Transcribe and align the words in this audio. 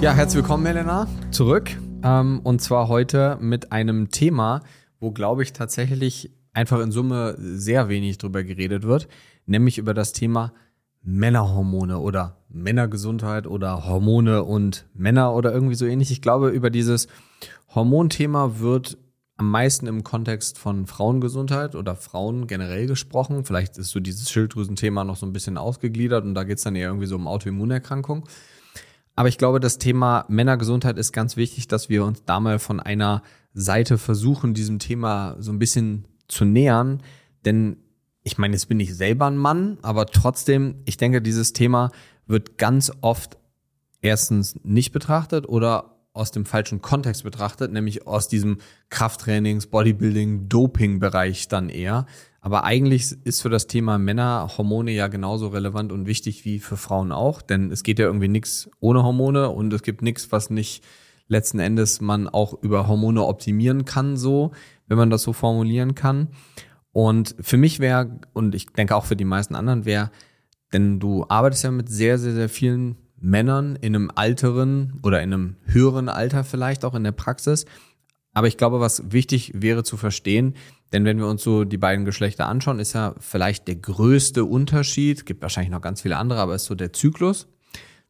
Ja, 0.00 0.14
herzlich 0.14 0.42
willkommen, 0.42 0.64
Helena, 0.64 1.06
zurück. 1.30 1.76
Ähm, 2.02 2.40
und 2.42 2.62
zwar 2.62 2.88
heute 2.88 3.36
mit 3.38 3.70
einem 3.70 4.10
Thema, 4.10 4.62
wo, 4.98 5.10
glaube 5.10 5.42
ich, 5.42 5.52
tatsächlich 5.52 6.30
einfach 6.54 6.80
in 6.80 6.90
Summe 6.90 7.36
sehr 7.38 7.90
wenig 7.90 8.16
drüber 8.16 8.42
geredet 8.42 8.84
wird, 8.84 9.08
nämlich 9.44 9.76
über 9.76 9.92
das 9.92 10.14
Thema 10.14 10.54
Männerhormone 11.02 11.98
oder 11.98 12.38
Männergesundheit 12.48 13.46
oder 13.46 13.84
Hormone 13.84 14.42
und 14.42 14.86
Männer 14.94 15.34
oder 15.34 15.52
irgendwie 15.52 15.74
so 15.74 15.84
ähnlich. 15.84 16.10
Ich 16.10 16.22
glaube, 16.22 16.48
über 16.48 16.70
dieses 16.70 17.06
Hormonthema 17.74 18.58
wird 18.58 18.96
am 19.36 19.50
meisten 19.50 19.86
im 19.86 20.02
Kontext 20.02 20.58
von 20.58 20.86
Frauengesundheit 20.86 21.74
oder 21.74 21.94
Frauen 21.94 22.46
generell 22.46 22.86
gesprochen. 22.86 23.44
Vielleicht 23.44 23.76
ist 23.76 23.90
so 23.90 24.00
dieses 24.00 24.30
Schilddrüsenthema 24.30 25.04
noch 25.04 25.16
so 25.16 25.26
ein 25.26 25.34
bisschen 25.34 25.58
ausgegliedert 25.58 26.24
und 26.24 26.34
da 26.34 26.44
geht 26.44 26.56
es 26.56 26.64
dann 26.64 26.74
eher 26.74 26.88
irgendwie 26.88 27.06
so 27.06 27.16
um 27.16 27.26
Autoimmunerkrankungen. 27.26 28.24
Aber 29.20 29.28
ich 29.28 29.36
glaube, 29.36 29.60
das 29.60 29.76
Thema 29.76 30.24
Männergesundheit 30.28 30.96
ist 30.96 31.12
ganz 31.12 31.36
wichtig, 31.36 31.68
dass 31.68 31.90
wir 31.90 32.06
uns 32.06 32.24
da 32.24 32.40
mal 32.40 32.58
von 32.58 32.80
einer 32.80 33.22
Seite 33.52 33.98
versuchen, 33.98 34.54
diesem 34.54 34.78
Thema 34.78 35.36
so 35.38 35.52
ein 35.52 35.58
bisschen 35.58 36.06
zu 36.26 36.46
nähern. 36.46 37.02
Denn 37.44 37.76
ich 38.22 38.38
meine, 38.38 38.54
jetzt 38.54 38.70
bin 38.70 38.80
ich 38.80 38.96
selber 38.96 39.26
ein 39.26 39.36
Mann, 39.36 39.76
aber 39.82 40.06
trotzdem, 40.06 40.76
ich 40.86 40.96
denke, 40.96 41.20
dieses 41.20 41.52
Thema 41.52 41.90
wird 42.26 42.56
ganz 42.56 42.92
oft 43.02 43.36
erstens 44.00 44.58
nicht 44.62 44.90
betrachtet 44.90 45.46
oder 45.46 45.98
aus 46.14 46.30
dem 46.30 46.46
falschen 46.46 46.80
Kontext 46.80 47.22
betrachtet, 47.22 47.70
nämlich 47.70 48.06
aus 48.06 48.26
diesem 48.26 48.56
Krafttrainings, 48.88 49.66
Bodybuilding, 49.66 50.48
Doping-Bereich 50.48 51.46
dann 51.48 51.68
eher. 51.68 52.06
Aber 52.40 52.64
eigentlich 52.64 53.14
ist 53.24 53.42
für 53.42 53.50
das 53.50 53.66
Thema 53.66 53.98
Männer 53.98 54.48
Hormone 54.56 54.92
ja 54.92 55.08
genauso 55.08 55.48
relevant 55.48 55.92
und 55.92 56.06
wichtig 56.06 56.44
wie 56.44 56.58
für 56.58 56.76
Frauen 56.76 57.12
auch, 57.12 57.42
denn 57.42 57.70
es 57.70 57.82
geht 57.82 57.98
ja 57.98 58.06
irgendwie 58.06 58.28
nichts 58.28 58.70
ohne 58.80 59.02
Hormone 59.02 59.50
und 59.50 59.72
es 59.72 59.82
gibt 59.82 60.00
nichts, 60.00 60.32
was 60.32 60.48
nicht 60.48 60.82
letzten 61.28 61.60
Endes 61.60 62.00
man 62.00 62.28
auch 62.28 62.54
über 62.62 62.88
Hormone 62.88 63.24
optimieren 63.24 63.84
kann, 63.84 64.16
so, 64.16 64.52
wenn 64.88 64.98
man 64.98 65.10
das 65.10 65.22
so 65.22 65.32
formulieren 65.32 65.94
kann. 65.94 66.28
Und 66.92 67.36
für 67.40 67.56
mich 67.56 67.78
wäre, 67.78 68.20
und 68.32 68.54
ich 68.54 68.66
denke 68.66 68.96
auch 68.96 69.04
für 69.04 69.16
die 69.16 69.24
meisten 69.24 69.54
anderen 69.54 69.84
wäre, 69.84 70.10
denn 70.72 70.98
du 70.98 71.26
arbeitest 71.28 71.64
ja 71.64 71.70
mit 71.70 71.88
sehr, 71.88 72.18
sehr, 72.18 72.32
sehr 72.32 72.48
vielen 72.48 72.96
Männern 73.20 73.76
in 73.76 73.94
einem 73.94 74.10
alteren 74.14 74.98
oder 75.02 75.22
in 75.22 75.32
einem 75.32 75.56
höheren 75.66 76.08
Alter 76.08 76.42
vielleicht 76.42 76.84
auch 76.84 76.94
in 76.94 77.04
der 77.04 77.12
Praxis. 77.12 77.66
Aber 78.32 78.46
ich 78.46 78.56
glaube, 78.56 78.80
was 78.80 79.12
wichtig 79.12 79.52
wäre 79.54 79.82
zu 79.82 79.96
verstehen, 79.96 80.54
denn 80.92 81.04
wenn 81.04 81.18
wir 81.18 81.26
uns 81.26 81.42
so 81.42 81.64
die 81.64 81.78
beiden 81.78 82.04
Geschlechter 82.04 82.46
anschauen, 82.46 82.78
ist 82.78 82.92
ja 82.94 83.14
vielleicht 83.18 83.68
der 83.68 83.76
größte 83.76 84.44
Unterschied, 84.44 85.26
gibt 85.26 85.42
wahrscheinlich 85.42 85.70
noch 85.70 85.80
ganz 85.80 86.02
viele 86.02 86.16
andere, 86.16 86.40
aber 86.40 86.54
ist 86.54 86.64
so 86.64 86.74
der 86.74 86.92
Zyklus. 86.92 87.48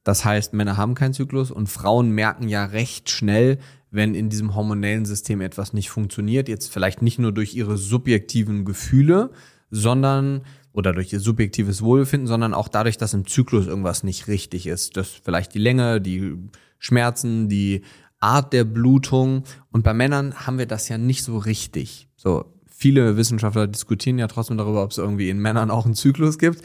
Das 0.03 0.25
heißt, 0.25 0.55
Männer 0.55 0.77
haben 0.77 0.95
keinen 0.95 1.13
Zyklus 1.13 1.51
und 1.51 1.69
Frauen 1.69 2.11
merken 2.11 2.49
ja 2.49 2.65
recht 2.65 3.11
schnell, 3.11 3.59
wenn 3.91 4.15
in 4.15 4.31
diesem 4.31 4.55
hormonellen 4.55 5.05
System 5.05 5.41
etwas 5.41 5.73
nicht 5.73 5.91
funktioniert. 5.91 6.49
Jetzt 6.49 6.73
vielleicht 6.73 7.03
nicht 7.03 7.19
nur 7.19 7.33
durch 7.33 7.55
ihre 7.55 7.77
subjektiven 7.77 8.65
Gefühle, 8.65 9.31
sondern 9.71 10.43
oder 10.73 10.93
durch 10.93 11.13
ihr 11.13 11.21
subjektives 11.21 11.83
Wohlbefinden, 11.83 12.29
sondern 12.29 12.55
auch 12.55 12.69
dadurch, 12.69 12.97
dass 12.97 13.13
im 13.13 13.27
Zyklus 13.27 13.67
irgendwas 13.67 14.05
nicht 14.05 14.29
richtig 14.29 14.67
ist. 14.67 14.97
Das 14.97 15.09
vielleicht 15.09 15.53
die 15.55 15.59
Länge, 15.59 16.01
die 16.01 16.37
Schmerzen, 16.79 17.49
die 17.49 17.83
Art 18.21 18.53
der 18.53 18.65
Blutung. 18.65 19.45
Und 19.73 19.83
bei 19.83 19.95
Männern 19.95 20.35
haben 20.47 20.59
wir 20.59 20.67
das 20.67 20.89
ja 20.89 20.99
nicht 20.99 21.25
so 21.25 21.39
richtig. 21.39 22.09
So, 22.17 22.45
viele 22.67 23.17
Wissenschaftler 23.17 23.67
diskutieren 23.67 24.19
ja 24.19 24.29
trotzdem 24.29 24.59
darüber, 24.59 24.85
ob 24.85 24.91
es 24.91 24.99
irgendwie 24.99 25.31
in 25.31 25.39
Männern 25.39 25.71
auch 25.71 25.85
einen 25.85 25.95
Zyklus 25.95 26.39
gibt. 26.39 26.63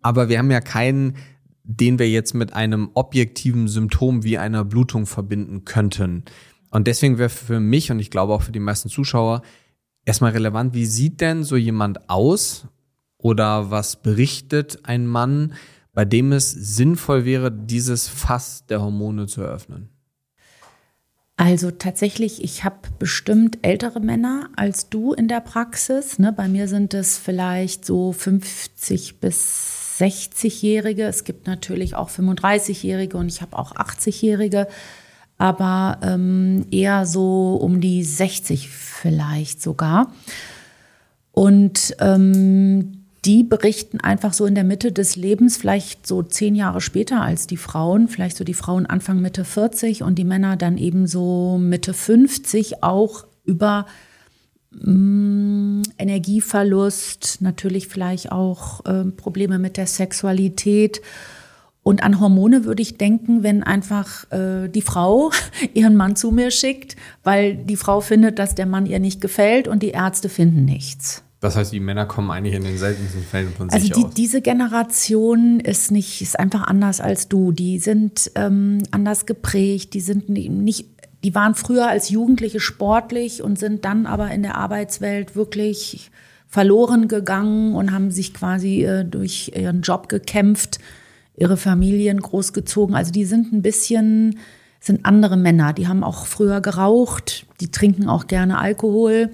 Aber 0.00 0.28
wir 0.28 0.38
haben 0.38 0.50
ja 0.50 0.60
keinen, 0.60 1.16
den 1.64 1.98
wir 1.98 2.08
jetzt 2.08 2.34
mit 2.34 2.52
einem 2.52 2.90
objektiven 2.94 3.68
Symptom 3.68 4.24
wie 4.24 4.38
einer 4.38 4.64
Blutung 4.64 5.06
verbinden 5.06 5.64
könnten. 5.64 6.24
Und 6.70 6.86
deswegen 6.86 7.18
wäre 7.18 7.28
für 7.28 7.60
mich 7.60 7.90
und 7.90 7.98
ich 7.98 8.10
glaube 8.10 8.32
auch 8.32 8.42
für 8.42 8.52
die 8.52 8.60
meisten 8.60 8.88
Zuschauer 8.88 9.42
erstmal 10.04 10.32
relevant, 10.32 10.74
wie 10.74 10.86
sieht 10.86 11.20
denn 11.20 11.44
so 11.44 11.56
jemand 11.56 12.08
aus 12.08 12.66
oder 13.18 13.70
was 13.70 13.96
berichtet 13.96 14.80
ein 14.84 15.06
Mann, 15.06 15.54
bei 15.92 16.04
dem 16.04 16.32
es 16.32 16.50
sinnvoll 16.50 17.24
wäre, 17.24 17.50
dieses 17.50 18.08
Fass 18.08 18.64
der 18.66 18.80
Hormone 18.80 19.26
zu 19.26 19.42
eröffnen? 19.42 19.90
Also 21.38 21.70
tatsächlich, 21.70 22.42
ich 22.42 22.64
habe 22.64 22.88
bestimmt 22.98 23.58
ältere 23.62 24.00
Männer 24.00 24.50
als 24.56 24.88
du 24.88 25.12
in 25.12 25.28
der 25.28 25.40
Praxis. 25.40 26.18
Ne? 26.18 26.32
Bei 26.32 26.48
mir 26.48 26.66
sind 26.66 26.94
es 26.94 27.16
vielleicht 27.16 27.84
so 27.86 28.12
50 28.12 29.20
bis 29.20 29.96
60-Jährige. 30.00 31.04
Es 31.04 31.22
gibt 31.22 31.46
natürlich 31.46 31.94
auch 31.94 32.10
35-Jährige 32.10 33.16
und 33.16 33.28
ich 33.28 33.40
habe 33.40 33.56
auch 33.56 33.72
80-Jährige, 33.76 34.66
aber 35.38 35.98
ähm, 36.02 36.66
eher 36.72 37.06
so 37.06 37.54
um 37.54 37.80
die 37.80 38.02
60 38.02 38.68
vielleicht 38.68 39.62
sogar. 39.62 40.12
Und 41.30 41.94
ähm, 42.00 42.97
die 43.24 43.42
berichten 43.42 44.00
einfach 44.00 44.32
so 44.32 44.46
in 44.46 44.54
der 44.54 44.64
Mitte 44.64 44.92
des 44.92 45.16
Lebens, 45.16 45.56
vielleicht 45.56 46.06
so 46.06 46.22
zehn 46.22 46.54
Jahre 46.54 46.80
später 46.80 47.20
als 47.20 47.46
die 47.46 47.56
Frauen, 47.56 48.08
vielleicht 48.08 48.36
so 48.36 48.44
die 48.44 48.54
Frauen 48.54 48.86
Anfang 48.86 49.20
Mitte 49.20 49.44
40 49.44 50.02
und 50.02 50.16
die 50.16 50.24
Männer 50.24 50.56
dann 50.56 50.78
eben 50.78 51.06
so 51.06 51.58
Mitte 51.58 51.94
50 51.94 52.82
auch 52.82 53.26
über 53.44 53.86
mh, 54.70 54.92
mm, 54.92 55.82
Energieverlust, 55.98 57.38
natürlich 57.40 57.88
vielleicht 57.88 58.30
auch 58.30 58.84
äh, 58.86 59.04
Probleme 59.04 59.58
mit 59.58 59.76
der 59.76 59.86
Sexualität. 59.86 61.00
Und 61.82 62.02
an 62.02 62.20
Hormone 62.20 62.64
würde 62.64 62.82
ich 62.82 62.98
denken, 62.98 63.42
wenn 63.42 63.62
einfach 63.62 64.30
äh, 64.30 64.68
die 64.68 64.82
Frau 64.82 65.30
ihren 65.74 65.96
Mann 65.96 66.14
zu 66.14 66.30
mir 66.30 66.50
schickt, 66.50 66.96
weil 67.24 67.56
die 67.56 67.76
Frau 67.76 68.00
findet, 68.00 68.38
dass 68.38 68.54
der 68.54 68.66
Mann 68.66 68.86
ihr 68.86 69.00
nicht 69.00 69.20
gefällt 69.20 69.66
und 69.66 69.82
die 69.82 69.90
Ärzte 69.90 70.28
finden 70.28 70.64
nichts. 70.64 71.24
Das 71.40 71.54
heißt, 71.54 71.72
die 71.72 71.80
Männer 71.80 72.06
kommen 72.06 72.30
eigentlich 72.32 72.54
in 72.54 72.64
den 72.64 72.76
seltensten 72.76 73.22
Fällen 73.22 73.52
von 73.52 73.70
also 73.70 73.84
sich 73.84 73.92
die, 73.92 74.04
aus. 74.04 74.14
diese 74.14 74.40
Generation 74.40 75.60
ist 75.60 75.92
nicht, 75.92 76.20
ist 76.20 76.38
einfach 76.38 76.66
anders 76.66 77.00
als 77.00 77.28
du. 77.28 77.52
Die 77.52 77.78
sind 77.78 78.32
ähm, 78.34 78.82
anders 78.90 79.24
geprägt, 79.24 79.94
die 79.94 80.00
sind 80.00 80.28
nicht, 80.28 80.86
die 81.22 81.34
waren 81.36 81.54
früher 81.54 81.88
als 81.88 82.10
Jugendliche 82.10 82.58
sportlich 82.58 83.40
und 83.40 83.56
sind 83.56 83.84
dann 83.84 84.06
aber 84.06 84.32
in 84.32 84.42
der 84.42 84.56
Arbeitswelt 84.56 85.36
wirklich 85.36 86.10
verloren 86.48 87.06
gegangen 87.06 87.74
und 87.74 87.92
haben 87.92 88.10
sich 88.10 88.34
quasi 88.34 88.84
äh, 88.84 89.04
durch 89.04 89.52
ihren 89.54 89.82
Job 89.82 90.08
gekämpft, 90.08 90.80
ihre 91.36 91.56
Familien 91.56 92.18
großgezogen. 92.18 92.96
Also 92.96 93.12
die 93.12 93.24
sind 93.24 93.52
ein 93.52 93.62
bisschen, 93.62 94.40
sind 94.80 95.06
andere 95.06 95.36
Männer. 95.36 95.72
Die 95.72 95.86
haben 95.86 96.02
auch 96.02 96.26
früher 96.26 96.60
geraucht, 96.60 97.46
die 97.60 97.70
trinken 97.70 98.08
auch 98.08 98.26
gerne 98.26 98.58
Alkohol 98.58 99.30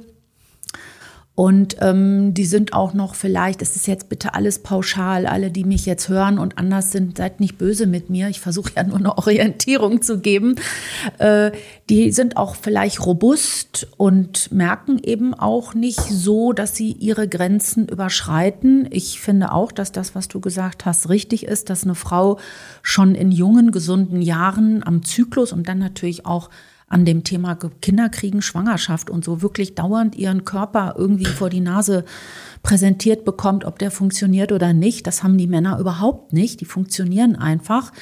und 1.36 1.78
ähm, 1.80 2.32
die 2.32 2.44
sind 2.44 2.74
auch 2.74 2.94
noch 2.94 3.16
vielleicht, 3.16 3.60
das 3.60 3.74
ist 3.74 3.88
jetzt 3.88 4.08
bitte 4.08 4.34
alles 4.34 4.60
pauschal, 4.60 5.26
alle, 5.26 5.50
die 5.50 5.64
mich 5.64 5.84
jetzt 5.84 6.08
hören 6.08 6.38
und 6.38 6.58
anders 6.58 6.92
sind, 6.92 7.16
seid 7.16 7.40
nicht 7.40 7.58
böse 7.58 7.88
mit 7.88 8.08
mir. 8.08 8.28
Ich 8.28 8.38
versuche 8.38 8.70
ja 8.76 8.84
nur 8.84 8.98
eine 8.98 9.18
Orientierung 9.18 10.00
zu 10.00 10.20
geben. 10.20 10.54
Äh, 11.18 11.50
die 11.90 12.12
sind 12.12 12.36
auch 12.36 12.54
vielleicht 12.54 13.04
robust 13.04 13.88
und 13.96 14.52
merken 14.52 15.00
eben 15.02 15.34
auch 15.34 15.74
nicht 15.74 16.00
so, 16.00 16.52
dass 16.52 16.76
sie 16.76 16.92
ihre 16.92 17.26
Grenzen 17.26 17.88
überschreiten. 17.88 18.86
Ich 18.90 19.20
finde 19.20 19.50
auch, 19.50 19.72
dass 19.72 19.90
das, 19.90 20.14
was 20.14 20.28
du 20.28 20.40
gesagt 20.40 20.86
hast, 20.86 21.08
richtig 21.08 21.46
ist, 21.46 21.68
dass 21.68 21.82
eine 21.82 21.96
Frau 21.96 22.38
schon 22.82 23.16
in 23.16 23.32
jungen, 23.32 23.72
gesunden 23.72 24.22
Jahren 24.22 24.86
am 24.86 25.02
Zyklus 25.02 25.52
und 25.52 25.66
dann 25.66 25.78
natürlich 25.78 26.26
auch 26.26 26.48
an 26.94 27.04
dem 27.04 27.24
Thema 27.24 27.56
Kinderkriegen, 27.82 28.40
Schwangerschaft 28.40 29.10
und 29.10 29.24
so 29.24 29.42
wirklich 29.42 29.74
dauernd 29.74 30.14
ihren 30.14 30.44
Körper 30.44 30.94
irgendwie 30.96 31.24
vor 31.24 31.50
die 31.50 31.60
Nase 31.60 32.04
präsentiert 32.62 33.24
bekommt, 33.24 33.64
ob 33.64 33.80
der 33.80 33.90
funktioniert 33.90 34.52
oder 34.52 34.72
nicht. 34.72 35.06
Das 35.08 35.24
haben 35.24 35.36
die 35.36 35.48
Männer 35.48 35.80
überhaupt 35.80 36.32
nicht. 36.32 36.60
Die 36.60 36.64
funktionieren 36.64 37.34
einfach. 37.34 37.92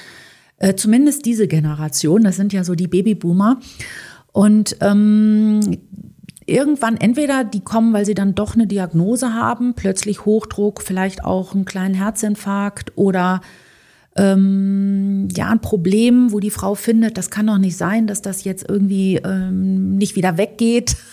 Äh, 0.58 0.74
zumindest 0.74 1.24
diese 1.24 1.48
Generation, 1.48 2.22
das 2.22 2.36
sind 2.36 2.52
ja 2.52 2.64
so 2.64 2.74
die 2.74 2.86
Babyboomer. 2.86 3.60
Und 4.30 4.76
ähm, 4.82 5.60
irgendwann 6.44 6.98
entweder 6.98 7.44
die 7.44 7.60
kommen, 7.60 7.94
weil 7.94 8.04
sie 8.04 8.14
dann 8.14 8.34
doch 8.34 8.54
eine 8.54 8.66
Diagnose 8.66 9.32
haben, 9.32 9.72
plötzlich 9.74 10.26
Hochdruck, 10.26 10.82
vielleicht 10.82 11.24
auch 11.24 11.54
einen 11.54 11.64
kleinen 11.64 11.94
Herzinfarkt 11.94 12.92
oder 12.96 13.40
ähm, 14.17 15.29
ja 15.35 15.49
ein 15.49 15.61
Problem, 15.61 16.32
wo 16.32 16.41
die 16.41 16.50
Frau 16.50 16.75
findet, 16.75 17.17
das 17.17 17.31
kann 17.31 17.47
doch 17.47 17.59
nicht 17.59 17.76
sein, 17.76 18.06
dass 18.06 18.23
das 18.23 18.44
jetzt 18.44 18.69
irgendwie 18.69 19.17
ähm, 19.17 19.97
nicht 19.97 20.17
wieder 20.17 20.37
weggeht. 20.37 20.97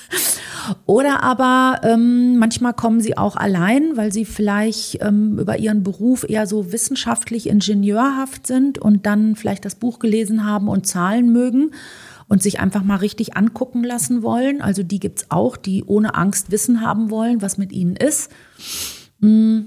Oder 0.85 1.23
aber 1.23 1.81
ähm, 1.83 2.37
manchmal 2.37 2.73
kommen 2.73 3.01
sie 3.01 3.17
auch 3.17 3.35
allein, 3.35 3.95
weil 3.95 4.11
sie 4.13 4.25
vielleicht 4.25 5.01
ähm, 5.01 5.39
über 5.39 5.57
ihren 5.57 5.81
Beruf 5.81 6.25
eher 6.27 6.45
so 6.45 6.71
wissenschaftlich 6.71 7.47
ingenieurhaft 7.47 8.45
sind 8.45 8.77
und 8.77 9.05
dann 9.05 9.35
vielleicht 9.35 9.65
das 9.65 9.75
Buch 9.75 9.99
gelesen 9.99 10.45
haben 10.45 10.67
und 10.67 10.85
Zahlen 10.85 11.31
mögen 11.31 11.71
und 12.27 12.43
sich 12.43 12.59
einfach 12.59 12.83
mal 12.83 12.97
richtig 12.97 13.35
angucken 13.35 13.83
lassen 13.83 14.21
wollen. 14.21 14.61
Also 14.61 14.83
die 14.83 14.99
gibt's 14.99 15.25
auch, 15.29 15.57
die 15.57 15.83
ohne 15.85 16.13
Angst 16.15 16.51
Wissen 16.51 16.81
haben 16.81 17.09
wollen, 17.09 17.41
was 17.41 17.57
mit 17.57 17.71
ihnen 17.71 17.95
ist. 17.95 18.31
Mm. 19.19 19.61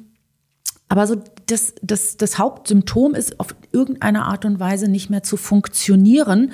Aber 0.93 1.07
so 1.07 1.17
das, 1.47 1.73
das, 1.81 2.19
das 2.19 2.39
Hauptsymptom 2.39 3.15
ist 3.15 3.41
auf 3.41 3.55
irgendeine 3.73 4.27
Art 4.27 4.45
und 4.45 4.61
Weise 4.61 4.89
nicht 4.89 5.09
mehr 5.09 5.23
zu 5.23 5.39
funktionieren 5.39 6.53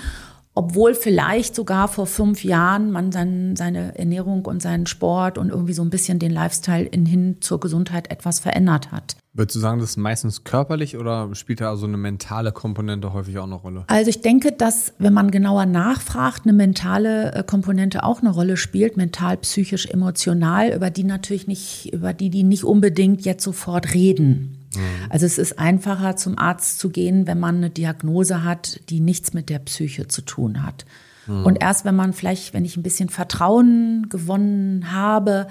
obwohl 0.55 0.95
vielleicht 0.95 1.55
sogar 1.55 1.87
vor 1.87 2.09
fünf 2.09 2.43
Jahren 2.43 2.91
man 2.91 3.13
sein, 3.13 3.55
seine 3.55 3.97
Ernährung 3.97 4.45
und 4.45 4.61
seinen 4.61 4.87
Sport 4.87 5.39
und 5.39 5.51
irgendwie 5.51 5.73
so 5.73 5.83
ein 5.83 5.91
bisschen 5.91 6.19
den 6.19 6.33
Lifestyle 6.33 6.85
in, 6.85 7.07
hin 7.07 7.37
zur 7.39 7.61
Gesundheit 7.61 8.11
etwas 8.11 8.41
verändert 8.41 8.91
hat. 8.91 9.17
Würdest 9.39 9.55
du 9.55 9.61
sagen, 9.61 9.79
das 9.79 9.91
ist 9.91 9.97
meistens 9.99 10.43
körperlich 10.43 10.97
oder 10.97 11.33
spielt 11.37 11.61
da 11.61 11.71
also 11.71 11.87
eine 11.87 11.97
mentale 11.97 12.51
Komponente 12.51 13.13
häufig 13.13 13.39
auch 13.39 13.45
eine 13.45 13.55
Rolle? 13.55 13.85
Also 13.87 14.11
ich 14.11 14.21
denke, 14.21 14.51
dass, 14.51 14.95
wenn 14.99 15.13
man 15.13 15.31
genauer 15.31 15.65
nachfragt, 15.65 16.41
eine 16.43 16.53
mentale 16.53 17.33
äh, 17.33 17.45
Komponente 17.45 18.03
auch 18.03 18.21
eine 18.21 18.31
Rolle 18.31 18.57
spielt, 18.57 18.97
mental, 18.97 19.37
psychisch, 19.37 19.87
emotional, 19.87 20.75
über 20.75 20.91
die 20.91 21.05
natürlich 21.05 21.47
nicht, 21.47 21.93
über 21.93 22.13
die 22.13 22.31
die 22.31 22.43
nicht 22.43 22.65
unbedingt 22.65 23.25
jetzt 23.25 23.45
sofort 23.45 23.95
reden. 23.95 24.67
Mhm. 24.75 24.81
Also 25.09 25.25
es 25.25 25.39
ist 25.39 25.57
einfacher, 25.57 26.17
zum 26.17 26.37
Arzt 26.37 26.81
zu 26.81 26.91
gehen, 26.91 27.29
wenn 27.29 27.39
man 27.39 27.59
eine 27.59 27.71
Diagnose 27.71 28.43
hat, 28.43 28.81
die 28.91 28.99
nichts 28.99 29.35
mit 29.35 29.51
der 29.51 29.61
Psyche 29.61 30.09
zu 30.09 30.23
tun 30.23 30.65
hat. 30.65 30.85
Mhm. 31.29 31.45
Und 31.45 31.63
erst 31.63 31.85
wenn 31.85 31.95
man 31.95 32.13
vielleicht, 32.13 32.55
wenn 32.55 32.65
ich 32.65 32.77
ein 32.77 32.83
bisschen 32.83 33.09
Vertrauen 33.09 34.09
gewonnen 34.09 34.91
habe, 34.91 35.47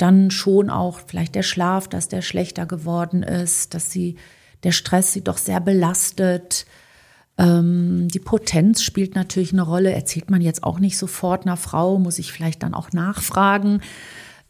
dann 0.00 0.30
schon 0.30 0.70
auch 0.70 1.00
vielleicht 1.06 1.34
der 1.34 1.42
Schlaf, 1.42 1.88
dass 1.88 2.08
der 2.08 2.22
schlechter 2.22 2.66
geworden 2.66 3.22
ist, 3.22 3.74
dass 3.74 3.90
sie, 3.90 4.16
der 4.64 4.72
Stress 4.72 5.12
sie 5.12 5.22
doch 5.22 5.38
sehr 5.38 5.60
belastet. 5.60 6.66
Ähm, 7.38 8.08
die 8.08 8.18
Potenz 8.18 8.82
spielt 8.82 9.14
natürlich 9.14 9.52
eine 9.52 9.62
Rolle, 9.62 9.92
erzählt 9.92 10.30
man 10.30 10.40
jetzt 10.40 10.64
auch 10.64 10.78
nicht 10.78 10.98
sofort 10.98 11.46
einer 11.46 11.56
Frau, 11.56 11.98
muss 11.98 12.18
ich 12.18 12.32
vielleicht 12.32 12.62
dann 12.62 12.74
auch 12.74 12.92
nachfragen. 12.92 13.80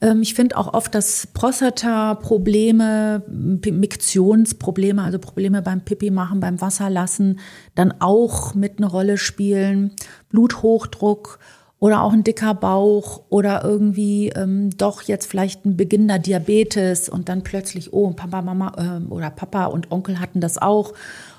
Ähm, 0.00 0.22
ich 0.22 0.34
finde 0.34 0.56
auch 0.56 0.72
oft, 0.72 0.94
dass 0.94 1.26
Prostata-Probleme, 1.28 3.22
Miktionsprobleme, 3.28 5.02
also 5.02 5.18
Probleme 5.18 5.62
beim 5.62 5.82
Pipi 5.82 6.10
machen, 6.10 6.40
beim 6.40 6.60
Wasserlassen, 6.60 7.40
dann 7.74 7.94
auch 8.00 8.54
mit 8.54 8.78
eine 8.78 8.86
Rolle 8.86 9.18
spielen. 9.18 9.92
Bluthochdruck 10.30 11.38
oder 11.80 12.02
auch 12.02 12.12
ein 12.12 12.22
dicker 12.22 12.54
Bauch 12.54 13.22
oder 13.30 13.64
irgendwie 13.64 14.28
ähm, 14.28 14.70
doch 14.76 15.02
jetzt 15.02 15.26
vielleicht 15.26 15.64
ein 15.64 15.78
beginnender 15.78 16.18
Diabetes 16.18 17.08
und 17.08 17.28
dann 17.30 17.42
plötzlich, 17.42 17.92
oh, 17.92 18.10
Papa, 18.10 18.42
Mama 18.42 19.00
äh, 19.00 19.10
oder 19.10 19.30
Papa 19.30 19.64
und 19.64 19.90
Onkel 19.90 20.20
hatten 20.20 20.40
das 20.40 20.58
auch 20.58 20.92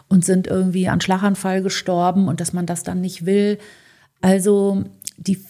und 0.09 0.25
sind 0.25 0.47
irgendwie 0.47 0.89
an 0.89 0.99
Schlaganfall 0.99 1.61
gestorben 1.61 2.27
und 2.27 2.41
dass 2.41 2.53
man 2.53 2.65
das 2.65 2.81
dann 2.83 3.01
nicht 3.01 3.25
will. 3.25 3.59
Also 4.19 4.83
die 5.17 5.45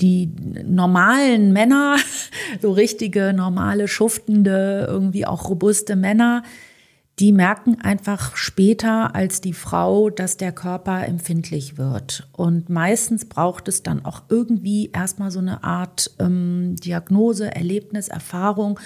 die 0.00 0.32
normalen 0.64 1.52
Männer, 1.52 1.96
so 2.62 2.70
richtige, 2.70 3.32
normale, 3.32 3.88
schuftende, 3.88 4.86
irgendwie 4.88 5.26
auch 5.26 5.48
robuste 5.48 5.96
Männer, 5.96 6.44
die 7.18 7.32
merken 7.32 7.80
einfach 7.80 8.36
später 8.36 9.14
als 9.14 9.40
die 9.40 9.52
Frau, 9.52 10.08
dass 10.08 10.36
der 10.36 10.52
Körper 10.52 11.04
empfindlich 11.04 11.76
wird. 11.76 12.28
Und 12.32 12.68
meistens 12.68 13.24
braucht 13.24 13.66
es 13.66 13.82
dann 13.82 14.04
auch 14.04 14.22
irgendwie 14.28 14.90
erstmal 14.92 15.32
so 15.32 15.40
eine 15.40 15.64
Art 15.64 16.12
ähm, 16.20 16.76
Diagnose, 16.76 17.52
Erlebnis, 17.54 18.06
Erfahrung, 18.08 18.78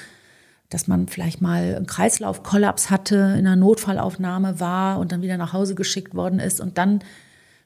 dass 0.70 0.88
man 0.88 1.08
vielleicht 1.08 1.42
mal 1.42 1.76
einen 1.76 1.86
Kreislaufkollaps 1.86 2.88
hatte, 2.88 3.16
in 3.16 3.46
einer 3.46 3.56
Notfallaufnahme 3.56 4.58
war 4.60 4.98
und 4.98 5.12
dann 5.12 5.20
wieder 5.20 5.36
nach 5.36 5.52
Hause 5.52 5.74
geschickt 5.74 6.14
worden 6.14 6.38
ist 6.38 6.60
und 6.60 6.78
dann 6.78 7.00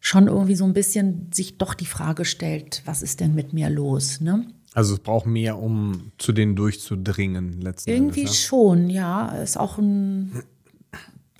schon 0.00 0.26
irgendwie 0.26 0.56
so 0.56 0.64
ein 0.64 0.72
bisschen 0.72 1.30
sich 1.32 1.58
doch 1.58 1.74
die 1.74 1.86
Frage 1.86 2.24
stellt, 2.24 2.82
was 2.84 3.02
ist 3.02 3.20
denn 3.20 3.34
mit 3.36 3.52
mir 3.52 3.70
los? 3.70 4.20
Ne? 4.20 4.46
Also 4.74 4.94
es 4.94 5.00
braucht 5.00 5.26
mehr, 5.26 5.58
um 5.58 6.10
zu 6.18 6.32
denen 6.32 6.56
durchzudringen 6.56 7.60
letzten 7.60 7.88
Irgendwie 7.88 8.20
Endes, 8.20 8.42
ja? 8.42 8.48
schon, 8.48 8.90
ja. 8.90 9.28
Ist 9.36 9.58
auch 9.58 9.78
ein 9.78 10.42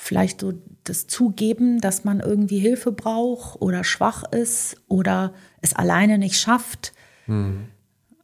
vielleicht 0.06 0.41
so 0.41 0.55
das 0.85 1.08
Zugeben, 1.08 1.81
dass 1.81 2.05
man 2.05 2.20
irgendwie 2.20 2.58
Hilfe 2.58 2.93
braucht 2.93 3.61
oder 3.61 3.82
schwach 3.82 4.23
ist 4.31 4.76
oder 4.88 5.35
es 5.61 5.75
alleine 5.75 6.19
nicht 6.19 6.38
schafft. 6.38 6.93
Mhm. 7.26 7.67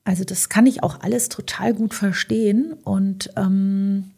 Also 0.05 0.25
das 0.25 0.49
kann 0.49 0.67
ich 0.67 0.83
auch 0.83 1.01
alles 1.01 1.29
total 1.29 1.75
gut 1.75 1.95
verstehen 1.95 2.73
und 2.85 3.31
ähm, 3.37 4.13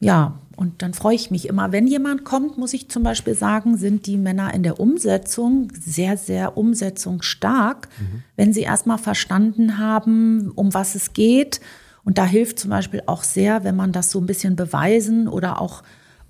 ja, 0.00 0.38
und 0.56 0.82
dann 0.82 0.94
freue 0.94 1.14
ich 1.14 1.30
mich 1.30 1.48
immer. 1.48 1.72
Wenn 1.72 1.86
jemand 1.86 2.24
kommt, 2.24 2.58
muss 2.58 2.74
ich 2.74 2.90
zum 2.90 3.02
Beispiel 3.02 3.34
sagen, 3.34 3.76
sind 3.76 4.06
die 4.06 4.18
Männer 4.18 4.52
in 4.52 4.62
der 4.62 4.80
Umsetzung 4.80 5.68
sehr, 5.78 6.16
sehr 6.16 6.56
umsetzungsstark, 6.56 7.88
mhm. 7.98 8.22
wenn 8.36 8.52
sie 8.52 8.62
erstmal 8.62 8.98
verstanden 8.98 9.78
haben, 9.78 10.50
um 10.54 10.74
was 10.74 10.94
es 10.94 11.12
geht. 11.12 11.60
Und 12.04 12.18
da 12.18 12.26
hilft 12.26 12.58
zum 12.58 12.70
Beispiel 12.70 13.02
auch 13.06 13.22
sehr, 13.22 13.64
wenn 13.64 13.76
man 13.76 13.92
das 13.92 14.10
so 14.10 14.20
ein 14.20 14.26
bisschen 14.26 14.56
beweisen 14.56 15.28
oder 15.28 15.60
auch 15.60 15.82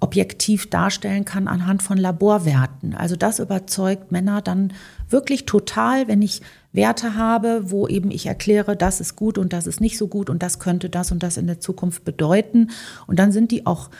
objektiv 0.02 0.68
darstellen 0.68 1.24
kann 1.24 1.46
anhand 1.46 1.82
von 1.82 1.96
Laborwerten. 1.96 2.94
Also 2.94 3.14
das 3.14 3.38
überzeugt 3.38 4.10
Männer 4.10 4.42
dann 4.42 4.72
wirklich 5.08 5.46
total, 5.46 6.08
wenn 6.08 6.22
ich 6.22 6.42
Werte 6.72 7.14
habe, 7.14 7.70
wo 7.70 7.86
eben 7.86 8.10
ich 8.10 8.26
erkläre, 8.26 8.76
das 8.76 9.00
ist 9.00 9.14
gut 9.14 9.38
und 9.38 9.52
das 9.52 9.68
ist 9.68 9.80
nicht 9.80 9.96
so 9.96 10.08
gut 10.08 10.28
und 10.28 10.42
das 10.42 10.58
könnte 10.58 10.90
das 10.90 11.12
und 11.12 11.22
das 11.22 11.36
in 11.36 11.46
der 11.46 11.60
Zukunft 11.60 12.04
bedeuten. 12.04 12.70
Und 13.06 13.20
dann 13.20 13.30
sind 13.30 13.52
die 13.52 13.64
auch 13.64 13.90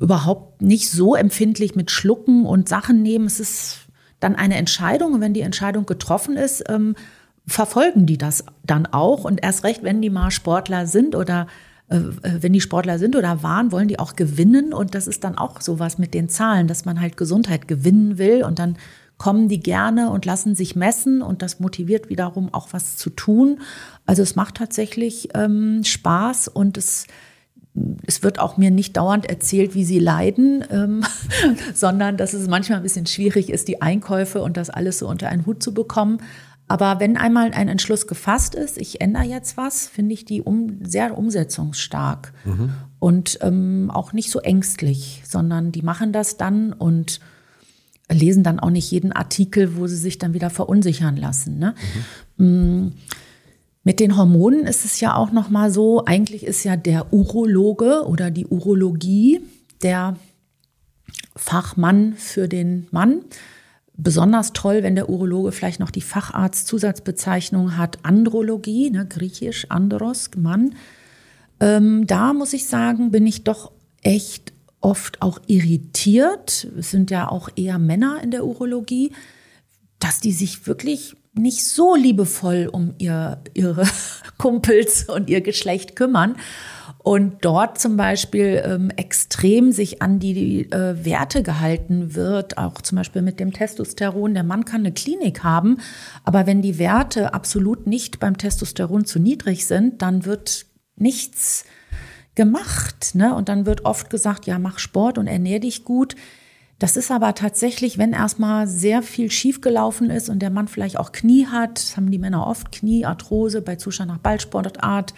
überhaupt 0.00 0.62
nicht 0.62 0.90
so 0.90 1.14
empfindlich 1.14 1.74
mit 1.74 1.90
Schlucken 1.90 2.46
und 2.46 2.66
Sachen 2.66 3.02
nehmen. 3.02 3.26
Es 3.26 3.38
ist 3.38 3.80
dann 4.20 4.36
eine 4.36 4.56
Entscheidung 4.56 5.12
und 5.12 5.20
wenn 5.20 5.34
die 5.34 5.42
Entscheidung 5.42 5.84
getroffen 5.84 6.38
ist, 6.38 6.64
ähm, 6.68 6.96
verfolgen 7.46 8.06
die 8.06 8.16
das 8.16 8.44
dann 8.64 8.86
auch 8.86 9.24
und 9.24 9.42
erst 9.42 9.64
recht, 9.64 9.82
wenn 9.82 10.00
die 10.00 10.10
mal 10.10 10.30
Sportler 10.30 10.86
sind 10.86 11.14
oder 11.14 11.46
wenn 11.88 12.52
die 12.52 12.60
Sportler 12.60 12.98
sind 12.98 13.14
oder 13.14 13.42
waren, 13.42 13.70
wollen 13.70 13.88
die 13.88 13.98
auch 13.98 14.16
gewinnen 14.16 14.72
und 14.72 14.94
das 14.94 15.06
ist 15.06 15.22
dann 15.22 15.38
auch 15.38 15.60
sowas 15.60 15.98
mit 15.98 16.14
den 16.14 16.28
Zahlen, 16.28 16.66
dass 16.66 16.84
man 16.84 17.00
halt 17.00 17.16
Gesundheit 17.16 17.68
gewinnen 17.68 18.18
will 18.18 18.42
und 18.42 18.58
dann 18.58 18.76
kommen 19.18 19.48
die 19.48 19.60
gerne 19.60 20.10
und 20.10 20.24
lassen 20.24 20.54
sich 20.54 20.76
messen 20.76 21.22
und 21.22 21.42
das 21.42 21.60
motiviert 21.60 22.10
wiederum 22.10 22.52
auch 22.52 22.68
was 22.72 22.96
zu 22.96 23.10
tun. 23.10 23.60
Also 24.04 24.22
es 24.22 24.36
macht 24.36 24.56
tatsächlich 24.56 25.28
ähm, 25.34 25.84
Spaß 25.84 26.48
und 26.48 26.76
es 26.76 27.06
es 28.06 28.22
wird 28.22 28.38
auch 28.38 28.56
mir 28.56 28.70
nicht 28.70 28.96
dauernd 28.96 29.26
erzählt, 29.26 29.74
wie 29.74 29.84
sie 29.84 29.98
leiden, 29.98 30.64
ähm, 30.70 31.04
sondern 31.74 32.16
dass 32.16 32.32
es 32.32 32.48
manchmal 32.48 32.78
ein 32.78 32.82
bisschen 32.82 33.04
schwierig 33.06 33.50
ist, 33.50 33.68
die 33.68 33.82
Einkäufe 33.82 34.40
und 34.40 34.56
das 34.56 34.70
alles 34.70 34.98
so 34.98 35.08
unter 35.08 35.28
einen 35.28 35.44
Hut 35.44 35.62
zu 35.62 35.74
bekommen. 35.74 36.18
Aber 36.68 36.98
wenn 36.98 37.16
einmal 37.16 37.52
ein 37.52 37.68
Entschluss 37.68 38.06
gefasst 38.06 38.54
ist, 38.54 38.76
ich 38.76 39.00
ändere 39.00 39.24
jetzt 39.24 39.56
was, 39.56 39.86
finde 39.86 40.14
ich 40.14 40.24
die 40.24 40.42
um, 40.42 40.84
sehr 40.84 41.16
umsetzungsstark 41.16 42.32
mhm. 42.44 42.72
und 42.98 43.38
ähm, 43.42 43.90
auch 43.92 44.12
nicht 44.12 44.30
so 44.30 44.40
ängstlich, 44.40 45.22
sondern 45.24 45.70
die 45.70 45.82
machen 45.82 46.12
das 46.12 46.36
dann 46.36 46.72
und 46.72 47.20
lesen 48.10 48.42
dann 48.42 48.58
auch 48.58 48.70
nicht 48.70 48.90
jeden 48.90 49.12
Artikel, 49.12 49.76
wo 49.76 49.86
sie 49.86 49.96
sich 49.96 50.18
dann 50.18 50.34
wieder 50.34 50.50
verunsichern 50.50 51.16
lassen. 51.16 51.58
Ne? 51.58 51.74
Mhm. 52.36 52.92
Mit 53.84 54.00
den 54.00 54.16
Hormonen 54.16 54.66
ist 54.66 54.84
es 54.84 54.98
ja 54.98 55.14
auch 55.14 55.30
noch 55.30 55.48
mal 55.48 55.70
so. 55.70 56.04
Eigentlich 56.04 56.44
ist 56.44 56.64
ja 56.64 56.76
der 56.76 57.12
Urologe 57.12 58.04
oder 58.06 58.32
die 58.32 58.46
Urologie 58.46 59.40
der 59.82 60.16
Fachmann 61.36 62.14
für 62.14 62.48
den 62.48 62.88
Mann. 62.90 63.20
Besonders 63.98 64.52
toll, 64.52 64.82
wenn 64.82 64.94
der 64.94 65.08
Urologe 65.08 65.52
vielleicht 65.52 65.80
noch 65.80 65.90
die 65.90 66.02
Facharzt-Zusatzbezeichnung 66.02 67.76
hat, 67.76 67.98
Andrologie, 68.02 68.90
ne, 68.90 69.06
griechisch, 69.06 69.70
Andros, 69.70 70.30
Mann. 70.36 70.74
Ähm, 71.60 72.06
da 72.06 72.34
muss 72.34 72.52
ich 72.52 72.66
sagen, 72.66 73.10
bin 73.10 73.26
ich 73.26 73.44
doch 73.44 73.72
echt 74.02 74.52
oft 74.80 75.22
auch 75.22 75.40
irritiert, 75.46 76.68
es 76.78 76.90
sind 76.90 77.10
ja 77.10 77.28
auch 77.28 77.48
eher 77.56 77.78
Männer 77.78 78.20
in 78.22 78.30
der 78.30 78.44
Urologie, 78.44 79.12
dass 79.98 80.20
die 80.20 80.32
sich 80.32 80.66
wirklich 80.66 81.16
nicht 81.32 81.66
so 81.66 81.94
liebevoll 81.94 82.68
um 82.70 82.94
ihr, 82.98 83.40
ihre 83.54 83.84
Kumpels 84.38 85.08
und 85.08 85.30
ihr 85.30 85.40
Geschlecht 85.40 85.96
kümmern 85.96 86.36
und 87.06 87.44
dort 87.44 87.78
zum 87.78 87.96
Beispiel 87.96 88.60
ähm, 88.66 88.90
extrem 88.90 89.70
sich 89.70 90.02
an 90.02 90.18
die 90.18 90.62
äh, 90.72 91.04
Werte 91.04 91.44
gehalten 91.44 92.16
wird, 92.16 92.58
auch 92.58 92.80
zum 92.80 92.96
Beispiel 92.96 93.22
mit 93.22 93.38
dem 93.38 93.52
Testosteron. 93.52 94.34
Der 94.34 94.42
Mann 94.42 94.64
kann 94.64 94.80
eine 94.80 94.90
Klinik 94.90 95.44
haben, 95.44 95.78
aber 96.24 96.48
wenn 96.48 96.62
die 96.62 96.80
Werte 96.80 97.32
absolut 97.32 97.86
nicht 97.86 98.18
beim 98.18 98.36
Testosteron 98.36 99.04
zu 99.04 99.20
niedrig 99.20 99.68
sind, 99.68 100.02
dann 100.02 100.24
wird 100.24 100.66
nichts 100.96 101.64
gemacht. 102.34 103.14
Ne? 103.14 103.36
Und 103.36 103.48
dann 103.48 103.66
wird 103.66 103.84
oft 103.84 104.10
gesagt, 104.10 104.46
ja, 104.46 104.58
mach 104.58 104.80
Sport 104.80 105.16
und 105.16 105.28
ernähr 105.28 105.60
dich 105.60 105.84
gut. 105.84 106.16
Das 106.80 106.96
ist 106.96 107.12
aber 107.12 107.36
tatsächlich, 107.36 107.98
wenn 107.98 108.14
erstmal 108.14 108.66
sehr 108.66 109.00
viel 109.02 109.30
schiefgelaufen 109.30 110.10
ist 110.10 110.28
und 110.28 110.40
der 110.40 110.50
Mann 110.50 110.66
vielleicht 110.66 110.98
auch 110.98 111.12
Knie 111.12 111.46
hat, 111.46 111.78
das 111.78 111.96
haben 111.96 112.10
die 112.10 112.18
Männer 112.18 112.48
oft, 112.48 112.72
Knie, 112.72 113.06
Arthrose 113.06 113.62
bei 113.62 113.76
Zustand 113.76 114.10
nach 114.10 114.18
Ballsportart, 114.18 115.14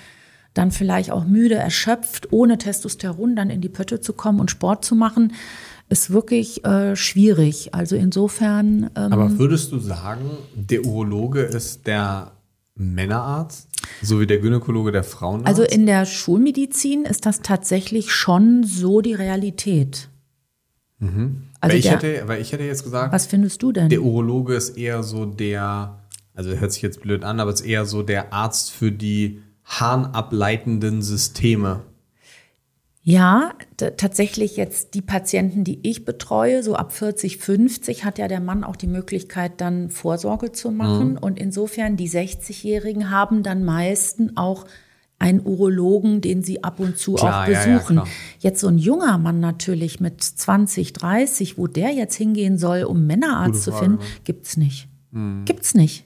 dann 0.54 0.70
vielleicht 0.70 1.10
auch 1.10 1.24
müde, 1.24 1.54
erschöpft, 1.54 2.32
ohne 2.32 2.58
Testosteron 2.58 3.36
dann 3.36 3.50
in 3.50 3.60
die 3.60 3.68
Pötte 3.68 4.00
zu 4.00 4.12
kommen 4.12 4.40
und 4.40 4.50
Sport 4.50 4.84
zu 4.84 4.94
machen, 4.94 5.32
ist 5.88 6.10
wirklich 6.10 6.64
äh, 6.64 6.96
schwierig. 6.96 7.74
Also 7.74 7.96
insofern. 7.96 8.90
Ähm, 8.96 9.12
Aber 9.12 9.38
würdest 9.38 9.72
du 9.72 9.78
sagen, 9.78 10.30
der 10.54 10.84
Urologe 10.84 11.42
ist 11.42 11.86
der 11.86 12.32
Männerarzt, 12.74 13.68
so 14.02 14.20
wie 14.20 14.26
der 14.26 14.38
Gynäkologe 14.38 14.92
der 14.92 15.04
Frauenarzt? 15.04 15.48
Also 15.48 15.62
in 15.62 15.86
der 15.86 16.06
Schulmedizin 16.06 17.04
ist 17.04 17.26
das 17.26 17.40
tatsächlich 17.40 18.12
schon 18.12 18.64
so 18.64 19.00
die 19.00 19.14
Realität. 19.14 20.08
Mhm. 20.98 21.42
Also 21.60 21.72
weil, 21.72 21.78
ich 21.78 21.84
der, 21.84 21.92
hätte, 21.92 22.28
weil 22.28 22.40
ich 22.40 22.52
hätte 22.52 22.64
jetzt 22.64 22.84
gesagt, 22.84 23.12
was 23.12 23.26
findest 23.26 23.62
du 23.62 23.72
denn? 23.72 23.88
Der 23.88 24.02
Urologe 24.02 24.54
ist 24.54 24.76
eher 24.76 25.02
so 25.02 25.24
der, 25.24 25.98
also 26.34 26.50
hört 26.50 26.72
sich 26.72 26.82
jetzt 26.82 27.02
blöd 27.02 27.24
an, 27.24 27.40
aber 27.40 27.52
ist 27.52 27.62
eher 27.62 27.84
so 27.84 28.02
der 28.02 28.32
Arzt 28.32 28.70
für 28.70 28.92
die 28.92 29.42
harnableitenden 29.68 31.02
Systeme. 31.02 31.84
Ja, 33.02 33.52
tatsächlich 33.78 34.58
jetzt 34.58 34.92
die 34.92 35.00
Patienten, 35.00 35.64
die 35.64 35.78
ich 35.82 36.04
betreue, 36.04 36.62
so 36.62 36.74
ab 36.74 36.92
40, 36.92 37.38
50, 37.38 38.04
hat 38.04 38.18
ja 38.18 38.28
der 38.28 38.40
Mann 38.40 38.64
auch 38.64 38.76
die 38.76 38.86
Möglichkeit, 38.86 39.62
dann 39.62 39.88
Vorsorge 39.88 40.52
zu 40.52 40.70
machen. 40.70 41.12
Mhm. 41.12 41.18
Und 41.18 41.38
insofern, 41.38 41.96
die 41.96 42.10
60-Jährigen 42.10 43.10
haben 43.10 43.42
dann 43.42 43.64
meisten 43.64 44.36
auch 44.36 44.66
einen 45.18 45.40
Urologen, 45.44 46.20
den 46.20 46.42
sie 46.42 46.62
ab 46.62 46.80
und 46.80 46.98
zu 46.98 47.14
klar, 47.14 47.44
auch 47.44 47.46
besuchen. 47.46 47.96
Ja, 47.96 48.04
ja, 48.04 48.10
jetzt 48.40 48.60
so 48.60 48.68
ein 48.68 48.78
junger 48.78 49.16
Mann 49.16 49.40
natürlich 49.40 50.00
mit 50.00 50.22
20, 50.22 50.92
30, 50.92 51.56
wo 51.56 51.66
der 51.66 51.90
jetzt 51.92 52.14
hingehen 52.14 52.58
soll, 52.58 52.82
um 52.82 53.06
Männerarzt 53.06 53.62
zu 53.62 53.72
finden, 53.72 54.00
gibt's 54.24 54.56
nicht. 54.56 54.88
Mhm. 55.12 55.44
Gibt's 55.44 55.74
nicht. 55.74 56.04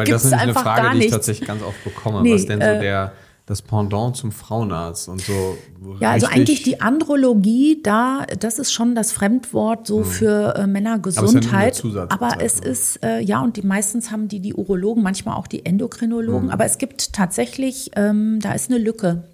Weil 0.00 0.06
Gibt's 0.06 0.22
das 0.22 0.32
ist 0.32 0.38
eine 0.38 0.54
Frage, 0.54 0.98
die 0.98 1.04
ich 1.04 1.10
tatsächlich 1.10 1.46
ganz 1.46 1.62
oft 1.62 1.84
bekomme. 1.84 2.22
Nee, 2.22 2.34
was 2.34 2.46
denn 2.46 2.60
so 2.60 2.66
äh, 2.66 2.80
der 2.80 3.12
das 3.50 3.62
Pendant 3.62 4.16
zum 4.16 4.30
Frauenarzt 4.30 5.08
und 5.08 5.20
so. 5.20 5.58
Ja, 5.98 6.12
also 6.12 6.28
eigentlich 6.28 6.62
die 6.62 6.80
Andrologie, 6.80 7.80
da, 7.82 8.24
das 8.38 8.60
ist 8.60 8.72
schon 8.72 8.94
das 8.94 9.10
Fremdwort 9.10 9.88
so 9.88 9.98
mhm. 9.98 10.04
für 10.04 10.54
äh, 10.54 10.66
Männergesundheit. 10.68 11.82
Aber, 11.84 12.04
es, 12.04 12.12
aber 12.12 12.42
es 12.44 12.60
ist, 12.60 13.04
äh, 13.04 13.18
ja, 13.18 13.40
und 13.40 13.56
die 13.56 13.62
meistens 13.62 14.12
haben 14.12 14.28
die 14.28 14.38
die 14.38 14.54
Urologen, 14.54 15.02
manchmal 15.02 15.36
auch 15.36 15.48
die 15.48 15.66
Endokrinologen. 15.66 16.44
Mhm. 16.44 16.50
Aber 16.50 16.64
es 16.64 16.78
gibt 16.78 17.12
tatsächlich, 17.12 17.90
ähm, 17.96 18.38
da 18.40 18.52
ist 18.52 18.70
eine 18.70 18.78
Lücke. 18.78 19.24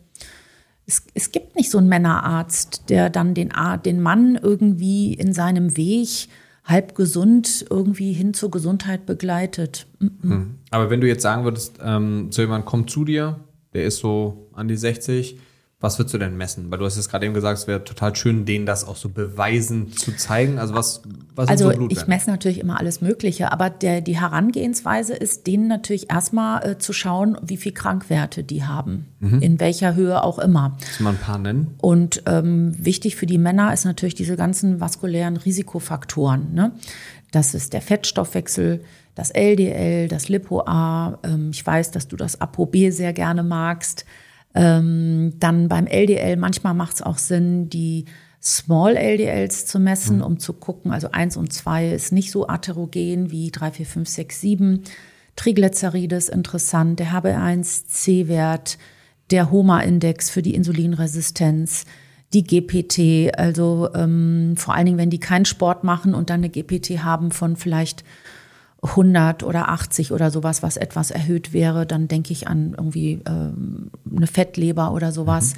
Es, 0.87 1.03
es 1.13 1.31
gibt 1.31 1.55
nicht 1.55 1.71
so 1.71 1.77
einen 1.77 1.89
Männerarzt, 1.89 2.89
der 2.89 3.11
dann 3.11 3.35
den, 3.35 3.53
den 3.85 4.01
Mann 4.01 4.39
irgendwie 4.41 5.13
in 5.13 5.35
seinem 5.35 5.77
Weg 5.77 6.29
halb 6.67 6.95
gesund 6.97 7.65
irgendwie 7.71 8.13
hin 8.13 8.35
zur 8.35 8.51
Gesundheit 8.51 9.07
begleitet. 9.07 9.87
Mhm. 10.01 10.57
Aber 10.71 10.91
wenn 10.91 11.01
du 11.01 11.07
jetzt 11.07 11.23
sagen 11.23 11.45
würdest, 11.45 11.79
ähm, 11.81 12.31
so 12.33 12.43
jemand 12.43 12.67
kommt 12.67 12.91
zu 12.91 13.05
dir, 13.05 13.41
der 13.73 13.85
ist 13.85 13.99
so 13.99 14.49
an 14.53 14.69
die 14.69 14.77
60. 14.77 15.39
Was 15.79 15.99
würdest 15.99 16.15
du 16.15 16.19
denn 16.19 16.39
messen? 16.39 16.71
Weil 16.71 16.79
du 16.79 16.87
hast 16.87 16.97
jetzt 16.97 17.11
gerade 17.11 17.27
eben 17.27 17.35
gesagt, 17.35 17.59
es 17.59 17.67
wäre 17.67 17.85
total 17.85 18.17
schön, 18.17 18.47
denen 18.47 18.65
das 18.65 18.89
auch 18.89 18.97
so 18.97 19.11
beweisen 19.11 19.93
zu 19.93 20.17
zeigen. 20.17 20.59
Also 20.59 20.75
was, 20.75 21.03
was 21.35 21.51
Also 21.51 21.71
so 21.71 21.89
ich 21.91 22.07
messe 22.07 22.31
natürlich 22.31 22.61
immer 22.61 22.81
alles 22.81 23.03
Mögliche, 23.03 23.53
aber 23.53 23.69
der, 23.69 24.01
die 24.01 24.19
Herangehensweise 24.19 25.13
ist, 25.13 25.47
denen 25.47 25.69
natürlich 25.69 26.11
erstmal 26.11 26.67
äh, 26.67 26.79
zu 26.79 26.95
schauen, 26.95 27.37
wie 27.43 27.59
viel 27.59 27.73
Krankwerte 27.73 28.43
die 28.43 28.65
haben, 28.65 29.05
mhm. 29.21 29.43
in 29.43 29.61
welcher 29.61 29.95
Höhe 29.95 30.25
auch 30.25 30.39
immer. 30.39 30.79
Kannst 30.81 31.01
du 31.01 31.05
mal 31.05 31.11
ein 31.11 31.19
paar 31.19 31.39
nennen? 31.39 31.75
Und 31.83 32.23
ähm, 32.25 32.75
wichtig 32.83 33.17
für 33.17 33.27
die 33.27 33.37
Männer 33.37 33.75
ist 33.75 33.85
natürlich 33.85 34.15
diese 34.15 34.37
ganzen 34.37 34.81
vaskulären 34.81 35.37
Risikofaktoren. 35.37 36.55
Ne? 36.55 36.73
Das 37.33 37.53
ist 37.53 37.75
der 37.75 37.83
Fettstoffwechsel, 37.83 38.83
das 39.15 39.31
LDL, 39.31 40.09
das 40.09 40.31
LipoA. 40.31 41.19
Ähm, 41.23 41.51
ich 41.53 41.67
weiß, 41.67 41.91
dass 41.91 42.09
du 42.09 42.17
das 42.17 42.41
ApoB 42.41 42.91
sehr 42.91 43.13
gerne 43.13 43.43
magst. 43.43 44.07
Ähm, 44.57 45.35
dann 45.39 45.69
beim 45.69 45.87
LDL, 45.87 46.37
manchmal 46.37 46.75
macht 46.75 46.97
es 46.97 47.03
auch 47.03 47.19
Sinn, 47.19 47.69
die 47.69 48.07
Small 48.43 48.97
LDLs 48.97 49.67
zu 49.67 49.79
messen, 49.79 50.19
mhm. 50.19 50.23
um 50.23 50.39
zu 50.39 50.55
gucken. 50.55 50.93
Also 50.93 51.11
1 51.11 51.37
und 51.37 51.53
2 51.53 51.91
ist 51.91 52.13
nicht 52.13 52.31
so 52.31 52.49
atherogen 52.49 53.31
wie 53.31 53.51
3, 53.51 53.73
4, 53.73 53.87
5, 53.87 54.09
6, 54.09 54.41
7. 54.41 54.83
Triglyceride 55.37 56.17
ist 56.17 56.31
interessant, 56.31 56.99
der 56.99 57.13
HB1C-Wert, 57.13 58.79
der 59.31 59.51
HOMA-Index 59.51 60.31
für 60.31 60.41
die 60.43 60.55
Insulinresistenz, 60.55 61.85
die 62.33 62.45
GPT, 62.45 63.37
also 63.37 63.91
ähm, 63.95 64.55
vor 64.57 64.75
allen 64.75 64.87
Dingen, 64.87 64.99
wenn 64.99 65.11
die 65.11 65.21
keinen 65.21 65.45
Sport 65.45 65.85
machen 65.85 66.15
und 66.15 66.31
dann 66.31 66.41
eine 66.41 66.49
GPT 66.49 67.03
haben 67.03 67.31
von 67.31 67.57
vielleicht 67.57 68.05
100 68.87 69.43
oder 69.43 69.69
80 69.69 70.13
oder 70.13 70.31
sowas, 70.31 70.63
was 70.63 70.77
etwas 70.77 71.11
erhöht 71.11 71.53
wäre, 71.53 71.87
dann 71.87 72.09
denke 72.09 72.33
ich 72.33 72.49
an 72.49 72.75
irgendwie 72.77 73.21
ähm, 73.27 73.91
eine 74.15 74.27
Fettleber 74.27 74.93
oder 74.93 75.13
sowas. 75.13 75.55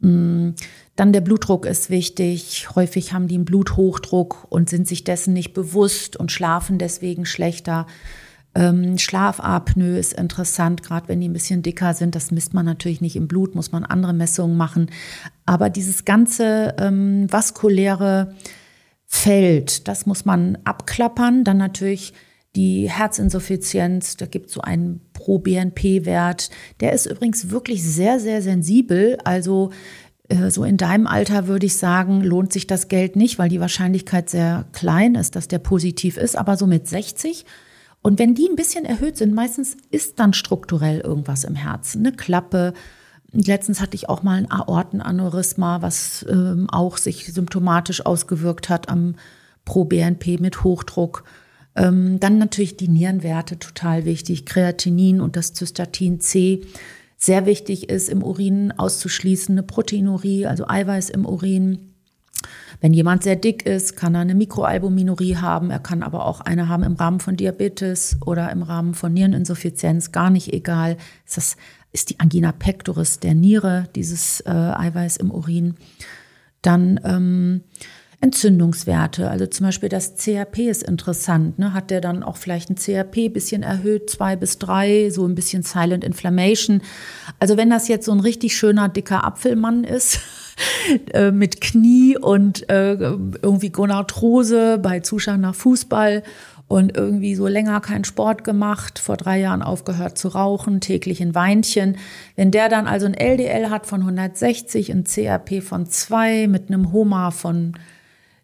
Mhm. 0.00 0.54
Dann 0.96 1.12
der 1.12 1.20
Blutdruck 1.20 1.66
ist 1.66 1.90
wichtig. 1.90 2.68
Häufig 2.74 3.12
haben 3.12 3.28
die 3.28 3.36
einen 3.36 3.44
Bluthochdruck 3.44 4.46
und 4.48 4.68
sind 4.68 4.88
sich 4.88 5.04
dessen 5.04 5.32
nicht 5.32 5.52
bewusst 5.52 6.16
und 6.16 6.32
schlafen 6.32 6.78
deswegen 6.78 7.24
schlechter. 7.24 7.86
Ähm, 8.54 8.98
Schlafapnoe 8.98 9.98
ist 9.98 10.14
interessant, 10.14 10.82
gerade 10.82 11.08
wenn 11.08 11.20
die 11.20 11.28
ein 11.28 11.32
bisschen 11.32 11.62
dicker 11.62 11.94
sind. 11.94 12.14
Das 12.14 12.30
misst 12.30 12.54
man 12.54 12.64
natürlich 12.64 13.00
nicht 13.00 13.16
im 13.16 13.28
Blut, 13.28 13.54
muss 13.54 13.72
man 13.72 13.84
andere 13.84 14.12
Messungen 14.12 14.56
machen. 14.56 14.90
Aber 15.46 15.70
dieses 15.70 16.04
ganze 16.04 16.74
ähm, 16.78 17.30
vaskuläre 17.30 18.34
Feld, 19.06 19.86
das 19.86 20.06
muss 20.06 20.24
man 20.24 20.58
abklappern. 20.64 21.44
Dann 21.44 21.58
natürlich 21.58 22.12
die 22.56 22.90
Herzinsuffizienz, 22.90 24.16
da 24.16 24.26
gibt 24.26 24.46
es 24.46 24.52
so 24.52 24.60
einen 24.60 25.00
Pro-BNP-Wert. 25.12 26.50
Der 26.80 26.92
ist 26.92 27.06
übrigens 27.06 27.50
wirklich 27.50 27.84
sehr, 27.84 28.18
sehr 28.20 28.42
sensibel. 28.42 29.18
Also 29.24 29.70
äh, 30.28 30.50
so 30.50 30.64
in 30.64 30.76
deinem 30.76 31.06
Alter 31.06 31.46
würde 31.46 31.66
ich 31.66 31.76
sagen, 31.76 32.22
lohnt 32.22 32.52
sich 32.52 32.66
das 32.66 32.88
Geld 32.88 33.16
nicht, 33.16 33.38
weil 33.38 33.48
die 33.48 33.60
Wahrscheinlichkeit 33.60 34.30
sehr 34.30 34.66
klein 34.72 35.14
ist, 35.14 35.36
dass 35.36 35.48
der 35.48 35.58
positiv 35.58 36.16
ist. 36.16 36.36
Aber 36.36 36.56
so 36.56 36.66
mit 36.66 36.88
60 36.88 37.44
und 38.02 38.18
wenn 38.18 38.34
die 38.34 38.48
ein 38.48 38.56
bisschen 38.56 38.84
erhöht 38.84 39.16
sind, 39.16 39.34
meistens 39.34 39.76
ist 39.90 40.18
dann 40.18 40.32
strukturell 40.32 41.00
irgendwas 41.00 41.44
im 41.44 41.54
Herzen, 41.54 42.06
eine 42.06 42.16
Klappe. 42.16 42.72
Letztens 43.32 43.80
hatte 43.80 43.96
ich 43.96 44.08
auch 44.08 44.22
mal 44.22 44.38
ein 44.38 44.50
Aortenaneurysma, 44.50 45.82
was 45.82 46.24
ähm, 46.28 46.68
auch 46.70 46.96
sich 46.96 47.32
symptomatisch 47.32 48.06
ausgewirkt 48.06 48.68
hat 48.68 48.88
am 48.88 49.16
Pro-BNP 49.64 50.38
mit 50.38 50.64
Hochdruck. 50.64 51.24
Ähm, 51.78 52.18
dann 52.18 52.38
natürlich 52.38 52.76
die 52.76 52.88
Nierenwerte, 52.88 53.58
total 53.58 54.04
wichtig. 54.04 54.44
Kreatinin 54.44 55.20
und 55.20 55.36
das 55.36 55.54
Zystatin 55.54 56.20
C. 56.20 56.62
Sehr 57.16 57.46
wichtig 57.46 57.88
ist, 57.88 58.08
im 58.08 58.22
Urin 58.22 58.72
auszuschließen, 58.76 59.54
eine 59.54 59.62
Proteinurie, 59.62 60.46
also 60.46 60.66
Eiweiß 60.66 61.10
im 61.10 61.24
Urin. 61.24 61.94
Wenn 62.80 62.92
jemand 62.92 63.22
sehr 63.22 63.36
dick 63.36 63.64
ist, 63.64 63.96
kann 63.96 64.14
er 64.14 64.20
eine 64.20 64.34
Mikroalbuminurie 64.34 65.36
haben. 65.36 65.70
Er 65.70 65.80
kann 65.80 66.02
aber 66.02 66.26
auch 66.26 66.40
eine 66.40 66.68
haben 66.68 66.82
im 66.82 66.94
Rahmen 66.94 67.20
von 67.20 67.36
Diabetes 67.36 68.16
oder 68.24 68.50
im 68.50 68.62
Rahmen 68.62 68.94
von 68.94 69.12
Niereninsuffizienz. 69.12 70.12
Gar 70.12 70.30
nicht 70.30 70.52
egal. 70.52 70.96
Das 71.32 71.56
ist 71.92 72.10
die 72.10 72.20
Angina 72.20 72.52
pectoris 72.52 73.18
der 73.20 73.34
Niere, 73.34 73.88
dieses 73.94 74.40
äh, 74.40 74.50
Eiweiß 74.50 75.16
im 75.16 75.30
Urin. 75.30 75.74
Dann 76.62 77.00
ähm, 77.04 77.62
Entzündungswerte. 78.20 79.30
Also 79.30 79.46
zum 79.46 79.66
Beispiel 79.66 79.88
das 79.88 80.16
CRP 80.16 80.68
ist 80.68 80.82
interessant. 80.82 81.58
Ne? 81.58 81.72
Hat 81.72 81.90
der 81.90 82.00
dann 82.00 82.24
auch 82.24 82.36
vielleicht 82.36 82.68
ein 82.68 82.74
CRP 82.74 83.28
bisschen 83.32 83.62
erhöht, 83.62 84.10
zwei 84.10 84.34
bis 84.34 84.58
drei, 84.58 85.10
so 85.10 85.24
ein 85.24 85.36
bisschen 85.36 85.62
Silent 85.62 86.02
Inflammation. 86.02 86.82
Also 87.38 87.56
wenn 87.56 87.70
das 87.70 87.86
jetzt 87.86 88.06
so 88.06 88.12
ein 88.12 88.20
richtig 88.20 88.56
schöner, 88.56 88.88
dicker 88.88 89.24
Apfelmann 89.24 89.84
ist, 89.84 90.18
äh, 91.12 91.30
mit 91.30 91.60
Knie 91.60 92.18
und 92.18 92.68
äh, 92.68 92.94
irgendwie 92.94 93.70
Gonarthrose 93.70 94.78
bei 94.78 94.98
Zuschauern 94.98 95.40
nach 95.40 95.54
Fußball 95.54 96.24
und 96.66 96.96
irgendwie 96.96 97.36
so 97.36 97.46
länger 97.46 97.80
keinen 97.80 98.04
Sport 98.04 98.42
gemacht, 98.42 98.98
vor 98.98 99.16
drei 99.16 99.38
Jahren 99.38 99.62
aufgehört 99.62 100.18
zu 100.18 100.28
rauchen, 100.28 100.80
täglich 100.80 101.22
ein 101.22 101.36
Weinchen. 101.36 101.96
Wenn 102.34 102.50
der 102.50 102.68
dann 102.68 102.88
also 102.88 103.06
ein 103.06 103.14
LDL 103.14 103.70
hat 103.70 103.86
von 103.86 104.00
160, 104.00 104.90
ein 104.90 105.04
CRP 105.04 105.62
von 105.62 105.86
zwei 105.86 106.48
mit 106.48 106.68
einem 106.68 106.92
HOMA 106.92 107.30
von 107.30 107.74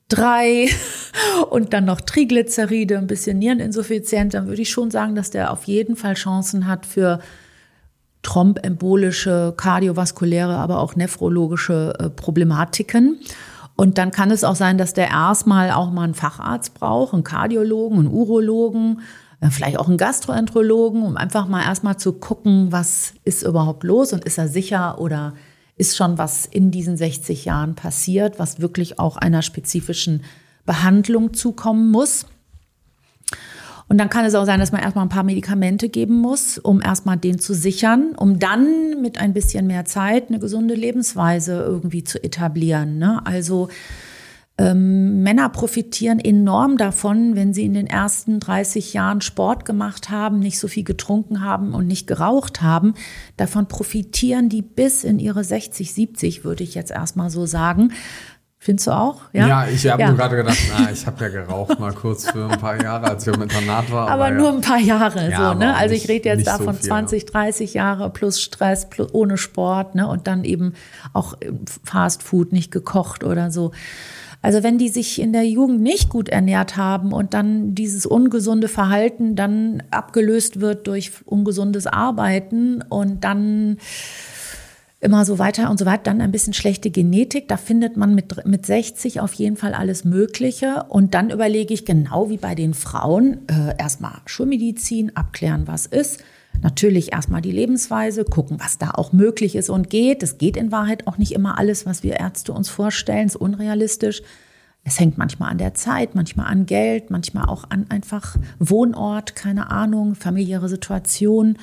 drei 0.09 0.69
und 1.51 1.73
dann 1.73 1.85
noch 1.85 2.01
Triglyceride, 2.01 2.99
ein 2.99 3.07
bisschen 3.07 3.39
Niereninsuffizienz, 3.39 4.33
dann 4.33 4.47
würde 4.47 4.63
ich 4.63 4.71
schon 4.71 4.91
sagen, 4.91 5.15
dass 5.15 5.31
der 5.31 5.53
auf 5.53 5.65
jeden 5.65 5.97
Fall 5.97 6.15
Chancen 6.15 6.67
hat 6.67 6.87
für 6.87 7.21
trombembolische, 8.23 9.55
kardiovaskuläre, 9.57 10.57
aber 10.57 10.81
auch 10.81 10.97
nephrologische 10.97 11.95
äh, 11.99 12.11
Problematiken. 12.11 13.21
Und 13.77 13.99
dann 13.99 14.11
kann 14.11 14.31
es 14.31 14.45
auch 14.45 14.55
sein, 14.55 14.79
dass 14.79 14.95
der 14.95 15.09
erstmal 15.09 15.71
auch 15.71 15.91
mal 15.91 16.05
einen 16.05 16.15
Facharzt 16.15 16.75
braucht, 16.75 17.13
einen 17.13 17.25
Kardiologen, 17.25 17.99
einen 18.01 18.09
Urologen, 18.09 19.01
äh, 19.41 19.51
vielleicht 19.51 19.79
auch 19.79 19.89
einen 19.89 19.99
Gastroenterologen, 19.99 21.03
um 21.03 21.17
einfach 21.17 21.47
mal 21.49 21.63
erstmal 21.63 21.99
zu 21.99 22.15
gucken, 22.15 22.73
was 22.73 23.15
ist 23.25 23.43
überhaupt 23.43 23.85
los 23.85 24.13
und 24.13 24.25
ist 24.25 24.39
er 24.39 24.49
sicher 24.49 25.01
oder 25.01 25.35
ist 25.77 25.97
schon 25.97 26.19
was 26.19 26.47
in 26.47 26.71
diesen 26.71 26.97
60 26.97 27.45
Jahren 27.45 27.75
passiert, 27.75 28.39
was 28.39 28.61
wirklich 28.61 28.99
auch 28.99 29.17
einer 29.17 29.43
spezifischen 29.43 30.23
Behandlung 30.65 31.35
zukommen 31.35 31.91
muss. 31.91 32.27
Und 33.89 33.99
dann 33.99 34.09
kann 34.09 34.25
es 34.25 34.35
auch 34.35 34.47
sein, 34.47 34.61
dass 34.61 34.73
man 34.73 34.81
erstmal 34.81 35.05
ein 35.05 35.11
paar 35.11 35.25
Medikamente 35.25 35.89
geben 35.89 36.17
muss, 36.17 36.59
um 36.59 36.81
erstmal 36.81 37.19
den 37.19 37.39
zu 37.39 37.53
sichern, 37.53 38.15
um 38.17 38.39
dann 38.39 39.03
mit 39.03 39.19
ein 39.19 39.35
bisschen 39.35 39.67
mehr 39.67 39.85
Zeit 39.85 40.29
eine 40.29 40.39
gesunde 40.39 40.75
Lebensweise 40.75 41.61
irgendwie 41.61 42.03
zu 42.03 42.23
etablieren. 42.23 42.99
Ne? 42.99 43.21
Also 43.27 43.69
ähm, 44.57 45.23
Männer 45.25 45.49
profitieren 45.49 46.21
enorm 46.21 46.77
davon, 46.77 47.35
wenn 47.35 47.53
sie 47.53 47.65
in 47.65 47.75
den 47.75 47.89
ersten 47.89 48.39
30 48.39 48.95
Jahren 48.95 49.21
Sport 49.21 49.65
gemacht 49.65 50.11
haben, 50.11 50.39
nicht 50.39 50.61
so 50.61 50.69
viel 50.69 50.85
getrunken 50.85 51.43
haben 51.43 51.75
und 51.75 51.89
nicht 51.89 52.07
geraucht 52.07 52.63
haben. 52.63 52.95
Davon 53.37 53.67
profitieren 53.67 54.49
die 54.49 54.63
bis 54.63 55.03
in 55.03 55.19
ihre 55.19 55.43
60, 55.43 55.93
70, 55.93 56.45
würde 56.45 56.63
ich 56.63 56.75
jetzt 56.77 56.93
erstmal 56.93 57.31
so 57.31 57.47
sagen. 57.47 57.93
Findest 58.65 58.87
du 58.87 58.93
auch? 58.93 59.21
Ja, 59.35 59.47
ja 59.47 59.69
ich 59.69 59.87
habe 59.87 60.01
ja. 60.01 60.09
nur 60.09 60.17
gerade 60.17 60.37
gedacht, 60.37 60.57
na, 60.71 60.91
ich 60.91 61.05
habe 61.05 61.23
ja 61.23 61.29
geraucht 61.29 61.79
mal 61.79 61.93
kurz 61.93 62.31
für 62.31 62.49
ein 62.49 62.59
paar 62.59 62.81
Jahre, 62.81 63.09
als 63.09 63.27
ich 63.27 63.35
im 63.35 63.43
Internat 63.43 63.93
war. 63.93 64.09
Aber, 64.09 64.25
aber 64.25 64.35
nur 64.35 64.49
ja. 64.51 64.55
ein 64.55 64.61
paar 64.63 64.79
Jahre, 64.79 65.31
ja, 65.31 65.53
so, 65.53 65.59
ne? 65.59 65.77
Also 65.77 65.95
ich 65.95 66.09
rede 66.09 66.31
jetzt 66.31 66.47
davon 66.47 66.75
so 66.75 66.81
20, 66.81 67.27
30 67.27 67.75
Jahre 67.75 68.09
plus 68.09 68.41
Stress, 68.41 68.89
plus 68.89 69.13
ohne 69.13 69.37
Sport, 69.37 69.97
ne? 69.97 70.09
Und 70.09 70.27
dann 70.27 70.45
eben 70.45 70.73
auch 71.13 71.37
Fast 71.83 72.23
Food 72.23 72.53
nicht 72.53 72.71
gekocht 72.71 73.23
oder 73.23 73.51
so. 73.51 73.73
Also 74.45 74.63
wenn 74.63 74.77
die 74.77 74.91
sich 74.91 75.23
in 75.23 75.33
der 75.33 75.49
Jugend 75.49 75.81
nicht 75.81 76.11
gut 76.11 76.29
ernährt 76.29 76.77
haben 76.77 77.15
und 77.15 77.33
dann 77.33 77.75
dieses 77.75 78.05
ungesunde 78.05 78.69
Verhalten 78.69 79.37
dann 79.37 79.83
abgelöst 79.91 80.61
wird 80.61 80.87
durch 80.87 81.13
ungesundes 81.25 81.87
Arbeiten 81.87 82.83
und 82.83 83.25
dann 83.25 83.79
immer 85.01 85.25
so 85.25 85.39
weiter 85.39 85.71
und 85.71 85.79
so 85.79 85.87
weiter, 85.87 86.03
dann 86.03 86.21
ein 86.21 86.31
bisschen 86.31 86.53
schlechte 86.53 86.91
Genetik. 86.91 87.49
Da 87.49 87.57
findet 87.57 87.97
man 87.97 88.15
mit, 88.15 88.45
mit 88.45 88.67
60 88.67 89.21
auf 89.21 89.33
jeden 89.33 89.57
Fall 89.57 89.73
alles 89.73 90.05
Mögliche. 90.05 90.85
Und 90.91 91.15
dann 91.15 91.31
überlege 91.31 91.73
ich 91.73 91.87
genau 91.87 92.29
wie 92.29 92.37
bei 92.37 92.55
den 92.55 92.75
Frauen, 92.75 93.49
äh, 93.49 93.75
erstmal 93.79 94.21
Schulmedizin, 94.27 95.17
abklären, 95.17 95.67
was 95.67 95.87
ist. 95.87 96.23
Natürlich 96.63 97.13
erstmal 97.13 97.43
die 97.43 97.53
Lebensweise, 97.53 98.25
gucken, 98.25 98.59
was 98.61 98.79
da 98.79 98.93
auch 98.93 99.13
möglich 99.13 99.55
ist 99.57 99.71
und 99.71 99.91
geht. 99.91 100.23
Es 100.23 100.39
geht 100.39 100.57
in 100.57 100.73
Wahrheit 100.73 101.07
auch 101.07 101.19
nicht 101.19 101.33
immer 101.33 101.59
alles, 101.59 101.87
was 101.87 102.03
wir 102.03 102.19
Ärzte 102.21 102.53
uns 102.53 102.69
vorstellen, 102.69 103.27
ist 103.27 103.37
unrealistisch. 103.37 104.23
Es 104.85 105.01
hängt 105.01 105.17
manchmal 105.17 105.51
an 105.51 105.59
der 105.59 105.75
Zeit, 105.75 106.15
manchmal 106.15 106.47
an 106.47 106.67
Geld, 106.67 107.11
manchmal 107.11 107.47
auch 107.47 107.65
an 107.71 107.87
einfach 107.89 108.37
Wohnort, 108.59 109.35
keine 109.35 109.71
Ahnung, 109.71 110.15
familiäre 110.15 110.69
Situation. 110.69 111.57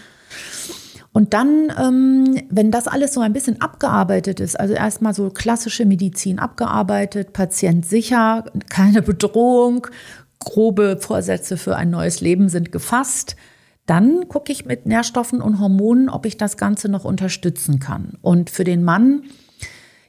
Und 1.13 1.33
dann, 1.33 1.71
ähm, 1.77 2.41
wenn 2.49 2.71
das 2.71 2.87
alles 2.87 3.13
so 3.13 3.21
ein 3.21 3.33
bisschen 3.33 3.61
abgearbeitet 3.61 4.39
ist, 4.39 4.59
also 4.59 4.73
erstmal 4.73 5.13
so 5.13 5.29
klassische 5.29 5.85
Medizin 5.85 6.39
abgearbeitet, 6.39 7.33
Patient 7.33 7.85
sicher, 7.85 8.45
keine 8.69 9.01
Bedrohung, 9.01 9.87
grobe 10.39 10.97
Vorsätze 10.99 11.57
für 11.57 11.75
ein 11.75 11.89
neues 11.89 12.21
Leben 12.21 12.49
sind 12.49 12.71
gefasst, 12.71 13.35
dann 13.85 14.27
gucke 14.27 14.51
ich 14.51 14.65
mit 14.65 14.85
Nährstoffen 14.85 15.41
und 15.41 15.59
Hormonen, 15.59 16.09
ob 16.09 16.25
ich 16.25 16.37
das 16.37 16.57
Ganze 16.57 16.89
noch 16.89 17.05
unterstützen 17.05 17.79
kann. 17.79 18.17
Und 18.21 18.49
für 18.49 18.63
den 18.63 18.83
Mann 18.83 19.23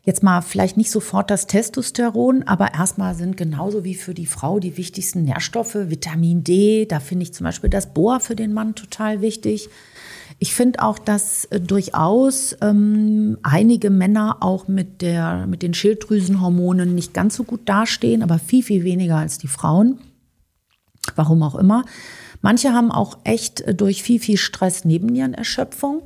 jetzt 0.04 0.22
mal 0.22 0.40
vielleicht 0.40 0.76
nicht 0.76 0.90
sofort 0.90 1.30
das 1.30 1.46
Testosteron, 1.46 2.42
aber 2.44 2.74
erstmal 2.74 3.14
sind 3.14 3.36
genauso 3.36 3.84
wie 3.84 3.94
für 3.94 4.14
die 4.14 4.26
Frau 4.26 4.58
die 4.58 4.76
wichtigsten 4.76 5.22
Nährstoffe, 5.22 5.76
Vitamin 5.76 6.42
D, 6.42 6.86
da 6.86 7.00
finde 7.00 7.22
ich 7.22 7.34
zum 7.34 7.44
Beispiel 7.44 7.70
das 7.70 7.94
Bohr 7.94 8.20
für 8.20 8.34
den 8.34 8.52
Mann 8.52 8.74
total 8.74 9.20
wichtig. 9.20 9.68
Ich 10.38 10.54
finde 10.54 10.82
auch, 10.82 10.98
dass 10.98 11.44
äh, 11.46 11.60
durchaus 11.60 12.56
ähm, 12.60 13.38
einige 13.44 13.90
Männer 13.90 14.38
auch 14.40 14.66
mit, 14.66 15.00
der, 15.02 15.46
mit 15.46 15.62
den 15.62 15.74
Schilddrüsenhormonen 15.74 16.94
nicht 16.94 17.14
ganz 17.14 17.36
so 17.36 17.44
gut 17.44 17.68
dastehen, 17.68 18.22
aber 18.24 18.40
viel, 18.40 18.64
viel 18.64 18.82
weniger 18.82 19.18
als 19.18 19.38
die 19.38 19.46
Frauen. 19.46 20.00
Warum 21.14 21.42
auch 21.42 21.54
immer. 21.54 21.84
Manche 22.42 22.72
haben 22.72 22.92
auch 22.92 23.18
echt 23.24 23.62
äh, 23.62 23.74
durch 23.74 24.02
viel, 24.02 24.20
viel 24.20 24.36
Stress 24.36 24.84
Nebennierenerschöpfung. 24.84 26.02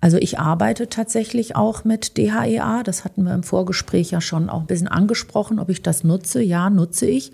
Also 0.00 0.16
ich 0.18 0.38
arbeite 0.38 0.88
tatsächlich 0.88 1.56
auch 1.56 1.84
mit 1.84 2.18
DHEA. 2.18 2.82
Das 2.84 3.04
hatten 3.04 3.24
wir 3.24 3.34
im 3.34 3.42
Vorgespräch 3.42 4.10
ja 4.10 4.20
schon 4.20 4.48
auch 4.48 4.60
ein 4.60 4.66
bisschen 4.66 4.88
angesprochen, 4.88 5.58
ob 5.58 5.70
ich 5.70 5.82
das 5.82 6.04
nutze. 6.04 6.42
Ja, 6.42 6.70
nutze 6.70 7.06
ich. 7.06 7.32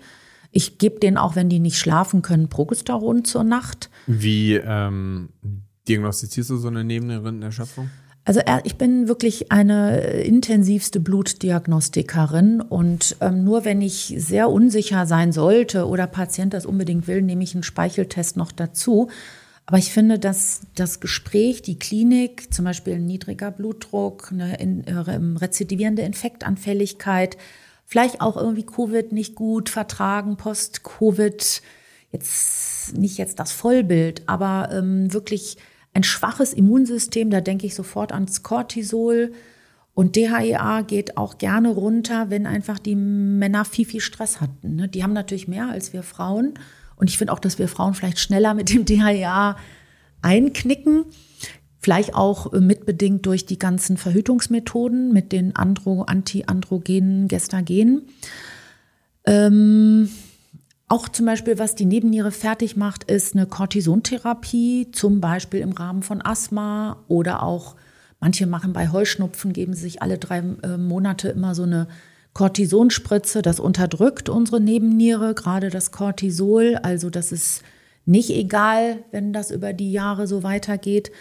Ich 0.51 0.77
gebe 0.77 0.99
denen 0.99 1.17
auch, 1.17 1.35
wenn 1.35 1.49
die 1.49 1.59
nicht 1.59 1.77
schlafen 1.77 2.21
können, 2.21 2.47
Progesteron 2.47 3.25
zur 3.25 3.43
Nacht. 3.43 3.89
Wie 4.07 4.53
ähm, 4.55 5.29
diagnostizierst 5.87 6.49
du 6.49 6.57
so 6.57 6.69
eine 6.69 6.83
Nebennierenerschöpfung? 6.83 7.89
Also 8.27 8.41
ich 8.63 8.77
bin 8.77 9.07
wirklich 9.07 9.51
eine 9.51 9.99
intensivste 9.99 10.99
Blutdiagnostikerin 10.99 12.59
und 12.59 13.15
ähm, 13.21 13.43
nur 13.43 13.65
wenn 13.65 13.81
ich 13.81 14.15
sehr 14.17 14.49
unsicher 14.49 15.05
sein 15.05 15.31
sollte 15.31 15.87
oder 15.87 16.07
Patient 16.07 16.51
das 16.51 16.65
unbedingt 16.65 17.07
will, 17.07 17.21
nehme 17.21 17.43
ich 17.43 17.53
einen 17.53 17.61
Speicheltest 17.61 18.35
noch 18.35 18.51
dazu. 18.51 19.09
Aber 19.67 19.77
ich 19.77 19.91
finde, 19.91 20.17
dass 20.17 20.61
das 20.73 20.99
Gespräch, 20.99 21.61
die 21.61 21.77
Klinik, 21.77 22.51
zum 22.51 22.65
Beispiel 22.65 22.95
ein 22.95 23.05
niedriger 23.05 23.51
Blutdruck, 23.51 24.31
eine 24.31 24.57
in, 24.57 24.83
äh, 24.85 24.93
rezidivierende 25.39 26.01
Infektanfälligkeit, 26.01 27.37
vielleicht 27.85 28.21
auch 28.21 28.37
irgendwie 28.37 28.65
Covid 28.65 29.11
nicht 29.11 29.35
gut 29.35 29.69
vertragen, 29.69 30.35
Post-Covid, 30.35 31.61
jetzt 32.11 32.97
nicht 32.97 33.19
jetzt 33.19 33.39
das 33.39 33.51
Vollbild, 33.51 34.23
aber 34.25 34.69
ähm, 34.71 35.13
wirklich 35.13 35.57
ein 35.95 36.03
schwaches 36.03 36.53
Immunsystem, 36.53 37.29
da 37.29 37.41
denke 37.41 37.65
ich 37.65 37.73
sofort 37.73 38.11
ans 38.11 38.43
Cortisol. 38.43 39.31
Und 39.93 40.17
DHEA 40.17 40.81
geht 40.81 41.15
auch 41.15 41.37
gerne 41.37 41.69
runter, 41.69 42.29
wenn 42.29 42.45
einfach 42.45 42.79
die 42.79 42.97
Männer 42.97 43.63
viel, 43.63 43.85
viel 43.85 44.01
Stress 44.01 44.41
hatten. 44.41 44.75
Ne? 44.75 44.89
Die 44.89 45.03
haben 45.03 45.13
natürlich 45.13 45.47
mehr 45.47 45.69
als 45.69 45.93
wir 45.93 46.03
Frauen. 46.03 46.55
Und 46.97 47.09
ich 47.09 47.17
finde 47.17 47.31
auch, 47.31 47.39
dass 47.39 47.59
wir 47.59 47.69
Frauen 47.69 47.93
vielleicht 47.93 48.19
schneller 48.19 48.53
mit 48.53 48.69
dem 48.69 48.83
DHEA 48.83 49.55
einknicken. 50.21 51.05
Vielleicht 51.79 52.13
auch 52.13 52.51
äh, 52.51 52.59
mitbedingt 52.59 53.25
durch 53.25 53.45
die 53.45 53.59
ganzen 53.59 53.95
Verhütungsmethoden 53.95 55.13
mit 55.13 55.31
den 55.31 55.55
Andro, 55.55 56.01
Anti-Androgenen, 56.01 57.29
Gestagenen. 57.29 58.01
Ähm, 59.25 60.09
auch 60.87 61.09
zum 61.09 61.25
Beispiel, 61.25 61.57
was 61.57 61.75
die 61.75 61.85
Nebenniere 61.85 62.31
fertig 62.31 62.75
macht, 62.75 63.05
ist 63.05 63.35
eine 63.35 63.47
Cortisontherapie, 63.47 64.91
zum 64.91 65.19
Beispiel 65.19 65.61
im 65.61 65.71
Rahmen 65.71 66.03
von 66.03 66.21
Asthma 66.23 66.97
oder 67.07 67.41
auch 67.41 67.75
manche 68.19 68.45
machen 68.45 68.71
bei 68.71 68.91
Heuschnupfen, 68.91 69.51
geben 69.51 69.73
sich 69.73 70.01
alle 70.01 70.17
drei 70.17 70.43
äh, 70.63 70.77
Monate 70.77 71.29
immer 71.29 71.55
so 71.55 71.63
eine 71.63 71.87
Cortisonspritze. 72.33 73.41
Das 73.41 73.59
unterdrückt 73.59 74.29
unsere 74.29 74.61
Nebenniere, 74.61 75.33
gerade 75.33 75.69
das 75.69 75.91
Cortisol. 75.91 76.75
Also 76.83 77.09
das 77.09 77.31
ist 77.31 77.63
nicht 78.05 78.29
egal, 78.29 78.99
wenn 79.11 79.33
das 79.33 79.49
über 79.49 79.73
die 79.73 79.91
Jahre 79.91 80.27
so 80.27 80.43
weitergeht. 80.43 81.11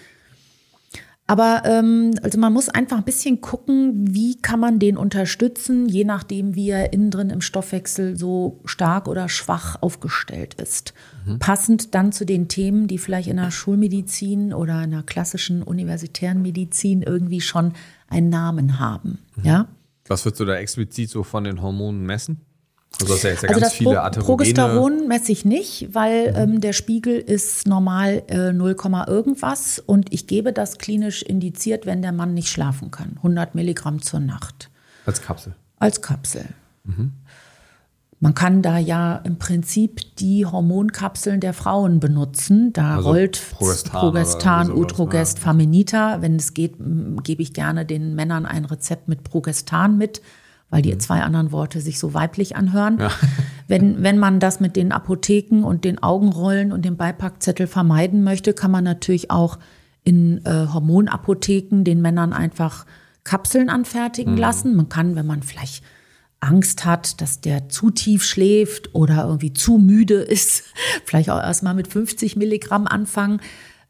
Aber 1.26 1.62
ähm, 1.64 2.12
also 2.22 2.38
man 2.38 2.52
muss 2.52 2.68
einfach 2.68 2.98
ein 2.98 3.04
bisschen 3.04 3.40
gucken, 3.40 4.14
wie 4.14 4.36
kann 4.36 4.60
man 4.60 4.78
den 4.78 4.98
unterstützen, 4.98 5.88
je 5.88 6.04
nachdem, 6.04 6.54
wie 6.54 6.68
er 6.68 6.92
innen 6.92 7.10
drin 7.10 7.30
im 7.30 7.40
Stoffwechsel 7.40 8.18
so 8.18 8.60
stark 8.66 9.08
oder 9.08 9.30
schwach 9.30 9.80
aufgestellt 9.80 10.54
ist. 10.54 10.92
Mhm. 11.24 11.38
Passend 11.38 11.94
dann 11.94 12.12
zu 12.12 12.26
den 12.26 12.48
Themen, 12.48 12.88
die 12.88 12.98
vielleicht 12.98 13.28
in 13.28 13.38
der 13.38 13.50
Schulmedizin 13.50 14.52
oder 14.52 14.84
in 14.84 14.90
der 14.90 15.02
klassischen 15.02 15.62
universitären 15.62 16.42
Medizin 16.42 17.00
irgendwie 17.00 17.40
schon 17.40 17.72
einen 18.08 18.28
Namen 18.28 18.78
haben. 18.78 19.18
Mhm. 19.36 19.44
Ja. 19.44 19.68
Was 20.06 20.26
würdest 20.26 20.40
du 20.40 20.44
da 20.44 20.56
explizit 20.56 21.08
so 21.08 21.22
von 21.22 21.44
den 21.44 21.62
Hormonen 21.62 22.04
messen? 22.04 22.42
Also, 23.00 23.12
das 23.12 23.22
ja 23.22 23.30
jetzt 23.30 23.42
ja 23.42 23.48
also 23.48 23.60
ganz 23.60 23.72
viele 23.72 23.94
Pro 23.94 24.20
Progesteron 24.20 25.08
messe 25.08 25.32
ich 25.32 25.44
nicht, 25.44 25.88
weil 25.92 26.32
mhm. 26.32 26.54
ähm, 26.54 26.60
der 26.60 26.72
Spiegel 26.72 27.18
ist 27.18 27.66
normal 27.66 28.22
äh, 28.28 28.52
0, 28.52 28.76
irgendwas 29.06 29.78
und 29.78 30.12
ich 30.12 30.26
gebe 30.26 30.52
das 30.52 30.78
klinisch 30.78 31.22
indiziert, 31.22 31.86
wenn 31.86 32.02
der 32.02 32.12
Mann 32.12 32.34
nicht 32.34 32.48
schlafen 32.48 32.90
kann. 32.90 33.14
100 33.16 33.54
Milligramm 33.54 34.00
zur 34.02 34.20
Nacht. 34.20 34.70
Als 35.06 35.20
Kapsel? 35.20 35.54
Als 35.78 36.00
Kapsel. 36.02 36.46
Mhm. 36.84 37.12
Man 38.20 38.34
kann 38.34 38.62
da 38.62 38.78
ja 38.78 39.16
im 39.16 39.38
Prinzip 39.38 40.16
die 40.16 40.46
Hormonkapseln 40.46 41.40
der 41.40 41.52
Frauen 41.52 42.00
benutzen. 42.00 42.72
Da 42.72 42.96
also 42.96 43.10
rollt 43.10 43.42
Progestan, 43.52 44.00
Progestan 44.00 44.72
Utrogest, 44.72 45.38
ja. 45.38 45.44
Faminita. 45.44 46.22
Wenn 46.22 46.36
es 46.36 46.54
geht, 46.54 46.76
gebe 47.22 47.42
ich 47.42 47.52
gerne 47.52 47.84
den 47.84 48.14
Männern 48.14 48.46
ein 48.46 48.64
Rezept 48.64 49.08
mit 49.08 49.24
Progestan 49.24 49.98
mit 49.98 50.22
weil 50.74 50.82
die 50.82 50.92
mhm. 50.92 50.98
zwei 50.98 51.22
anderen 51.22 51.52
Worte 51.52 51.80
sich 51.80 52.00
so 52.00 52.14
weiblich 52.14 52.56
anhören. 52.56 52.98
Ja. 52.98 53.10
Wenn, 53.66 54.02
wenn 54.02 54.18
man 54.18 54.40
das 54.40 54.60
mit 54.60 54.76
den 54.76 54.92
Apotheken 54.92 55.64
und 55.64 55.86
den 55.86 56.02
Augenrollen 56.02 56.70
und 56.70 56.84
dem 56.84 56.98
Beipackzettel 56.98 57.66
vermeiden 57.66 58.22
möchte, 58.22 58.52
kann 58.52 58.70
man 58.70 58.84
natürlich 58.84 59.30
auch 59.30 59.58
in 60.02 60.44
äh, 60.44 60.66
Hormonapotheken 60.70 61.82
den 61.82 62.02
Männern 62.02 62.34
einfach 62.34 62.84
Kapseln 63.22 63.70
anfertigen 63.70 64.32
mhm. 64.32 64.38
lassen. 64.38 64.76
Man 64.76 64.90
kann, 64.90 65.16
wenn 65.16 65.24
man 65.24 65.42
vielleicht 65.42 65.82
Angst 66.40 66.84
hat, 66.84 67.22
dass 67.22 67.40
der 67.40 67.70
zu 67.70 67.90
tief 67.90 68.22
schläft 68.22 68.94
oder 68.94 69.24
irgendwie 69.24 69.54
zu 69.54 69.78
müde 69.78 70.16
ist, 70.16 70.64
vielleicht 71.06 71.30
auch 71.30 71.40
erstmal 71.40 71.72
mit 71.72 71.88
50 71.88 72.36
Milligramm 72.36 72.86
anfangen. 72.86 73.40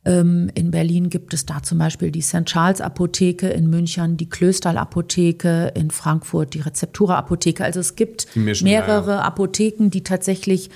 Ähm, 0.05 0.51
in 0.55 0.71
Berlin 0.71 1.09
gibt 1.09 1.33
es 1.33 1.47
da 1.47 1.63
zum 1.63 1.79
Beispiel 1.79 2.11
die 2.11 2.21
St. 2.21 2.45
Charles 2.45 2.81
Apotheke, 2.81 3.49
in 3.49 3.71
München 3.71 4.17
die 4.17 4.29
Klösterl 4.29 4.77
Apotheke, 4.77 5.73
in 5.75 5.91
Frankfurt 5.91 6.55
die 6.55 6.61
Rezeptura 6.61 7.17
Apotheke. 7.17 7.65
Also 7.65 7.81
es 7.81 7.97
gibt 7.97 8.27
mischen, 8.37 8.65
mehrere 8.65 9.13
ja. 9.13 9.21
Apotheken, 9.23 9.89
die 9.89 10.05
tatsächlich 10.05 10.71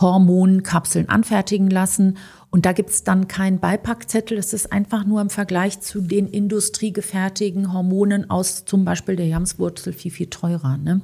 Hormonkapseln 0.00 1.08
anfertigen 1.08 1.68
lassen. 1.68 2.16
Und 2.50 2.66
da 2.66 2.72
gibt 2.72 2.90
es 2.90 3.04
dann 3.04 3.28
keinen 3.28 3.60
Beipackzettel. 3.60 4.36
Das 4.36 4.52
ist 4.52 4.72
einfach 4.72 5.04
nur 5.04 5.20
im 5.20 5.30
Vergleich 5.30 5.80
zu 5.80 6.00
den 6.00 6.26
industriegefertigten 6.26 7.72
Hormonen 7.72 8.30
aus 8.30 8.64
zum 8.64 8.84
Beispiel 8.84 9.16
der 9.16 9.26
Jamswurzel 9.26 9.92
viel, 9.92 10.10
viel 10.10 10.26
teurer. 10.28 10.78
Ne? 10.78 11.00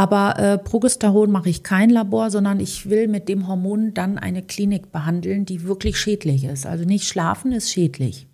Aber 0.00 0.38
äh, 0.38 0.56
Progesteron 0.56 1.30
mache 1.30 1.50
ich 1.50 1.62
kein 1.62 1.90
Labor, 1.90 2.30
sondern 2.30 2.58
ich 2.58 2.88
will 2.88 3.06
mit 3.06 3.28
dem 3.28 3.46
Hormon 3.46 3.92
dann 3.92 4.16
eine 4.16 4.40
Klinik 4.40 4.92
behandeln, 4.92 5.44
die 5.44 5.64
wirklich 5.64 6.00
schädlich 6.00 6.44
ist. 6.44 6.64
Also 6.64 6.86
nicht 6.86 7.06
schlafen 7.06 7.52
ist 7.52 7.70
schädlich. 7.70 8.26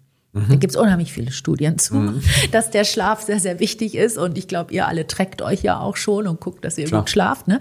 Da 0.49 0.55
gibt 0.55 0.71
es 0.71 0.77
unheimlich 0.77 1.13
viele 1.13 1.33
Studien 1.33 1.79
zu, 1.79 2.21
dass 2.53 2.71
der 2.71 2.85
Schlaf 2.85 3.23
sehr, 3.23 3.41
sehr 3.41 3.59
wichtig 3.59 3.97
ist. 3.97 4.17
Und 4.17 4.39
ich 4.39 4.47
glaube, 4.47 4.73
ihr 4.73 4.87
alle 4.87 5.09
treckt 5.09 5.43
euch 5.43 5.63
ja 5.63 5.81
auch 5.81 5.97
schon 5.97 6.29
und 6.29 6.41
guckt, 6.41 6.65
dass 6.65 6.79
ihr 6.79 6.85
Klar. 6.85 7.01
gut 7.01 7.11
schlaft. 7.11 7.49
Ne? 7.49 7.59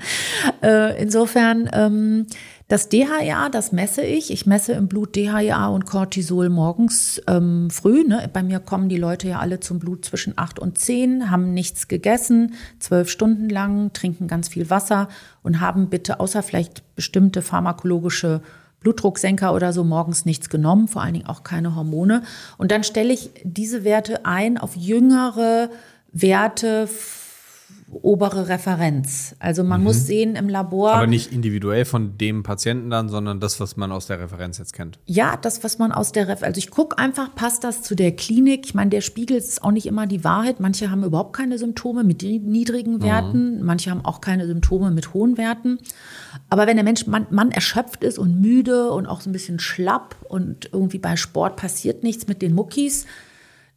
Äh, 0.62 1.02
insofern, 1.02 1.68
ähm, 1.74 2.28
das 2.68 2.90
DHEA, 2.90 3.50
das 3.50 3.72
messe 3.72 4.02
ich. 4.04 4.32
Ich 4.32 4.48
messe 4.48 4.74
im 4.74 4.88
Blut 4.88 5.16
DHEA 5.16 5.68
und 5.68 5.86
Cortisol 5.86 6.50
morgens 6.50 7.22
ähm, 7.28 7.70
früh. 7.70 8.04
Ne? 8.04 8.28
Bei 8.34 8.42
mir 8.42 8.60
kommen 8.60 8.90
die 8.90 8.98
Leute 8.98 9.28
ja 9.28 9.40
alle 9.40 9.60
zum 9.60 9.78
Blut 9.78 10.04
zwischen 10.04 10.34
acht 10.36 10.58
und 10.58 10.80
zehn, 10.80 11.30
haben 11.30 11.54
nichts 11.54 11.88
gegessen, 11.88 12.56
zwölf 12.80 13.10
Stunden 13.10 13.50
lang, 13.50 13.94
trinken 13.94 14.28
ganz 14.28 14.48
viel 14.48 14.72
Wasser 14.72 15.10
und 15.44 15.60
haben 15.62 15.90
bitte 15.90 16.20
außer 16.20 16.42
vielleicht 16.42 16.96
bestimmte 16.96 17.44
pharmakologische 17.44 18.42
Blutdrucksenker 18.80 19.54
oder 19.54 19.72
so 19.72 19.84
morgens 19.84 20.26
nichts 20.26 20.50
genommen, 20.50 20.88
vor 20.88 21.04
allen 21.04 21.14
Dingen 21.14 21.28
auch 21.28 21.44
keine 21.44 21.76
Hormone. 21.76 22.24
Und 22.58 22.72
dann 22.72 22.84
stelle 22.84 23.14
ich 23.14 23.30
diese 23.44 23.84
Werte 23.84 24.26
ein 24.26 24.58
auf 24.58 24.76
jüngere 24.76 25.70
Werte, 26.12 26.88
obere 27.92 28.48
Referenz. 28.48 29.36
Also 29.40 29.64
man 29.64 29.84
muss 29.84 30.08
sehen 30.08 30.36
im 30.36 30.50
Labor. 30.50 30.94
Aber 30.94 31.08
nicht 31.08 31.32
individuell 31.32 31.86
von 31.86 32.18
dem 32.18 32.42
Patienten 32.42 32.90
dann, 32.90 33.10
sondern 33.10 33.40
das, 33.40 33.60
was 33.60 33.78
man 33.78 33.92
aus 33.92 34.08
der 34.08 34.20
Referenz 34.20 34.58
jetzt 34.58 34.74
kennt. 34.74 34.98
Ja, 35.06 35.38
das, 35.38 35.64
was 35.64 35.78
man 35.78 35.92
aus 35.92 36.12
der 36.12 36.28
Ref, 36.28 36.42
also 36.42 36.58
ich 36.58 36.72
gucke 36.72 36.98
einfach, 36.98 37.36
passt 37.36 37.64
das 37.64 37.84
zu 37.84 37.96
der 37.96 38.16
Klinik? 38.16 38.66
Ich 38.66 38.74
meine, 38.74 38.90
der 38.90 39.02
Spiegel 39.02 39.38
ist 39.38 39.64
auch 39.64 39.72
nicht 39.72 39.86
immer 39.86 40.08
die 40.08 40.24
Wahrheit. 40.24 40.60
Manche 40.60 40.90
haben 40.90 41.04
überhaupt 41.04 41.36
keine 41.36 41.60
Symptome 41.60 42.04
mit 42.04 42.24
ni- 42.24 42.40
niedrigen 42.40 43.04
Werten, 43.04 43.64
manche 43.64 43.92
haben 43.92 44.04
auch 44.04 44.20
keine 44.20 44.48
Symptome 44.48 44.90
mit 44.90 45.14
hohen 45.14 45.38
Werten. 45.38 45.78
Aber 46.50 46.66
wenn 46.66 46.78
der 46.78 46.84
Mensch, 46.84 47.06
man, 47.06 47.28
man 47.30 47.52
erschöpft 47.52 48.04
ist 48.04 48.18
und 48.18 48.42
müde 48.42 48.90
und 48.92 49.06
auch 49.06 49.22
so 49.22 49.30
ein 49.30 49.34
bisschen 49.34 49.60
schlapp 49.60 50.16
und 50.28 50.70
irgendwie 50.74 51.00
bei 51.00 51.16
Sport 51.16 51.56
passiert 51.56 52.04
nichts 52.04 52.28
mit 52.28 52.42
den 52.42 52.56
Muckis, 52.56 53.06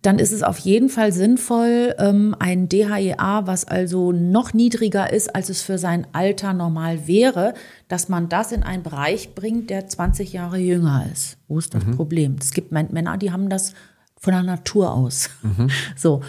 dann 0.03 0.19
ist 0.21 0.33
es 0.33 0.43
auf 0.45 0.59
jeden 0.59 0.89
Fall 0.89 1.13
sinnvoll, 1.13 1.95
ähm, 1.99 2.37
ein 2.39 2.69
DHEA, 2.69 3.47
was 3.47 3.65
also 3.65 4.13
noch 4.13 4.53
niedriger 4.53 5.13
ist, 5.13 5.35
als 5.35 5.49
es 5.49 5.63
für 5.63 5.77
sein 5.79 6.07
Alter 6.13 6.53
normal 6.53 7.07
wäre, 7.09 7.55
dass 7.89 8.09
man 8.09 8.29
das 8.29 8.53
in 8.53 8.63
einen 8.63 8.83
Bereich 8.85 9.35
bringt, 9.35 9.71
der 9.71 9.89
20 9.89 10.33
Jahre 10.33 10.59
jünger 10.59 11.07
ist. 11.13 11.37
Wo 11.49 11.59
ist 11.59 11.75
das 11.75 11.85
Problem? 11.97 12.37
Es 12.41 12.53
gibt 12.53 12.73
Män- 12.73 12.93
Männer, 12.93 13.19
die 13.19 13.33
haben 13.33 13.49
das 13.49 13.75
von 14.21 14.33
der 14.35 14.43
Natur 14.45 14.93
aus. 14.93 15.31
So. 15.97 16.21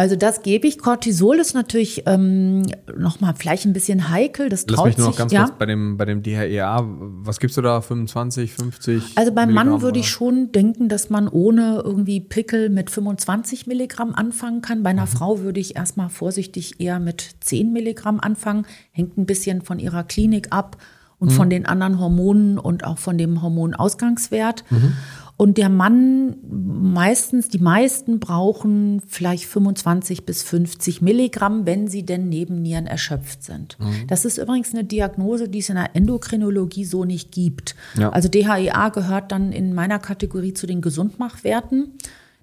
Also 0.00 0.16
das 0.16 0.40
gebe 0.40 0.66
ich. 0.66 0.78
Cortisol 0.78 1.36
ist 1.36 1.52
natürlich 1.52 2.04
ähm, 2.06 2.62
nochmal 2.96 3.34
vielleicht 3.36 3.66
ein 3.66 3.74
bisschen 3.74 4.08
heikel. 4.08 4.48
Das 4.48 4.64
Lass 4.66 4.76
traut 4.76 4.86
mich 4.86 4.96
nur 4.96 5.08
noch 5.08 5.12
sich, 5.12 5.18
ganz 5.18 5.30
ja. 5.30 5.44
kurz 5.44 5.58
bei 5.58 5.66
dem, 5.66 5.98
bei 5.98 6.06
dem 6.06 6.22
DHEA, 6.22 6.82
was 6.86 7.38
gibst 7.38 7.58
du 7.58 7.60
da? 7.60 7.82
25, 7.82 8.54
50? 8.54 9.02
Also 9.16 9.30
beim 9.32 9.52
Mann 9.52 9.66
Milligramm 9.66 9.82
würde 9.82 9.98
ich 9.98 10.08
schon 10.08 10.52
denken, 10.52 10.88
dass 10.88 11.10
man 11.10 11.28
ohne 11.28 11.82
irgendwie 11.84 12.18
Pickel 12.20 12.70
mit 12.70 12.88
25 12.88 13.66
Milligramm 13.66 14.14
anfangen 14.14 14.62
kann. 14.62 14.78
Mhm. 14.78 14.82
Bei 14.84 14.90
einer 14.90 15.06
Frau 15.06 15.40
würde 15.40 15.60
ich 15.60 15.76
erstmal 15.76 16.08
vorsichtig 16.08 16.80
eher 16.80 16.98
mit 16.98 17.32
10 17.40 17.70
Milligramm 17.70 18.20
anfangen. 18.20 18.64
Hängt 18.92 19.18
ein 19.18 19.26
bisschen 19.26 19.60
von 19.60 19.78
ihrer 19.78 20.04
Klinik 20.04 20.46
ab 20.50 20.78
und 21.18 21.28
Mhm. 21.32 21.34
von 21.34 21.50
den 21.50 21.66
anderen 21.66 22.00
Hormonen 22.00 22.58
und 22.58 22.84
auch 22.84 22.96
von 22.96 23.18
dem 23.18 23.42
Hormonausgangswert. 23.42 24.64
Mhm. 24.70 24.94
Und 25.40 25.56
der 25.56 25.70
Mann 25.70 26.36
meistens, 26.50 27.48
die 27.48 27.60
meisten 27.60 28.20
brauchen 28.20 29.00
vielleicht 29.08 29.46
25 29.46 30.26
bis 30.26 30.42
50 30.42 31.00
Milligramm, 31.00 31.64
wenn 31.64 31.88
sie 31.88 32.02
denn 32.02 32.28
Nebennieren 32.28 32.86
erschöpft 32.86 33.42
sind. 33.42 33.78
Mhm. 33.80 34.06
Das 34.06 34.26
ist 34.26 34.36
übrigens 34.36 34.74
eine 34.74 34.84
Diagnose, 34.84 35.48
die 35.48 35.60
es 35.60 35.70
in 35.70 35.76
der 35.76 35.96
Endokrinologie 35.96 36.84
so 36.84 37.06
nicht 37.06 37.32
gibt. 37.32 37.74
Ja. 37.96 38.10
Also 38.10 38.28
DHEA 38.28 38.90
gehört 38.90 39.32
dann 39.32 39.50
in 39.50 39.72
meiner 39.72 39.98
Kategorie 39.98 40.52
zu 40.52 40.66
den 40.66 40.82
Gesundmachwerten. 40.82 41.94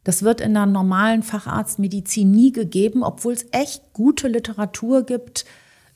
Das 0.04 0.24
wird 0.24 0.42
in 0.42 0.56
der 0.56 0.66
normalen 0.66 1.22
Facharztmedizin 1.22 2.32
nie 2.32 2.52
gegeben, 2.52 3.04
obwohl 3.04 3.34
es 3.34 3.46
echt 3.52 3.94
gute 3.94 4.28
Literatur 4.28 5.04
gibt 5.06 5.46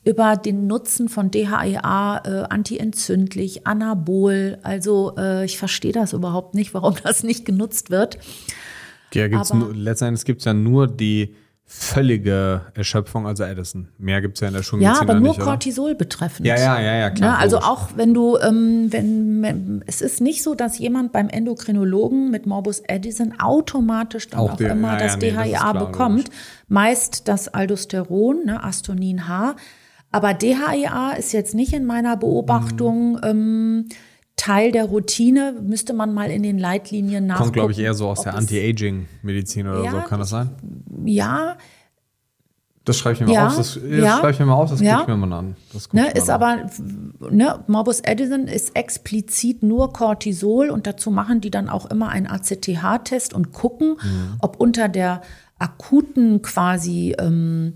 über 0.04 0.36
den 0.36 0.66
Nutzen 0.66 1.08
von 1.08 1.30
DHEA, 1.30 2.22
äh, 2.24 2.44
antientzündlich, 2.50 3.66
anabol. 3.66 4.58
Also 4.62 5.14
äh, 5.16 5.44
ich 5.44 5.58
verstehe 5.58 5.92
das 5.92 6.12
überhaupt 6.12 6.54
nicht, 6.54 6.74
warum 6.74 6.94
das 7.04 7.22
nicht 7.22 7.44
genutzt 7.44 7.90
wird. 7.90 8.18
Ja, 9.14 9.28
gibt's 9.28 9.52
nur, 9.52 9.74
letzten 9.74 10.06
Endes 10.06 10.24
gibt 10.24 10.40
es 10.40 10.46
ja 10.46 10.54
nur 10.54 10.86
die 10.88 11.34
völlige 11.64 12.62
Erschöpfung, 12.74 13.26
also 13.26 13.44
Edison. 13.44 13.88
Mehr 13.96 14.20
gibt 14.20 14.36
es 14.36 14.40
ja 14.40 14.48
in 14.48 14.54
der 14.54 14.62
Schulmedizin 14.62 14.94
Ja, 14.94 15.00
aber 15.00 15.14
nur 15.14 15.28
nicht, 15.28 15.36
oder? 15.40 15.46
Cortisol 15.52 15.94
betreffend. 15.94 16.46
Ja, 16.46 16.56
ja, 16.58 16.80
ja, 16.80 16.94
ja, 16.96 17.10
klar. 17.10 17.34
Ja, 17.34 17.38
also 17.38 17.56
logisch. 17.56 17.68
auch 17.70 17.88
wenn 17.96 18.12
du, 18.14 18.36
ähm, 18.38 18.88
wenn, 18.92 19.82
es 19.86 20.02
ist 20.02 20.20
nicht 20.20 20.42
so, 20.42 20.54
dass 20.54 20.78
jemand 20.78 21.12
beim 21.12 21.28
Endokrinologen 21.28 22.30
mit 22.30 22.46
Morbus 22.46 22.82
Addison 22.88 23.38
automatisch 23.40 24.28
dann 24.28 24.40
Auch 24.40 24.52
auch, 24.52 24.56
die- 24.56 24.64
immer 24.64 24.94
ja, 24.94 24.98
ja, 24.98 25.04
das 25.06 25.16
nee, 25.18 25.30
das 25.30 25.44
DHEA 25.44 25.58
klar, 25.58 25.86
bekommt. 25.86 26.18
logisch. 26.28 26.36
Meist 26.68 27.28
das 27.28 27.48
Aldosteron, 27.48 28.44
ne, 28.46 28.62
Astonin 28.64 29.28
H. 29.28 29.56
Aber 30.12 30.34
DHEA 30.34 31.12
ist 31.18 31.32
jetzt 31.32 31.54
nicht 31.54 31.72
in 31.72 31.84
meiner 31.86 32.16
Beobachtung 32.16 33.12
Mhm. 33.14 33.20
ähm, 33.24 33.88
Teil 34.36 34.72
der 34.72 34.84
Routine. 34.86 35.54
Müsste 35.62 35.92
man 35.92 36.12
mal 36.14 36.30
in 36.30 36.42
den 36.42 36.58
Leitlinien 36.58 37.26
nachgucken. 37.26 37.44
Kommt, 37.44 37.54
glaube 37.54 37.72
ich, 37.72 37.78
eher 37.78 37.94
so 37.94 38.08
aus 38.08 38.22
der 38.22 38.34
Anti-Aging-Medizin 38.34 39.66
oder 39.68 39.84
Ja, 39.84 39.90
so. 39.90 39.98
Kann 40.00 40.20
das 40.20 40.30
sein? 40.30 40.50
Ja, 41.04 41.56
Das 42.84 42.96
schreibe 42.98 43.14
ich 43.14 43.20
mir 43.20 43.26
mal 43.26 43.32
Ja, 43.34 43.46
auf. 43.46 43.56
Das, 43.56 43.74
das 43.74 43.82
ja, 43.84 44.16
schreibe 44.18 44.32
ich 44.32 44.38
mir 44.40 44.46
mal 44.46 44.54
auf, 44.54 44.70
das 44.70 44.80
ja. 44.80 44.98
gucke 44.98 45.12
ich 45.12 45.16
mir 45.18 45.26
mal 45.26 45.38
an. 45.38 45.56
Ne, 45.92 46.02
mal 46.02 46.06
ist 46.08 46.28
an. 46.28 46.42
aber, 46.42 46.70
ne, 47.30 47.62
Morbus 47.68 48.02
Addison 48.04 48.48
ist 48.48 48.74
explizit 48.74 49.62
nur 49.62 49.92
Cortisol 49.92 50.68
und 50.68 50.86
dazu 50.88 51.12
machen 51.12 51.40
die 51.40 51.50
dann 51.52 51.68
auch 51.68 51.86
immer 51.86 52.08
einen 52.08 52.26
ACTH-Test 52.26 53.34
und 53.34 53.52
gucken, 53.52 53.98
ob 54.40 54.56
unter 54.58 54.88
der 54.88 55.22
akuten 55.60 56.42
quasi, 56.42 57.14
ähm, 57.20 57.74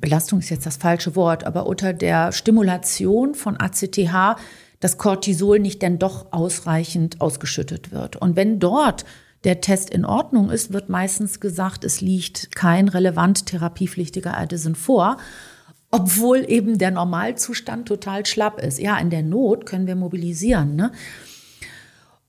Belastung 0.00 0.40
ist 0.40 0.50
jetzt 0.50 0.66
das 0.66 0.76
falsche 0.76 1.16
Wort, 1.16 1.44
aber 1.44 1.66
unter 1.66 1.92
der 1.92 2.32
Stimulation 2.32 3.34
von 3.34 3.56
ACTH 3.58 4.36
das 4.80 4.98
Cortisol 4.98 5.60
nicht 5.60 5.80
denn 5.80 5.98
doch 5.98 6.32
ausreichend 6.32 7.20
ausgeschüttet 7.20 7.92
wird. 7.92 8.16
Und 8.16 8.34
wenn 8.34 8.58
dort 8.58 9.04
der 9.44 9.60
Test 9.60 9.90
in 9.90 10.04
Ordnung 10.04 10.50
ist, 10.50 10.72
wird 10.72 10.88
meistens 10.88 11.40
gesagt, 11.40 11.84
es 11.84 12.00
liegt 12.00 12.54
kein 12.54 12.88
relevant 12.88 13.46
therapiepflichtiger 13.46 14.36
Addison 14.36 14.74
vor, 14.74 15.18
obwohl 15.90 16.44
eben 16.48 16.78
der 16.78 16.90
Normalzustand 16.90 17.86
total 17.86 18.26
schlapp 18.26 18.60
ist. 18.60 18.80
Ja, 18.80 18.98
in 18.98 19.10
der 19.10 19.22
Not 19.22 19.66
können 19.66 19.86
wir 19.86 19.96
mobilisieren. 19.96 20.74
Ne? 20.74 20.90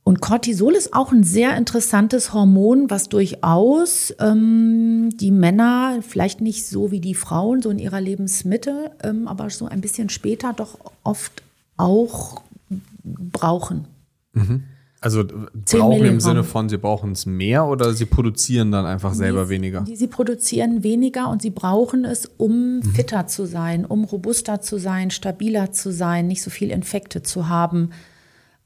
Und 0.06 0.20
Cortisol 0.20 0.74
ist 0.74 0.94
auch 0.94 1.14
ein 1.14 1.24
sehr 1.24 1.56
interessantes 1.56 2.34
Hormon, 2.34 2.90
was 2.90 3.08
durchaus 3.08 4.14
ähm, 4.20 5.10
die 5.16 5.32
Männer, 5.32 6.00
vielleicht 6.02 6.42
nicht 6.42 6.66
so 6.68 6.92
wie 6.92 7.00
die 7.00 7.16
Frauen, 7.16 7.62
so 7.62 7.70
in 7.70 7.80
ihrer 7.80 8.02
Lebensmitte, 8.02 8.92
ähm, 9.02 9.30
aber 9.30 9.50
so 9.50 9.66
ein 9.66 9.80
bisschen 9.80 10.10
später 10.10 10.52
doch 10.52 10.78
oft 11.04 11.42
auch 11.78 12.42
brauchen. 13.04 13.86
Also 15.00 15.24
Zehn 15.66 15.80
brauchen 15.80 16.06
im. 16.06 16.20
Sinne 16.20 16.44
von, 16.44 16.68
sie 16.70 16.78
brauchen 16.78 17.12
es 17.14 17.26
mehr 17.26 17.66
oder 17.66 17.94
sie 17.94 18.06
produzieren 18.06 18.72
dann 18.72 18.86
einfach 18.86 19.14
selber 19.14 19.44
Die- 19.46 19.50
weniger? 19.50 19.82
Die, 19.82 19.96
sie 19.96 20.08
produzieren 20.08 20.84
weniger 20.84 21.30
und 21.30 21.42
sie 21.42 21.50
brauchen 21.50 22.04
es, 22.06 22.30
um 22.38 22.82
fitter 22.84 23.28
zu 23.28 23.46
sein, 23.46 23.86
um 23.86 24.04
robuster 24.04 24.60
zu 24.62 24.78
sein, 24.80 25.12
stabiler 25.12 25.72
zu 25.72 25.92
sein, 25.92 26.28
nicht 26.28 26.42
so 26.42 26.50
viel 26.50 26.72
Infekte 26.72 27.22
zu 27.24 27.48
haben. 27.48 27.92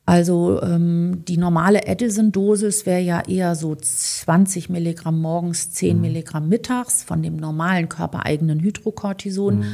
Also 0.08 0.62
ähm, 0.62 1.26
die 1.28 1.36
normale 1.36 1.86
Edison-Dosis 1.86 2.86
wäre 2.86 3.02
ja 3.02 3.20
eher 3.28 3.56
so 3.56 3.76
20 3.76 4.70
Milligramm 4.70 5.20
morgens, 5.20 5.72
10 5.72 6.00
Milligramm 6.00 6.48
mittags 6.48 7.04
von 7.04 7.22
dem 7.22 7.36
normalen 7.36 7.89
körpereigenen 7.89 8.62
Hydrocortison. 8.62 9.65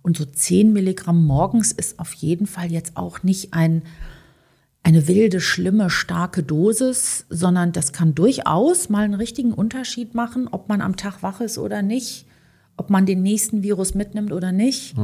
Und 0.00 0.16
so 0.16 0.24
10 0.24 0.72
Milligramm 0.72 1.22
morgens 1.22 1.72
ist 1.72 1.98
auf 1.98 2.14
jeden 2.14 2.46
Fall 2.46 2.72
jetzt 2.72 2.96
auch 2.96 3.22
nicht 3.22 3.52
ein 3.52 3.82
eine 4.82 5.06
wilde, 5.08 5.40
schlimme, 5.40 5.90
starke 5.90 6.42
Dosis, 6.42 7.26
sondern 7.28 7.72
das 7.72 7.92
kann 7.92 8.14
durchaus 8.14 8.88
mal 8.88 9.04
einen 9.04 9.14
richtigen 9.14 9.52
Unterschied 9.52 10.14
machen, 10.14 10.48
ob 10.50 10.70
man 10.70 10.80
am 10.80 10.96
Tag 10.96 11.22
wach 11.22 11.40
ist 11.42 11.58
oder 11.58 11.82
nicht, 11.82 12.26
ob 12.78 12.88
man 12.88 13.04
den 13.04 13.22
nächsten 13.22 13.62
Virus 13.62 13.94
mitnimmt 13.94 14.32
oder 14.32 14.52
nicht. 14.52 14.96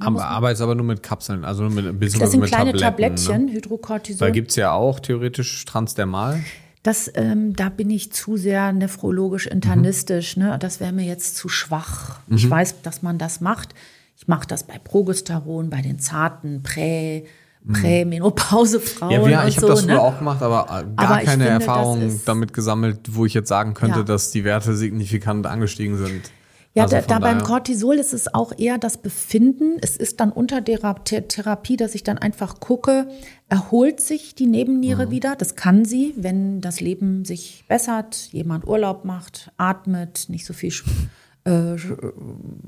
Aber 0.00 0.24
arbeitest 0.26 0.62
aber 0.62 0.74
nur 0.74 0.86
mit 0.86 1.02
Kapseln, 1.02 1.44
also 1.44 1.62
nur 1.64 1.72
mit 1.72 1.98
bisschen 1.98 2.20
Das 2.20 2.30
sind 2.30 2.40
mit 2.40 2.50
kleine 2.50 2.72
Tabletten, 2.72 3.16
Tablettchen, 3.16 3.46
Ne? 3.46 3.52
Hydrocortison. 3.52 4.18
Da 4.26 4.30
gibt's 4.30 4.56
ja 4.56 4.72
auch 4.72 5.00
theoretisch 5.00 5.64
Transdermal. 5.64 6.40
Das, 6.84 7.10
ähm, 7.14 7.54
da 7.56 7.68
bin 7.68 7.90
ich 7.90 8.12
zu 8.12 8.36
sehr 8.36 8.72
nephrologisch 8.72 9.46
internistisch. 9.46 10.36
Ne? 10.36 10.56
Das 10.60 10.78
wäre 10.78 10.92
mir 10.92 11.04
jetzt 11.04 11.36
zu 11.36 11.48
schwach. 11.48 12.20
Mhm. 12.28 12.36
Ich 12.36 12.48
weiß, 12.48 12.82
dass 12.82 13.02
man 13.02 13.18
das 13.18 13.40
macht. 13.40 13.74
Ich 14.16 14.28
mache 14.28 14.46
das 14.46 14.62
bei 14.62 14.78
Progesteron, 14.78 15.70
bei 15.70 15.82
den 15.82 15.98
zarten 15.98 16.62
Prä, 16.62 17.24
Prämenopausefrauen 17.72 19.12
Mhm. 19.12 19.20
Ja, 19.22 19.28
wir, 19.28 19.40
und 19.42 19.48
ich 19.48 19.56
habe 19.56 19.66
so. 19.66 19.72
das 19.72 19.82
früher 19.82 19.94
ne? 19.94 20.00
auch 20.00 20.18
gemacht, 20.18 20.42
aber 20.42 20.62
äh, 20.64 20.66
gar 20.66 20.84
Aber 20.96 21.14
keine 21.16 21.30
finde, 21.30 21.46
Erfahrung 21.48 22.20
damit 22.24 22.52
gesammelt, 22.52 23.00
wo 23.10 23.26
ich 23.26 23.34
jetzt 23.34 23.48
sagen 23.48 23.74
könnte, 23.74 23.98
Ja. 23.98 24.04
dass 24.04 24.30
die 24.30 24.44
Werte 24.44 24.74
signifikant 24.74 25.46
angestiegen 25.46 25.96
sind. 25.98 26.30
Ja, 26.78 26.84
Also 26.84 26.96
da, 26.96 27.02
da 27.02 27.18
beim 27.18 27.42
Cortisol 27.42 27.96
ist 27.96 28.12
es 28.14 28.32
auch 28.32 28.52
eher 28.56 28.78
das 28.78 28.96
Befinden. 28.96 29.76
Es 29.82 29.96
ist 29.96 30.20
dann 30.20 30.32
unter 30.32 30.60
der 30.60 30.78
Ther- 31.04 31.28
Therapie, 31.28 31.76
dass 31.76 31.94
ich 31.94 32.02
dann 32.04 32.18
einfach 32.18 32.60
gucke, 32.60 33.08
erholt 33.48 34.00
sich 34.00 34.34
die 34.34 34.46
Nebenniere 34.46 35.06
Mhm. 35.06 35.10
wieder? 35.10 35.36
Das 35.36 35.54
kann 35.56 35.84
sie, 35.84 36.14
wenn 36.16 36.60
das 36.60 36.80
Leben 36.80 37.24
sich 37.24 37.64
bessert, 37.68 38.28
jemand 38.32 38.66
Urlaub 38.66 39.04
macht, 39.04 39.50
atmet, 39.56 40.26
nicht 40.28 40.46
so 40.46 40.52
viel 40.54 40.72
äh, 41.44 41.76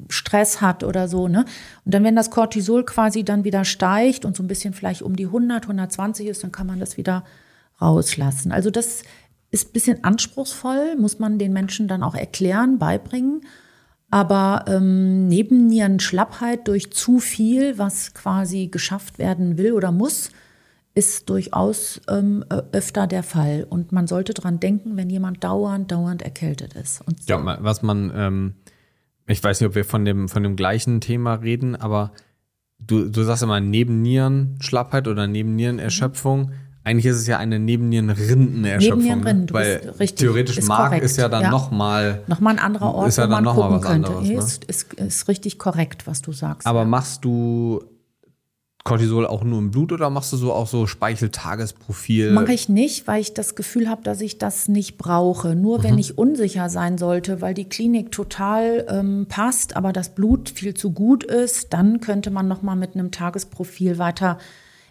Stress 0.08 0.60
hat 0.60 0.84
oder 0.84 1.08
so. 1.08 1.28
Ne? 1.28 1.44
Und 1.84 1.94
dann, 1.94 2.04
wenn 2.04 2.16
das 2.16 2.30
Cortisol 2.30 2.84
quasi 2.84 3.24
dann 3.24 3.44
wieder 3.44 3.64
steigt 3.64 4.24
und 4.24 4.36
so 4.36 4.42
ein 4.42 4.48
bisschen 4.48 4.72
vielleicht 4.74 5.02
um 5.02 5.16
die 5.16 5.26
100, 5.26 5.64
120 5.64 6.26
ist, 6.26 6.42
dann 6.42 6.52
kann 6.52 6.66
man 6.66 6.80
das 6.80 6.96
wieder 6.96 7.24
rauslassen. 7.80 8.52
Also 8.52 8.70
das 8.70 9.02
ist 9.50 9.68
ein 9.68 9.72
bisschen 9.72 10.04
anspruchsvoll, 10.04 10.96
muss 10.96 11.18
man 11.18 11.38
den 11.38 11.52
Menschen 11.52 11.88
dann 11.88 12.02
auch 12.02 12.14
erklären, 12.14 12.78
beibringen. 12.78 13.42
Aber 14.10 14.64
ähm, 14.66 15.28
Nebennierenschlappheit 15.28 16.66
durch 16.68 16.90
zu 16.92 17.20
viel, 17.20 17.78
was 17.78 18.12
quasi 18.14 18.66
geschafft 18.66 19.18
werden 19.18 19.56
will 19.56 19.72
oder 19.72 19.92
muss, 19.92 20.30
ist 20.94 21.30
durchaus 21.30 22.00
ähm, 22.08 22.44
öfter 22.72 23.06
der 23.06 23.22
Fall. 23.22 23.64
Und 23.68 23.92
man 23.92 24.08
sollte 24.08 24.34
dran 24.34 24.58
denken, 24.58 24.96
wenn 24.96 25.08
jemand 25.10 25.44
dauernd, 25.44 25.92
dauernd 25.92 26.22
erkältet 26.22 26.74
ist. 26.74 27.00
Und 27.06 27.28
Ja, 27.28 27.38
ma- 27.38 27.58
was 27.60 27.82
man, 27.82 28.12
ähm, 28.14 28.54
ich 29.26 29.42
weiß 29.42 29.60
nicht, 29.60 29.68
ob 29.68 29.76
wir 29.76 29.84
von 29.84 30.04
dem, 30.04 30.28
von 30.28 30.42
dem 30.42 30.56
gleichen 30.56 31.00
Thema 31.00 31.34
reden, 31.34 31.76
aber 31.76 32.10
du, 32.80 33.08
du 33.08 33.22
sagst 33.22 33.44
immer 33.44 33.60
Nebennierenschlappheit 33.60 35.06
oder 35.06 35.28
Nebennierenerschöpfung. 35.28 36.50
Eigentlich 36.82 37.06
ist 37.06 37.16
es 37.18 37.26
ja 37.26 37.36
eine 37.38 37.58
Nebennierenrindenerschöpfung. 37.58 38.98
Nebennierenrinden, 38.98 39.46
du 39.48 39.54
weil 39.54 39.78
bist 39.80 40.00
richtig, 40.00 40.18
theoretisch 40.20 40.58
ist 40.58 40.68
Mark 40.68 40.88
korrekt, 40.88 41.04
ist 41.04 41.16
ja 41.18 41.28
dann 41.28 41.42
ja. 41.42 41.50
nochmal. 41.50 42.22
Nochmal 42.26 42.54
ein 42.54 42.58
anderer 42.58 42.94
Ort, 42.94 43.08
Ist 43.08 43.18
ja 43.18 43.24
wo 43.24 43.30
dann 43.32 43.44
man 43.44 43.44
noch 43.44 43.56
mal 43.56 43.62
gucken 43.68 43.82
was 43.82 43.90
könnte. 43.90 44.08
anderes, 44.08 44.28
ne? 44.28 44.34
ist, 44.38 44.64
ist, 44.64 44.94
ist 44.94 45.28
richtig 45.28 45.58
korrekt, 45.58 46.06
was 46.06 46.22
du 46.22 46.32
sagst. 46.32 46.66
Aber 46.66 46.80
ja. 46.80 46.84
machst 46.86 47.24
du 47.24 47.84
Cortisol 48.82 49.26
auch 49.26 49.44
nur 49.44 49.58
im 49.58 49.70
Blut 49.70 49.92
oder 49.92 50.08
machst 50.08 50.32
du 50.32 50.38
so 50.38 50.54
auch 50.54 50.66
so 50.66 50.86
Speicheltagesprofil? 50.86 52.32
Mache 52.32 52.54
ich 52.54 52.70
nicht, 52.70 53.06
weil 53.06 53.20
ich 53.20 53.34
das 53.34 53.54
Gefühl 53.54 53.88
habe, 53.90 54.02
dass 54.02 54.22
ich 54.22 54.38
das 54.38 54.68
nicht 54.68 54.96
brauche. 54.96 55.54
Nur 55.54 55.78
Mhm. 55.80 55.82
wenn 55.84 55.98
ich 55.98 56.16
unsicher 56.16 56.70
sein 56.70 56.96
sollte, 56.96 57.42
weil 57.42 57.52
die 57.52 57.68
Klinik 57.68 58.10
total 58.10 58.86
ähm, 58.88 59.26
passt, 59.28 59.76
aber 59.76 59.92
das 59.92 60.14
Blut 60.14 60.48
viel 60.48 60.72
zu 60.72 60.92
gut 60.92 61.24
ist, 61.24 61.74
dann 61.74 62.00
könnte 62.00 62.30
man 62.30 62.48
noch 62.48 62.62
mal 62.62 62.74
mit 62.74 62.94
einem 62.94 63.10
Tagesprofil 63.10 63.98
weiter 63.98 64.38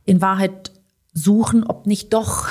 in 0.06 0.22
Wahrheit 0.22 0.72
suchen, 1.14 1.64
ob 1.64 1.86
nicht 1.88 2.14
doch 2.14 2.48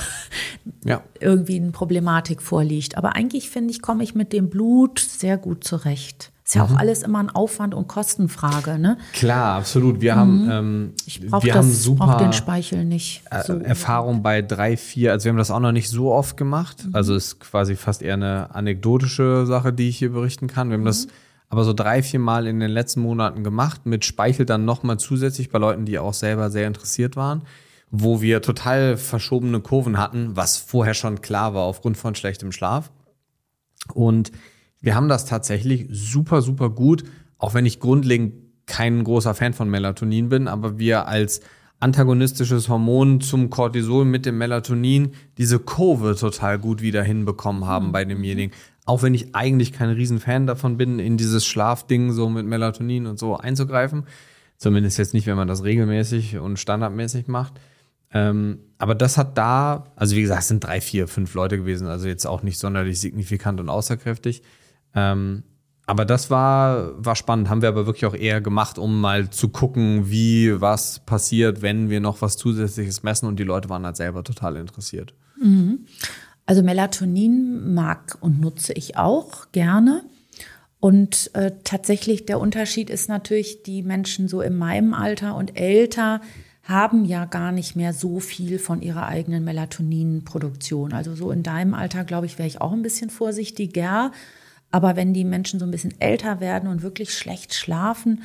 Ja. 0.85 1.03
irgendwie 1.21 1.57
eine 1.61 1.71
Problematik 1.71 2.43
vorliegt. 2.43 2.97
Aber 2.99 3.15
eigentlich 3.17 3.51
finde 3.51 3.71
ich, 3.71 3.83
komme 3.83 4.03
ich 4.05 4.15
mit 4.15 4.33
dem 4.33 4.51
Blut 4.51 4.99
sehr 4.99 5.37
gut 5.39 5.65
zurecht. 5.65 6.33
Ist 6.45 6.55
ja 6.55 6.67
Mhm. 6.67 6.75
auch 6.75 6.79
alles 6.79 7.03
immer 7.03 7.19
ein 7.19 7.29
Aufwand- 7.31 7.75
und 7.75 7.89
Kostenfrage. 7.89 8.79
Ne? 8.79 8.97
Klar, 9.13 9.59
absolut. 9.59 10.01
Wir 10.01 10.17
haben, 10.17 10.49
ähm, 10.51 10.81
Mhm. 10.83 10.93
Ich 11.07 11.21
brauche 11.29 11.45
wir 11.45 11.55
haben 11.55 11.69
das, 11.69 11.83
super 11.83 12.07
brauch 12.07 12.17
den 12.19 12.33
Speichel 12.33 12.85
nicht. 12.87 13.23
So. 13.47 13.55
äh, 13.55 13.63
Erfahrung 13.65 14.23
bei 14.23 14.41
drei, 14.43 14.77
vier, 14.79 15.13
also 15.13 15.25
wir 15.25 15.31
haben 15.31 15.37
das 15.39 15.51
auch 15.51 15.61
noch 15.61 15.73
nicht 15.73 15.89
so 15.91 16.11
oft 16.13 16.37
gemacht. 16.39 16.87
Mhm. 16.87 16.95
Also 16.95 17.15
ist 17.15 17.39
quasi 17.41 17.77
fast 17.77 18.01
eher 18.03 18.15
eine 18.15 18.55
anekdotische 18.55 19.45
Sache, 19.47 19.73
die 19.75 19.89
ich 19.91 19.99
hier 19.99 20.11
berichten 20.13 20.47
kann. 20.47 20.71
Wir 20.71 20.79
haben 20.79 20.85
das 20.87 21.07
Mhm. 21.07 21.11
aber 21.51 21.65
so 21.65 21.75
drei, 21.75 22.03
vier 22.03 22.21
Mal 22.21 22.47
in 22.47 22.61
den 22.61 22.71
letzten 22.71 23.01
Monaten 23.03 23.45
gemacht, 23.45 23.85
mit 23.85 24.05
Speichel 24.07 24.47
dann 24.47 24.65
nochmal 24.65 24.99
zusätzlich 24.99 25.51
bei 25.51 25.59
Leuten, 25.59 25.85
die 25.85 25.99
auch 25.99 26.15
selber 26.15 26.51
sehr 26.51 26.67
interessiert 26.67 27.15
waren, 27.17 27.43
wo 27.91 28.21
wir 28.21 28.43
total 28.43 28.97
verschobene 28.97 29.61
Kurven 29.61 29.99
hatten, 29.99 30.37
was 30.37 30.57
vorher 30.57 30.95
schon 30.95 31.21
klar 31.21 31.55
war 31.55 31.63
aufgrund 31.63 31.97
von 31.97 32.15
schlechtem 32.15 32.53
Schlaf. 32.53 32.91
Und 33.95 34.33
wir 34.81 34.95
haben 34.95 35.09
das 35.09 35.27
tatsächlich 35.27 35.87
super, 35.91 36.43
super 36.43 36.71
gut, 36.71 37.05
auch 37.39 37.55
wenn 37.55 37.67
ich 37.67 37.81
grundlegend 37.81 38.35
kein 38.67 39.03
großer 39.03 39.35
Fan 39.35 39.55
von 39.55 39.71
Melatonin 39.71 40.29
bin, 40.29 40.47
aber 40.47 40.79
wir 40.79 41.09
als 41.09 41.41
antagonistisches 41.81 42.69
Hormon 42.69 43.21
zum 43.21 43.51
Cortisol 43.51 44.05
mit 44.05 44.27
dem 44.27 44.39
Melatonin 44.39 45.13
diese 45.39 45.59
Kurve 45.59 46.17
total 46.17 46.59
gut 46.59 46.83
wieder 46.83 47.03
hinbekommen 47.03 47.67
haben 47.67 47.93
bei 47.93 48.05
demjenigen. 48.05 48.53
Auch 48.85 49.03
wenn 49.03 49.15
ich 49.15 49.35
eigentlich 49.35 49.73
kein 49.73 49.91
Riesenfan 49.91 50.47
davon 50.47 50.77
bin, 50.77 50.99
in 50.99 51.17
dieses 51.17 51.47
Schlafding 51.47 52.13
so 52.13 52.29
mit 52.29 52.47
Melatonin 52.47 53.07
und 53.07 53.19
so 53.19 53.37
einzugreifen. 53.37 54.05
Zumindest 54.57 54.99
jetzt 54.99 55.15
nicht, 55.15 55.27
wenn 55.27 55.37
man 55.37 55.47
das 55.47 55.63
regelmäßig 55.63 56.39
und 56.39 56.59
standardmäßig 56.59 57.29
macht. 57.29 57.61
Ähm, 58.13 58.61
aber 58.79 58.95
das 58.95 59.19
hat 59.19 59.37
da, 59.37 59.93
also 59.97 60.17
wie 60.17 60.23
gesagt, 60.23 60.43
es 60.43 60.49
sind 60.49 60.65
drei, 60.65 60.81
vier, 60.81 61.09
fünf 61.09 61.35
Leute 61.35 61.59
gewesen, 61.59 61.89
also 61.89 62.09
jetzt 62.09 62.27
auch 62.27 62.43
nicht 62.43 62.59
sonderlich 62.59 63.01
signifikant 63.01 63.61
und 63.61 63.69
außerkräftig. 63.69 64.43
Ähm, 64.95 65.43
aber 65.87 66.05
das 66.05 66.31
war, 66.31 66.93
war 67.03 67.17
spannend, 67.17 67.49
haben 67.49 67.63
wir 67.63 67.69
aber 67.71 67.87
wirklich 67.87 68.05
auch 68.05 68.15
eher 68.15 68.41
gemacht, 68.41 68.79
um 68.79 69.01
mal 69.01 69.31
zu 69.31 69.49
gucken, 69.49 70.11
wie 70.11 70.61
was 70.61 71.01
passiert, 71.01 71.63
wenn 71.63 71.89
wir 71.89 72.01
noch 72.01 72.21
was 72.21 72.37
Zusätzliches 72.37 73.03
messen 73.03 73.27
und 73.27 73.39
die 73.39 73.45
Leute 73.45 73.69
waren 73.71 73.87
halt 73.87 73.97
selber 73.97 74.23
total 74.23 74.57
interessiert. 74.57 75.15
Also 76.45 76.63
Melatonin 76.63 77.75
mag 77.75 78.19
und 78.21 78.41
nutze 78.41 78.73
ich 78.75 78.97
auch 78.97 79.51
gerne. 79.53 80.03
Und 80.81 81.31
äh, 81.35 81.53
tatsächlich 81.65 82.27
der 82.27 82.39
Unterschied 82.39 82.91
ist 82.91 83.09
natürlich, 83.09 83.63
die 83.63 83.83
Menschen 83.83 84.29
so 84.29 84.41
in 84.41 84.57
meinem 84.57 84.95
Alter 84.95 85.35
und 85.37 85.59
älter 85.59 86.21
haben 86.69 87.07
ja 87.07 87.25
gar 87.25 87.51
nicht 87.51 87.77
mehr 87.77 87.95
so 87.95 88.21
viel 88.21 88.59
von 88.59 88.83
ihrer 88.83 89.07
eigenen 89.07 89.43
Melatoninproduktion. 89.43 90.93
Also 90.93 91.15
so 91.15 91.31
in 91.31 91.43
deinem 91.43 91.73
Alter, 91.73 92.05
glaube 92.05 92.27
ich, 92.27 92.39
wäre 92.39 92.47
ich 92.47 92.61
auch 92.61 92.73
ein 92.73 92.83
bisschen 92.83 93.09
vorsichtiger. 93.09 94.13
Aber 94.71 94.95
wenn 94.95 95.15
die 95.15 95.25
Menschen 95.25 95.59
so 95.59 95.65
ein 95.65 95.71
bisschen 95.71 95.99
älter 95.99 96.41
werden 96.41 96.69
und 96.69 96.83
wirklich 96.83 97.15
schlecht 97.15 97.55
schlafen, 97.55 98.23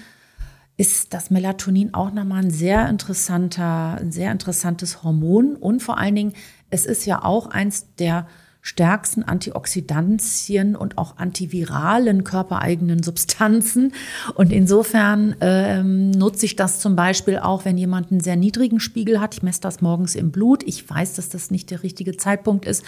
ist 0.76 1.14
das 1.14 1.30
Melatonin 1.32 1.94
auch 1.94 2.12
nochmal 2.12 2.44
ein 2.44 2.52
sehr 2.52 2.90
interessanter, 2.90 3.98
ein 4.02 4.12
sehr 4.12 4.34
interessantes 4.34 5.04
Hormon. 5.04 5.56
Und 5.56 5.82
vor 5.82 5.98
allen 5.98 6.16
Dingen, 6.16 6.34
es 6.70 6.86
ist 6.86 7.06
ja 7.06 7.24
auch 7.24 7.48
eins 7.48 7.96
der 7.96 8.28
stärksten 8.66 9.24
Antioxidantien 9.24 10.78
und 10.78 10.98
auch 10.98 11.18
antiviralen 11.18 12.24
körpereigenen 12.24 13.04
Substanzen. 13.04 13.94
Und 14.36 14.54
insofern 14.54 15.36
ähm, 15.42 16.12
nutze 16.12 16.46
ich 16.46 16.56
das 16.56 16.80
zum 16.80 16.96
Beispiel 16.96 17.38
auch, 17.40 17.66
wenn 17.66 17.78
jemand 17.78 18.10
einen 18.10 18.22
sehr 18.22 18.38
niedrigen 18.38 18.80
Spiegel 18.80 19.20
hat. 19.20 19.36
Ich 19.36 19.44
messe 19.44 19.60
das 19.60 19.82
morgens 19.82 20.16
im 20.16 20.32
Blut. 20.32 20.64
Ich 20.64 20.90
weiß, 20.90 21.14
dass 21.16 21.28
das 21.28 21.52
nicht 21.52 21.72
der 21.72 21.84
richtige 21.84 22.16
Zeitpunkt 22.16 22.66
ist. 22.66 22.86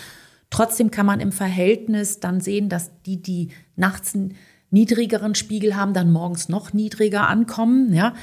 Trotzdem 0.50 0.92
kann 0.92 1.06
man 1.06 1.20
im 1.20 1.34
Verhältnis 1.34 2.22
dann 2.22 2.40
sehen, 2.40 2.70
dass 2.70 2.92
die, 3.06 3.22
die 3.22 3.50
nachts 3.76 4.16
einen 4.16 4.36
niedrigeren 4.72 5.36
Spiegel 5.36 5.76
haben, 5.76 5.94
dann 5.94 6.10
morgens 6.10 6.48
noch 6.48 6.72
niedriger 6.72 7.28
ankommen. 7.28 7.94
Ja? 7.94 8.14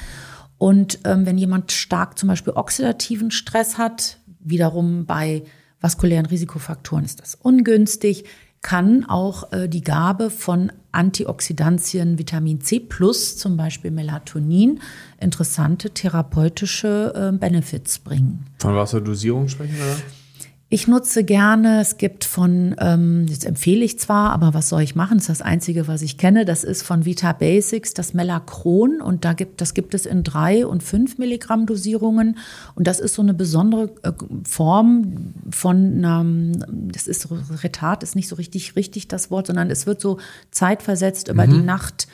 Und 0.57 1.01
ähm, 1.05 1.27
wenn 1.27 1.37
jemand 1.37 1.71
stark 1.71 2.17
zum 2.17 2.29
Beispiel 2.29 2.53
oxidativen 2.53 3.29
Stress 3.29 3.77
hat, 3.77 4.17
wiederum 4.39 5.05
bei 5.05 5.43
vaskulären 5.83 6.25
Risikofaktoren 6.25 7.05
ist 7.05 7.19
das 7.21 7.35
ungünstig, 7.35 8.23
kann 8.63 9.05
auch 9.05 9.51
äh, 9.51 9.67
die 9.67 9.81
Gabe 9.81 10.29
von 10.29 10.71
Antioxidantien 10.93 12.17
Vitamin 12.17 12.61
C 12.61 12.79
plus 12.79 13.37
zum 13.37 13.57
Beispiel 13.57 13.91
Melatonin 13.91 14.79
interessante 15.19 15.89
therapeutische 15.91 17.31
äh, 17.33 17.37
Benefits 17.37 17.99
bringen. 17.99 18.45
Von 18.59 18.75
was 18.75 18.91
für 18.91 19.01
Dosierung 19.01 19.49
sprechen 19.49 19.75
wir 19.75 19.85
da? 19.85 20.22
Ich 20.73 20.87
nutze 20.87 21.23
gerne, 21.23 21.81
es 21.81 21.97
gibt 21.97 22.25
von, 22.25 22.75
ähm, 22.79 23.27
jetzt 23.29 23.45
empfehle 23.45 23.85
ich 23.85 23.99
zwar, 23.99 24.31
aber 24.31 24.55
was 24.55 24.69
soll 24.69 24.81
ich 24.81 24.95
machen? 24.95 25.19
Das 25.19 25.29
ist 25.29 25.39
das 25.39 25.41
Einzige, 25.43 25.87
was 25.87 26.01
ich 26.01 26.17
kenne. 26.17 26.45
Das 26.45 26.63
ist 26.63 26.81
von 26.81 27.05
Vita 27.05 27.31
Basics, 27.31 27.93
das 27.93 28.15
Melachron. 28.15 28.99
Und 28.99 29.23
da 29.23 29.33
gibt, 29.33 29.61
das 29.61 29.75
gibt 29.75 29.93
es 29.93 30.07
in 30.07 30.23
drei 30.23 30.65
und 30.65 30.81
fünf 30.81 31.19
Milligramm 31.19 31.67
Dosierungen. 31.67 32.39
Und 32.73 32.87
das 32.87 32.99
ist 32.99 33.13
so 33.13 33.21
eine 33.21 33.35
besondere 33.35 33.93
äh, 34.01 34.13
Form 34.49 35.35
von, 35.51 36.03
ähm, 36.03 36.91
das 36.91 37.05
ist 37.05 37.27
Retard, 37.61 38.01
ist 38.01 38.15
nicht 38.15 38.27
so 38.27 38.35
richtig, 38.35 38.75
richtig 38.75 39.07
das 39.07 39.29
Wort, 39.29 39.45
sondern 39.45 39.69
es 39.69 39.85
wird 39.85 40.01
so 40.01 40.17
zeitversetzt 40.49 41.27
über 41.27 41.45
die 41.45 41.61
Nacht 41.61 42.07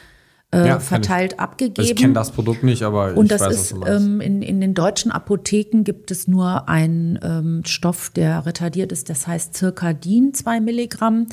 äh, 0.52 0.58
Ja, 0.60 0.64
kenn 0.74 0.78
ich. 0.78 0.84
verteilt 0.84 1.40
abgegeben. 1.40 1.80
Also 1.80 1.92
ich 1.92 1.96
kenne 1.98 2.14
das 2.14 2.32
Produkt 2.32 2.64
nicht, 2.64 2.84
aber 2.84 3.16
Und 3.16 3.26
ich 3.26 3.30
das 3.30 3.42
weiß, 3.42 3.48
was 3.50 3.62
ist 3.62 3.72
du 3.72 3.76
meinst. 3.78 4.06
ähm, 4.06 4.22
in, 4.22 4.42
in 4.42 4.62
den 4.62 4.74
deutschen 4.74 5.12
Apotheken 5.12 5.84
gibt 5.84 6.12
es 6.12 6.28
nur 6.28 6.68
einen 6.70 7.20
ähm, 7.22 7.62
Stoff, 7.66 8.10
der 8.10 8.46
retardiert 8.46 8.92
ist, 8.92 9.10
das 9.10 9.28
heißt 9.28 9.56
Circadin, 9.56 10.34
zwei 10.34 10.60
Milligramm. 10.60 11.28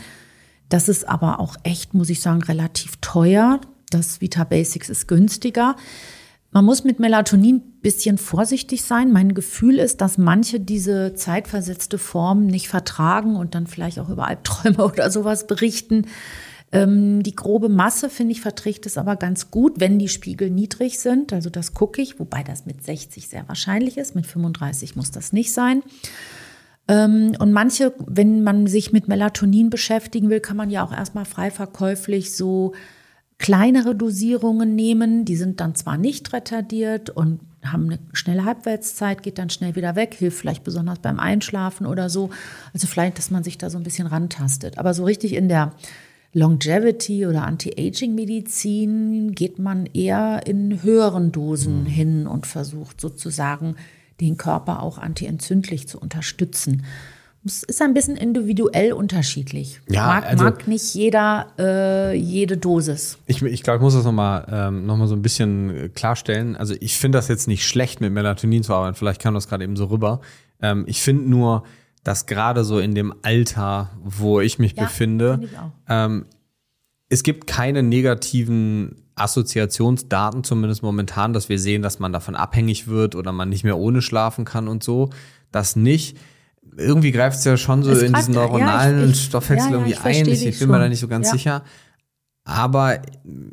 Das 0.68 0.88
ist 0.88 1.08
aber 1.08 1.38
auch 1.40 1.56
echt, 1.62 1.94
muss 1.94 2.10
ich 2.10 2.20
sagen, 2.20 2.42
relativ 2.42 2.96
teuer. 3.00 3.60
Das 3.90 4.20
Vita 4.20 4.42
Basics 4.44 4.88
ist 4.88 5.06
günstiger. 5.06 5.76
Man 6.50 6.64
muss 6.64 6.84
mit 6.84 6.98
Melatonin 7.00 7.56
ein 7.56 7.80
bisschen 7.82 8.18
vorsichtig 8.18 8.82
sein. 8.82 9.12
Mein 9.12 9.34
Gefühl 9.34 9.78
ist, 9.78 10.00
dass 10.00 10.16
manche 10.18 10.58
diese 10.58 11.14
zeitversetzte 11.14 11.98
Form 11.98 12.46
nicht 12.46 12.68
vertragen 12.68 13.36
und 13.36 13.54
dann 13.54 13.66
vielleicht 13.66 13.98
auch 14.00 14.08
über 14.08 14.26
Albträume 14.26 14.78
oder 14.84 15.10
sowas 15.10 15.46
berichten. 15.46 16.06
Ähm, 16.72 17.22
die 17.22 17.36
grobe 17.36 17.68
Masse, 17.68 18.10
finde 18.10 18.32
ich, 18.32 18.40
verträgt 18.40 18.86
es 18.86 18.98
aber 18.98 19.16
ganz 19.16 19.50
gut, 19.50 19.78
wenn 19.78 19.98
die 19.98 20.08
Spiegel 20.08 20.50
niedrig 20.50 20.98
sind. 20.98 21.32
Also 21.32 21.48
das 21.48 21.74
gucke 21.74 22.02
ich, 22.02 22.18
wobei 22.18 22.42
das 22.42 22.66
mit 22.66 22.84
60 22.84 23.28
sehr 23.28 23.48
wahrscheinlich 23.48 23.98
ist. 23.98 24.14
Mit 24.14 24.26
35 24.26 24.96
muss 24.96 25.10
das 25.10 25.32
nicht 25.32 25.52
sein. 25.52 25.82
Ähm, 26.88 27.36
und 27.38 27.52
manche, 27.52 27.92
wenn 28.06 28.42
man 28.42 28.66
sich 28.66 28.92
mit 28.92 29.08
Melatonin 29.08 29.70
beschäftigen 29.70 30.28
will, 30.28 30.40
kann 30.40 30.56
man 30.56 30.70
ja 30.70 30.84
auch 30.84 30.92
erstmal 30.92 31.24
frei 31.24 31.50
verkäuflich 31.50 32.34
so 32.34 32.74
kleinere 33.38 33.94
Dosierungen 33.94 34.74
nehmen. 34.74 35.24
Die 35.24 35.36
sind 35.36 35.60
dann 35.60 35.74
zwar 35.74 35.98
nicht 35.98 36.32
retardiert 36.32 37.10
und 37.10 37.40
haben 37.64 37.86
eine 37.86 37.98
schnelle 38.12 38.44
Halbwertszeit, 38.44 39.22
geht 39.22 39.38
dann 39.38 39.50
schnell 39.50 39.74
wieder 39.74 39.96
weg, 39.96 40.14
hilft 40.14 40.38
vielleicht 40.38 40.64
besonders 40.64 41.00
beim 41.00 41.18
Einschlafen 41.18 41.86
oder 41.86 42.08
so. 42.08 42.30
Also 42.72 42.86
vielleicht, 42.86 43.18
dass 43.18 43.30
man 43.30 43.44
sich 43.44 43.58
da 43.58 43.70
so 43.70 43.78
ein 43.78 43.84
bisschen 43.84 44.06
rantastet. 44.06 44.78
Aber 44.78 44.94
so 44.94 45.04
richtig 45.04 45.34
in 45.34 45.48
der 45.48 45.72
Longevity 46.36 47.26
oder 47.26 47.46
Anti-Aging-Medizin 47.46 49.32
geht 49.32 49.58
man 49.58 49.86
eher 49.86 50.46
in 50.46 50.82
höheren 50.82 51.32
Dosen 51.32 51.84
mhm. 51.84 51.86
hin 51.86 52.26
und 52.26 52.46
versucht 52.46 53.00
sozusagen 53.00 53.76
den 54.20 54.36
Körper 54.36 54.82
auch 54.82 54.98
antientzündlich 54.98 55.88
zu 55.88 55.98
unterstützen. 55.98 56.84
Es 57.42 57.62
ist 57.62 57.80
ein 57.80 57.94
bisschen 57.94 58.18
individuell 58.18 58.92
unterschiedlich. 58.92 59.80
Ja, 59.88 60.06
mag, 60.08 60.26
also, 60.26 60.44
mag 60.44 60.68
nicht 60.68 60.94
jeder 60.94 61.46
äh, 61.58 62.14
jede 62.14 62.58
Dosis. 62.58 63.16
Ich, 63.26 63.40
ich 63.40 63.62
glaube, 63.62 63.78
ich 63.78 63.82
muss 63.82 63.94
das 63.94 64.04
nochmal 64.04 64.46
ähm, 64.50 64.84
noch 64.84 65.06
so 65.06 65.14
ein 65.14 65.22
bisschen 65.22 65.90
klarstellen. 65.94 66.54
Also 66.54 66.74
ich 66.80 66.98
finde 66.98 67.16
das 67.16 67.28
jetzt 67.28 67.48
nicht 67.48 67.66
schlecht, 67.66 68.02
mit 68.02 68.12
Melatonin 68.12 68.62
zu 68.62 68.74
arbeiten. 68.74 68.94
Vielleicht 68.94 69.22
kam 69.22 69.32
das 69.32 69.48
gerade 69.48 69.64
eben 69.64 69.76
so 69.76 69.86
rüber. 69.86 70.20
Ähm, 70.60 70.84
ich 70.86 71.00
finde 71.00 71.30
nur, 71.30 71.62
dass 72.06 72.26
gerade 72.26 72.64
so 72.64 72.78
in 72.78 72.94
dem 72.94 73.12
Alter, 73.22 73.90
wo 74.02 74.40
ich 74.40 74.58
mich 74.58 74.76
ja, 74.76 74.84
befinde, 74.84 75.40
ich 75.42 75.50
ähm, 75.88 76.26
es 77.08 77.22
gibt 77.22 77.46
keine 77.46 77.82
negativen 77.82 79.02
Assoziationsdaten, 79.16 80.44
zumindest 80.44 80.82
momentan, 80.82 81.32
dass 81.32 81.48
wir 81.48 81.58
sehen, 81.58 81.82
dass 81.82 81.98
man 81.98 82.12
davon 82.12 82.36
abhängig 82.36 82.86
wird 82.86 83.14
oder 83.14 83.32
man 83.32 83.48
nicht 83.48 83.64
mehr 83.64 83.78
ohne 83.78 84.02
schlafen 84.02 84.44
kann 84.44 84.68
und 84.68 84.82
so. 84.82 85.10
Das 85.50 85.76
nicht 85.76 86.16
irgendwie 86.76 87.12
greift 87.12 87.38
es 87.38 87.44
ja 87.44 87.56
schon 87.56 87.82
so 87.82 87.90
es 87.90 88.02
in 88.02 88.12
diesen 88.12 88.34
neuronalen 88.34 89.00
ja, 89.00 89.06
ich, 89.06 89.24
Stoffwechsel 89.24 89.70
ja, 89.70 89.78
irgendwie 89.78 89.96
ein. 89.96 90.28
Ich, 90.28 90.46
ich 90.46 90.58
bin 90.58 90.68
mir 90.68 90.78
da 90.78 90.88
nicht 90.88 91.00
so 91.00 91.08
ganz 91.08 91.30
sicher. 91.30 91.62
Aber, 92.44 93.00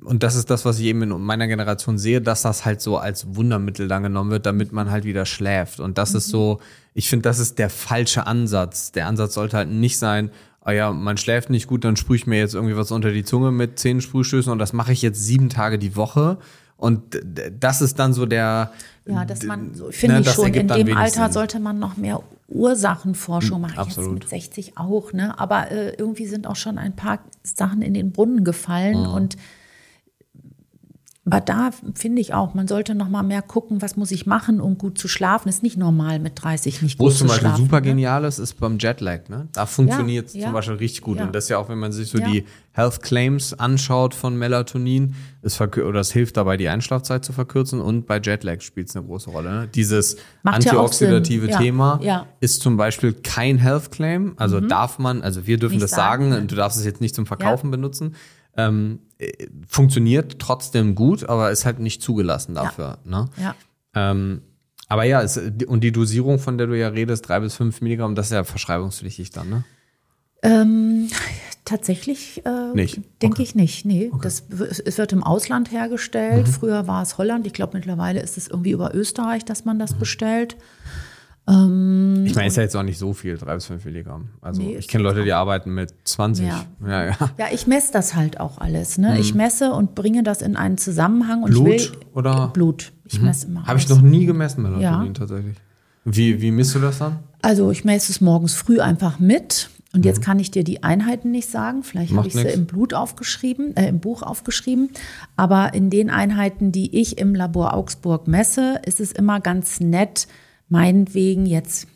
und 0.03 0.21
das 0.21 0.35
ist 0.35 0.51
das, 0.51 0.65
was 0.65 0.77
ich 0.77 0.85
eben 0.85 1.01
in 1.01 1.09
meiner 1.21 1.47
Generation 1.47 1.97
sehe, 1.97 2.21
dass 2.21 2.43
das 2.43 2.65
halt 2.65 2.79
so 2.79 2.97
als 2.97 3.35
Wundermittel 3.35 3.87
dann 3.87 4.03
genommen 4.03 4.29
wird, 4.29 4.45
damit 4.45 4.71
man 4.71 4.91
halt 4.91 5.03
wieder 5.03 5.25
schläft. 5.25 5.79
Und 5.79 5.97
das 5.97 6.11
mhm. 6.11 6.17
ist 6.17 6.27
so, 6.27 6.59
ich 6.93 7.09
finde, 7.09 7.23
das 7.23 7.39
ist 7.39 7.59
der 7.59 7.69
falsche 7.69 8.27
Ansatz. 8.27 8.91
Der 8.91 9.07
Ansatz 9.07 9.33
sollte 9.33 9.57
halt 9.57 9.69
nicht 9.69 9.97
sein, 9.97 10.31
ah 10.61 10.71
ja, 10.71 10.91
man 10.91 11.17
schläft 11.17 11.49
nicht 11.49 11.67
gut, 11.67 11.83
dann 11.83 11.95
sprühe 11.95 12.17
ich 12.17 12.27
mir 12.27 12.37
jetzt 12.37 12.53
irgendwie 12.53 12.77
was 12.77 12.91
unter 12.91 13.11
die 13.11 13.23
Zunge 13.23 13.51
mit 13.51 13.79
zehn 13.79 14.01
Sprühstößen 14.01 14.51
und 14.51 14.59
das 14.59 14.73
mache 14.73 14.93
ich 14.93 15.01
jetzt 15.01 15.23
sieben 15.23 15.49
Tage 15.49 15.79
die 15.79 15.95
Woche. 15.95 16.37
Und 16.77 17.21
das 17.59 17.81
ist 17.81 17.97
dann 17.99 18.13
so 18.13 18.25
der. 18.25 18.71
Ja, 19.05 19.23
dass 19.23 19.43
man, 19.43 19.73
so, 19.73 19.91
finde 19.91 20.15
ne, 20.15 20.21
ich 20.21 20.31
schon, 20.31 20.53
in 20.53 20.67
dem 20.67 20.97
Alter 20.97 21.25
Sinn. 21.25 21.31
sollte 21.31 21.59
man 21.59 21.79
noch 21.79 21.97
mehr 21.97 22.21
Ursachenforschung 22.49 23.61
machen. 23.61 23.77
Absolut. 23.77 24.23
Jetzt 24.23 24.31
mit 24.31 24.41
60 24.43 24.77
auch, 24.77 25.13
ne? 25.13 25.39
Aber 25.39 25.71
äh, 25.71 25.93
irgendwie 25.95 26.25
sind 26.25 26.45
auch 26.45 26.55
schon 26.55 26.77
ein 26.77 26.95
paar 26.95 27.19
Sachen 27.41 27.81
in 27.81 27.93
den 27.93 28.11
Brunnen 28.11 28.43
gefallen 28.43 29.01
mhm. 29.01 29.13
und 29.13 29.37
aber 31.25 31.39
da 31.39 31.71
finde 31.95 32.21
ich 32.21 32.33
auch, 32.33 32.53
man 32.53 32.67
sollte 32.67 32.95
noch 32.95 33.07
mal 33.07 33.23
mehr 33.23 33.41
gucken, 33.41 33.81
was 33.81 33.95
muss 33.95 34.11
ich 34.11 34.25
machen, 34.25 34.59
um 34.59 34.77
gut 34.77 34.97
zu 34.97 35.07
schlafen. 35.07 35.47
Ist 35.47 35.63
nicht 35.63 35.77
normal 35.77 36.19
mit 36.19 36.33
30 36.43 36.81
nicht 36.81 36.99
Wo 36.99 37.05
gut 37.05 37.13
zu 37.13 37.19
schlafen. 37.19 37.29
Wo 37.29 37.33
es 37.33 37.39
zum 37.39 37.49
Beispiel 37.51 37.63
super 37.63 37.79
ne? 37.79 37.87
genial 37.87 38.25
ist, 38.25 38.39
ist 38.39 38.59
beim 38.59 38.77
Jetlag. 38.77 39.29
Ne? 39.29 39.47
Da 39.53 39.65
funktioniert 39.65 40.27
es 40.27 40.33
ja, 40.33 40.41
zum 40.41 40.49
ja. 40.49 40.51
Beispiel 40.51 40.75
richtig 40.75 41.01
gut. 41.01 41.19
Ja. 41.19 41.23
Und 41.25 41.33
das 41.33 41.45
ist 41.45 41.49
ja 41.49 41.59
auch, 41.59 41.69
wenn 41.69 41.79
man 41.79 41.93
sich 41.93 42.09
so 42.09 42.17
die 42.17 42.43
Health 42.73 43.01
Claims 43.01 43.53
anschaut 43.53 44.13
von 44.13 44.35
Melatonin, 44.35 45.15
es 45.41 45.61
oder 45.61 46.01
es 46.01 46.11
hilft 46.11 46.35
dabei, 46.35 46.57
die 46.57 46.67
Einschlafzeit 46.67 47.23
zu 47.23 47.31
verkürzen. 47.31 47.79
Und 47.79 48.05
bei 48.05 48.19
Jetlag 48.19 48.59
spielt 48.59 48.89
es 48.89 48.95
eine 48.97 49.05
große 49.05 49.29
Rolle. 49.29 49.49
Ne? 49.49 49.69
Dieses 49.73 50.17
Macht 50.41 50.55
antioxidative 50.55 51.47
Thema 51.51 52.01
ist 52.41 52.61
zum 52.61 52.75
Beispiel 52.75 53.13
kein 53.13 53.59
Health 53.59 53.91
Claim. 53.91 54.33
Also 54.35 54.59
mhm. 54.59 54.67
darf 54.67 54.99
man, 54.99 55.21
also 55.21 55.47
wir 55.47 55.57
dürfen 55.57 55.75
nicht 55.75 55.83
das 55.83 55.91
sagen, 55.91 56.31
sagen, 56.31 56.47
du 56.47 56.55
darfst 56.55 56.77
es 56.77 56.83
jetzt 56.83 56.99
nicht 56.99 57.15
zum 57.15 57.25
Verkaufen 57.25 57.71
benutzen 57.71 58.13
ähm, 58.57 58.99
äh, 59.17 59.47
funktioniert 59.67 60.39
trotzdem 60.39 60.95
gut, 60.95 61.27
aber 61.27 61.51
ist 61.51 61.65
halt 61.65 61.79
nicht 61.79 62.01
zugelassen 62.01 62.55
dafür. 62.55 62.99
Ja. 63.05 63.09
Ne? 63.09 63.29
ja. 63.37 63.55
Ähm, 63.95 64.41
aber 64.87 65.05
ja, 65.05 65.21
es, 65.21 65.37
und 65.67 65.81
die 65.83 65.91
Dosierung, 65.91 66.39
von 66.39 66.57
der 66.57 66.67
du 66.67 66.77
ja 66.77 66.89
redest, 66.89 67.27
drei 67.27 67.39
bis 67.39 67.55
fünf 67.55 67.81
Milligramm, 67.81 68.15
das 68.15 68.27
ist 68.27 68.33
ja 68.33 68.43
verschreibungspflichtig 68.43 69.31
dann, 69.31 69.49
ne? 69.49 69.63
Ähm, 70.43 71.09
tatsächlich 71.63 72.45
äh, 72.45 72.73
denke 72.75 73.01
okay. 73.21 73.41
ich 73.43 73.55
nicht. 73.55 73.85
Nee, 73.85 74.09
okay. 74.11 74.23
das, 74.23 74.43
es 74.79 74.97
wird 74.97 75.13
im 75.13 75.23
Ausland 75.23 75.71
hergestellt. 75.71 76.47
Mhm. 76.47 76.51
Früher 76.51 76.85
war 76.85 77.01
es 77.01 77.17
Holland. 77.17 77.47
Ich 77.47 77.53
glaube, 77.53 77.77
mittlerweile 77.77 78.21
ist 78.21 78.37
es 78.37 78.49
irgendwie 78.49 78.71
über 78.71 78.93
Österreich, 78.93 79.45
dass 79.45 79.63
man 79.63 79.79
das 79.79 79.95
mhm. 79.95 79.99
bestellt. 79.99 80.57
Ähm, 81.45 82.23
ich 82.25 82.35
meine, 82.35 82.47
ist 82.47 82.55
ja 82.55 82.63
jetzt 82.63 82.75
auch 82.75 82.83
nicht 82.83 82.97
so 82.97 83.13
viel, 83.13 83.37
drei 83.37 83.55
bis 83.55 83.65
fünf 83.65 83.83
Milligramm. 83.83 84.29
Also 84.41 84.61
nee, 84.61 84.77
ich 84.77 84.87
kenne 84.87 85.03
Leute, 85.03 85.23
die 85.23 85.33
arbeiten 85.33 85.73
mit 85.73 85.93
20. 86.05 86.47
Ja, 86.47 86.65
ja. 86.81 86.89
Ja, 86.89 87.15
ja 87.37 87.45
ich 87.51 87.67
messe 87.67 87.91
das 87.91 88.15
halt 88.15 88.39
auch 88.39 88.59
alles. 88.59 88.97
Ne? 88.97 89.11
Mhm. 89.11 89.19
Ich 89.19 89.33
messe 89.33 89.73
und 89.73 89.93
bringe 89.93 90.23
das 90.23 90.41
in 90.41 90.55
einen 90.55 90.77
Zusammenhang. 90.77 91.43
Und 91.43 91.51
Blut 91.51 91.67
ich 91.69 91.91
will, 91.91 91.99
oder? 92.13 92.47
Blut. 92.53 92.93
Ich 93.05 93.19
mhm. 93.19 93.25
messe 93.25 93.47
immer. 93.47 93.65
Habe 93.65 93.77
ich 93.77 93.89
noch 93.89 94.01
nie 94.01 94.25
gemessen, 94.25 94.63
Melatonin 94.63 95.07
ja. 95.07 95.13
tatsächlich. 95.13 95.57
Wie, 96.05 96.41
wie 96.41 96.51
misst 96.51 96.75
du 96.75 96.79
das 96.79 96.99
dann? 96.99 97.19
Also 97.41 97.71
ich 97.71 97.83
messe 97.83 98.11
es 98.11 98.21
morgens 98.21 98.53
früh 98.53 98.79
einfach 98.79 99.19
mit. 99.19 99.69
Und 99.93 100.05
jetzt 100.05 100.19
mhm. 100.19 100.23
kann 100.23 100.39
ich 100.39 100.49
dir 100.49 100.63
die 100.63 100.81
Einheiten 100.81 101.29
nicht 101.29 101.49
sagen. 101.49 101.83
Vielleicht 101.83 102.15
habe 102.15 102.27
ich 102.27 102.33
sie 102.33 102.47
im 102.47 102.65
Blut 102.65 102.93
aufgeschrieben, 102.93 103.75
äh, 103.75 103.87
im 103.89 103.99
Buch 103.99 104.23
aufgeschrieben. 104.23 104.89
Aber 105.35 105.73
in 105.73 105.89
den 105.89 106.09
Einheiten, 106.09 106.71
die 106.71 106.99
ich 106.99 107.19
im 107.19 107.35
Labor 107.35 107.73
Augsburg 107.73 108.27
messe, 108.27 108.81
ist 108.85 108.99
es 108.99 109.11
immer 109.11 109.39
ganz 109.39 109.79
nett, 109.79 110.27
meinetwegen 110.73 111.45
jetzt 111.45 111.87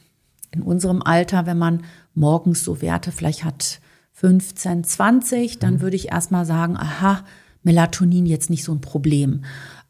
in 0.51 0.61
unserem 0.61 1.01
Alter, 1.01 1.47
wenn 1.47 1.57
man 1.57 1.83
morgens 2.13 2.63
so 2.63 2.79
Werte 2.79 3.11
vielleicht 3.11 3.43
hat 3.43 3.81
15, 4.13 4.83
20, 4.83 5.59
dann 5.59 5.75
mhm. 5.75 5.81
würde 5.81 5.95
ich 5.95 6.11
erstmal 6.11 6.45
sagen, 6.45 6.77
aha, 6.77 7.23
Melatonin 7.63 8.27
jetzt 8.27 8.51
nicht 8.51 8.63
so 8.63 8.71
ein 8.71 8.79
Problem. 8.81 9.43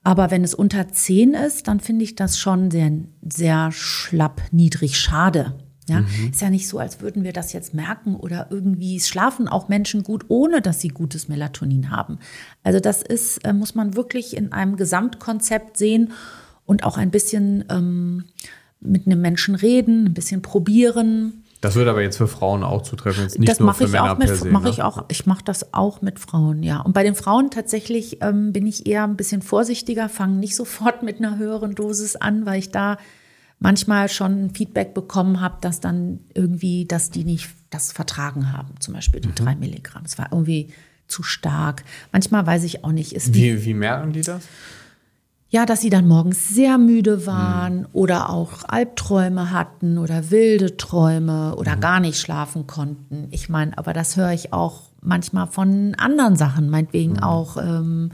Aber 0.04 0.32
wenn 0.32 0.46
es 0.46 0.54
unter 0.54 0.88
10 0.88 1.34
ist, 1.34 1.68
dann 1.68 1.82
finde 1.82 2.06
ich 2.06 2.16
das 2.16 2.40
schon 2.40 2.72
sehr, 2.72 2.92
sehr 3.22 3.74
schlapp, 3.74 4.42
niedrig, 4.52 4.98
schade. 4.98 5.56
Ja, 5.90 6.02
mhm. 6.02 6.30
ist 6.32 6.42
ja 6.42 6.50
nicht 6.50 6.70
so, 6.70 6.80
als 6.80 7.02
würden 7.02 7.26
wir 7.26 7.34
das 7.34 7.52
jetzt 7.52 7.74
merken 7.74 8.16
oder 8.16 8.48
irgendwie 8.50 9.02
schlafen 9.02 9.50
auch 9.50 9.68
Menschen 9.68 10.04
gut, 10.04 10.26
ohne 10.30 10.62
dass 10.62 10.80
sie 10.80 10.90
gutes 10.90 11.28
Melatonin 11.28 11.92
haben. 11.92 12.20
Also 12.64 12.80
das 12.80 13.02
ist, 13.02 13.46
äh, 13.46 13.52
muss 13.52 13.76
man 13.76 13.96
wirklich 13.96 14.36
in 14.36 14.54
einem 14.54 14.78
Gesamtkonzept 14.78 15.78
sehen 15.78 16.12
und 16.66 16.84
auch 16.84 16.98
ein 16.98 17.12
bisschen 17.12 17.66
ähm, 17.70 18.26
mit 18.80 19.06
einem 19.06 19.22
Menschen 19.22 19.56
reden, 19.56 20.06
ein 20.06 20.14
bisschen 20.14 20.42
probieren. 20.42 21.44
Das 21.62 21.76
würde 21.76 21.90
aber 21.90 22.02
jetzt 22.02 22.18
für 22.18 22.28
Frauen 22.28 22.64
auch 22.64 22.84
zutreffen, 22.84 23.24
jetzt 23.24 23.40
nicht 23.40 23.50
das 23.50 23.60
nur 23.60 23.74
für 23.74 23.86
ich 23.86 23.92
Männer 23.92 24.14
auch 24.14 24.18
mit, 24.18 24.28
per 24.28 24.36
se. 24.36 24.50
Mache 24.50 24.66
ne? 24.66 24.70
ich 24.70 24.84
auch. 24.84 25.06
Ich 25.08 25.26
mache 25.26 25.44
das 25.44 25.74
auch 25.74 26.02
mit 26.02 26.20
Frauen, 26.20 26.62
ja. 26.62 26.82
Und 26.82 26.94
bei 26.94 27.04
den 27.04 27.16
Frauen 27.16 27.50
tatsächlich 27.50 28.22
ähm, 28.22 28.54
bin 28.54 28.68
ich 28.68 28.86
eher 28.86 29.04
ein 29.04 29.16
bisschen 29.16 29.42
vorsichtiger, 29.42 30.10
fange 30.10 30.36
nicht 30.38 30.56
sofort 30.56 31.02
mit 31.04 31.18
einer 31.18 31.38
höheren 31.38 31.74
Dosis 31.74 32.16
an, 32.16 32.46
weil 32.46 32.60
ich 32.60 32.70
da 32.70 32.98
manchmal 33.60 34.08
schon 34.08 34.52
Feedback 34.52 34.94
bekommen 34.94 35.42
habe, 35.42 35.58
dass 35.62 35.80
dann 35.80 36.20
irgendwie, 36.36 36.86
dass 36.86 37.10
die 37.10 37.24
nicht 37.24 37.50
das 37.72 37.92
vertragen 37.92 38.54
haben, 38.54 38.76
zum 38.80 38.94
Beispiel 38.94 39.20
die 39.20 39.30
mhm. 39.30 39.36
drei 39.36 39.56
Milligramm. 39.56 40.04
Es 40.06 40.18
war 40.20 40.28
irgendwie 40.32 40.70
zu 41.08 41.24
stark. 41.24 41.84
Manchmal 42.12 42.46
weiß 42.46 42.64
ich 42.66 42.84
auch 42.84 42.92
nicht, 42.92 43.14
ist 43.14 43.34
wie, 43.34 43.66
wie 43.66 43.74
merken 43.74 44.14
die 44.14 44.22
das? 44.22 44.44
Ja, 45.50 45.66
dass 45.66 45.82
sie 45.82 45.90
dann 45.90 46.08
morgens 46.08 46.50
sehr 46.50 46.78
müde 46.78 47.26
waren 47.26 47.80
mhm. 47.80 47.88
oder 47.94 48.30
auch 48.30 48.64
Albträume 48.68 49.52
hatten 49.52 49.98
oder 49.98 50.30
wilde 50.30 50.76
Träume 50.78 51.56
oder 51.56 51.78
mhm. 51.78 51.82
gar 51.82 52.00
nicht 52.00 52.20
schlafen 52.20 52.68
konnten. 52.68 53.28
Ich 53.32 53.48
meine, 53.48 53.78
aber 53.78 53.94
das 53.94 54.18
höre 54.18 54.32
ich 54.34 54.52
auch 54.52 54.82
manchmal 55.02 55.48
von 55.48 55.96
anderen 55.96 56.36
Sachen, 56.36 56.70
meinetwegen 56.70 57.14
mhm. 57.14 57.24
auch 57.24 57.58
ähm, 57.58 58.12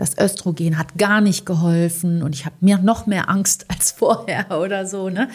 das 0.00 0.16
Östrogen 0.16 0.78
hat 0.78 0.96
gar 0.96 1.20
nicht 1.20 1.44
geholfen 1.44 2.22
und 2.22 2.34
ich 2.34 2.46
habe 2.46 2.56
mir 2.60 2.78
noch 2.78 3.06
mehr 3.06 3.28
Angst 3.28 3.66
als 3.68 3.90
vorher 3.98 4.58
oder 4.58 4.86
so. 4.86 5.10
Ne? 5.10 5.28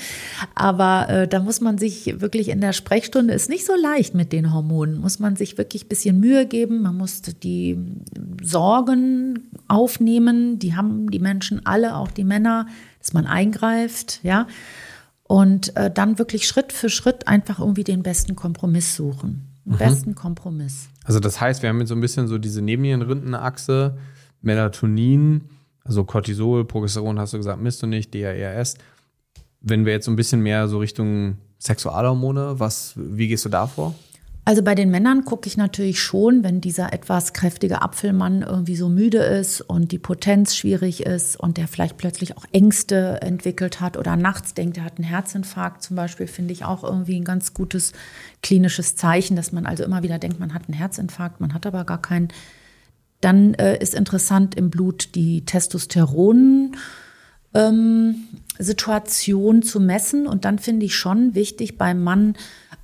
Aber 0.55 1.07
äh, 1.07 1.27
da 1.27 1.39
muss 1.39 1.61
man 1.61 1.77
sich 1.77 2.19
wirklich 2.19 2.49
in 2.49 2.61
der 2.61 2.73
Sprechstunde, 2.73 3.35
ist 3.35 3.47
nicht 3.47 3.63
so 3.63 3.73
leicht 3.75 4.15
mit 4.15 4.33
den 4.33 4.51
Hormonen, 4.51 4.99
muss 4.99 5.19
man 5.19 5.35
sich 5.35 5.59
wirklich 5.59 5.85
ein 5.85 5.89
bisschen 5.89 6.19
Mühe 6.19 6.47
geben. 6.47 6.81
Man 6.81 6.97
muss 6.97 7.21
die 7.21 7.77
Sorgen 8.41 9.51
aufnehmen, 9.67 10.57
die 10.57 10.75
haben 10.75 11.11
die 11.11 11.19
Menschen 11.19 11.63
alle, 11.67 11.95
auch 11.95 12.09
die 12.09 12.23
Männer, 12.23 12.65
dass 12.99 13.13
man 13.13 13.27
eingreift, 13.27 14.19
ja. 14.23 14.47
Und 15.27 15.75
äh, 15.75 15.91
dann 15.91 16.17
wirklich 16.17 16.47
Schritt 16.47 16.71
für 16.71 16.89
Schritt 16.89 17.27
einfach 17.27 17.59
irgendwie 17.59 17.83
den 17.83 18.01
besten 18.01 18.35
Kompromiss 18.35 18.95
suchen. 18.95 19.47
Den 19.63 19.73
mhm. 19.73 19.77
besten 19.77 20.15
Kompromiss. 20.15 20.89
Also 21.03 21.19
das 21.19 21.39
heißt, 21.39 21.61
wir 21.61 21.69
haben 21.69 21.79
jetzt 21.79 21.89
so 21.89 21.95
ein 21.95 22.01
bisschen 22.01 22.27
so 22.27 22.39
diese 22.39 22.63
Nebennierenrindenachse, 22.63 23.97
Melatonin, 24.45 25.41
Also 25.83 26.03
Cortisol, 26.03 26.65
Progesteron 26.65 27.19
hast 27.19 27.33
du 27.33 27.37
gesagt, 27.37 27.61
misst 27.61 27.83
du 27.83 27.87
nicht, 27.87 28.13
DHRS. 28.13 28.75
Wenn 29.61 29.85
wir 29.85 29.93
jetzt 29.93 30.05
so 30.05 30.11
ein 30.11 30.15
bisschen 30.15 30.41
mehr 30.41 30.67
so 30.67 30.79
Richtung 30.79 31.37
Sexualhormone, 31.59 32.59
was, 32.59 32.93
wie 32.95 33.27
gehst 33.27 33.45
du 33.45 33.49
da 33.49 33.67
vor? 33.67 33.95
Also 34.47 34.61
bei 34.61 34.75
den 34.75 34.91
Männern 34.91 35.25
gucke 35.25 35.47
ich 35.47 35.57
natürlich 35.57 35.99
schon, 35.99 36.43
wenn 36.43 36.61
dieser 36.61 36.93
etwas 36.93 37.33
kräftige 37.33 37.81
Apfelmann 37.81 38.43
irgendwie 38.43 38.75
so 38.75 38.89
müde 38.89 39.17
ist 39.17 39.61
und 39.61 39.91
die 39.91 39.97
Potenz 39.97 40.55
schwierig 40.55 41.03
ist 41.03 41.35
und 41.35 41.57
der 41.57 41.67
vielleicht 41.67 41.97
plötzlich 41.97 42.37
auch 42.37 42.45
Ängste 42.51 43.23
entwickelt 43.23 43.81
hat 43.81 43.97
oder 43.97 44.15
nachts 44.15 44.53
denkt, 44.53 44.77
er 44.77 44.83
hat 44.83 44.97
einen 44.97 45.07
Herzinfarkt 45.07 45.81
zum 45.81 45.95
Beispiel, 45.95 46.27
finde 46.27 46.53
ich 46.53 46.63
auch 46.63 46.83
irgendwie 46.83 47.19
ein 47.19 47.23
ganz 47.23 47.55
gutes 47.55 47.93
klinisches 48.43 48.95
Zeichen, 48.95 49.35
dass 49.35 49.51
man 49.51 49.65
also 49.65 49.83
immer 49.83 50.03
wieder 50.03 50.19
denkt, 50.19 50.39
man 50.39 50.53
hat 50.53 50.67
einen 50.67 50.77
Herzinfarkt, 50.77 51.41
man 51.41 51.55
hat 51.55 51.65
aber 51.65 51.83
gar 51.83 52.01
keinen. 52.01 52.27
Dann 53.21 53.53
äh, 53.55 53.81
ist 53.81 53.95
interessant 53.95 54.55
im 54.55 54.69
Blut 54.69 55.15
die 55.15 55.45
Testosteron. 55.45 56.75
Ähm, 57.53 58.15
Situation 58.59 59.61
zu 59.61 59.79
messen. 59.79 60.27
Und 60.27 60.45
dann 60.45 60.59
finde 60.59 60.85
ich 60.85 60.95
schon 60.95 61.35
wichtig 61.35 61.77
beim 61.77 62.03
Mann 62.03 62.35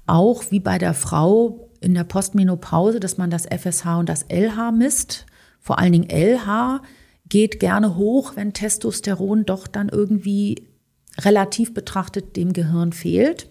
auch 0.08 0.46
wie 0.50 0.60
bei 0.60 0.78
der 0.78 0.94
Frau 0.94 1.70
in 1.80 1.94
der 1.94 2.04
Postmenopause, 2.04 3.00
dass 3.00 3.18
man 3.18 3.30
das 3.30 3.46
FSH 3.46 3.98
und 3.98 4.10
das 4.10 4.26
LH 4.30 4.72
misst. 4.72 5.26
Vor 5.60 5.80
allen 5.80 5.94
Dingen 5.94 6.10
LH 6.10 6.82
geht 7.28 7.60
gerne 7.60 7.96
hoch, 7.96 8.34
wenn 8.36 8.54
Testosteron 8.54 9.46
doch 9.46 9.68
dann 9.68 9.90
irgendwie 9.90 10.68
relativ 11.20 11.74
betrachtet 11.74 12.36
dem 12.36 12.54
Gehirn 12.54 12.94
fehlt. 12.94 13.50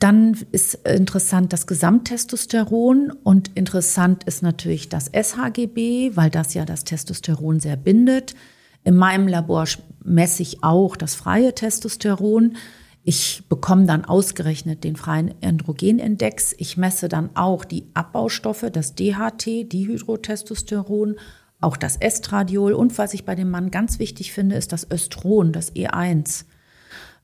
Dann 0.00 0.34
ist 0.50 0.76
interessant 0.86 1.52
das 1.52 1.66
Gesamttestosteron 1.66 3.12
und 3.22 3.48
interessant 3.54 4.24
ist 4.24 4.42
natürlich 4.42 4.88
das 4.88 5.10
SHGB, 5.12 6.16
weil 6.16 6.30
das 6.30 6.54
ja 6.54 6.64
das 6.64 6.84
Testosteron 6.84 7.60
sehr 7.60 7.76
bindet. 7.76 8.34
In 8.82 8.96
meinem 8.96 9.28
Labor 9.28 9.66
messe 10.02 10.40
ich 10.40 10.64
auch 10.64 10.96
das 10.96 11.14
freie 11.14 11.54
Testosteron. 11.54 12.56
Ich 13.04 13.42
bekomme 13.50 13.84
dann 13.84 14.06
ausgerechnet 14.06 14.84
den 14.84 14.96
freien 14.96 15.34
Androgenindex. 15.42 16.54
Ich 16.56 16.78
messe 16.78 17.08
dann 17.08 17.36
auch 17.36 17.66
die 17.66 17.84
Abbaustoffe, 17.92 18.70
das 18.72 18.94
DHT, 18.94 19.70
Dihydrotestosteron, 19.70 21.16
auch 21.60 21.76
das 21.76 21.98
Estradiol 21.98 22.72
und 22.72 22.96
was 22.96 23.12
ich 23.12 23.26
bei 23.26 23.34
dem 23.34 23.50
Mann 23.50 23.70
ganz 23.70 23.98
wichtig 23.98 24.32
finde, 24.32 24.56
ist 24.56 24.72
das 24.72 24.90
Östron, 24.90 25.52
das 25.52 25.74
E1. 25.74 26.44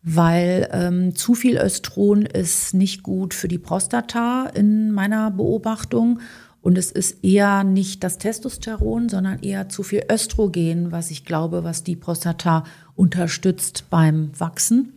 Weil 0.09 0.69
ähm, 0.71 1.17
zu 1.17 1.35
viel 1.35 1.59
Östron 1.59 2.27
ist 2.27 2.75
nicht 2.75 3.03
gut 3.03 3.35
für 3.35 3.49
die 3.49 3.59
Prostata 3.59 4.47
in 4.55 4.93
meiner 4.93 5.33
Beobachtung. 5.33 6.21
Und 6.63 6.79
es 6.79 6.93
ist 6.93 7.25
eher 7.25 7.65
nicht 7.65 8.05
das 8.05 8.19
Testosteron, 8.19 9.09
sondern 9.09 9.41
eher 9.41 9.69
zu 9.69 9.83
viel 9.83 10.05
Östrogen, 10.09 10.93
was 10.93 11.11
ich 11.11 11.25
glaube, 11.25 11.65
was 11.65 11.83
die 11.83 11.97
Prostata 11.97 12.63
unterstützt 12.95 13.87
beim 13.91 14.31
Wachsen. 14.39 14.93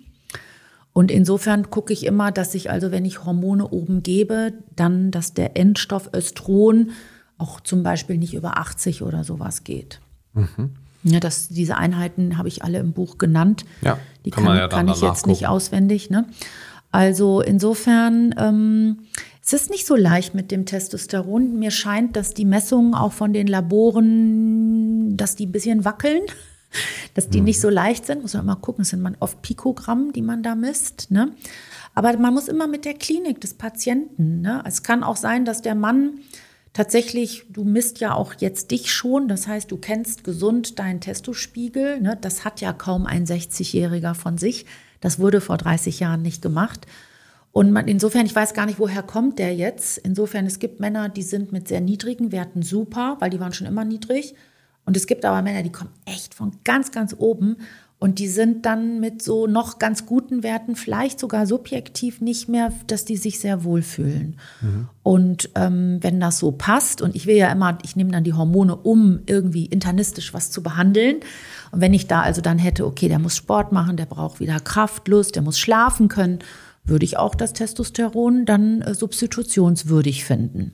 Und 0.93 1.09
insofern 1.09 1.71
gucke 1.71 1.91
ich 1.91 2.05
immer, 2.05 2.31
dass 2.31 2.53
ich 2.53 2.69
also, 2.69 2.91
wenn 2.91 3.05
ich 3.05 3.25
Hormone 3.25 3.67
oben 3.67 4.03
gebe, 4.03 4.53
dann, 4.75 5.09
dass 5.09 5.33
der 5.33 5.57
Endstoff 5.57 6.13
Östron 6.13 6.91
auch 7.39 7.61
zum 7.61 7.81
Beispiel 7.81 8.19
nicht 8.19 8.35
über 8.35 8.59
80 8.59 9.01
oder 9.01 9.23
sowas 9.23 9.63
geht. 9.63 10.01
Mhm. 10.33 10.75
Ja, 11.03 11.19
das, 11.19 11.49
diese 11.49 11.77
Einheiten 11.77 12.37
habe 12.37 12.47
ich 12.47 12.63
alle 12.63 12.79
im 12.79 12.93
Buch 12.93 13.17
genannt. 13.17 13.65
Ja, 13.81 13.99
die 14.25 14.31
kann, 14.31 14.45
kann, 14.45 14.57
ja 14.57 14.67
kann 14.67 14.87
ich 14.87 15.01
jetzt 15.01 15.27
nicht 15.27 15.47
auswendig. 15.47 16.09
Ne? 16.09 16.25
Also 16.91 17.41
insofern, 17.41 18.35
ähm, 18.37 18.99
es 19.43 19.53
ist 19.53 19.69
nicht 19.69 19.87
so 19.87 19.95
leicht 19.95 20.35
mit 20.35 20.51
dem 20.51 20.65
Testosteron. 20.65 21.57
Mir 21.57 21.71
scheint, 21.71 22.15
dass 22.15 22.33
die 22.33 22.45
Messungen 22.45 22.93
auch 22.93 23.13
von 23.13 23.33
den 23.33 23.47
Laboren, 23.47 25.15
dass 25.15 25.35
die 25.35 25.45
ein 25.45 25.51
bisschen 25.51 25.85
wackeln 25.85 26.21
dass 27.13 27.29
die 27.29 27.39
mhm. 27.39 27.45
nicht 27.45 27.61
so 27.61 27.69
leicht 27.69 28.05
sind. 28.05 28.21
Muss 28.21 28.33
man 28.33 28.43
immer 28.43 28.55
gucken, 28.55 28.83
es 28.83 28.89
sind 28.89 29.01
man 29.01 29.17
oft 29.19 29.41
Pikogramm, 29.41 30.13
die 30.13 30.21
man 30.21 30.43
da 30.43 30.55
misst. 30.55 31.11
Ne? 31.11 31.31
Aber 31.95 32.15
man 32.17 32.33
muss 32.33 32.47
immer 32.47 32.67
mit 32.67 32.85
der 32.85 32.93
Klinik 32.93 33.41
des 33.41 33.53
Patienten. 33.53 34.41
Ne? 34.41 34.63
Es 34.65 34.83
kann 34.83 35.03
auch 35.03 35.17
sein, 35.17 35.45
dass 35.45 35.61
der 35.61 35.75
Mann 35.75 36.19
tatsächlich, 36.73 37.45
du 37.49 37.63
misst 37.63 37.99
ja 37.99 38.13
auch 38.13 38.35
jetzt 38.39 38.71
dich 38.71 38.91
schon, 38.91 39.27
das 39.27 39.47
heißt, 39.47 39.71
du 39.71 39.77
kennst 39.77 40.23
gesund 40.23 40.79
deinen 40.79 41.01
Testospiegel. 41.01 42.01
Ne? 42.01 42.17
Das 42.19 42.45
hat 42.45 42.61
ja 42.61 42.73
kaum 42.73 43.05
ein 43.05 43.25
60-Jähriger 43.25 44.13
von 44.13 44.37
sich. 44.37 44.65
Das 45.01 45.19
wurde 45.19 45.41
vor 45.41 45.57
30 45.57 45.99
Jahren 45.99 46.21
nicht 46.21 46.41
gemacht. 46.41 46.85
Und 47.51 47.71
man, 47.71 47.87
insofern, 47.87 48.25
ich 48.25 48.35
weiß 48.35 48.53
gar 48.53 48.65
nicht, 48.65 48.79
woher 48.79 49.01
kommt 49.01 49.39
der 49.39 49.55
jetzt. 49.55 49.97
Insofern, 49.97 50.45
es 50.45 50.59
gibt 50.59 50.79
Männer, 50.79 51.09
die 51.09 51.23
sind 51.23 51.51
mit 51.51 51.67
sehr 51.67 51.81
niedrigen 51.81 52.31
Werten 52.31 52.61
super, 52.61 53.17
weil 53.19 53.29
die 53.29 53.39
waren 53.39 53.53
schon 53.53 53.67
immer 53.67 53.85
niedrig. 53.85 54.35
Und 54.85 54.95
es 54.95 55.07
gibt 55.07 55.25
aber 55.25 55.41
Männer, 55.41 55.63
die 55.63 55.71
kommen 55.71 55.91
echt 56.05 56.33
von 56.33 56.51
ganz, 56.63 56.91
ganz 56.91 57.15
oben 57.17 57.57
und 57.99 58.19
die 58.19 58.29
sind 58.29 58.65
dann 58.65 59.01
mit 59.01 59.21
so 59.21 59.45
noch 59.45 59.77
ganz 59.77 60.05
guten 60.05 60.41
Werten, 60.41 60.77
vielleicht 60.77 61.19
sogar 61.19 61.45
subjektiv 61.45 62.21
nicht 62.21 62.47
mehr, 62.47 62.71
dass 62.87 63.03
die 63.03 63.17
sich 63.17 63.41
sehr 63.41 63.65
wohlfühlen. 63.65 64.37
Mhm. 64.61 64.87
Und 65.03 65.49
ähm, 65.55 65.97
wenn 65.99 66.21
das 66.21 66.39
so 66.39 66.53
passt, 66.53 67.01
und 67.01 67.13
ich 67.13 67.27
will 67.27 67.35
ja 67.35 67.51
immer, 67.51 67.77
ich 67.83 67.97
nehme 67.97 68.11
dann 68.11 68.23
die 68.23 68.33
Hormone, 68.33 68.73
um 68.77 69.19
irgendwie 69.25 69.65
internistisch 69.65 70.33
was 70.33 70.49
zu 70.49 70.63
behandeln. 70.63 71.17
Und 71.71 71.81
wenn 71.81 71.93
ich 71.93 72.07
da 72.07 72.21
also 72.21 72.39
dann 72.39 72.57
hätte, 72.57 72.85
okay, 72.85 73.09
der 73.09 73.19
muss 73.19 73.35
Sport 73.35 73.73
machen, 73.73 73.97
der 73.97 74.05
braucht 74.05 74.39
wieder 74.39 74.61
Kraft, 74.61 75.09
Lust, 75.09 75.35
der 75.35 75.41
muss 75.41 75.59
schlafen 75.59 76.07
können, 76.07 76.39
würde 76.85 77.03
ich 77.03 77.17
auch 77.17 77.35
das 77.35 77.51
Testosteron 77.51 78.45
dann 78.45 78.81
äh, 78.81 78.93
substitutionswürdig 78.95 80.23
finden. 80.23 80.71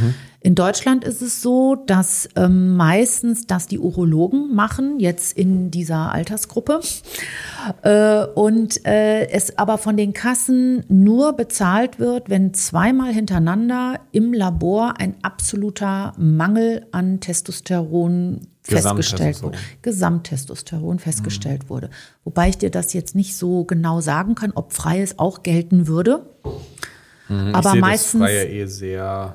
Mhm. 0.00 0.14
In 0.40 0.54
Deutschland 0.54 1.02
ist 1.02 1.20
es 1.20 1.42
so, 1.42 1.74
dass 1.74 2.28
ähm, 2.36 2.76
meistens 2.76 3.48
das 3.48 3.66
die 3.66 3.80
Urologen 3.80 4.54
machen, 4.54 5.00
jetzt 5.00 5.36
in 5.36 5.72
dieser 5.72 6.12
Altersgruppe. 6.12 6.80
Äh, 7.82 8.24
und 8.24 8.86
äh, 8.86 9.28
es 9.30 9.58
aber 9.58 9.78
von 9.78 9.96
den 9.96 10.12
Kassen 10.12 10.84
nur 10.88 11.32
bezahlt 11.32 11.98
wird, 11.98 12.30
wenn 12.30 12.54
zweimal 12.54 13.12
hintereinander 13.12 13.98
im 14.12 14.32
Labor 14.32 15.00
ein 15.00 15.16
absoluter 15.22 16.12
Mangel 16.16 16.86
an 16.92 17.18
Testosteron 17.18 18.46
festgestellt 18.62 19.42
wurde. 19.42 19.58
Gesamttestosteron 19.82 21.00
festgestellt 21.00 21.64
mhm. 21.64 21.68
wurde. 21.68 21.90
Wobei 22.22 22.50
ich 22.50 22.58
dir 22.58 22.70
das 22.70 22.92
jetzt 22.92 23.16
nicht 23.16 23.36
so 23.36 23.64
genau 23.64 24.00
sagen 24.00 24.36
kann, 24.36 24.52
ob 24.54 24.72
freies 24.72 25.18
auch 25.18 25.42
gelten 25.42 25.88
würde. 25.88 26.26
Mhm, 27.28 27.56
aber 27.56 27.74
meistens. 27.74 28.20
Das 28.20 28.30
freie 28.30 28.44
Ehe 28.44 28.68
sehr 28.68 29.34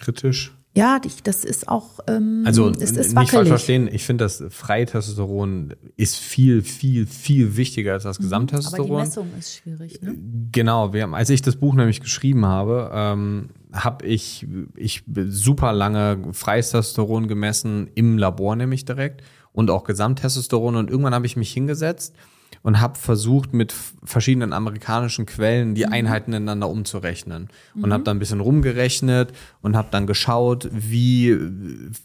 kritisch. 0.00 0.52
Ja, 0.76 1.00
das 1.24 1.44
ist 1.44 1.68
auch. 1.68 1.98
Ähm, 2.06 2.44
also 2.46 2.68
ist, 2.68 2.96
ist 2.96 3.16
nicht 3.16 3.30
falsch 3.32 3.48
verstehen. 3.48 3.88
Ich 3.92 4.04
finde, 4.04 4.24
das 4.24 4.42
freie 4.50 4.86
Testosteron 4.86 5.74
ist 5.96 6.16
viel, 6.16 6.62
viel, 6.62 7.08
viel 7.08 7.56
wichtiger 7.56 7.94
als 7.94 8.04
das 8.04 8.20
mhm, 8.20 8.24
Gesamttestosteron. 8.24 8.90
Aber 8.90 9.00
die 9.00 9.06
Messung 9.06 9.28
ist 9.36 9.56
schwierig. 9.56 10.00
Ne? 10.00 10.14
Genau. 10.52 10.92
Wir, 10.92 11.12
als 11.12 11.28
ich 11.30 11.42
das 11.42 11.56
Buch 11.56 11.74
nämlich 11.74 12.00
geschrieben 12.00 12.46
habe, 12.46 12.90
ähm, 12.94 13.50
habe 13.72 14.06
ich 14.06 14.46
ich 14.76 15.02
super 15.26 15.72
lange 15.72 16.32
freies 16.32 16.70
Testosteron 16.70 17.26
gemessen 17.26 17.90
im 17.96 18.16
Labor 18.16 18.54
nämlich 18.54 18.84
direkt 18.84 19.22
und 19.52 19.70
auch 19.70 19.82
Gesamttestosteron 19.82 20.76
und 20.76 20.88
irgendwann 20.88 21.14
habe 21.14 21.26
ich 21.26 21.36
mich 21.36 21.52
hingesetzt 21.52 22.14
und 22.62 22.80
habe 22.80 22.98
versucht, 22.98 23.54
mit 23.54 23.74
verschiedenen 24.04 24.52
amerikanischen 24.52 25.24
Quellen 25.24 25.74
die 25.74 25.86
mhm. 25.86 25.92
Einheiten 25.92 26.32
ineinander 26.32 26.68
umzurechnen. 26.68 27.48
Mhm. 27.74 27.84
Und 27.84 27.92
habe 27.92 28.04
dann 28.04 28.16
ein 28.16 28.20
bisschen 28.20 28.40
rumgerechnet 28.40 29.32
und 29.62 29.76
habe 29.76 29.88
dann 29.90 30.06
geschaut, 30.06 30.68
wie 30.72 31.36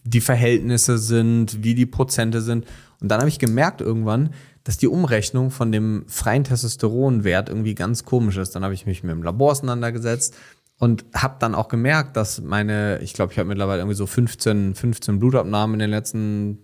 die 0.04 0.22
Verhältnisse 0.22 0.98
sind, 0.98 1.64
wie 1.64 1.76
die 1.76 1.86
Prozente 1.86 2.42
sind. 2.42 2.66
Und 3.02 3.10
dann 3.10 3.20
habe 3.20 3.30
ich 3.30 3.40
gemerkt 3.40 3.82
irgendwann, 3.82 4.30
dass 4.64 4.78
die 4.78 4.88
Umrechnung 4.88 5.52
von 5.52 5.72
dem 5.72 6.06
freien 6.08 6.44
Testosteronwert 6.44 7.50
irgendwie 7.50 7.76
ganz 7.76 8.06
komisch 8.06 8.38
ist. 8.38 8.56
Dann 8.56 8.64
habe 8.64 8.74
ich 8.74 8.86
mich 8.86 9.04
mit 9.04 9.12
dem 9.12 9.24
Labor 9.24 9.52
auseinandergesetzt 9.52 10.36
und 10.80 11.06
habe 11.14 11.36
dann 11.40 11.54
auch 11.54 11.68
gemerkt, 11.68 12.16
dass 12.16 12.42
meine, 12.42 13.00
ich 13.00 13.14
glaube, 13.14 13.34
ich 13.34 13.40
habe 13.40 13.50
mittlerweile 13.50 13.82
irgendwie 13.82 13.96
so 13.96 14.08
15, 14.08 14.74
15 14.74 15.20
Blutabnahmen 15.20 15.76
in 15.76 15.80
den 15.80 15.90
letzten 15.90 16.64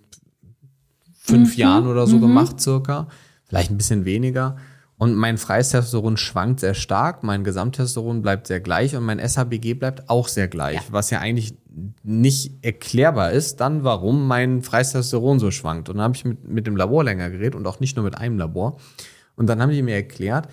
fünf 1.13 1.55
mhm. 1.55 1.59
Jahren 1.59 1.87
oder 1.87 2.07
so 2.07 2.17
mhm. 2.17 2.21
gemacht, 2.21 2.59
circa 2.59 3.07
vielleicht 3.51 3.69
ein 3.69 3.77
bisschen 3.77 4.05
weniger. 4.05 4.55
Und 4.97 5.15
mein 5.15 5.37
freies 5.37 5.69
Testosteron 5.69 6.15
schwankt 6.15 6.61
sehr 6.61 6.73
stark, 6.73 7.23
mein 7.23 7.43
Gesamttestosteron 7.43 8.21
bleibt 8.21 8.47
sehr 8.47 8.59
gleich 8.59 8.95
und 8.95 9.03
mein 9.03 9.19
SHBG 9.19 9.73
bleibt 9.73 10.09
auch 10.09 10.27
sehr 10.27 10.47
gleich, 10.47 10.75
ja. 10.75 10.81
was 10.91 11.09
ja 11.09 11.19
eigentlich 11.19 11.55
nicht 12.03 12.63
erklärbar 12.63 13.31
ist, 13.31 13.61
dann 13.61 13.83
warum 13.83 14.27
mein 14.27 14.61
freies 14.61 14.91
Testosteron 14.91 15.39
so 15.39 15.51
schwankt. 15.51 15.89
Und 15.89 15.97
dann 15.97 16.03
habe 16.03 16.15
ich 16.15 16.23
mit, 16.23 16.47
mit 16.47 16.67
dem 16.67 16.77
Labor 16.77 17.03
länger 17.03 17.29
geredet 17.29 17.55
und 17.55 17.65
auch 17.65 17.79
nicht 17.79 17.97
nur 17.97 18.05
mit 18.05 18.17
einem 18.17 18.37
Labor. 18.37 18.77
Und 19.35 19.47
dann 19.47 19.61
haben 19.61 19.71
die 19.71 19.81
mir 19.81 19.95
erklärt, 19.95 20.47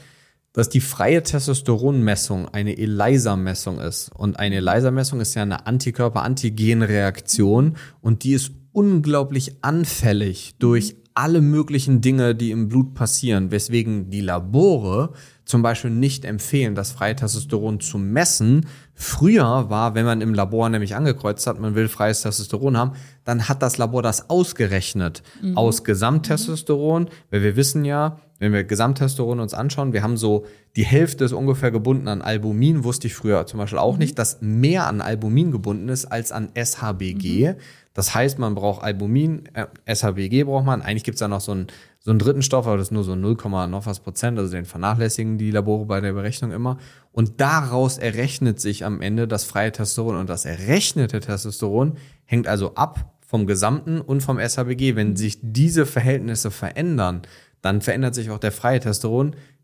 dass 0.54 0.68
die 0.68 0.80
freie 0.80 1.22
Testosteronmessung 1.22 2.48
eine 2.48 2.78
ELISA-Messung 2.78 3.80
ist. 3.80 4.10
Und 4.14 4.38
eine 4.38 4.56
ELISA-Messung 4.56 5.20
ist 5.20 5.34
ja 5.34 5.42
eine 5.42 5.66
Antikörper-Antigen-Reaktion 5.66 7.76
und 8.00 8.24
die 8.24 8.32
ist 8.32 8.52
unglaublich 8.72 9.62
anfällig 9.62 10.54
durch 10.58 10.96
alle 11.18 11.40
möglichen 11.40 12.00
Dinge, 12.00 12.36
die 12.36 12.52
im 12.52 12.68
Blut 12.68 12.94
passieren, 12.94 13.50
weswegen 13.50 14.08
die 14.08 14.20
Labore 14.20 15.14
zum 15.44 15.62
Beispiel 15.62 15.90
nicht 15.90 16.24
empfehlen, 16.24 16.76
das 16.76 16.92
freie 16.92 17.16
Testosteron 17.16 17.80
zu 17.80 17.98
messen 17.98 18.66
Früher 19.00 19.70
war, 19.70 19.94
wenn 19.94 20.04
man 20.04 20.20
im 20.20 20.34
Labor 20.34 20.68
nämlich 20.68 20.96
angekreuzt 20.96 21.46
hat, 21.46 21.60
man 21.60 21.76
will 21.76 21.86
freies 21.86 22.22
Testosteron 22.22 22.76
haben, 22.76 22.94
dann 23.22 23.48
hat 23.48 23.62
das 23.62 23.78
Labor 23.78 24.02
das 24.02 24.28
ausgerechnet 24.28 25.22
mhm. 25.40 25.56
aus 25.56 25.84
Gesamttestosteron, 25.84 27.08
weil 27.30 27.44
wir 27.44 27.54
wissen 27.54 27.84
ja, 27.84 28.18
wenn 28.40 28.52
wir 28.52 28.64
Gesamttestosteron 28.64 29.38
uns 29.38 29.54
anschauen, 29.54 29.92
wir 29.92 30.02
haben 30.02 30.16
so 30.16 30.46
die 30.74 30.84
Hälfte 30.84 31.24
ist 31.24 31.32
ungefähr 31.32 31.70
gebunden 31.70 32.08
an 32.08 32.22
Albumin, 32.22 32.82
wusste 32.82 33.06
ich 33.06 33.14
früher 33.14 33.46
zum 33.46 33.58
Beispiel 33.58 33.78
auch 33.78 33.92
mhm. 33.92 34.00
nicht, 34.00 34.18
dass 34.18 34.38
mehr 34.40 34.88
an 34.88 35.00
Albumin 35.00 35.52
gebunden 35.52 35.88
ist 35.88 36.06
als 36.06 36.32
an 36.32 36.48
SHBG. 36.56 37.52
Mhm. 37.52 37.56
Das 37.98 38.14
heißt, 38.14 38.38
man 38.38 38.54
braucht 38.54 38.84
Albumin, 38.84 39.48
äh, 39.54 39.66
SHBG 39.92 40.44
braucht 40.44 40.64
man. 40.64 40.82
Eigentlich 40.82 41.02
gibt 41.02 41.16
es 41.16 41.18
da 41.18 41.26
noch 41.26 41.40
so 41.40 41.50
einen, 41.50 41.66
so 41.98 42.12
einen 42.12 42.20
dritten 42.20 42.42
Stoff, 42.42 42.64
aber 42.68 42.76
das 42.76 42.86
ist 42.86 42.92
nur 42.92 43.02
so 43.02 43.16
0, 43.16 43.36
noch 43.68 43.86
was 43.86 43.98
Prozent, 43.98 44.38
also 44.38 44.52
den 44.52 44.66
vernachlässigen 44.66 45.36
die 45.36 45.50
Labore 45.50 45.84
bei 45.84 46.00
der 46.00 46.12
Berechnung 46.12 46.52
immer. 46.52 46.78
Und 47.10 47.40
daraus 47.40 47.98
errechnet 47.98 48.60
sich 48.60 48.84
am 48.84 49.00
Ende 49.00 49.26
das 49.26 49.42
freie 49.42 49.72
Testosteron. 49.72 50.14
Und 50.14 50.30
das 50.30 50.44
errechnete 50.44 51.18
Testosteron 51.18 51.96
hängt 52.24 52.46
also 52.46 52.76
ab 52.76 53.14
vom 53.26 53.48
Gesamten 53.48 54.00
und 54.00 54.20
vom 54.20 54.38
SHBG. 54.38 54.94
Wenn 54.94 55.16
sich 55.16 55.40
diese 55.42 55.84
Verhältnisse 55.84 56.52
verändern, 56.52 57.22
dann 57.62 57.80
verändert 57.80 58.14
sich 58.14 58.30
auch 58.30 58.38
der 58.38 58.52
freie 58.52 58.78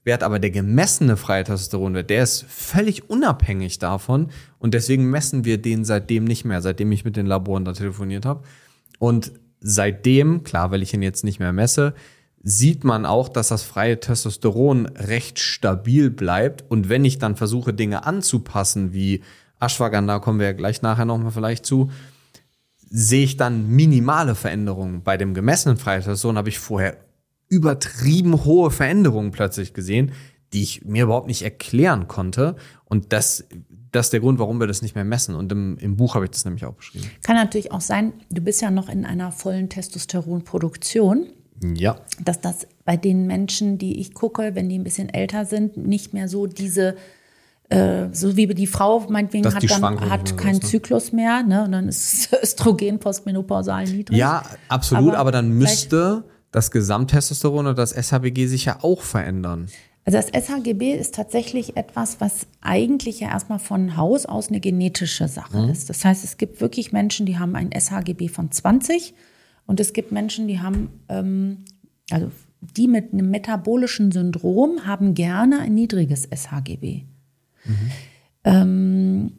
Testosteronwert, 0.05 0.23
aber 0.23 0.39
der 0.39 0.51
gemessene 0.51 1.17
freie 1.17 1.45
Testosteronwert, 1.45 2.11
der 2.11 2.23
ist 2.23 2.45
völlig 2.49 3.09
unabhängig 3.09 3.79
davon 3.79 4.29
und 4.59 4.75
deswegen 4.75 5.11
messen 5.11 5.45
wir 5.45 5.59
den 5.59 5.85
seitdem 5.85 6.25
nicht 6.25 6.45
mehr, 6.45 6.61
seitdem 6.61 6.93
ich 6.93 7.05
mit 7.05 7.17
den 7.17 7.27
Laboren 7.27 7.65
da 7.65 7.73
telefoniert 7.73 8.27
habe. 8.27 8.43
Und 8.99 9.33
seitdem, 9.61 10.45
klar, 10.45 10.71
weil 10.71 10.83
ich 10.83 10.93
ihn 10.95 11.03
jetzt 11.03 11.25
nicht 11.25 11.41
mehr 11.41 11.53
messe, 11.53 11.95
sieht 12.43 12.85
man 12.85 13.07
auch, 13.07 13.31
dass 13.31 13.49
das 13.49 13.63
freie 13.63 13.99
Testosteron 13.99 14.87
recht 14.87 15.39
stabil 15.39 16.11
bleibt. 16.11 16.65
Und 16.69 16.91
wenn 16.91 17.07
ich 17.07 17.19
dann 17.19 17.37
versuche, 17.37 17.73
Dinge 17.73 18.05
anzupassen, 18.05 18.93
wie 18.93 19.23
Ashwagandha, 19.61 20.19
kommen 20.19 20.39
wir 20.39 20.47
ja 20.49 20.53
gleich 20.53 20.83
nachher 20.83 21.07
nochmal 21.07 21.33
vielleicht 21.33 21.65
zu, 21.65 21.91
sehe 22.91 23.25
ich 23.25 23.39
dann 23.39 23.69
minimale 23.71 24.35
Veränderungen. 24.35 25.03
Bei 25.03 25.17
dem 25.17 25.33
gemessenen 25.33 25.79
freien 25.79 26.03
Testosteron 26.03 26.37
habe 26.37 26.51
ich 26.51 26.59
vorher 26.59 26.99
übertrieben 27.55 28.45
hohe 28.45 28.71
Veränderungen 28.71 29.31
plötzlich 29.31 29.75
gesehen, 29.75 30.13
die 30.53 30.63
ich 30.63 30.85
mir 30.85 31.05
überhaupt 31.05 31.27
nicht 31.27 31.43
erklären 31.43 32.07
konnte. 32.09 32.57
Und 32.85 33.13
das, 33.13 33.45
das 33.93 34.07
ist 34.07 34.13
der 34.13 34.21
Grund, 34.21 34.39
warum 34.39 34.59
wir 34.61 34.67
das 34.67 34.83
nicht 34.83 34.95
mehr 34.95 35.05
messen. 35.05 35.35
Und 35.35 35.51
im, 35.53 35.79
im 35.79 35.97
Buch 35.97 36.15
habe 36.15 36.25
ich 36.25 36.31
das 36.31 36.45
nämlich 36.45 36.65
auch 36.65 36.75
beschrieben. 36.75 37.11
Kann 37.23 37.37
natürlich 37.37 37.73
auch 37.73 37.81
sein, 37.81 38.13
du 38.31 38.41
bist 38.41 38.63
ja 38.63 38.71
noch 38.71 38.89
in 38.89 39.05
einer 39.05 39.33
vollen 39.33 39.69
Testosteronproduktion. 39.69 41.27
Ja. 41.75 41.97
Dass 42.23 42.41
das 42.41 42.67
bei 42.85 42.97
den 42.97 43.27
Menschen, 43.27 43.79
die 43.79 44.01
ich 44.01 44.13
gucke, 44.13 44.55
wenn 44.55 44.69
die 44.69 44.79
ein 44.79 44.85
bisschen 44.85 45.09
älter 45.09 45.45
sind, 45.45 45.77
nicht 45.77 46.13
mehr 46.13 46.29
so 46.29 46.47
diese 46.47 46.97
äh, 47.71 48.09
so 48.13 48.37
wie 48.37 48.47
die 48.47 48.67
Frau 48.67 49.01
meinetwegen 49.09 49.53
hat 49.53 49.71
dann 49.71 50.11
hat 50.11 50.37
keinen 50.37 50.57
ne? 50.57 50.61
Zyklus 50.61 51.13
mehr, 51.13 51.43
ne? 51.43 51.65
Und 51.65 51.73
dann 51.73 51.89
ist 51.89 52.31
Östrogen 52.43 52.99
postmenopausal 52.99 53.85
niedrig. 53.85 54.19
Ja, 54.19 54.43
absolut, 54.69 55.11
aber, 55.11 55.19
aber 55.19 55.33
dann 55.33 55.51
müsste 55.51 56.25
das 56.55 56.71
Gesamttestosteron 56.71 57.67
und 57.67 57.79
das 57.79 57.91
SHBG 57.91 58.47
sich 58.47 58.67
ja 58.67 58.79
auch 58.83 59.03
verändern. 59.03 59.67
Also 60.05 60.19
das 60.19 60.29
SHGB 60.29 60.95
ist 60.95 61.15
tatsächlich 61.15 61.77
etwas, 61.77 62.21
was 62.21 62.47
eigentlich 62.61 63.21
ja 63.21 63.29
erstmal 63.31 63.59
von 63.59 63.97
Haus 63.97 64.25
aus 64.25 64.51
eine 64.51 64.61
genetische 64.61 65.27
Sache 65.27 65.63
mhm. 65.63 65.71
ist. 65.71 65.91
Das 65.91 66.05
heißt, 66.05 66.23
es 66.23 66.37
gibt 66.37 66.61
wirklich 66.61 66.93
Menschen, 66.93 67.27
die 67.27 67.39
haben 67.39 67.57
ein 67.57 67.71
SHGB 67.73 68.29
von 68.29 68.53
20 68.53 69.15
und 69.67 69.81
es 69.81 69.93
gibt 69.93 70.13
Menschen, 70.13 70.47
die 70.47 70.61
haben, 70.61 70.91
ähm, 71.09 71.65
also 72.11 72.31
die 72.61 72.87
mit 72.87 73.13
einem 73.13 73.31
metabolischen 73.31 74.13
Syndrom 74.13 74.87
haben 74.87 75.15
gerne 75.15 75.59
ein 75.59 75.75
niedriges 75.75 76.29
SHGB. 76.33 77.03
Mhm. 77.65 77.91
Ähm, 78.45 79.33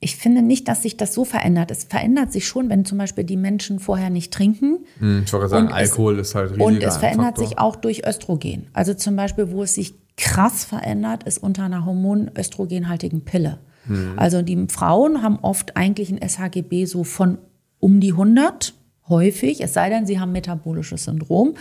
ich 0.00 0.16
finde 0.16 0.42
nicht, 0.42 0.68
dass 0.68 0.82
sich 0.82 0.96
das 0.96 1.12
so 1.12 1.24
verändert. 1.24 1.70
Es 1.70 1.84
verändert 1.84 2.32
sich 2.32 2.46
schon, 2.46 2.70
wenn 2.70 2.84
zum 2.84 2.98
Beispiel 2.98 3.24
die 3.24 3.36
Menschen 3.36 3.80
vorher 3.80 4.10
nicht 4.10 4.32
trinken. 4.32 4.84
Hm, 4.98 5.22
ich 5.24 5.32
wollte 5.32 5.48
sagen, 5.48 5.68
Alkohol 5.68 6.20
es, 6.20 6.28
ist 6.28 6.34
halt 6.36 6.50
riesig. 6.52 6.64
Und 6.64 6.82
es 6.82 6.98
verändert 6.98 7.26
Faktor. 7.26 7.46
sich 7.46 7.58
auch 7.58 7.76
durch 7.76 8.06
Östrogen. 8.06 8.68
Also 8.72 8.94
zum 8.94 9.16
Beispiel, 9.16 9.50
wo 9.50 9.64
es 9.64 9.74
sich 9.74 9.94
krass 10.16 10.64
verändert, 10.64 11.24
ist 11.24 11.38
unter 11.38 11.64
einer 11.64 11.84
hormonöstrogenhaltigen 11.84 13.24
Pille. 13.24 13.58
Hm. 13.86 14.12
Also 14.16 14.42
die 14.42 14.66
Frauen 14.68 15.22
haben 15.22 15.40
oft 15.40 15.76
eigentlich 15.76 16.12
ein 16.12 16.20
SHGB 16.26 16.84
so 16.84 17.02
von 17.02 17.38
um 17.80 17.98
die 18.00 18.12
100 18.12 18.74
häufig, 19.08 19.62
es 19.62 19.74
sei 19.74 19.88
denn, 19.88 20.06
sie 20.06 20.20
haben 20.20 20.32
metabolisches 20.32 21.04
Syndrom, 21.04 21.54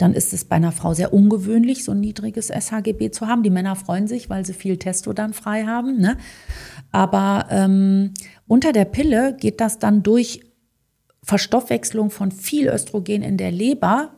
dann 0.00 0.14
ist 0.14 0.32
es 0.32 0.44
bei 0.46 0.56
einer 0.56 0.72
Frau 0.72 0.94
sehr 0.94 1.12
ungewöhnlich, 1.12 1.84
so 1.84 1.92
ein 1.92 2.00
niedriges 2.00 2.48
SHGB 2.48 3.10
zu 3.10 3.26
haben. 3.26 3.42
Die 3.42 3.50
Männer 3.50 3.76
freuen 3.76 4.08
sich, 4.08 4.30
weil 4.30 4.46
sie 4.46 4.54
viel 4.54 4.78
Testo 4.78 5.12
dann 5.12 5.34
frei 5.34 5.64
haben. 5.64 5.98
Ne? 5.98 6.16
Aber 6.90 7.46
ähm, 7.50 8.14
unter 8.46 8.72
der 8.72 8.86
Pille 8.86 9.36
geht 9.38 9.60
das 9.60 9.78
dann 9.78 10.02
durch 10.02 10.40
Verstoffwechslung 11.22 12.10
von 12.10 12.32
viel 12.32 12.68
Östrogen 12.68 13.22
in 13.22 13.36
der 13.36 13.52
Leber. 13.52 14.12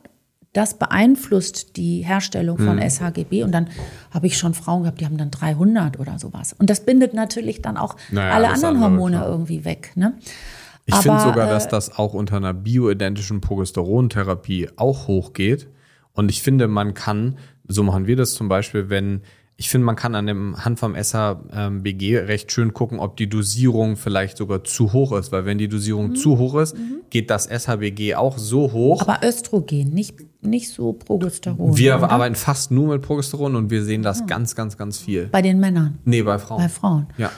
Das 0.53 0.75
beeinflusst 0.75 1.75
die 1.75 2.01
Herstellung 2.01 2.59
von 2.59 2.77
mhm. 2.77 2.89
SHGB. 2.89 3.43
Und 3.43 3.51
dann 3.51 3.67
habe 4.11 4.27
ich 4.27 4.37
schon 4.37 4.53
Frauen 4.53 4.83
gehabt, 4.83 5.01
die 5.01 5.05
haben 5.05 5.17
dann 5.17 5.31
300 5.31 5.99
oder 5.99 6.17
sowas. 6.17 6.53
Und 6.53 6.69
das 6.69 6.85
bindet 6.85 7.13
natürlich 7.13 7.61
dann 7.61 7.75
auch 7.75 7.97
naja, 8.09 8.33
alle 8.33 8.49
anderen 8.49 8.79
Hormone 8.79 9.17
klar. 9.17 9.27
irgendwie 9.27 9.65
weg. 9.65 9.91
Ne? 9.95 10.13
Ich 10.85 10.95
finde 10.95 11.21
sogar, 11.21 11.47
dass 11.47 11.67
äh, 11.67 11.69
das 11.69 11.97
auch 11.97 12.13
unter 12.13 12.37
einer 12.37 12.53
bioidentischen 12.53 13.41
Progesterontherapie 13.41 14.69
auch 14.75 15.07
hochgeht. 15.07 15.69
Und 16.11 16.29
ich 16.29 16.41
finde, 16.41 16.67
man 16.67 16.93
kann, 16.93 17.37
so 17.67 17.83
machen 17.83 18.05
wir 18.05 18.15
das 18.15 18.33
zum 18.33 18.49
Beispiel, 18.49 18.89
wenn 18.89 19.21
ich 19.55 19.69
finde, 19.69 19.85
man 19.85 19.95
kann 19.95 20.15
an 20.15 20.25
dem 20.25 20.65
Hand 20.65 20.79
vom 20.79 20.95
SHBG 20.95 22.19
recht 22.19 22.51
schön 22.51 22.73
gucken, 22.73 22.99
ob 22.99 23.17
die 23.17 23.29
Dosierung 23.29 23.97
vielleicht 23.97 24.37
sogar 24.37 24.63
zu 24.63 24.93
hoch 24.93 25.11
ist, 25.13 25.31
weil 25.31 25.45
wenn 25.45 25.59
die 25.59 25.67
Dosierung 25.67 26.09
mhm. 26.09 26.15
zu 26.15 26.37
hoch 26.39 26.55
ist, 26.55 26.75
mhm. 26.75 27.01
geht 27.11 27.29
das 27.29 27.45
SHBG 27.45 28.15
auch 28.15 28.37
so 28.37 28.71
hoch. 28.71 29.01
Aber 29.01 29.25
Östrogen, 29.25 29.89
nicht, 29.89 30.15
nicht 30.41 30.69
so 30.69 30.93
Progesteron. 30.93 31.77
Wir 31.77 31.97
oder? 31.97 32.09
arbeiten 32.09 32.35
fast 32.35 32.71
nur 32.71 32.87
mit 32.89 33.03
Progesteron 33.03 33.55
und 33.55 33.69
wir 33.69 33.83
sehen 33.83 34.01
das 34.01 34.21
mhm. 34.21 34.27
ganz, 34.27 34.55
ganz, 34.55 34.77
ganz 34.77 34.97
viel. 34.97 35.27
Bei 35.27 35.41
den 35.41 35.59
Männern? 35.59 35.99
Nee, 36.03 36.23
bei 36.23 36.39
Frauen. 36.39 36.61
Bei 36.61 36.69
Frauen. 36.69 37.07
Ja. 37.17 37.31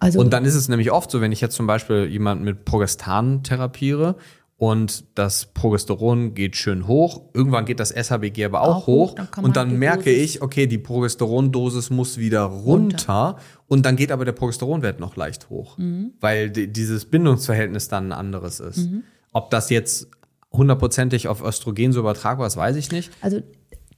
Also 0.00 0.18
und 0.18 0.32
dann 0.32 0.44
ist 0.44 0.54
es 0.54 0.68
nämlich 0.68 0.90
oft 0.90 1.10
so, 1.10 1.20
wenn 1.20 1.30
ich 1.30 1.40
jetzt 1.40 1.54
zum 1.54 1.66
Beispiel 1.66 2.06
jemanden 2.06 2.44
mit 2.44 2.64
Progestan 2.64 3.42
therapiere 3.42 4.16
und 4.56 5.04
das 5.14 5.46
Progesteron 5.46 6.34
geht 6.34 6.54
schön 6.56 6.86
hoch. 6.86 7.22
Irgendwann 7.32 7.64
geht 7.64 7.80
das 7.80 7.90
SHBG 7.90 8.44
aber 8.44 8.60
auch, 8.60 8.76
auch 8.82 8.86
hoch. 8.86 9.14
Dann 9.14 9.44
und 9.44 9.56
dann 9.56 9.78
merke 9.78 10.10
Dosis 10.10 10.36
ich, 10.36 10.42
okay, 10.42 10.66
die 10.66 10.76
Progesterondosis 10.78 11.90
muss 11.90 12.18
wieder 12.18 12.42
runter, 12.42 13.12
runter. 13.14 13.36
Und 13.68 13.86
dann 13.86 13.96
geht 13.96 14.12
aber 14.12 14.26
der 14.26 14.32
Progesteronwert 14.32 15.00
noch 15.00 15.16
leicht 15.16 15.48
hoch, 15.48 15.78
mhm. 15.78 16.12
weil 16.20 16.50
dieses 16.50 17.06
Bindungsverhältnis 17.06 17.88
dann 17.88 18.08
ein 18.08 18.12
anderes 18.12 18.60
ist. 18.60 18.90
Mhm. 18.90 19.04
Ob 19.32 19.50
das 19.50 19.70
jetzt 19.70 20.08
hundertprozentig 20.52 21.28
auf 21.28 21.42
Östrogen 21.42 21.92
so 21.92 22.00
übertragbar 22.00 22.46
ist, 22.46 22.58
weiß 22.58 22.76
ich 22.76 22.92
nicht. 22.92 23.10
Also 23.22 23.40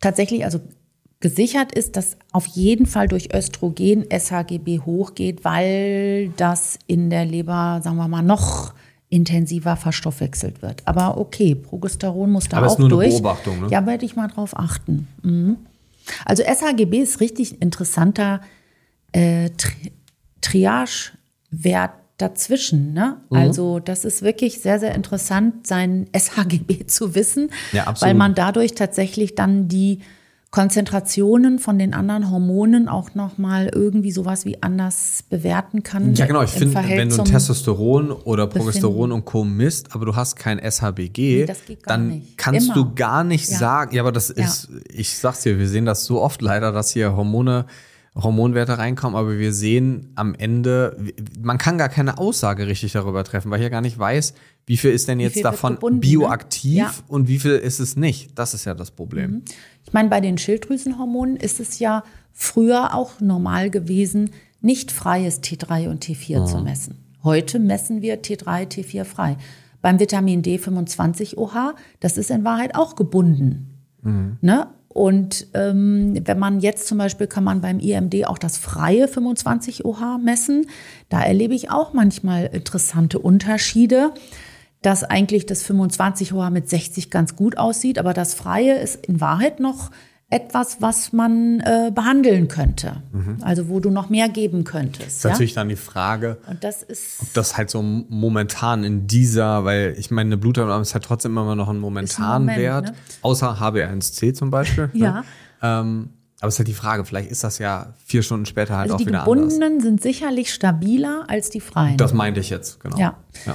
tatsächlich, 0.01 0.45
also 0.45 0.61
Gesichert 1.23 1.73
ist, 1.73 1.97
dass 1.97 2.17
auf 2.33 2.47
jeden 2.47 2.85
Fall 2.85 3.07
durch 3.07 3.33
Östrogen 3.33 4.05
SHGB 4.11 4.81
hochgeht, 4.81 5.45
weil 5.45 6.31
das 6.37 6.79
in 6.89 7.11
der 7.11 7.25
Leber, 7.25 7.81
sagen 7.83 7.97
wir 7.97 8.09
mal, 8.09 8.23
noch 8.23 8.75
intensiver 9.09 9.77
verstoffwechselt 9.77 10.63
wird. 10.63 10.83
Aber 10.85 11.19
okay, 11.19 11.55
Progesteron 11.55 12.31
muss 12.31 12.49
da 12.49 12.57
Aber 12.57 12.67
auch 12.67 12.73
ist 12.73 12.79
nur 12.81 12.89
durch. 12.89 13.07
Eine 13.07 13.23
Beobachtung, 13.23 13.61
ne? 13.61 13.69
Ja, 13.71 13.87
werde 13.87 14.05
ich 14.05 14.17
mal 14.17 14.27
drauf 14.27 14.59
achten. 14.59 15.07
Mhm. 15.23 15.59
Also 16.25 16.43
SHGB 16.43 16.99
ist 16.99 17.21
richtig 17.21 17.63
interessanter 17.63 18.41
äh, 19.13 19.51
Tri 19.51 19.93
Triage-Wert 20.41 21.93
dazwischen. 22.17 22.95
Ne? 22.95 23.19
Mhm. 23.31 23.37
Also 23.37 23.79
das 23.79 24.05
ist 24.05 24.23
wirklich 24.23 24.61
sehr, 24.61 24.81
sehr 24.81 24.95
interessant, 24.95 25.69
sein 25.69 26.09
SHGB 26.17 26.87
zu 26.89 27.15
wissen, 27.15 27.51
ja, 27.71 27.95
weil 28.01 28.15
man 28.15 28.35
dadurch 28.35 28.73
tatsächlich 28.73 29.37
dann 29.37 29.69
die 29.69 30.01
Konzentrationen 30.53 31.59
von 31.59 31.79
den 31.79 31.95
anderen 31.95 32.31
Hormonen 32.31 32.87
auch 32.87 33.15
nochmal 33.15 33.71
irgendwie 33.75 34.13
sowas 34.13 34.45
wie 34.45 34.63
anders 34.63 35.25
bewerten 35.31 35.83
kann. 35.83 36.15
Ja, 36.15 36.27
genau. 36.27 36.43
Ich 36.43 36.51
finde, 36.51 36.75
wenn 36.75 37.09
du 37.09 37.25
Testosteron 37.25 38.13
oder 38.13 38.47
Progesteron 38.47 39.13
und 39.13 39.25
Co. 39.25 39.45
misst, 39.45 39.95
aber 39.95 40.05
du 40.05 40.15
hast 40.15 40.37
kein 40.37 40.59
SHBG, 40.59 41.47
nee, 41.47 41.79
dann 41.87 42.09
nicht. 42.09 42.37
kannst 42.37 42.67
Immer. 42.67 42.75
du 42.75 42.95
gar 42.95 43.25
nicht 43.25 43.49
ja. 43.49 43.57
sagen, 43.57 43.95
ja, 43.95 44.03
aber 44.03 44.13
das 44.13 44.29
ist, 44.29 44.69
ja. 44.71 44.79
ich 44.93 45.17
sag's 45.17 45.41
dir, 45.41 45.59
wir 45.59 45.67
sehen 45.67 45.87
das 45.87 46.05
so 46.05 46.21
oft 46.21 46.43
leider, 46.43 46.71
dass 46.71 46.91
hier 46.91 47.17
Hormone 47.17 47.65
Hormonwerte 48.15 48.77
reinkommen, 48.77 49.17
aber 49.17 49.39
wir 49.39 49.55
sehen 49.55 50.13
am 50.17 50.35
Ende, 50.35 50.99
man 51.41 51.57
kann 51.57 51.79
gar 51.79 51.89
keine 51.89 52.19
Aussage 52.19 52.67
richtig 52.67 52.93
darüber 52.93 53.25
treffen, 53.25 53.51
weil 53.51 53.59
ich 53.59 53.65
ja 53.65 53.71
gar 53.71 53.81
nicht 53.81 53.99
weiß, 53.99 54.35
wie 54.67 54.77
viel 54.77 54.91
ist 54.91 55.09
denn 55.09 55.21
jetzt 55.21 55.45
davon 55.45 55.75
gebunden, 55.75 55.97
ne? 55.97 56.01
bioaktiv 56.01 56.77
ja. 56.77 56.93
und 57.09 57.29
wie 57.29 57.39
viel 57.39 57.53
ist 57.53 57.81
es 57.81 57.97
nicht. 57.97 58.39
Das 58.39 58.55
ist 58.55 58.65
ja 58.65 58.75
das 58.75 58.91
Problem. 58.91 59.31
Mhm. 59.31 59.43
Ich 59.85 59.93
meine, 59.93 60.09
bei 60.09 60.21
den 60.21 60.39
Schilddrüsenhormonen 60.39 61.37
ist 61.37 61.61
es 61.61 61.79
ja 61.79 62.05
früher 62.33 62.95
auch 62.95 63.21
normal 63.21 63.71
gewesen, 63.71 64.31
nicht 64.61 64.93
freies 64.93 65.43
T3 65.43 65.91
und 65.91 66.05
T4 66.05 66.41
mhm. 66.41 66.47
zu 66.47 66.59
messen. 66.59 66.99
Heute 67.25 67.59
messen 67.59 68.03
wir 68.03 68.23
T3, 68.23 68.67
T4 68.69 69.05
frei. 69.05 69.37
Beim 69.81 69.99
Vitamin 69.99 70.43
D 70.43 70.59
25 70.59 71.39
OH, 71.39 71.75
das 71.99 72.17
ist 72.17 72.31
in 72.31 72.45
Wahrheit 72.45 72.77
auch 72.77 72.95
gebunden. 72.95 73.81
Mhm. 74.03 74.39
Ne? 74.41 74.69
Und 74.89 75.47
ähm, 75.55 76.15
wenn 76.25 76.39
man 76.39 76.61
jetzt 76.61 76.87
zum 76.87 76.99
Beispiel 76.99 77.27
kann 77.27 77.45
man 77.45 77.61
beim 77.61 77.81
IMD 77.81 78.27
auch 78.27 78.39
das 78.39 78.59
freie 78.59 79.09
25 79.09 79.85
OH 79.85 80.19
messen, 80.23 80.67
da 81.09 81.23
erlebe 81.23 81.55
ich 81.55 81.71
auch 81.71 81.95
manchmal 81.95 82.47
interessante 82.53 83.19
Unterschiede, 83.19 84.13
dass 84.83 85.05
eigentlich 85.05 85.47
das 85.47 85.63
25 85.63 86.35
OH 86.35 86.51
mit 86.51 86.69
60 86.69 87.11
ganz 87.11 87.37
gut 87.37 87.57
aussieht, 87.57 87.99
aber 87.99 88.13
das 88.15 88.35
freie 88.35 88.79
ist 88.79 89.07
in 89.07 89.21
Wahrheit 89.21 89.61
noch 89.61 89.91
etwas, 90.33 90.79
was 90.81 91.13
man 91.13 91.61
äh, 91.61 91.93
behandeln 91.95 92.49
könnte. 92.49 93.03
Mhm. 93.13 93.39
Also 93.43 93.69
wo 93.69 93.81
du 93.81 93.91
noch 93.91 94.09
mehr 94.09 94.31
geben 94.31 94.65
könntest. 94.65 95.03
Das 95.03 95.15
ist 95.15 95.25
ja? 95.25 95.31
natürlich 95.31 95.55
dann 95.55 95.69
die 95.69 95.77
Frage, 95.77 96.39
Und 96.49 96.65
das 96.65 96.83
ist, 96.83 97.21
ob 97.21 97.35
das 97.35 97.59
halt 97.59 97.69
so 97.69 97.83
momentan 97.83 98.83
in 98.83 99.07
dieser, 99.07 99.65
weil 99.65 99.95
ich 99.99 100.11
meine, 100.11 100.29
eine 100.29 100.37
Blutabnahme 100.39 100.81
ist 100.81 100.95
halt 100.95 101.05
trotzdem 101.05 101.33
immer 101.33 101.55
noch 101.55 101.69
ein 101.69 101.79
momentanen 101.79 102.49
ein 102.49 102.59
Wert, 102.59 102.87
ne? 102.87 102.95
außer 103.21 103.59
HbA1c 103.61 104.33
zum 104.33 104.51
Beispiel. 104.51 104.91
Ne? 104.95 105.01
ja. 105.01 105.13
Ne? 105.13 105.25
Ähm, 105.63 106.11
aber 106.41 106.49
es 106.49 106.55
ist 106.55 106.59
halt 106.59 106.69
die 106.69 106.75
Frage, 106.75 107.05
vielleicht 107.05 107.31
ist 107.31 107.45
das 107.45 107.59
ja 107.59 107.95
vier 108.05 108.23
Stunden 108.23 108.47
später 108.47 108.77
halt 108.77 108.91
also 108.91 108.97
auch 108.97 109.07
wieder 109.07 109.23
anders. 109.23 109.37
Die 109.37 109.43
gebundenen 109.43 109.81
sind 109.81 110.03
sicherlich 110.03 110.53
stabiler 110.53 111.25
als 111.29 111.51
die 111.51 111.61
freien. 111.61 111.99
Das 111.99 112.15
meinte 112.15 112.41
ich 112.41 112.51
jetzt, 112.51 112.81
genau. 112.81 112.99
Ja. 112.99 113.17
ja. 113.47 113.55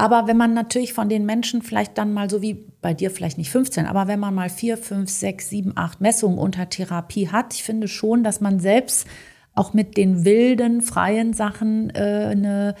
Aber 0.00 0.26
wenn 0.26 0.38
man 0.38 0.54
natürlich 0.54 0.94
von 0.94 1.10
den 1.10 1.26
Menschen 1.26 1.60
vielleicht 1.60 1.98
dann 1.98 2.14
mal 2.14 2.30
so 2.30 2.40
wie 2.40 2.54
bei 2.80 2.94
dir 2.94 3.10
vielleicht 3.10 3.36
nicht 3.36 3.50
15, 3.50 3.84
aber 3.84 4.08
wenn 4.08 4.18
man 4.18 4.34
mal 4.34 4.48
vier, 4.48 4.78
fünf, 4.78 5.10
sechs, 5.10 5.50
sieben, 5.50 5.72
acht 5.76 6.00
Messungen 6.00 6.38
unter 6.38 6.70
Therapie 6.70 7.28
hat, 7.28 7.52
ich 7.52 7.62
finde 7.62 7.86
schon, 7.86 8.24
dass 8.24 8.40
man 8.40 8.60
selbst 8.60 9.06
auch 9.54 9.74
mit 9.74 9.98
den 9.98 10.24
wilden, 10.24 10.80
freien 10.80 11.34
Sachen 11.34 11.90
äh, 11.90 12.28
eine 12.30 12.76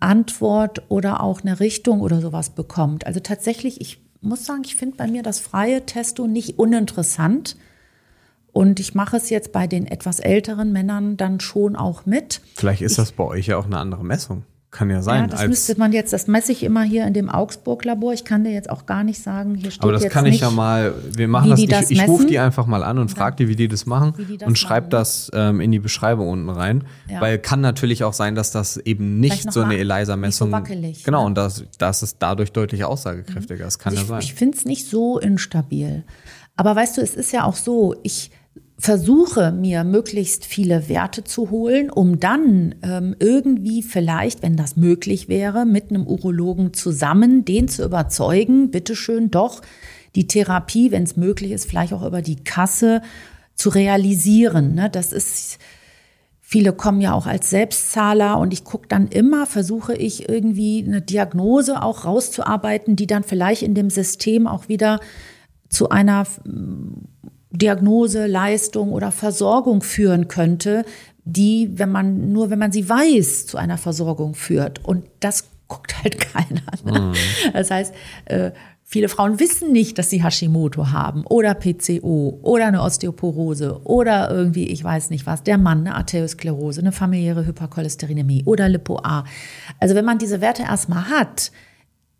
Antwort 0.00 0.82
oder 0.88 1.22
auch 1.22 1.42
eine 1.42 1.60
Richtung 1.60 2.00
oder 2.00 2.20
sowas 2.20 2.50
bekommt. 2.50 3.06
Also 3.06 3.20
tatsächlich, 3.20 3.80
ich 3.80 4.00
muss 4.20 4.44
sagen, 4.44 4.62
ich 4.64 4.74
finde 4.74 4.96
bei 4.96 5.06
mir 5.06 5.22
das 5.22 5.38
freie 5.38 5.86
Testo 5.86 6.26
nicht 6.26 6.58
uninteressant. 6.58 7.56
Und 8.52 8.80
ich 8.80 8.94
mache 8.94 9.18
es 9.18 9.30
jetzt 9.30 9.52
bei 9.52 9.68
den 9.68 9.86
etwas 9.86 10.18
älteren 10.18 10.72
Männern 10.72 11.16
dann 11.16 11.38
schon 11.38 11.76
auch 11.76 12.06
mit. 12.06 12.40
Vielleicht 12.56 12.82
ist 12.82 12.92
ich, 12.92 12.96
das 12.96 13.12
bei 13.12 13.22
euch 13.22 13.46
ja 13.46 13.56
auch 13.56 13.66
eine 13.66 13.78
andere 13.78 14.02
Messung. 14.02 14.44
Kann 14.76 14.90
ja 14.90 15.00
sein. 15.00 15.22
Ja, 15.22 15.26
das 15.28 15.46
müsste 15.46 15.78
man 15.78 15.94
jetzt, 15.94 16.12
das 16.12 16.26
messe 16.26 16.52
ich 16.52 16.62
immer 16.62 16.82
hier 16.82 17.06
in 17.06 17.14
dem 17.14 17.30
Augsburg-Labor. 17.30 18.12
Ich 18.12 18.26
kann 18.26 18.44
dir 18.44 18.52
jetzt 18.52 18.68
auch 18.68 18.84
gar 18.84 19.04
nicht 19.04 19.22
sagen, 19.22 19.54
hier 19.54 19.70
steht 19.70 19.82
Aber 19.82 19.92
das 19.92 20.02
jetzt 20.02 20.12
kann 20.12 20.26
ich 20.26 20.32
nicht, 20.32 20.42
ja 20.42 20.50
mal, 20.50 20.92
wir 21.14 21.28
machen 21.28 21.48
das, 21.48 21.60
ich, 21.60 21.66
das 21.66 21.90
ich 21.90 22.06
rufe 22.06 22.26
die 22.26 22.38
einfach 22.38 22.66
mal 22.66 22.82
an 22.82 22.98
und 22.98 23.10
frage 23.10 23.36
die, 23.36 23.48
wie 23.48 23.56
die 23.56 23.68
das 23.68 23.86
machen 23.86 24.12
die 24.18 24.36
das 24.36 24.46
und 24.46 24.58
schreibe 24.58 24.88
das 24.88 25.30
ähm, 25.32 25.62
in 25.62 25.72
die 25.72 25.78
Beschreibung 25.78 26.28
unten 26.28 26.50
rein. 26.50 26.84
Ja. 27.08 27.22
Weil 27.22 27.38
kann 27.38 27.62
natürlich 27.62 28.04
auch 28.04 28.12
sein, 28.12 28.34
dass 28.34 28.50
das 28.50 28.76
eben 28.76 29.18
nicht 29.18 29.50
so 29.50 29.62
eine 29.62 29.78
ELISA-Messung, 29.78 30.50
so 30.50 30.52
wackelig, 30.52 31.04
genau, 31.04 31.22
ne? 31.22 31.26
und 31.28 31.38
das, 31.38 31.64
das 31.78 32.02
ist 32.02 32.18
dadurch 32.18 32.52
deutlich 32.52 32.84
aussagekräftiger. 32.84 33.64
Das 33.64 33.78
kann 33.78 33.96
also 33.96 34.02
ja 34.12 34.18
ich, 34.18 34.26
sein. 34.26 34.30
Ich 34.30 34.34
finde 34.34 34.58
es 34.58 34.66
nicht 34.66 34.90
so 34.90 35.18
instabil. 35.18 36.04
Aber 36.54 36.76
weißt 36.76 36.98
du, 36.98 37.00
es 37.00 37.14
ist 37.14 37.32
ja 37.32 37.44
auch 37.44 37.56
so, 37.56 37.94
ich 38.02 38.30
versuche 38.78 39.52
mir 39.52 39.84
möglichst 39.84 40.44
viele 40.44 40.88
Werte 40.88 41.24
zu 41.24 41.50
holen, 41.50 41.90
um 41.90 42.20
dann 42.20 42.74
ähm, 42.82 43.16
irgendwie 43.18 43.82
vielleicht, 43.82 44.42
wenn 44.42 44.56
das 44.56 44.76
möglich 44.76 45.28
wäre, 45.28 45.64
mit 45.64 45.90
einem 45.90 46.06
Urologen 46.06 46.74
zusammen 46.74 47.44
den 47.44 47.68
zu 47.68 47.84
überzeugen, 47.84 48.70
bitteschön 48.70 49.30
doch 49.30 49.62
die 50.14 50.26
Therapie, 50.26 50.90
wenn 50.90 51.04
es 51.04 51.16
möglich 51.16 51.52
ist, 51.52 51.68
vielleicht 51.68 51.92
auch 51.92 52.04
über 52.04 52.22
die 52.22 52.36
Kasse 52.36 53.02
zu 53.54 53.70
realisieren. 53.70 54.74
Ne? 54.74 54.90
Das 54.90 55.12
ist 55.12 55.58
Viele 56.48 56.72
kommen 56.72 57.00
ja 57.00 57.12
auch 57.12 57.26
als 57.26 57.50
Selbstzahler 57.50 58.38
und 58.38 58.52
ich 58.52 58.62
gucke 58.62 58.86
dann 58.86 59.08
immer, 59.08 59.46
versuche 59.46 59.96
ich 59.96 60.28
irgendwie 60.28 60.84
eine 60.86 61.02
Diagnose 61.02 61.82
auch 61.82 62.04
rauszuarbeiten, 62.04 62.94
die 62.94 63.08
dann 63.08 63.24
vielleicht 63.24 63.62
in 63.62 63.74
dem 63.74 63.90
System 63.90 64.46
auch 64.46 64.68
wieder 64.68 65.00
zu 65.68 65.88
einer 65.88 66.24
Diagnose, 67.58 68.26
Leistung 68.26 68.92
oder 68.92 69.12
Versorgung 69.12 69.82
führen 69.82 70.28
könnte, 70.28 70.84
die, 71.24 71.70
wenn 71.74 71.90
man, 71.90 72.32
nur 72.32 72.50
wenn 72.50 72.58
man 72.58 72.72
sie 72.72 72.88
weiß, 72.88 73.46
zu 73.46 73.58
einer 73.58 73.78
Versorgung 73.78 74.34
führt. 74.34 74.84
Und 74.84 75.04
das 75.20 75.48
guckt 75.68 76.02
halt 76.02 76.18
keiner. 76.32 76.62
Ne? 76.84 77.00
Mhm. 77.00 77.52
Das 77.52 77.70
heißt, 77.70 77.94
äh, 78.26 78.52
viele 78.84 79.08
Frauen 79.08 79.40
wissen 79.40 79.72
nicht, 79.72 79.98
dass 79.98 80.08
sie 80.10 80.22
Hashimoto 80.22 80.90
haben 80.90 81.26
oder 81.26 81.54
PCO 81.54 82.38
oder 82.42 82.66
eine 82.66 82.82
Osteoporose 82.82 83.80
oder 83.84 84.30
irgendwie, 84.30 84.68
ich 84.68 84.82
weiß 84.82 85.10
nicht 85.10 85.26
was, 85.26 85.42
der 85.42 85.58
Mann, 85.58 85.80
eine 85.80 85.96
Arteriosklerose, 85.96 86.80
eine 86.80 86.92
familiäre 86.92 87.44
Hypercholesterinämie 87.44 88.44
oder 88.44 88.68
Lipo-A. 88.68 89.24
Also 89.80 89.96
wenn 89.96 90.04
man 90.04 90.18
diese 90.18 90.40
Werte 90.40 90.62
erstmal 90.62 91.08
hat, 91.08 91.50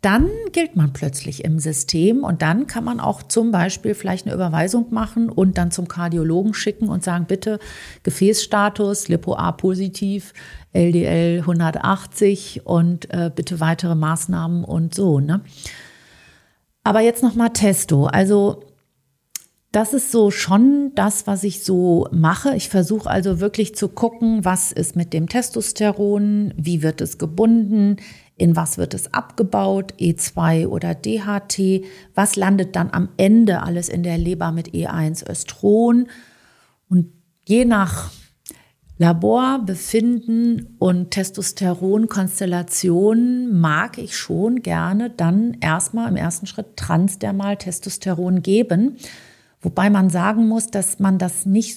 dann 0.07 0.31
gilt 0.53 0.77
man 0.77 0.93
plötzlich 0.93 1.45
im 1.45 1.59
System 1.59 2.23
und 2.23 2.41
dann 2.41 2.69
kann 2.69 2.85
man 2.85 3.01
auch 3.01 3.25
zum 3.25 3.51
Beispiel 3.51 3.93
vielleicht 3.93 4.25
eine 4.25 4.37
Überweisung 4.37 4.87
machen 4.91 5.29
und 5.29 5.59
dann 5.59 5.73
zum 5.73 5.89
Kardiologen 5.89 6.55
schicken 6.55 6.89
und 6.89 7.03
sagen, 7.03 7.25
bitte 7.27 7.59
Gefäßstatus, 8.05 9.09
Lipo-A 9.09 9.51
positiv, 9.51 10.33
LDL 10.73 11.41
180 11.41 12.67
und 12.67 13.13
äh, 13.13 13.33
bitte 13.35 13.59
weitere 13.59 13.97
Maßnahmen 13.97 14.63
und 14.63 14.95
so. 14.95 15.19
Ne? 15.19 15.41
Aber 16.85 17.01
jetzt 17.01 17.25
nochmal 17.25 17.51
Testo. 17.53 18.07
Also 18.07 18.63
das 19.73 19.93
ist 19.93 20.13
so 20.13 20.31
schon 20.31 20.93
das, 20.95 21.27
was 21.27 21.43
ich 21.43 21.65
so 21.65 22.07
mache. 22.13 22.55
Ich 22.55 22.69
versuche 22.69 23.11
also 23.11 23.41
wirklich 23.41 23.75
zu 23.75 23.89
gucken, 23.89 24.45
was 24.45 24.71
ist 24.71 24.95
mit 24.95 25.13
dem 25.13 25.29
Testosteron, 25.29 26.55
wie 26.57 26.83
wird 26.83 27.01
es 27.01 27.19
gebunden, 27.19 27.97
in 28.37 28.55
was 28.55 28.77
wird 28.77 28.95
es 28.95 29.15
abgebaut, 29.15 29.95
E2 29.99 30.67
oder 30.67 30.95
DHT, 30.95 31.85
was 32.15 32.37
landet 32.37 32.77
dann 32.77 32.91
am 32.93 33.09
Ende 33.17 33.63
alles 33.63 33.89
in 33.89 34.03
der 34.03 34.19
Leber 34.19 34.53
mit 34.53 34.75
E1 34.75 35.27
Östron. 35.29 36.09
Und 36.89 37.13
je 37.47 37.65
nach 37.65 38.11
Laborbefinden 38.99 40.77
und 40.79 41.11
Testosteronkonstellation 41.11 43.59
mag 43.59 43.99
ich 43.99 44.17
schon 44.17 44.63
gerne 44.63 45.11
dann 45.11 45.57
erstmal 45.61 46.09
im 46.09 46.17
ersten 46.17 46.47
Schritt 46.47 46.77
transdermal 46.77 47.57
Testosteron 47.57 48.43
geben. 48.43 48.97
Wobei 49.61 49.91
man 49.91 50.11
sagen 50.11 50.49
muss, 50.49 50.69
dass 50.69 50.99
man 50.99 51.19
das 51.19 51.45
nicht 51.45 51.77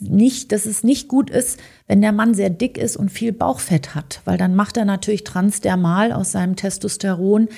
nicht, 0.00 0.52
dass 0.52 0.66
es 0.66 0.84
nicht 0.84 1.08
gut 1.08 1.30
ist, 1.30 1.58
wenn 1.86 2.00
der 2.00 2.12
Mann 2.12 2.34
sehr 2.34 2.50
dick 2.50 2.78
ist 2.78 2.96
und 2.96 3.10
viel 3.10 3.32
Bauchfett 3.32 3.94
hat, 3.94 4.20
weil 4.24 4.38
dann 4.38 4.54
macht 4.54 4.76
er 4.76 4.84
natürlich 4.84 5.24
transdermal 5.24 6.12
aus 6.12 6.32
seinem 6.32 6.56
Testosteron 6.56 7.48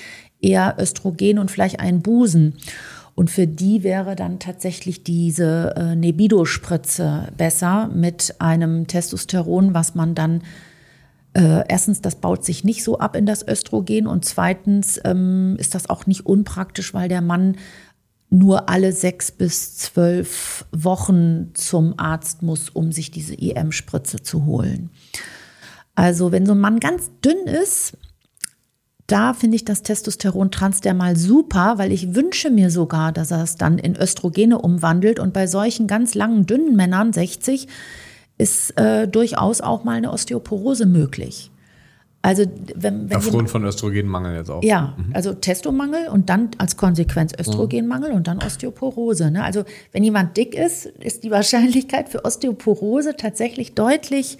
eher 0.41 0.75
Östrogen 0.79 1.39
und 1.39 1.51
vielleicht 1.51 1.79
einen 1.79 2.01
Busen. 2.01 2.55
Und 3.13 3.29
für 3.29 3.45
die 3.45 3.83
wäre 3.83 4.15
dann 4.15 4.39
tatsächlich 4.39 5.03
diese 5.03 5.75
äh, 5.75 5.95
Nebido-Spritze 5.95 7.27
besser 7.37 7.89
mit 7.93 8.35
einem 8.39 8.87
Testosteron, 8.87 9.73
was 9.73 9.95
man 9.95 10.15
dann 10.15 10.41
äh, 11.33 11.63
erstens, 11.67 12.01
das 12.01 12.15
baut 12.15 12.43
sich 12.43 12.63
nicht 12.63 12.83
so 12.83 12.99
ab 12.99 13.15
in 13.15 13.25
das 13.25 13.47
Östrogen 13.47 14.05
und 14.07 14.25
zweitens 14.25 14.99
ähm, 15.05 15.55
ist 15.59 15.75
das 15.75 15.89
auch 15.89 16.05
nicht 16.05 16.25
unpraktisch, 16.25 16.93
weil 16.93 17.07
der 17.07 17.21
Mann 17.21 17.55
nur 18.31 18.69
alle 18.69 18.93
sechs 18.93 19.29
bis 19.29 19.77
zwölf 19.77 20.65
Wochen 20.71 21.51
zum 21.53 21.93
Arzt 21.97 22.41
muss, 22.41 22.69
um 22.69 22.91
sich 22.91 23.11
diese 23.11 23.35
IM-Spritze 23.35 24.23
zu 24.23 24.45
holen. 24.45 24.89
Also 25.95 26.31
wenn 26.31 26.45
so 26.45 26.53
ein 26.53 26.59
Mann 26.59 26.79
ganz 26.79 27.11
dünn 27.23 27.45
ist, 27.45 27.97
da 29.05 29.33
finde 29.33 29.57
ich 29.57 29.65
das 29.65 29.83
Testosteron 29.83 30.51
transdermal 30.51 31.17
super, 31.17 31.77
weil 31.77 31.91
ich 31.91 32.15
wünsche 32.15 32.49
mir 32.49 32.71
sogar, 32.71 33.11
dass 33.11 33.31
er 33.31 33.43
es 33.43 33.57
dann 33.57 33.77
in 33.77 33.97
Östrogene 33.97 34.57
umwandelt. 34.59 35.19
Und 35.19 35.33
bei 35.33 35.47
solchen 35.47 35.85
ganz 35.87 36.15
langen, 36.15 36.45
dünnen 36.45 36.77
Männern, 36.77 37.11
60, 37.11 37.67
ist 38.37 38.77
äh, 38.77 39.09
durchaus 39.09 39.59
auch 39.59 39.83
mal 39.83 39.97
eine 39.97 40.13
Osteoporose 40.13 40.85
möglich. 40.85 41.51
Also 42.23 42.45
wenn, 42.75 43.09
wenn 43.09 43.17
Aufgrund 43.17 43.49
von 43.49 43.63
Östrogenmangel 43.65 44.35
jetzt 44.35 44.51
auch. 44.51 44.61
Ja, 44.61 44.95
mhm. 44.95 45.15
also 45.15 45.33
Testomangel 45.33 46.07
und 46.07 46.29
dann 46.29 46.51
als 46.59 46.77
Konsequenz 46.77 47.33
Östrogenmangel 47.37 48.11
und 48.11 48.27
dann 48.27 48.37
Osteoporose. 48.37 49.31
Ne? 49.31 49.43
Also 49.43 49.63
wenn 49.91 50.03
jemand 50.03 50.37
dick 50.37 50.53
ist, 50.53 50.85
ist 50.85 51.23
die 51.23 51.31
Wahrscheinlichkeit 51.31 52.09
für 52.09 52.23
Osteoporose 52.23 53.15
tatsächlich 53.15 53.73
deutlich 53.73 54.37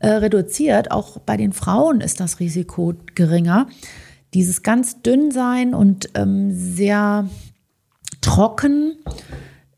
äh, 0.00 0.08
reduziert. 0.08 0.90
Auch 0.90 1.18
bei 1.18 1.36
den 1.36 1.52
Frauen 1.52 2.00
ist 2.00 2.18
das 2.18 2.40
Risiko 2.40 2.94
geringer. 3.14 3.68
Dieses 4.34 4.62
ganz 4.64 5.02
dünn 5.02 5.30
sein 5.30 5.74
und 5.74 6.10
ähm, 6.14 6.50
sehr 6.52 7.28
trocken 8.20 8.96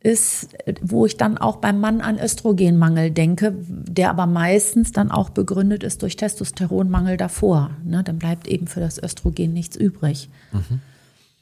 ist, 0.04 0.50
wo 0.82 1.06
ich 1.06 1.16
dann 1.16 1.38
auch 1.38 1.56
beim 1.56 1.80
Mann 1.80 2.02
an 2.02 2.20
Östrogenmangel 2.20 3.10
denke, 3.10 3.54
der 3.58 4.10
aber 4.10 4.26
meistens 4.26 4.92
dann 4.92 5.10
auch 5.10 5.30
begründet 5.30 5.82
ist 5.82 6.02
durch 6.02 6.16
Testosteronmangel 6.16 7.16
davor. 7.16 7.70
Ne? 7.82 8.04
Dann 8.04 8.18
bleibt 8.18 8.46
eben 8.46 8.66
für 8.66 8.80
das 8.80 9.02
Östrogen 9.02 9.54
nichts 9.54 9.76
übrig. 9.76 10.28
Mhm. 10.52 10.80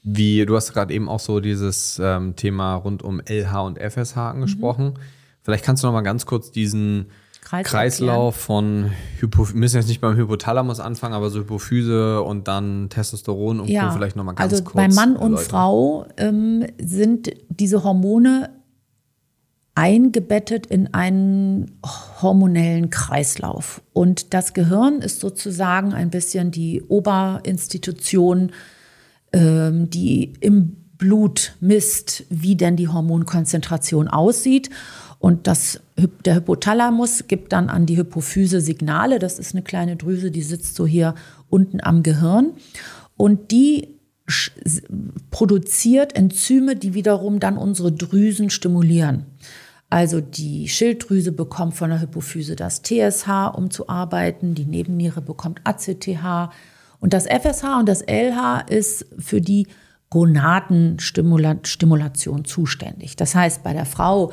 Wie, 0.04 0.46
du 0.46 0.54
hast 0.54 0.72
gerade 0.72 0.94
eben 0.94 1.08
auch 1.08 1.18
so 1.18 1.40
dieses 1.40 2.00
ähm, 2.02 2.36
Thema 2.36 2.76
rund 2.76 3.02
um 3.02 3.20
LH 3.20 3.60
und 3.62 3.78
FSH 3.78 4.16
angesprochen. 4.16 4.86
Mhm. 4.86 4.94
Vielleicht 5.42 5.64
kannst 5.64 5.82
du 5.82 5.88
noch 5.88 5.94
mal 5.94 6.02
ganz 6.02 6.24
kurz 6.24 6.52
diesen 6.52 7.06
Kreis 7.52 7.66
Kreislauf 7.66 8.34
von 8.34 8.92
Hypo, 9.18 9.46
wir 9.46 9.54
müssen 9.54 9.76
jetzt 9.76 9.88
nicht 9.88 10.00
beim 10.00 10.16
Hypothalamus 10.16 10.80
anfangen, 10.80 11.12
aber 11.12 11.28
so 11.28 11.40
Hypophyse 11.40 12.22
und 12.22 12.48
dann 12.48 12.88
Testosteron 12.88 13.60
und 13.60 13.68
ja, 13.68 13.90
vielleicht 13.90 14.16
noch 14.16 14.24
mal 14.24 14.32
ganz 14.32 14.54
also 14.54 14.64
kurz. 14.64 14.74
Bei 14.74 14.88
Mann 14.88 15.16
und 15.16 15.38
Frau 15.38 16.06
ähm, 16.16 16.64
sind 16.80 17.30
diese 17.50 17.84
Hormone 17.84 18.48
eingebettet 19.74 20.64
in 20.64 20.94
einen 20.94 21.78
hormonellen 22.22 22.88
Kreislauf. 22.88 23.82
Und 23.92 24.32
das 24.32 24.54
Gehirn 24.54 25.02
ist 25.02 25.20
sozusagen 25.20 25.92
ein 25.92 26.08
bisschen 26.08 26.52
die 26.52 26.82
Oberinstitution, 26.88 28.52
ähm, 29.34 29.90
die 29.90 30.32
im 30.40 30.78
Blut 30.96 31.56
misst, 31.60 32.24
wie 32.30 32.56
denn 32.56 32.76
die 32.76 32.88
Hormonkonzentration 32.88 34.08
aussieht. 34.08 34.70
Und 35.22 35.46
das, 35.46 35.80
der 36.24 36.34
Hypothalamus 36.34 37.28
gibt 37.28 37.52
dann 37.52 37.68
an 37.68 37.86
die 37.86 37.96
Hypophyse 37.96 38.60
Signale. 38.60 39.20
Das 39.20 39.38
ist 39.38 39.54
eine 39.54 39.62
kleine 39.62 39.94
Drüse, 39.94 40.32
die 40.32 40.42
sitzt 40.42 40.74
so 40.74 40.84
hier 40.84 41.14
unten 41.48 41.80
am 41.80 42.02
Gehirn. 42.02 42.54
Und 43.16 43.52
die 43.52 44.00
produziert 45.30 46.16
Enzyme, 46.16 46.74
die 46.74 46.94
wiederum 46.94 47.38
dann 47.38 47.56
unsere 47.56 47.92
Drüsen 47.92 48.50
stimulieren. 48.50 49.26
Also 49.90 50.20
die 50.20 50.68
Schilddrüse 50.68 51.30
bekommt 51.30 51.74
von 51.74 51.90
der 51.90 52.00
Hypophyse 52.00 52.56
das 52.56 52.82
TSH, 52.82 53.54
um 53.54 53.70
zu 53.70 53.88
arbeiten, 53.88 54.56
die 54.56 54.64
Nebenniere 54.64 55.22
bekommt 55.22 55.60
ACTH 55.62 56.50
und 56.98 57.12
das 57.12 57.28
FSH 57.28 57.78
und 57.78 57.88
das 57.88 58.02
LH 58.02 58.62
ist 58.68 59.06
für 59.20 59.40
die 59.40 59.68
Gonadenstimulation 60.10 62.44
zuständig. 62.44 63.14
Das 63.14 63.36
heißt, 63.36 63.62
bei 63.62 63.72
der 63.72 63.86
Frau 63.86 64.32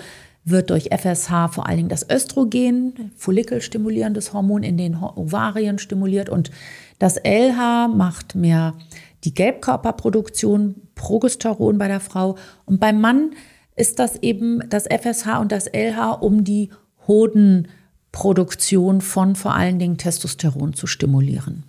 wird 0.49 0.69
durch 0.69 0.89
FSH 0.91 1.49
vor 1.51 1.67
allen 1.67 1.77
Dingen 1.77 1.89
das 1.89 2.09
Östrogen, 2.09 3.11
follikelstimulierendes 3.15 4.33
Hormon 4.33 4.63
in 4.63 4.77
den 4.77 4.95
Ovarien 4.95 5.79
stimuliert 5.79 6.29
und 6.29 6.51
das 6.99 7.17
LH 7.17 7.87
macht 7.87 8.35
mehr 8.35 8.75
die 9.23 9.33
Gelbkörperproduktion, 9.33 10.75
Progesteron 10.95 11.77
bei 11.77 11.87
der 11.87 11.99
Frau. 11.99 12.35
Und 12.65 12.79
beim 12.79 13.01
Mann 13.01 13.31
ist 13.75 13.99
das 13.99 14.17
eben 14.17 14.61
das 14.69 14.85
FSH 14.85 15.39
und 15.39 15.51
das 15.51 15.67
LH, 15.67 16.11
um 16.19 16.43
die 16.43 16.69
Hodenproduktion 17.07 19.01
von 19.01 19.35
vor 19.35 19.55
allen 19.55 19.79
Dingen 19.79 19.97
Testosteron 19.97 20.73
zu 20.73 20.87
stimulieren. 20.87 21.63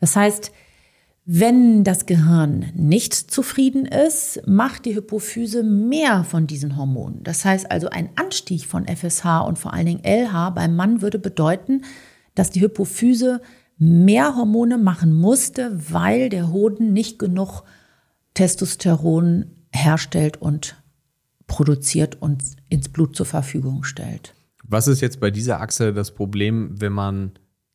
Das 0.00 0.16
heißt, 0.16 0.52
wenn 1.24 1.84
das 1.84 2.06
Gehirn 2.06 2.72
nicht 2.74 3.14
zufrieden 3.14 3.86
ist, 3.86 4.40
macht 4.46 4.84
die 4.86 4.96
Hypophyse 4.96 5.62
mehr 5.62 6.24
von 6.24 6.48
diesen 6.48 6.76
Hormonen. 6.76 7.22
Das 7.22 7.44
heißt 7.44 7.70
also, 7.70 7.88
ein 7.90 8.10
Anstieg 8.16 8.66
von 8.66 8.86
FSH 8.86 9.42
und 9.46 9.58
vor 9.58 9.72
allen 9.72 9.86
Dingen 9.86 10.04
LH 10.04 10.50
beim 10.50 10.74
Mann 10.74 11.00
würde 11.00 11.20
bedeuten, 11.20 11.82
dass 12.34 12.50
die 12.50 12.60
Hypophyse 12.60 13.40
mehr 13.78 14.36
Hormone 14.36 14.78
machen 14.78 15.14
musste, 15.14 15.78
weil 15.90 16.28
der 16.28 16.52
Hoden 16.52 16.92
nicht 16.92 17.18
genug 17.18 17.62
Testosteron 18.34 19.46
herstellt 19.70 20.42
und 20.42 20.82
produziert 21.46 22.20
und 22.20 22.42
ins 22.68 22.88
Blut 22.88 23.14
zur 23.14 23.26
Verfügung 23.26 23.84
stellt. 23.84 24.34
Was 24.64 24.88
ist 24.88 25.00
jetzt 25.00 25.20
bei 25.20 25.30
dieser 25.30 25.60
Achse 25.60 25.92
das 25.92 26.12
Problem, 26.12 26.80
wenn 26.80 26.92
man 26.92 27.32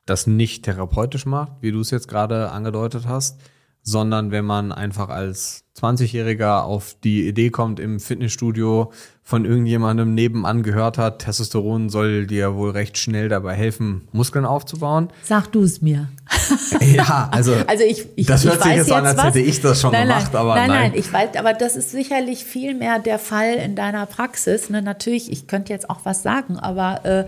das 0.09 0.27
nicht 0.27 0.63
therapeutisch 0.63 1.25
macht, 1.25 1.51
wie 1.61 1.71
du 1.71 1.81
es 1.81 1.91
jetzt 1.91 2.07
gerade 2.07 2.51
angedeutet 2.51 3.07
hast, 3.07 3.39
sondern 3.83 4.31
wenn 4.31 4.43
man 4.43 4.73
einfach 4.73 5.07
als 5.07 5.63
20-Jähriger 5.79 6.63
auf 6.63 6.97
die 7.03 7.25
Idee 7.25 7.51
kommt, 7.51 7.79
im 7.79 8.01
Fitnessstudio 8.01 8.91
von 9.23 9.45
irgendjemandem 9.45 10.13
nebenan 10.13 10.61
gehört 10.63 10.97
hat, 10.97 11.19
Testosteron 11.19 11.89
soll 11.89 12.27
dir 12.27 12.55
wohl 12.55 12.71
recht 12.71 12.97
schnell 12.97 13.29
dabei 13.29 13.53
helfen, 13.53 14.07
Muskeln 14.11 14.45
aufzubauen. 14.45 15.09
Sag 15.23 15.51
du 15.53 15.61
es 15.63 15.81
mir. 15.81 16.09
ja, 16.81 17.29
also, 17.31 17.53
also 17.67 17.83
ich, 17.85 18.07
ich 18.15 18.25
das 18.25 18.43
hört 18.43 18.57
ich 18.57 18.63
sich 18.63 18.75
jetzt 18.75 18.91
an, 18.91 19.05
als 19.05 19.17
was. 19.17 19.25
hätte 19.27 19.39
ich 19.39 19.61
das 19.61 19.79
schon 19.79 19.93
nein, 19.93 20.07
gemacht, 20.07 20.33
nein, 20.33 20.41
aber 20.41 20.55
nein, 20.55 20.67
nein. 20.67 20.91
Nein, 20.91 20.99
ich 20.99 21.13
weiß, 21.13 21.35
aber 21.37 21.53
das 21.53 21.77
ist 21.77 21.91
sicherlich 21.91 22.43
viel 22.43 22.73
mehr 22.73 22.99
der 22.99 23.19
Fall 23.19 23.53
in 23.53 23.75
deiner 23.75 24.05
Praxis. 24.05 24.69
Ne, 24.69 24.81
natürlich, 24.81 25.31
ich 25.31 25.47
könnte 25.47 25.71
jetzt 25.71 25.89
auch 25.89 25.99
was 26.03 26.23
sagen, 26.23 26.57
aber 26.57 27.05
äh, 27.05 27.25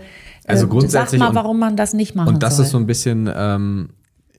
also 0.50 0.66
äh, 0.66 0.68
grundsätzlich 0.68 1.20
sag 1.20 1.32
mal, 1.32 1.34
warum 1.34 1.58
man 1.58 1.76
das 1.76 1.94
nicht 1.94 2.14
machen 2.14 2.28
Und 2.28 2.42
das 2.42 2.56
soll. 2.56 2.64
ist 2.64 2.72
so 2.72 2.78
ein 2.78 2.86
bisschen, 2.86 3.30
ähm, 3.34 3.90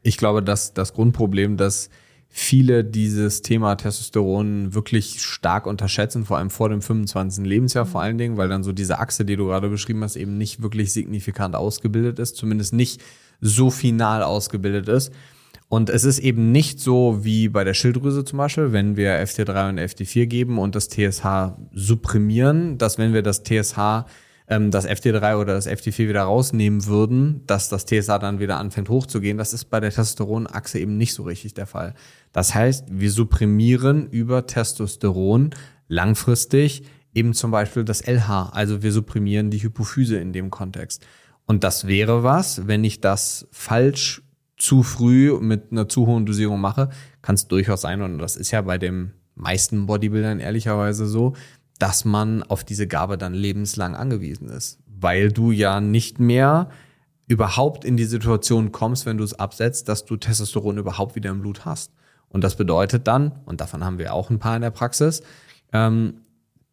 ich 0.04 0.18
glaube, 0.18 0.44
dass 0.44 0.74
das 0.74 0.94
Grundproblem, 0.94 1.58
dass 1.58 1.90
viele 2.34 2.86
dieses 2.86 3.42
Thema 3.42 3.76
Testosteron 3.76 4.74
wirklich 4.74 5.22
stark 5.22 5.68
unterschätzen, 5.68 6.24
vor 6.24 6.38
allem 6.38 6.50
vor 6.50 6.70
dem 6.70 6.82
25. 6.82 7.46
Lebensjahr 7.46 7.86
vor 7.86 8.02
allen 8.02 8.18
Dingen, 8.18 8.38
weil 8.38 8.48
dann 8.48 8.64
so 8.64 8.72
diese 8.72 9.00
Achse, 9.00 9.26
die 9.26 9.36
du 9.36 9.48
gerade 9.48 9.68
beschrieben 9.68 10.02
hast, 10.04 10.16
eben 10.16 10.38
nicht 10.38 10.62
wirklich 10.62 10.94
signifikant 10.94 11.56
ausgebildet 11.56 12.20
ist, 12.20 12.38
zumindest 12.38 12.74
nicht 12.74 13.02
so 13.42 13.70
final 13.70 14.24
ausgebildet 14.24 14.88
ist. 14.88 15.12
Und 15.68 15.90
es 15.90 16.04
ist 16.04 16.20
eben 16.20 16.52
nicht 16.52 16.80
so 16.80 17.20
wie 17.24 17.50
bei 17.50 17.64
der 17.64 17.74
Schilddrüse 17.74 18.24
zum 18.24 18.38
Beispiel, 18.38 18.72
wenn 18.72 18.96
wir 18.96 19.22
FT3 19.26 19.70
und 19.70 19.80
FT4 19.80 20.26
geben 20.26 20.58
und 20.58 20.76
das 20.76 20.90
TSH 20.90 21.54
supprimieren, 21.74 22.78
dass 22.78 22.98
wenn 22.98 23.14
wir 23.14 23.24
das 23.24 23.44
TSH 23.44 24.06
ähm, 24.52 24.70
das 24.70 24.88
FT3 24.88 25.38
oder 25.38 25.54
das 25.54 25.68
FT4 25.68 26.10
wieder 26.10 26.24
rausnehmen 26.24 26.86
würden, 26.86 27.42
dass 27.48 27.70
das 27.70 27.86
TSH 27.86 28.20
dann 28.20 28.40
wieder 28.40 28.58
anfängt 28.58 28.90
hochzugehen. 28.90 29.38
Das 29.38 29.54
ist 29.54 29.66
bei 29.66 29.80
der 29.80 29.92
Testosteronachse 29.92 30.78
eben 30.78 30.98
nicht 30.98 31.14
so 31.14 31.24
richtig 31.24 31.54
der 31.54 31.66
Fall. 31.66 31.96
Das 32.34 32.54
heißt, 32.54 32.88
wir 32.92 33.10
supprimieren 33.12 34.08
über 34.08 34.46
Testosteron 34.46 35.52
langfristig 35.88 36.84
eben 37.14 37.34
zum 37.34 37.52
Beispiel 37.52 37.86
das 37.86 38.02
LH. 38.02 38.50
Also 38.52 38.84
wir 38.84 38.92
supprimieren 38.92 39.52
die 39.52 39.64
Hypophyse 39.64 40.18
in 40.18 40.34
dem 40.34 40.50
Kontext. 40.50 41.06
Und 41.46 41.64
das 41.64 41.88
wäre 41.88 42.24
was, 42.24 42.68
wenn 42.68 42.84
ich 42.84 43.00
das 43.00 43.48
falsch 43.52 44.22
zu 44.58 44.84
früh 44.84 45.40
mit 45.40 45.72
einer 45.72 45.88
zu 45.88 46.06
hohen 46.08 46.26
Dosierung 46.26 46.60
mache, 46.60 46.90
kann 47.22 47.36
es 47.36 47.48
durchaus 47.48 47.82
sein, 47.82 48.02
und 48.02 48.20
das 48.20 48.36
ist 48.36 48.52
ja 48.52 48.62
bei 48.62 48.78
den 48.78 49.14
meisten 49.36 49.88
Bodybuildern 49.88 50.40
ehrlicherweise 50.40 51.08
so, 51.08 51.34
dass 51.82 52.06
man 52.06 52.44
auf 52.44 52.64
diese 52.64 52.88
Gabe 52.88 53.18
dann 53.18 53.34
lebenslang 53.34 53.96
angewiesen 53.96 54.50
ist, 54.50 54.78
weil 54.86 55.32
du 55.32 55.52
ja 55.52 55.82
nicht 55.82 56.20
mehr 56.20 56.70
überhaupt 57.28 57.86
in 57.86 57.98
die 57.98 58.06
Situation 58.06 58.72
kommst, 58.72 59.08
wenn 59.08 59.18
du 59.18 59.24
es 59.24 59.34
absetzt, 59.34 59.90
dass 59.90 60.06
du 60.06 60.16
Testosteron 60.16 60.78
überhaupt 60.78 61.16
wieder 61.16 61.32
im 61.32 61.42
Blut 61.42 61.66
hast. 61.66 61.92
Und 62.30 62.44
das 62.44 62.56
bedeutet 62.56 63.08
dann, 63.08 63.32
und 63.46 63.62
davon 63.62 63.84
haben 63.84 63.98
wir 63.98 64.14
auch 64.14 64.30
ein 64.30 64.38
paar 64.38 64.56
in 64.56 64.62
der 64.62 64.70
Praxis, 64.70 65.24
ähm, 65.74 66.22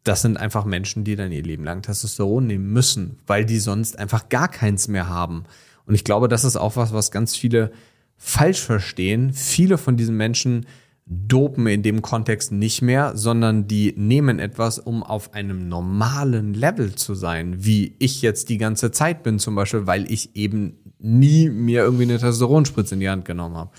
das 0.03 0.21
sind 0.21 0.37
einfach 0.37 0.63
Menschen, 0.63 1.03
die 1.03 1.15
dann 1.15 1.31
ihr 1.31 1.43
Leben 1.43 1.63
lang 1.63 1.81
Testosteron 1.81 2.45
nehmen 2.45 2.71
müssen, 2.71 3.17
weil 3.25 3.45
die 3.45 3.59
sonst 3.59 3.97
einfach 3.97 4.29
gar 4.29 4.47
keins 4.47 4.87
mehr 4.87 5.09
haben. 5.09 5.45
Und 5.85 5.95
ich 5.95 6.03
glaube, 6.03 6.27
das 6.27 6.43
ist 6.43 6.55
auch 6.55 6.75
was, 6.75 6.93
was 6.93 7.09
ganz 7.09 7.35
viele 7.35 7.71
falsch 8.15 8.61
verstehen. 8.61 9.33
Viele 9.33 9.79
von 9.79 9.97
diesen 9.97 10.15
Menschen 10.15 10.67
dopen 11.11 11.65
in 11.65 11.81
dem 11.81 12.03
Kontext 12.03 12.51
nicht 12.51 12.83
mehr, 12.83 13.17
sondern 13.17 13.67
die 13.67 13.95
nehmen 13.97 14.37
etwas, 14.37 14.77
um 14.77 15.01
auf 15.01 15.33
einem 15.33 15.67
normalen 15.67 16.53
Level 16.53 16.93
zu 16.93 17.15
sein, 17.15 17.65
wie 17.65 17.95
ich 17.97 18.21
jetzt 18.21 18.49
die 18.49 18.59
ganze 18.59 18.91
Zeit 18.91 19.23
bin 19.23 19.39
zum 19.39 19.55
Beispiel, 19.55 19.87
weil 19.87 20.09
ich 20.11 20.35
eben 20.35 20.77
nie 20.99 21.49
mir 21.49 21.81
irgendwie 21.81 22.03
eine 22.03 22.19
Testosteronspritze 22.19 22.93
in 22.93 22.99
die 22.99 23.09
Hand 23.09 23.25
genommen 23.25 23.57
habe. 23.57 23.71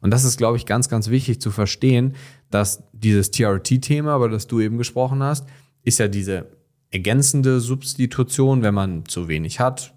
Und 0.00 0.12
das 0.12 0.24
ist, 0.24 0.38
glaube 0.38 0.56
ich, 0.56 0.64
ganz, 0.64 0.88
ganz 0.88 1.10
wichtig 1.10 1.42
zu 1.42 1.50
verstehen, 1.50 2.14
dass 2.50 2.84
dieses 2.92 3.32
TRT-Thema, 3.32 4.16
über 4.16 4.30
das 4.30 4.46
du 4.46 4.60
eben 4.60 4.78
gesprochen 4.78 5.22
hast, 5.22 5.46
ist 5.82 5.98
ja 5.98 6.08
diese 6.08 6.46
ergänzende 6.90 7.60
Substitution, 7.60 8.62
wenn 8.62 8.74
man 8.74 9.04
zu 9.04 9.28
wenig 9.28 9.60
hat, 9.60 9.94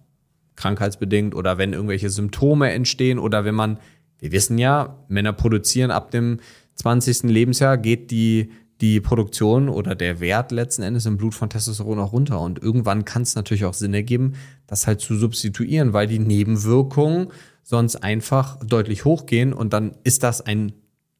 krankheitsbedingt 0.57 1.35
oder 1.35 1.57
wenn 1.57 1.71
irgendwelche 1.71 2.09
Symptome 2.09 2.71
entstehen 2.71 3.17
oder 3.17 3.45
wenn 3.45 3.55
man, 3.55 3.79
wir 4.19 4.33
wissen 4.33 4.57
ja, 4.57 4.97
Männer 5.07 5.31
produzieren 5.31 5.91
ab 5.91 6.11
dem 6.11 6.39
20. 6.75 7.23
Lebensjahr 7.23 7.77
geht 7.77 8.11
die, 8.11 8.51
die 8.81 8.99
Produktion 8.99 9.69
oder 9.69 9.93
der 9.93 10.19
Wert 10.19 10.51
letzten 10.51 10.81
Endes 10.81 11.05
im 11.05 11.17
Blut 11.17 11.35
von 11.35 11.49
Testosteron 11.49 11.99
auch 11.99 12.13
runter. 12.13 12.39
Und 12.41 12.61
irgendwann 12.61 13.05
kann 13.05 13.21
es 13.21 13.35
natürlich 13.35 13.65
auch 13.65 13.75
Sinn 13.75 13.93
ergeben, 13.93 14.33
das 14.67 14.87
halt 14.87 15.01
zu 15.01 15.15
substituieren, 15.15 15.93
weil 15.93 16.07
die 16.07 16.19
Nebenwirkungen 16.19 17.27
sonst 17.63 17.97
einfach 17.97 18.57
deutlich 18.65 19.05
hochgehen 19.05 19.53
und 19.53 19.73
dann 19.73 19.95
ist 20.03 20.23
das 20.23 20.41
ein, 20.41 20.73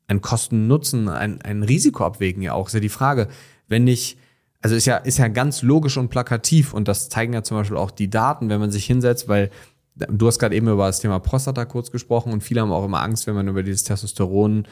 ein 0.08 0.22
Kosten-Nutzen, 0.22 1.08
ein, 1.08 1.42
ein 1.42 1.64
Risikoabwägen 1.64 2.42
ja 2.42 2.54
auch. 2.54 2.68
Ist 2.68 2.74
ja 2.74 2.80
die 2.80 2.90
Frage, 2.90 3.28
wenn 3.68 3.88
ich, 3.88 4.18
also 4.62 4.76
ist 4.76 4.86
ja, 4.86 4.98
ist 4.98 5.20
ja 5.20 5.28
ganz 5.28 5.62
logisch 5.62 5.98
und 5.98 6.10
plakativ 6.10 6.74
und 6.74 6.88
das 6.88 7.10
zeigen 7.10 7.34
ja 7.34 7.44
zum 7.44 7.58
Beispiel 7.58 7.78
auch 7.78 7.92
die 7.92 8.10
Daten, 8.10 8.50
wenn 8.50 8.60
man 8.60 8.72
sich 8.72 8.86
hinsetzt, 8.86 9.28
weil 9.28 9.52
du 9.96 10.28
hast 10.28 10.40
gerade 10.40 10.56
eben 10.56 10.68
über 10.68 10.88
das 10.88 11.00
Thema 11.00 11.20
Prostata 11.20 11.66
kurz 11.66 11.92
gesprochen 11.92 12.34
und 12.34 12.42
viele 12.42 12.62
haben 12.62 12.72
auch 12.72 12.86
immer 12.86 13.02
Angst, 13.02 13.28
wenn 13.28 13.36
man 13.36 13.48
über 13.48 13.64
dieses 13.64 13.84
Testosteron 13.84 14.68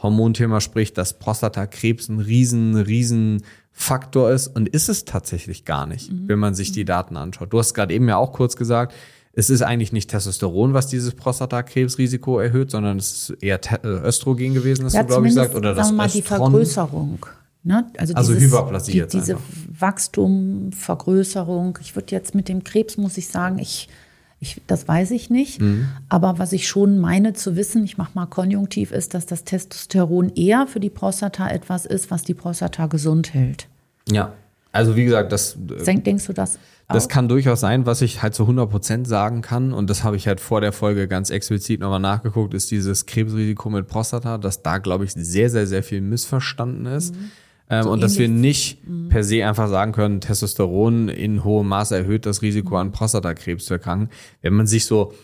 Hormonthema 0.00 0.60
spricht, 0.60 0.98
dass 0.98 1.18
Prostatakrebs 1.18 2.08
ein 2.08 2.20
riesen, 2.20 2.76
riesen 2.76 3.42
Faktor 3.70 4.30
ist 4.30 4.48
und 4.48 4.68
ist 4.68 4.88
es 4.88 5.04
tatsächlich 5.04 5.64
gar 5.64 5.86
nicht, 5.86 6.12
mhm. 6.12 6.28
wenn 6.28 6.38
man 6.38 6.54
sich 6.54 6.72
die 6.72 6.84
Daten 6.84 7.16
anschaut. 7.16 7.52
Du 7.52 7.58
hast 7.58 7.74
gerade 7.74 7.94
eben 7.94 8.08
ja 8.08 8.16
auch 8.16 8.32
kurz 8.32 8.56
gesagt, 8.56 8.94
es 9.34 9.48
ist 9.48 9.62
eigentlich 9.62 9.92
nicht 9.92 10.10
Testosteron, 10.10 10.74
was 10.74 10.88
dieses 10.88 11.14
Prostatakrebsrisiko 11.14 12.38
erhöht, 12.38 12.70
sondern 12.70 12.98
es 12.98 13.30
ist 13.30 13.42
eher 13.42 13.60
äh, 13.82 13.86
Östrogen 13.86 14.52
gewesen, 14.52 14.84
hast 14.84 14.92
ja, 14.92 15.02
du, 15.02 15.08
glaube 15.08 15.26
ich, 15.26 15.34
gesagt. 15.34 15.54
Oder 15.54 15.74
das 15.74 15.86
sagen 15.86 15.96
wir 15.96 16.02
mal, 16.02 16.10
die 16.10 16.22
Vergrößerung. 16.22 17.26
Ne? 17.64 17.86
Also, 17.96 18.14
also 18.14 18.34
dieses, 18.34 18.52
Hyperplasie 18.52 18.92
die, 18.92 19.06
Diese 19.06 19.38
Wachstum, 19.78 20.72
Vergrößerung. 20.72 21.78
Ich 21.80 21.94
würde 21.94 22.10
jetzt 22.10 22.34
mit 22.34 22.48
dem 22.48 22.62
Krebs, 22.64 22.96
muss 22.98 23.16
ich 23.16 23.28
sagen, 23.28 23.58
ich 23.58 23.88
ich, 24.42 24.60
das 24.66 24.88
weiß 24.88 25.12
ich 25.12 25.30
nicht. 25.30 25.60
Mhm. 25.60 25.86
Aber 26.08 26.38
was 26.38 26.52
ich 26.52 26.66
schon 26.66 26.98
meine 26.98 27.32
zu 27.32 27.54
wissen, 27.54 27.84
ich 27.84 27.96
mache 27.96 28.10
mal 28.14 28.26
konjunktiv, 28.26 28.90
ist, 28.90 29.14
dass 29.14 29.24
das 29.24 29.44
Testosteron 29.44 30.32
eher 30.34 30.66
für 30.66 30.80
die 30.80 30.90
Prostata 30.90 31.48
etwas 31.48 31.86
ist, 31.86 32.10
was 32.10 32.24
die 32.24 32.34
Prostata 32.34 32.86
gesund 32.86 33.34
hält. 33.34 33.68
Ja. 34.10 34.32
Also 34.72 34.96
wie 34.96 35.04
gesagt, 35.04 35.30
das. 35.30 35.56
Denk, 35.86 36.04
denkst 36.04 36.26
du 36.26 36.32
das? 36.32 36.58
Das 36.88 37.08
kann 37.08 37.28
durchaus 37.28 37.60
sein, 37.60 37.86
was 37.86 38.02
ich 38.02 38.22
halt 38.22 38.34
zu 38.34 38.42
100% 38.42 39.06
sagen 39.06 39.40
kann. 39.40 39.72
Und 39.72 39.88
das 39.88 40.02
habe 40.02 40.16
ich 40.16 40.26
halt 40.26 40.40
vor 40.40 40.60
der 40.60 40.72
Folge 40.72 41.08
ganz 41.08 41.30
explizit 41.30 41.80
nochmal 41.80 42.00
nachgeguckt, 42.00 42.52
ist 42.52 42.70
dieses 42.70 43.06
Krebsrisiko 43.06 43.70
mit 43.70 43.86
Prostata, 43.86 44.36
dass 44.38 44.62
da, 44.62 44.78
glaube 44.78 45.04
ich, 45.04 45.12
sehr, 45.12 45.48
sehr, 45.48 45.66
sehr 45.66 45.82
viel 45.82 46.00
missverstanden 46.00 46.86
ist. 46.86 47.14
Mhm. 47.14 47.30
Ähm, 47.72 47.84
so 47.84 47.90
und 47.90 48.02
dass 48.02 48.18
wir 48.18 48.28
nicht 48.28 48.86
mhm. 48.86 49.08
per 49.08 49.24
se 49.24 49.46
einfach 49.46 49.68
sagen 49.68 49.92
können, 49.92 50.20
Testosteron 50.20 51.08
in 51.08 51.42
hohem 51.42 51.68
Maße 51.68 51.96
erhöht 51.96 52.26
das 52.26 52.42
Risiko 52.42 52.76
an 52.76 52.92
Prostatakrebs 52.92 53.64
zu 53.64 53.74
erkranken. 53.74 54.10
Wenn 54.42 54.52
man 54.52 54.66
sich 54.66 54.84
so 54.84 55.14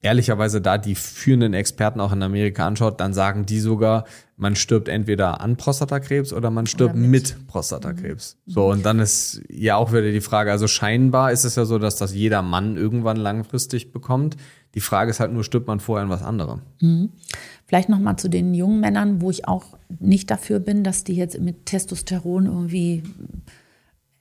ehrlicherweise 0.00 0.62
da 0.62 0.78
die 0.78 0.94
führenden 0.94 1.52
Experten 1.52 2.00
auch 2.00 2.12
in 2.12 2.22
Amerika 2.22 2.66
anschaut, 2.66 3.00
dann 3.00 3.12
sagen 3.12 3.44
die 3.44 3.60
sogar, 3.60 4.04
man 4.38 4.56
stirbt 4.56 4.88
entweder 4.88 5.42
an 5.42 5.56
Prostatakrebs 5.56 6.32
oder 6.32 6.50
man 6.50 6.66
stirbt 6.66 6.94
oder 6.94 7.02
mit. 7.02 7.36
mit. 7.36 7.46
Prostatakrebs. 7.48 8.38
Mhm. 8.46 8.50
So, 8.50 8.70
und 8.70 8.86
dann 8.86 8.98
ist 8.98 9.42
ja 9.50 9.76
auch 9.76 9.92
wieder 9.92 10.10
die 10.10 10.22
Frage, 10.22 10.50
also 10.50 10.68
scheinbar 10.68 11.32
ist 11.32 11.44
es 11.44 11.56
ja 11.56 11.66
so, 11.66 11.78
dass 11.78 11.96
das 11.96 12.14
jeder 12.14 12.40
Mann 12.40 12.78
irgendwann 12.78 13.18
langfristig 13.18 13.92
bekommt. 13.92 14.38
Die 14.74 14.80
Frage 14.80 15.10
ist 15.10 15.20
halt 15.20 15.32
nur, 15.32 15.44
stirbt 15.44 15.66
man 15.66 15.80
vorher 15.80 16.04
an 16.04 16.10
was 16.10 16.22
anderem? 16.22 16.62
Mhm. 16.80 17.10
Vielleicht 17.70 17.88
nochmal 17.88 18.16
zu 18.16 18.28
den 18.28 18.52
jungen 18.52 18.80
Männern, 18.80 19.20
wo 19.20 19.30
ich 19.30 19.46
auch 19.46 19.78
nicht 20.00 20.28
dafür 20.28 20.58
bin, 20.58 20.82
dass 20.82 21.04
die 21.04 21.14
jetzt 21.14 21.38
mit 21.38 21.66
Testosteron 21.66 22.46
irgendwie 22.46 23.04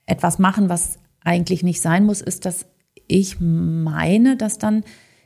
etwas 0.06 0.38
machen, 0.38 0.70
was 0.70 1.00
eigentlich 1.24 1.64
nicht 1.64 1.82
sein 1.82 2.06
muss, 2.06 2.22
ist, 2.22 2.46
dass 2.46 2.68
ich 3.08 3.40
meine, 3.40 4.38
dass 4.38 4.60
dann 4.60 4.84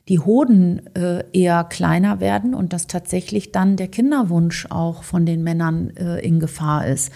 die 0.07 0.19
Hoden 0.19 0.95
äh, 0.95 1.26
eher 1.34 1.65
kleiner 1.65 2.21
werden 2.21 2.53
und 2.53 2.71
dass 2.71 2.88
tatsächlich 2.88 3.51
dann 3.51 3.76
der 3.76 3.89
Kinderwunsch 3.89 4.67
auch 4.69 5.03
von 5.03 5.26
den 5.26 5.43
Männern 5.43 5.89
äh, 5.97 6.26
in 6.26 6.39
Gefahr 6.39 6.88
ist. 6.88 7.11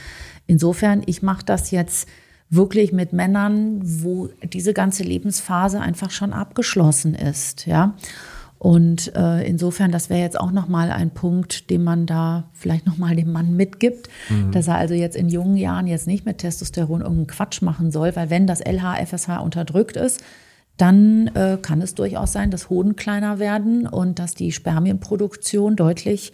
Insofern, 0.46 1.04
ich 1.06 1.22
mache 1.22 1.46
das 1.46 1.72
jetzt 1.72 2.10
wirklich 2.50 2.92
mit 2.92 3.14
Männern, 3.14 3.80
wo 3.82 4.28
diese 4.44 4.74
ganze 4.74 5.04
Lebensphase 5.04 5.80
einfach 5.80 6.12
schon 6.12 6.34
abgeschlossen 6.34 7.16
ist, 7.16 7.66
ja. 7.66 7.96
Und 8.60 9.16
äh, 9.16 9.48
insofern, 9.48 9.92
das 9.92 10.10
wäre 10.10 10.22
jetzt 10.22 10.40
auch 10.40 10.52
nochmal 10.52 10.92
ein 10.92 11.12
Punkt, 11.12 11.70
den 11.70 11.84
man 11.84 12.06
da 12.06 12.50
vielleicht 12.54 12.88
nochmal 12.88 13.16
dem 13.16 13.32
Mann 13.32 13.56
mitgibt, 13.56 14.10
mhm. 14.30 14.52
dass 14.52 14.68
er 14.68 14.76
also 14.76 14.96
jetzt 14.96 15.16
in 15.16 15.30
jungen 15.30 15.58
Jahren 15.58 15.86
jetzt 15.86 16.08
nicht 16.08 16.26
mit 16.26 16.40
Testosteron 16.40 17.02
irgendeinen 17.02 17.28
Quatsch 17.28 17.62
machen 17.62 17.92
soll, 17.92 18.16
weil 18.16 18.30
wenn 18.30 18.48
das 18.48 18.62
LH, 18.62 19.06
FSH 19.06 19.40
unterdrückt 19.42 19.96
ist, 19.96 20.24
dann 20.78 21.28
äh, 21.36 21.58
kann 21.62 21.82
es 21.82 21.96
durchaus 21.96 22.34
sein, 22.34 22.52
dass 22.52 22.70
Hoden 22.70 22.96
kleiner 22.96 23.40
werden 23.40 23.88
und 23.88 24.20
dass 24.20 24.34
die 24.36 24.52
Spermienproduktion 24.52 25.76
deutlich 25.76 26.34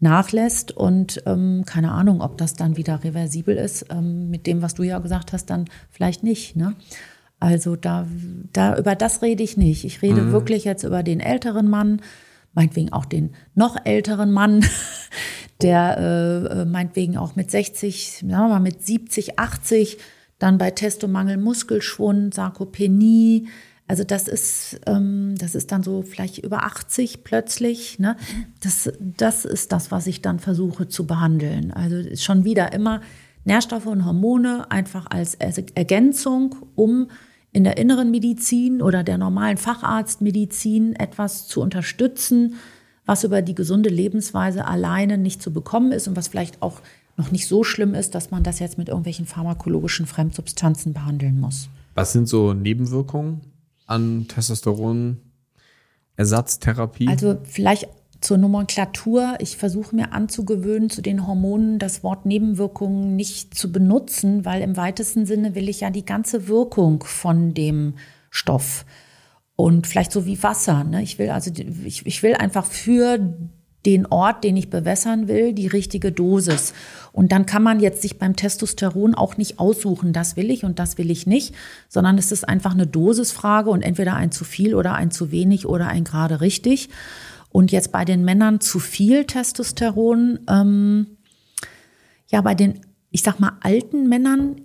nachlässt 0.00 0.72
und 0.72 1.22
ähm, 1.26 1.64
keine 1.64 1.92
Ahnung, 1.92 2.20
ob 2.20 2.36
das 2.36 2.54
dann 2.54 2.76
wieder 2.76 3.04
reversibel 3.04 3.56
ist. 3.56 3.86
Ähm, 3.90 4.30
mit 4.30 4.46
dem, 4.46 4.62
was 4.62 4.74
du 4.74 4.82
ja 4.82 4.98
gesagt 4.98 5.32
hast, 5.32 5.46
dann 5.46 5.66
vielleicht 5.90 6.22
nicht. 6.22 6.56
Ne? 6.56 6.74
Also 7.44 7.76
da, 7.76 8.06
da 8.54 8.78
über 8.78 8.94
das 8.94 9.20
rede 9.20 9.42
ich 9.42 9.58
nicht. 9.58 9.84
Ich 9.84 10.00
rede 10.00 10.22
mhm. 10.22 10.32
wirklich 10.32 10.64
jetzt 10.64 10.82
über 10.82 11.02
den 11.02 11.20
älteren 11.20 11.68
Mann, 11.68 12.00
meinetwegen 12.54 12.90
auch 12.90 13.04
den 13.04 13.34
noch 13.54 13.76
älteren 13.84 14.32
Mann, 14.32 14.64
der 15.60 15.98
äh, 15.98 16.62
äh 16.62 16.64
meinetwegen 16.64 17.18
auch 17.18 17.36
mit 17.36 17.50
60, 17.50 18.20
sagen 18.20 18.30
wir 18.30 18.48
mal 18.48 18.60
mit 18.60 18.86
70, 18.86 19.38
80 19.38 19.98
dann 20.38 20.56
bei 20.56 20.70
Testomangel, 20.70 21.36
Muskelschwund, 21.36 22.32
Sarkopenie, 22.32 23.46
also 23.86 24.04
das 24.04 24.26
ist, 24.26 24.80
ähm, 24.86 25.34
das 25.36 25.54
ist 25.54 25.70
dann 25.70 25.82
so 25.82 26.00
vielleicht 26.00 26.38
über 26.38 26.64
80 26.64 27.24
plötzlich. 27.24 27.98
Ne? 27.98 28.16
Das, 28.62 28.90
das 28.98 29.44
ist 29.44 29.70
das, 29.70 29.90
was 29.90 30.06
ich 30.06 30.22
dann 30.22 30.38
versuche 30.38 30.88
zu 30.88 31.06
behandeln. 31.06 31.72
Also 31.72 32.16
schon 32.16 32.44
wieder 32.44 32.72
immer 32.72 33.02
Nährstoffe 33.44 33.84
und 33.84 34.06
Hormone 34.06 34.70
einfach 34.70 35.06
als 35.10 35.34
Ergänzung, 35.34 36.56
um 36.74 37.08
in 37.54 37.64
der 37.64 37.78
inneren 37.78 38.10
Medizin 38.10 38.82
oder 38.82 39.02
der 39.04 39.16
normalen 39.16 39.56
Facharztmedizin 39.56 40.94
etwas 40.96 41.46
zu 41.46 41.62
unterstützen, 41.62 42.56
was 43.06 43.22
über 43.22 43.42
die 43.42 43.54
gesunde 43.54 43.90
Lebensweise 43.90 44.66
alleine 44.66 45.18
nicht 45.18 45.40
zu 45.40 45.52
bekommen 45.52 45.92
ist 45.92 46.08
und 46.08 46.16
was 46.16 46.26
vielleicht 46.28 46.62
auch 46.62 46.80
noch 47.16 47.30
nicht 47.30 47.46
so 47.46 47.62
schlimm 47.62 47.94
ist, 47.94 48.16
dass 48.16 48.32
man 48.32 48.42
das 48.42 48.58
jetzt 48.58 48.76
mit 48.76 48.88
irgendwelchen 48.88 49.24
pharmakologischen 49.24 50.06
Fremdsubstanzen 50.06 50.94
behandeln 50.94 51.38
muss. 51.38 51.68
Was 51.94 52.12
sind 52.12 52.28
so 52.28 52.54
Nebenwirkungen 52.54 53.42
an 53.86 54.26
Testosteron-Ersatztherapie? 54.26 57.06
Also 57.06 57.38
vielleicht 57.44 57.86
zur 58.24 58.38
Nomenklatur. 58.38 59.34
Ich 59.38 59.56
versuche 59.56 59.94
mir 59.94 60.12
anzugewöhnen, 60.12 60.90
zu 60.90 61.02
den 61.02 61.26
Hormonen 61.26 61.78
das 61.78 62.02
Wort 62.02 62.26
Nebenwirkungen 62.26 63.16
nicht 63.16 63.54
zu 63.54 63.70
benutzen, 63.70 64.44
weil 64.44 64.62
im 64.62 64.76
weitesten 64.76 65.26
Sinne 65.26 65.54
will 65.54 65.68
ich 65.68 65.80
ja 65.80 65.90
die 65.90 66.06
ganze 66.06 66.48
Wirkung 66.48 67.04
von 67.04 67.54
dem 67.54 67.94
Stoff. 68.30 68.86
Und 69.56 69.86
vielleicht 69.86 70.10
so 70.10 70.26
wie 70.26 70.42
Wasser. 70.42 70.84
Ne? 70.84 71.02
Ich 71.02 71.18
will 71.18 71.30
also, 71.30 71.50
ich, 71.84 72.06
ich 72.06 72.22
will 72.22 72.34
einfach 72.34 72.64
für 72.64 73.18
den 73.86 74.06
Ort, 74.06 74.44
den 74.44 74.56
ich 74.56 74.70
bewässern 74.70 75.28
will, 75.28 75.52
die 75.52 75.66
richtige 75.66 76.10
Dosis. 76.10 76.72
Und 77.12 77.32
dann 77.32 77.44
kann 77.44 77.62
man 77.62 77.80
jetzt 77.80 78.00
sich 78.00 78.18
beim 78.18 78.34
Testosteron 78.34 79.14
auch 79.14 79.36
nicht 79.36 79.58
aussuchen, 79.58 80.14
das 80.14 80.36
will 80.36 80.50
ich 80.50 80.64
und 80.64 80.78
das 80.78 80.96
will 80.96 81.10
ich 81.10 81.26
nicht, 81.26 81.54
sondern 81.88 82.16
es 82.16 82.32
ist 82.32 82.48
einfach 82.48 82.72
eine 82.72 82.86
Dosisfrage 82.86 83.68
und 83.68 83.82
entweder 83.82 84.14
ein 84.14 84.32
zu 84.32 84.44
viel 84.44 84.74
oder 84.74 84.94
ein 84.94 85.10
zu 85.10 85.30
wenig 85.30 85.66
oder 85.66 85.88
ein 85.88 86.04
gerade 86.04 86.40
richtig. 86.40 86.88
Und 87.54 87.70
jetzt 87.70 87.92
bei 87.92 88.04
den 88.04 88.24
Männern 88.24 88.60
zu 88.60 88.80
viel 88.80 89.26
Testosteron, 89.26 90.40
ähm, 90.48 91.18
ja, 92.28 92.40
bei 92.40 92.56
den, 92.56 92.80
ich 93.12 93.22
sag 93.22 93.38
mal, 93.38 93.58
alten 93.60 94.08
Männern 94.08 94.60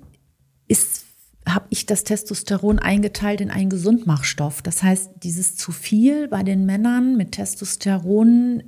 ist 0.68 1.06
habe 1.48 1.68
ich 1.70 1.86
das 1.86 2.04
Testosteron 2.04 2.80
eingeteilt 2.80 3.42
in 3.42 3.52
einen 3.52 3.70
Gesundmachstoff. 3.70 4.64
Das 4.64 4.82
heißt, 4.82 5.12
dieses 5.22 5.56
zu 5.56 5.72
viel 5.72 6.28
bei 6.30 6.42
den 6.42 6.66
Männern 6.66 7.16
mit 7.16 7.34
Testosteron 7.34 8.64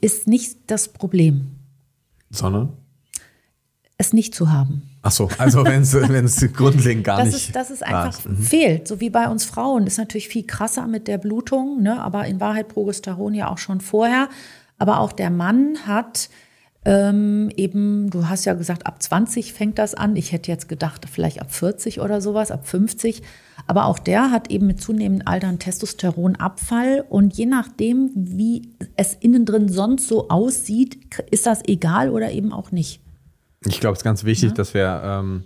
ist 0.00 0.26
nicht 0.26 0.58
das 0.66 0.88
Problem. 0.88 1.52
Sondern? 2.30 2.72
Es 3.96 4.12
nicht 4.12 4.34
zu 4.34 4.50
haben. 4.50 4.82
Ach 5.06 5.12
so, 5.12 5.28
also 5.38 5.64
wenn 5.64 5.82
es 5.82 6.52
grundlegend 6.52 7.04
gar 7.04 7.18
das 7.18 7.26
nicht. 7.28 7.46
Ist, 7.46 7.56
dass 7.56 7.70
es 7.70 7.80
einfach 7.80 8.24
mhm. 8.24 8.38
fehlt, 8.38 8.88
so 8.88 9.00
wie 9.00 9.10
bei 9.10 9.28
uns 9.28 9.44
Frauen. 9.44 9.84
Das 9.84 9.94
ist 9.94 9.98
natürlich 9.98 10.28
viel 10.28 10.44
krasser 10.44 10.88
mit 10.88 11.06
der 11.06 11.18
Blutung, 11.18 11.80
ne? 11.80 12.02
aber 12.02 12.26
in 12.26 12.40
Wahrheit 12.40 12.66
Progesteron 12.66 13.32
ja 13.32 13.48
auch 13.48 13.58
schon 13.58 13.80
vorher. 13.80 14.28
Aber 14.78 14.98
auch 14.98 15.12
der 15.12 15.30
Mann 15.30 15.78
hat 15.86 16.28
ähm, 16.84 17.50
eben, 17.56 18.10
du 18.10 18.28
hast 18.28 18.46
ja 18.46 18.54
gesagt, 18.54 18.84
ab 18.86 19.00
20 19.00 19.52
fängt 19.52 19.78
das 19.78 19.94
an. 19.94 20.16
Ich 20.16 20.32
hätte 20.32 20.50
jetzt 20.50 20.68
gedacht, 20.68 21.06
vielleicht 21.08 21.40
ab 21.40 21.52
40 21.52 22.00
oder 22.00 22.20
sowas, 22.20 22.50
ab 22.50 22.66
50. 22.66 23.22
Aber 23.68 23.84
auch 23.84 24.00
der 24.00 24.32
hat 24.32 24.50
eben 24.50 24.66
mit 24.66 24.80
zunehmendem 24.80 25.28
Alter 25.28 25.48
einen 25.48 25.60
Testosteronabfall. 25.60 27.04
Und 27.08 27.36
je 27.36 27.46
nachdem, 27.46 28.10
wie 28.14 28.70
es 28.96 29.14
innen 29.14 29.44
drin 29.44 29.68
sonst 29.68 30.08
so 30.08 30.28
aussieht, 30.30 30.98
ist 31.30 31.46
das 31.46 31.60
egal 31.68 32.10
oder 32.10 32.32
eben 32.32 32.52
auch 32.52 32.72
nicht. 32.72 33.00
Ich 33.66 33.80
glaube, 33.80 33.94
es 33.94 34.00
ist 34.00 34.04
ganz 34.04 34.24
wichtig, 34.24 34.50
ja. 34.50 34.54
dass 34.54 34.74
wir 34.74 35.02
ähm, 35.04 35.44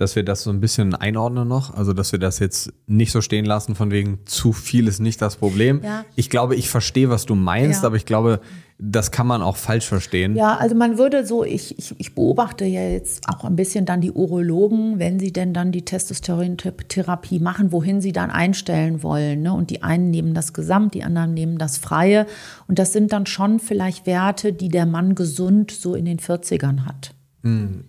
dass 0.00 0.16
wir 0.16 0.22
das 0.22 0.42
so 0.42 0.50
ein 0.50 0.60
bisschen 0.60 0.94
einordnen 0.94 1.46
noch. 1.46 1.74
Also, 1.74 1.92
dass 1.92 2.10
wir 2.12 2.18
das 2.18 2.38
jetzt 2.38 2.72
nicht 2.86 3.12
so 3.12 3.20
stehen 3.20 3.44
lassen, 3.44 3.74
von 3.74 3.90
wegen 3.90 4.20
zu 4.24 4.54
viel 4.54 4.88
ist 4.88 4.98
nicht 4.98 5.20
das 5.20 5.36
Problem. 5.36 5.82
Ja. 5.84 6.06
Ich 6.16 6.30
glaube, 6.30 6.56
ich 6.56 6.70
verstehe, 6.70 7.10
was 7.10 7.26
du 7.26 7.34
meinst, 7.34 7.82
ja. 7.82 7.86
aber 7.86 7.96
ich 7.96 8.06
glaube, 8.06 8.40
das 8.78 9.10
kann 9.10 9.26
man 9.26 9.42
auch 9.42 9.58
falsch 9.58 9.86
verstehen. 9.86 10.36
Ja, 10.36 10.56
also 10.56 10.74
man 10.74 10.96
würde 10.96 11.26
so, 11.26 11.44
ich, 11.44 11.78
ich, 11.78 11.94
ich 11.98 12.14
beobachte 12.14 12.64
ja 12.64 12.80
jetzt 12.80 13.28
auch 13.28 13.44
ein 13.44 13.56
bisschen 13.56 13.84
dann 13.84 14.00
die 14.00 14.10
Urologen, 14.10 14.98
wenn 14.98 15.20
sie 15.20 15.34
denn 15.34 15.52
dann 15.52 15.70
die 15.70 15.84
Testosterontherapie 15.84 17.38
machen, 17.38 17.72
wohin 17.72 18.00
sie 18.00 18.12
dann 18.12 18.30
einstellen 18.30 19.02
wollen. 19.02 19.42
Ne? 19.42 19.52
Und 19.52 19.68
die 19.68 19.82
einen 19.82 20.08
nehmen 20.08 20.32
das 20.32 20.54
Gesamt, 20.54 20.94
die 20.94 21.04
anderen 21.04 21.34
nehmen 21.34 21.58
das 21.58 21.76
Freie. 21.76 22.26
Und 22.68 22.78
das 22.78 22.94
sind 22.94 23.12
dann 23.12 23.26
schon 23.26 23.60
vielleicht 23.60 24.06
Werte, 24.06 24.54
die 24.54 24.70
der 24.70 24.86
Mann 24.86 25.14
gesund 25.14 25.70
so 25.72 25.94
in 25.94 26.06
den 26.06 26.20
40ern 26.20 26.86
hat. 26.86 27.12
Mhm. 27.42 27.84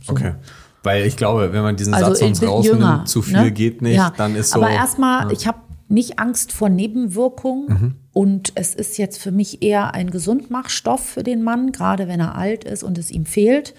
So. 0.00 0.12
Okay. 0.12 0.34
Weil 0.82 1.06
ich 1.06 1.16
glaube, 1.16 1.52
wenn 1.52 1.62
man 1.62 1.76
diesen 1.76 1.92
also 1.94 2.10
Satz 2.10 2.20
sonst 2.20 2.42
rausnimmt, 2.42 2.80
jünger, 2.80 3.04
zu 3.04 3.22
viel 3.22 3.42
ne? 3.42 3.52
geht 3.52 3.82
nicht, 3.82 3.96
ja. 3.96 4.12
dann 4.16 4.36
ist 4.36 4.50
so. 4.50 4.62
Aber 4.62 4.70
erstmal, 4.70 5.26
ja. 5.26 5.32
ich 5.32 5.46
habe 5.46 5.58
nicht 5.88 6.18
Angst 6.18 6.52
vor 6.52 6.68
Nebenwirkungen 6.68 7.66
mhm. 7.68 7.94
und 8.12 8.52
es 8.54 8.74
ist 8.74 8.98
jetzt 8.98 9.20
für 9.20 9.32
mich 9.32 9.62
eher 9.62 9.94
ein 9.94 10.10
Gesundmachstoff 10.10 11.04
für 11.04 11.22
den 11.22 11.42
Mann, 11.42 11.72
gerade 11.72 12.08
wenn 12.08 12.20
er 12.20 12.36
alt 12.36 12.64
ist 12.64 12.82
und 12.82 12.98
es 12.98 13.10
ihm 13.10 13.26
fehlt. 13.26 13.74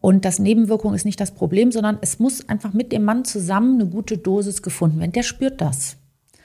Und 0.00 0.24
das 0.24 0.38
Nebenwirkung 0.38 0.94
ist 0.94 1.04
nicht 1.04 1.20
das 1.20 1.32
Problem, 1.32 1.72
sondern 1.72 1.98
es 2.00 2.18
muss 2.18 2.48
einfach 2.48 2.72
mit 2.72 2.92
dem 2.92 3.04
Mann 3.04 3.24
zusammen 3.24 3.80
eine 3.80 3.88
gute 3.88 4.18
Dosis 4.18 4.62
gefunden 4.62 5.00
werden. 5.00 5.12
Der 5.12 5.22
spürt 5.22 5.60
das. 5.60 5.96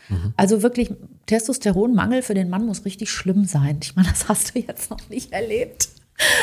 Mhm. 0.09 0.33
Also 0.37 0.63
wirklich, 0.63 0.93
Testosteronmangel 1.25 2.21
für 2.21 2.33
den 2.33 2.49
Mann 2.49 2.65
muss 2.65 2.85
richtig 2.85 3.11
schlimm 3.11 3.45
sein. 3.45 3.79
Ich 3.81 3.95
meine, 3.95 4.09
das 4.09 4.27
hast 4.29 4.55
du 4.55 4.59
jetzt 4.59 4.89
noch 4.89 5.09
nicht 5.09 5.31
erlebt. 5.31 5.89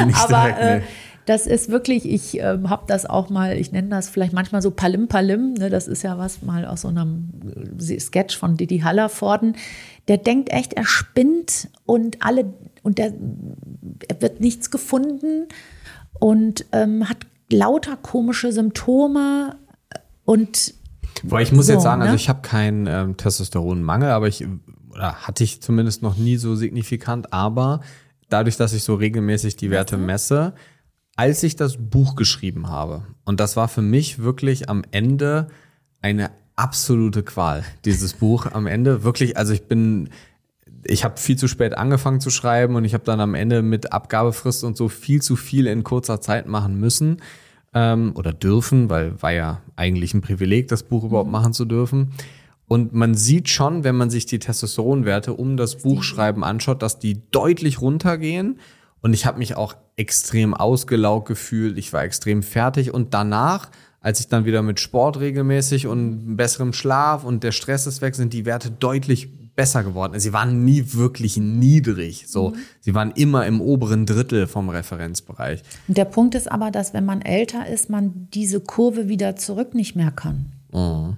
Nicht 0.05 0.19
Aber 0.19 0.43
direkt, 0.43 0.59
nee. 0.59 0.77
äh, 0.77 0.83
das 1.29 1.47
ist 1.47 1.69
wirklich, 1.69 2.09
ich 2.09 2.41
äh, 2.41 2.59
habe 2.65 2.85
das 2.87 3.05
auch 3.05 3.29
mal, 3.29 3.59
ich 3.59 3.71
nenne 3.71 3.89
das 3.89 4.09
vielleicht 4.09 4.33
manchmal 4.33 4.63
so 4.63 4.71
Palim 4.71 5.09
Palim, 5.09 5.55
ne, 5.55 5.69
das 5.69 5.87
ist 5.87 6.03
ja 6.03 6.17
was 6.17 6.43
mal 6.43 6.65
aus 6.65 6.83
so 6.83 6.89
einem 6.89 7.31
äh, 7.79 8.01
Sketch 8.01 8.37
von 8.37 8.57
Didi 8.57 8.79
Hallervorden. 8.79 9.55
Der 10.09 10.17
denkt 10.17 10.51
echt, 10.51 10.73
er 10.73 10.87
spinnt 10.87 11.69
und 11.85 12.23
alle, 12.23 12.55
und 12.83 12.97
der, 12.97 13.13
er 14.09 14.23
wird 14.23 14.41
nichts 14.41 14.71
gefunden 14.71 15.49
und 16.19 16.65
ähm, 16.73 17.09
hat 17.09 17.19
lauter 17.51 17.97
komische 17.97 18.51
Symptome 18.51 19.57
und 20.25 20.75
Weil 21.25 21.43
ich 21.43 21.53
muss 21.53 21.67
So, 21.67 21.75
jetzt 21.75 21.83
sagen, 21.83 22.01
also 22.01 22.13
ne? 22.13 22.17
ich 22.17 22.31
habe 22.31 22.41
keinen 22.41 22.87
ähm, 22.87 23.17
Testosteronmangel, 23.19 24.11
aber 24.11 24.29
ich 24.29 24.47
oder 24.91 25.15
hatte 25.15 25.45
ich 25.45 25.61
zumindest 25.61 26.03
noch 26.03 26.17
nie 26.17 26.39
so 26.39 26.55
signifikant, 26.55 27.33
aber 27.35 27.83
dadurch, 28.31 28.57
dass 28.57 28.73
ich 28.73 28.83
so 28.83 28.95
regelmäßig 28.95 29.57
die 29.57 29.71
Werte 29.71 29.97
messe, 29.99 30.55
als 31.19 31.43
ich 31.43 31.57
das 31.57 31.77
Buch 31.77 32.15
geschrieben 32.15 32.69
habe, 32.69 33.03
und 33.25 33.41
das 33.41 33.57
war 33.57 33.67
für 33.67 33.83
mich 33.83 34.21
wirklich 34.21 34.69
am 34.69 34.85
Ende 34.93 35.49
eine 36.01 36.31
absolute 36.55 37.25
Qual, 37.25 37.65
dieses 37.85 38.13
Buch 38.13 38.47
am 38.47 38.69
Ende. 38.69 39.03
Wirklich, 39.03 39.37
also 39.37 39.53
ich 39.53 39.65
bin, 39.65 40.11
ich 40.85 41.03
habe 41.03 41.17
viel 41.17 41.37
zu 41.37 41.49
spät 41.49 41.77
angefangen 41.77 42.21
zu 42.21 42.31
schreiben 42.31 42.77
und 42.77 42.85
ich 42.85 42.95
habe 42.95 43.03
dann 43.03 43.21
am 43.21 43.35
Ende 43.35 43.63
mit 43.63 43.93
Abgabefrist 43.93 44.63
und 44.63 44.77
so 44.77 44.89
viel 44.89 45.21
zu 45.21 45.35
viel 45.35 45.67
in 45.67 45.83
kurzer 45.83 46.21
Zeit 46.21 46.47
machen 46.47 46.79
müssen 46.79 47.17
ähm, 47.75 48.13
oder 48.15 48.33
dürfen, 48.33 48.89
weil 48.89 49.21
war 49.21 49.33
ja 49.33 49.61
eigentlich 49.75 50.15
ein 50.15 50.21
Privileg, 50.21 50.69
das 50.69 50.85
Buch 50.85 51.03
überhaupt 51.03 51.33
machen 51.33 51.53
zu 51.53 51.65
dürfen. 51.65 52.13
Und 52.69 52.93
man 52.93 53.15
sieht 53.15 53.49
schon, 53.49 53.83
wenn 53.83 53.97
man 53.97 54.11
sich 54.11 54.27
die 54.27 54.39
Testosteronwerte 54.39 55.33
um 55.33 55.57
das 55.57 55.79
Buchschreiben 55.79 56.45
anschaut, 56.45 56.81
dass 56.81 57.01
die 57.01 57.23
deutlich 57.33 57.81
runtergehen. 57.81 58.61
Und 59.01 59.15
ich 59.15 59.27
habe 59.27 59.39
mich 59.39 59.57
auch 59.57 59.77
extrem 59.97 60.55
ausgelaugt 60.55 61.29
gefühlt. 61.29 61.79
Ich 61.79 61.93
war 61.93 62.03
extrem 62.03 62.43
fertig. 62.43 62.93
Und 62.93 63.15
danach, 63.15 63.71
als 64.01 64.21
ich 64.21 64.29
dann 64.29 64.45
wieder 64.45 64.63
mit 64.63 64.81
Sport 64.81 65.21
regelmäßig 65.21 65.87
und 65.87 66.37
besserem 66.37 66.73
Schlaf 66.73 67.25
und 67.25 67.43
der 67.45 67.53
Stress 67.53 67.87
ist 67.87 68.01
weg, 68.03 68.15
sind 68.15 68.33
die 68.33 68.45
Werte 68.45 68.71
deutlich 68.71 69.29
besser 69.55 69.83
geworden. 69.83 70.19
Sie 70.21 70.33
waren 70.33 70.65
nie 70.65 70.85
wirklich 70.95 71.37
niedrig. 71.37 72.27
So, 72.29 72.53
sie 72.81 72.95
waren 72.95 73.11
immer 73.11 73.45
im 73.45 73.61
oberen 73.61 74.07
Drittel 74.07 74.47
vom 74.47 74.69
Referenzbereich. 74.69 75.63
Und 75.89 75.97
der 75.97 76.05
Punkt 76.05 76.37
ist 76.37 76.51
aber, 76.51 76.71
dass 76.71 76.95
wenn 76.95 77.05
man 77.05 77.23
älter 77.23 77.67
ist, 77.67 77.91
man 77.91 78.29
diese 78.33 78.61
Kurve 78.61 79.09
wieder 79.09 79.35
zurück 79.35 79.75
nicht 79.75 79.97
mehr 79.97 80.13
kann. 80.13 80.53
Ja, 80.73 81.17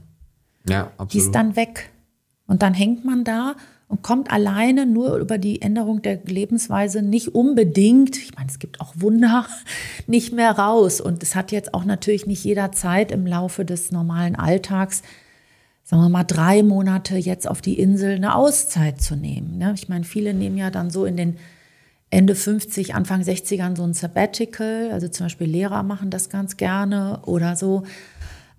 Die 0.66 0.72
ist 0.72 1.00
absolut. 1.00 1.34
dann 1.34 1.56
weg. 1.56 1.90
Und 2.46 2.62
dann 2.62 2.72
hängt 2.74 3.04
man 3.04 3.24
da 3.24 3.56
und 3.90 4.02
kommt 4.02 4.30
alleine 4.30 4.86
nur 4.86 5.16
über 5.16 5.36
die 5.36 5.60
Änderung 5.62 6.00
der 6.00 6.20
Lebensweise 6.24 7.02
nicht 7.02 7.34
unbedingt, 7.34 8.16
ich 8.16 8.36
meine, 8.36 8.48
es 8.48 8.60
gibt 8.60 8.80
auch 8.80 8.94
Wunder, 8.96 9.46
nicht 10.06 10.32
mehr 10.32 10.52
raus. 10.52 11.00
Und 11.00 11.24
es 11.24 11.34
hat 11.34 11.50
jetzt 11.50 11.74
auch 11.74 11.84
natürlich 11.84 12.24
nicht 12.24 12.44
jeder 12.44 12.70
Zeit 12.70 13.10
im 13.10 13.26
Laufe 13.26 13.64
des 13.64 13.90
normalen 13.90 14.36
Alltags, 14.36 15.02
sagen 15.82 16.02
wir 16.02 16.08
mal, 16.08 16.22
drei 16.22 16.62
Monate 16.62 17.16
jetzt 17.16 17.50
auf 17.50 17.62
die 17.62 17.80
Insel 17.80 18.14
eine 18.14 18.36
Auszeit 18.36 19.02
zu 19.02 19.16
nehmen. 19.16 19.58
ne? 19.58 19.72
Ich 19.74 19.88
meine, 19.88 20.04
viele 20.04 20.34
nehmen 20.34 20.56
ja 20.56 20.70
dann 20.70 20.90
so 20.90 21.04
in 21.04 21.16
den 21.16 21.36
Ende 22.10 22.36
50, 22.36 22.94
Anfang 22.94 23.22
60ern 23.22 23.76
so 23.76 23.82
ein 23.82 23.92
Sabbatical. 23.92 24.90
Also 24.92 25.08
zum 25.08 25.26
Beispiel 25.26 25.48
Lehrer 25.48 25.82
machen 25.82 26.10
das 26.10 26.30
ganz 26.30 26.56
gerne 26.56 27.22
oder 27.26 27.56
so. 27.56 27.82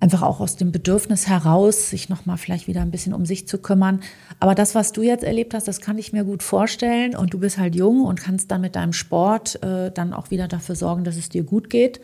Einfach 0.01 0.23
auch 0.23 0.41
aus 0.41 0.57
dem 0.57 0.73
Bedürfnis 0.73 1.29
heraus, 1.29 1.89
sich 1.89 2.09
nochmal 2.09 2.37
vielleicht 2.37 2.67
wieder 2.67 2.81
ein 2.81 2.91
bisschen 2.91 3.13
um 3.13 3.25
sich 3.25 3.47
zu 3.47 3.59
kümmern. 3.59 4.01
Aber 4.39 4.55
das, 4.55 4.75
was 4.75 4.91
du 4.91 5.03
jetzt 5.03 5.23
erlebt 5.23 5.53
hast, 5.53 5.67
das 5.67 5.79
kann 5.79 5.97
ich 5.97 6.11
mir 6.11 6.25
gut 6.25 6.43
vorstellen. 6.43 7.15
Und 7.15 7.33
du 7.33 7.39
bist 7.39 7.57
halt 7.57 7.75
jung 7.75 8.03
und 8.03 8.19
kannst 8.19 8.51
dann 8.51 8.61
mit 8.61 8.75
deinem 8.75 8.93
Sport 8.93 9.61
äh, 9.63 9.91
dann 9.91 10.13
auch 10.13 10.29
wieder 10.31 10.49
dafür 10.49 10.75
sorgen, 10.75 11.05
dass 11.05 11.15
es 11.15 11.29
dir 11.29 11.43
gut 11.43 11.69
geht. 11.69 12.01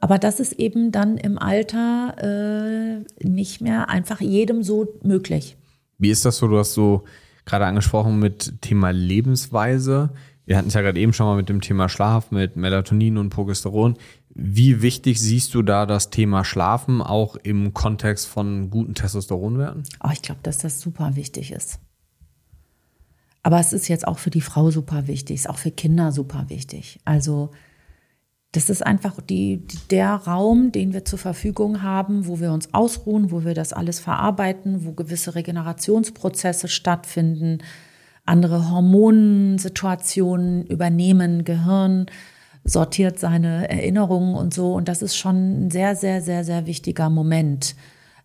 Aber 0.00 0.18
das 0.18 0.38
ist 0.38 0.52
eben 0.52 0.92
dann 0.92 1.16
im 1.16 1.38
Alter 1.38 2.14
äh, 2.22 3.26
nicht 3.26 3.60
mehr 3.60 3.88
einfach 3.88 4.20
jedem 4.20 4.62
so 4.62 4.88
möglich. 5.02 5.56
Wie 5.98 6.10
ist 6.10 6.24
das 6.24 6.38
so? 6.38 6.46
Du 6.46 6.58
hast 6.58 6.74
so 6.74 7.04
gerade 7.44 7.66
angesprochen 7.66 8.18
mit 8.18 8.62
Thema 8.62 8.90
Lebensweise. 8.90 10.10
Wir 10.46 10.56
hatten 10.56 10.68
es 10.68 10.74
ja 10.74 10.80
gerade 10.80 10.98
eben 10.98 11.12
schon 11.12 11.26
mal 11.26 11.36
mit 11.36 11.48
dem 11.48 11.60
Thema 11.60 11.88
Schlaf, 11.88 12.30
mit 12.30 12.56
Melatonin 12.56 13.18
und 13.18 13.30
Progesteron. 13.30 13.96
Wie 14.42 14.80
wichtig 14.80 15.20
siehst 15.20 15.52
du 15.54 15.60
da 15.60 15.84
das 15.84 16.08
Thema 16.08 16.46
Schlafen 16.46 17.02
auch 17.02 17.36
im 17.36 17.74
Kontext 17.74 18.26
von 18.26 18.70
guten 18.70 18.94
Testosteronwerten? 18.94 19.82
Aber 19.98 20.14
ich 20.14 20.22
glaube, 20.22 20.40
dass 20.42 20.56
das 20.56 20.80
super 20.80 21.14
wichtig 21.14 21.52
ist. 21.52 21.78
Aber 23.42 23.60
es 23.60 23.74
ist 23.74 23.88
jetzt 23.88 24.08
auch 24.08 24.18
für 24.18 24.30
die 24.30 24.40
Frau 24.40 24.70
super 24.70 25.06
wichtig, 25.06 25.36
ist 25.36 25.50
auch 25.50 25.58
für 25.58 25.70
Kinder 25.70 26.10
super 26.10 26.46
wichtig. 26.48 27.00
Also 27.04 27.50
das 28.52 28.70
ist 28.70 28.80
einfach 28.84 29.20
die, 29.20 29.66
der 29.90 30.14
Raum, 30.14 30.72
den 30.72 30.94
wir 30.94 31.04
zur 31.04 31.18
Verfügung 31.18 31.82
haben, 31.82 32.26
wo 32.26 32.40
wir 32.40 32.54
uns 32.54 32.72
ausruhen, 32.72 33.30
wo 33.30 33.44
wir 33.44 33.52
das 33.52 33.74
alles 33.74 34.00
verarbeiten, 34.00 34.86
wo 34.86 34.92
gewisse 34.92 35.34
Regenerationsprozesse 35.34 36.68
stattfinden, 36.68 37.58
andere 38.24 38.70
Hormonsituationen 38.70 40.64
übernehmen, 40.64 41.44
Gehirn 41.44 42.06
sortiert 42.64 43.18
seine 43.18 43.68
Erinnerungen 43.68 44.34
und 44.34 44.54
so. 44.54 44.74
Und 44.74 44.88
das 44.88 45.02
ist 45.02 45.16
schon 45.16 45.66
ein 45.66 45.70
sehr, 45.70 45.96
sehr, 45.96 46.22
sehr, 46.22 46.44
sehr 46.44 46.66
wichtiger 46.66 47.10
Moment. 47.10 47.74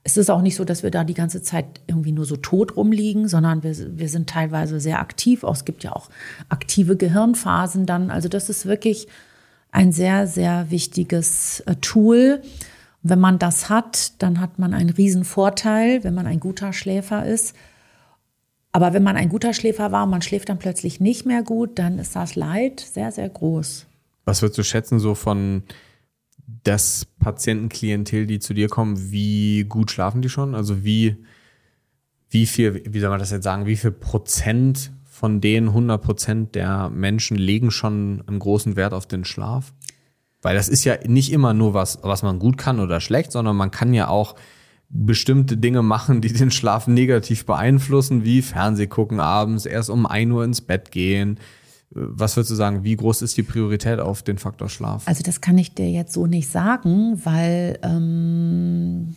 Es 0.04 0.18
ist 0.18 0.30
auch 0.30 0.42
nicht 0.42 0.56
so, 0.56 0.66
dass 0.66 0.84
wir 0.84 0.92
da 0.92 1.04
die 1.04 1.16
ganze 1.16 1.42
Zeit 1.42 1.66
irgendwie 1.88 2.12
nur 2.12 2.26
so 2.26 2.36
tot 2.36 2.76
rumliegen, 2.78 3.28
sondern 3.28 3.64
wir, 3.64 3.76
wir 3.98 4.10
sind 4.10 4.30
teilweise 4.30 4.80
sehr 4.80 5.00
aktiv. 5.00 5.44
Es 5.44 5.66
gibt 5.66 5.84
ja 5.84 5.94
auch 5.94 6.10
aktive 6.50 6.96
Gehirnphasen 6.96 7.86
dann. 7.86 8.12
Also 8.12 8.30
das 8.30 8.50
ist 8.50 8.66
wirklich 8.66 9.08
ein 9.72 9.92
sehr, 9.92 10.28
sehr 10.28 10.70
wichtiges 10.70 11.62
äh, 11.62 11.76
Tool. 11.78 12.42
Wenn 13.02 13.20
man 13.20 13.40
das 13.40 13.70
hat, 13.70 14.22
dann 14.22 14.40
hat 14.40 14.60
man 14.60 14.74
einen 14.74 14.90
riesen 14.90 15.26
Vorteil, 15.26 16.04
wenn 16.04 16.14
man 16.14 16.28
ein 16.28 16.40
guter 16.40 16.72
Schläfer 16.72 17.26
ist. 17.26 17.56
Aber 18.72 18.94
wenn 18.94 19.04
man 19.04 19.16
ein 19.16 19.30
guter 19.30 19.54
Schläfer 19.54 19.92
war 19.92 20.04
und 20.04 20.10
man 20.10 20.22
schläft 20.22 20.50
dann 20.50 20.60
plötzlich 20.60 21.00
nicht 21.00 21.26
mehr 21.26 21.44
gut, 21.44 21.80
dann 21.80 21.98
ist 21.98 22.16
das 22.16 22.36
Leid 22.36 22.80
sehr, 22.80 23.12
sehr 23.12 23.30
groß. 23.30 23.86
Was 24.26 24.42
würdest 24.42 24.58
du 24.58 24.64
schätzen 24.64 25.00
so 25.00 25.16
von 25.16 25.64
das 26.64 27.06
Patientenklientel, 27.20 28.28
die 28.28 28.40
zu 28.40 28.54
dir 28.54 28.68
kommen, 28.68 29.12
wie 29.12 29.64
gut 29.64 29.92
schlafen 29.92 30.22
die 30.22 30.30
schon? 30.30 30.56
Also 30.56 30.84
wie, 30.84 31.18
wie 32.30 32.46
viel, 32.46 32.84
wie 32.88 33.00
soll 33.00 33.10
man 33.10 33.20
das 33.20 33.32
jetzt 33.32 33.44
sagen, 33.44 33.66
wie 33.66 33.76
viel 33.76 33.92
Prozent 33.92 34.92
von 35.04 35.42
den 35.42 35.70
100 35.70 36.02
Prozent 36.02 36.56
der 36.56 36.90
Menschen 36.90 37.38
legen 37.38 37.72
schon 37.72 38.24
einen 38.28 38.40
großen 38.40 38.76
Wert 38.76 38.94
auf 38.94 39.08
den 39.08 39.26
Schlaf? 39.26 39.74
Weil 40.42 40.56
das 40.56 40.70
ist 40.70 40.84
ja 40.84 40.98
nicht 41.08 41.32
immer 41.32 41.54
nur 41.54 41.74
was, 41.74 42.00
was 42.04 42.22
man 42.22 42.38
gut 42.38 42.58
kann 42.58 42.80
oder 42.80 43.02
schlecht, 43.02 43.32
sondern 43.32 43.56
man 43.56 43.72
kann 43.72 43.94
ja 43.94 44.10
auch 44.10 44.36
bestimmte 44.90 45.58
Dinge 45.58 45.82
machen, 45.82 46.22
die 46.22 46.32
den 46.32 46.52
Schlaf 46.52 46.88
negativ 46.88 47.46
beeinflussen, 47.46 48.24
wie 48.24 48.42
Fernseh 48.44 48.88
gucken 48.88 49.20
abends, 49.20 49.66
erst 49.66 49.90
um 49.90 50.06
1 50.06 50.32
Uhr 50.32 50.44
ins 50.44 50.62
Bett 50.62 50.92
gehen. 50.92 51.40
Was 51.92 52.36
würdest 52.36 52.52
du 52.52 52.56
sagen, 52.56 52.84
wie 52.84 52.96
groß 52.96 53.22
ist 53.22 53.38
die 53.38 53.44
Priorität 53.44 54.00
auf 54.00 54.24
den 54.24 54.38
Faktor 54.38 54.70
Schlaf? 54.70 55.08
Also 55.08 55.24
das 55.24 55.40
kann 55.40 55.58
ich 55.58 55.76
dir 55.76 55.90
jetzt 55.90 56.14
so 56.14 56.28
nicht 56.28 56.50
sagen, 56.50 57.22
weil 57.24 57.80
ähm, 57.84 59.16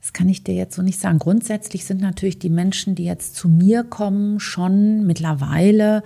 das 0.00 0.12
kann 0.12 0.28
ich 0.28 0.44
dir 0.44 0.54
jetzt 0.54 0.74
so 0.74 0.82
nicht 0.82 0.98
sagen. 0.98 1.18
Grundsätzlich 1.18 1.84
sind 1.84 2.00
natürlich 2.00 2.38
die 2.38 2.50
Menschen, 2.50 2.94
die 2.94 3.04
jetzt 3.04 3.36
zu 3.36 3.48
mir 3.48 3.84
kommen, 3.84 4.40
schon 4.40 5.06
mittlerweile 5.06 6.02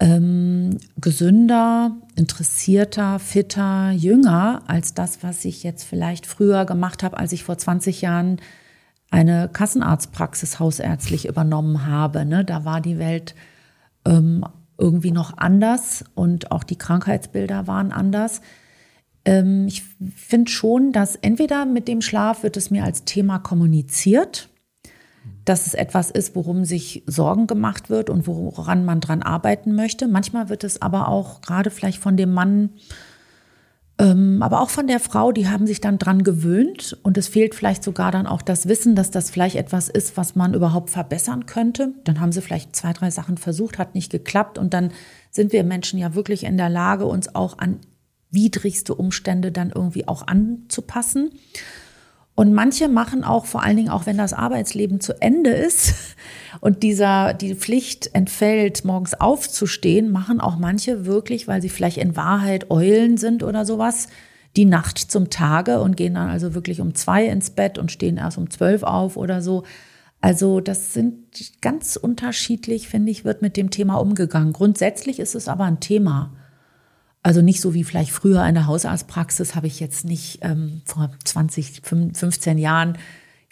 ähm, 0.00 0.78
gesünder, 0.96 1.96
interessierter, 2.16 3.18
fitter, 3.18 3.90
jünger 3.90 4.62
als 4.66 4.94
das, 4.94 5.22
was 5.22 5.44
ich 5.44 5.62
jetzt 5.62 5.84
vielleicht 5.84 6.26
früher 6.26 6.64
gemacht 6.64 7.02
habe, 7.02 7.18
als 7.18 7.32
ich 7.32 7.44
vor 7.44 7.58
20 7.58 8.00
Jahren 8.00 8.40
eine 9.10 9.48
Kassenarztpraxis 9.52 10.58
hausärztlich 10.58 11.26
übernommen 11.28 11.86
habe. 11.86 12.24
Ne? 12.24 12.44
Da 12.44 12.64
war 12.64 12.80
die 12.80 12.98
Welt 12.98 13.34
ähm, 14.06 14.44
irgendwie 14.80 15.12
noch 15.12 15.36
anders 15.36 16.04
und 16.14 16.50
auch 16.50 16.64
die 16.64 16.76
Krankheitsbilder 16.76 17.66
waren 17.66 17.92
anders. 17.92 18.40
Ähm, 19.24 19.66
ich 19.68 19.84
finde 20.16 20.50
schon, 20.50 20.92
dass 20.92 21.16
entweder 21.16 21.66
mit 21.66 21.88
dem 21.88 22.00
Schlaf 22.00 22.42
wird 22.42 22.56
es 22.56 22.70
mir 22.70 22.84
als 22.84 23.04
Thema 23.04 23.38
kommuniziert, 23.38 24.48
dass 25.44 25.66
es 25.66 25.74
etwas 25.74 26.10
ist, 26.10 26.34
worum 26.34 26.64
sich 26.64 27.02
Sorgen 27.06 27.46
gemacht 27.46 27.90
wird 27.90 28.10
und 28.10 28.26
woran 28.26 28.84
man 28.84 29.00
dran 29.00 29.22
arbeiten 29.22 29.74
möchte. 29.74 30.08
Manchmal 30.08 30.48
wird 30.48 30.64
es 30.64 30.80
aber 30.80 31.08
auch 31.08 31.42
gerade 31.42 31.70
vielleicht 31.70 31.98
von 31.98 32.16
dem 32.16 32.32
Mann, 32.32 32.70
aber 34.00 34.60
auch 34.60 34.70
von 34.70 34.86
der 34.86 35.00
Frau, 35.00 35.30
die 35.30 35.48
haben 35.48 35.66
sich 35.66 35.80
dann 35.80 35.98
dran 35.98 36.24
gewöhnt 36.24 36.96
und 37.02 37.18
es 37.18 37.28
fehlt 37.28 37.54
vielleicht 37.54 37.84
sogar 37.84 38.10
dann 38.10 38.26
auch 38.26 38.40
das 38.40 38.66
Wissen, 38.66 38.94
dass 38.94 39.10
das 39.10 39.30
vielleicht 39.30 39.56
etwas 39.56 39.88
ist, 39.88 40.16
was 40.16 40.34
man 40.34 40.54
überhaupt 40.54 40.90
verbessern 40.90 41.46
könnte. 41.46 41.92
Dann 42.04 42.20
haben 42.20 42.32
sie 42.32 42.40
vielleicht 42.40 42.74
zwei, 42.74 42.92
drei 42.92 43.10
Sachen 43.10 43.36
versucht, 43.36 43.78
hat 43.78 43.94
nicht 43.94 44.10
geklappt 44.10 44.58
und 44.58 44.72
dann 44.72 44.92
sind 45.30 45.52
wir 45.52 45.64
Menschen 45.64 45.98
ja 45.98 46.14
wirklich 46.14 46.44
in 46.44 46.56
der 46.56 46.70
Lage, 46.70 47.04
uns 47.06 47.34
auch 47.34 47.58
an 47.58 47.80
widrigste 48.30 48.94
Umstände 48.94 49.52
dann 49.52 49.70
irgendwie 49.70 50.08
auch 50.08 50.26
anzupassen. 50.26 51.32
Und 52.40 52.54
manche 52.54 52.88
machen 52.88 53.22
auch, 53.22 53.44
vor 53.44 53.62
allen 53.62 53.76
Dingen 53.76 53.90
auch 53.90 54.06
wenn 54.06 54.16
das 54.16 54.32
Arbeitsleben 54.32 55.02
zu 55.02 55.12
Ende 55.20 55.50
ist 55.50 56.16
und 56.60 56.82
dieser, 56.82 57.34
die 57.34 57.54
Pflicht 57.54 58.14
entfällt, 58.14 58.82
morgens 58.82 59.12
aufzustehen, 59.12 60.10
machen 60.10 60.40
auch 60.40 60.56
manche 60.56 61.04
wirklich, 61.04 61.48
weil 61.48 61.60
sie 61.60 61.68
vielleicht 61.68 61.98
in 61.98 62.16
Wahrheit 62.16 62.70
Eulen 62.70 63.18
sind 63.18 63.42
oder 63.42 63.66
sowas, 63.66 64.08
die 64.56 64.64
Nacht 64.64 64.96
zum 64.96 65.28
Tage 65.28 65.82
und 65.82 65.98
gehen 65.98 66.14
dann 66.14 66.30
also 66.30 66.54
wirklich 66.54 66.80
um 66.80 66.94
zwei 66.94 67.26
ins 67.26 67.50
Bett 67.50 67.76
und 67.76 67.92
stehen 67.92 68.16
erst 68.16 68.38
um 68.38 68.48
zwölf 68.48 68.84
auf 68.84 69.18
oder 69.18 69.42
so. 69.42 69.64
Also 70.22 70.60
das 70.60 70.94
sind 70.94 71.60
ganz 71.60 71.96
unterschiedlich, 71.96 72.88
finde 72.88 73.12
ich, 73.12 73.26
wird 73.26 73.42
mit 73.42 73.58
dem 73.58 73.68
Thema 73.68 73.96
umgegangen. 73.96 74.54
Grundsätzlich 74.54 75.20
ist 75.20 75.34
es 75.34 75.46
aber 75.46 75.64
ein 75.64 75.80
Thema. 75.80 76.32
Also 77.22 77.42
nicht 77.42 77.60
so 77.60 77.74
wie 77.74 77.84
vielleicht 77.84 78.12
früher 78.12 78.46
in 78.46 78.54
der 78.54 78.66
Hausarztpraxis 78.66 79.54
habe 79.54 79.66
ich 79.66 79.78
jetzt 79.78 80.04
nicht 80.04 80.38
ähm, 80.42 80.80
vor 80.86 81.10
20, 81.24 81.82
15 81.84 82.56
Jahren 82.56 82.96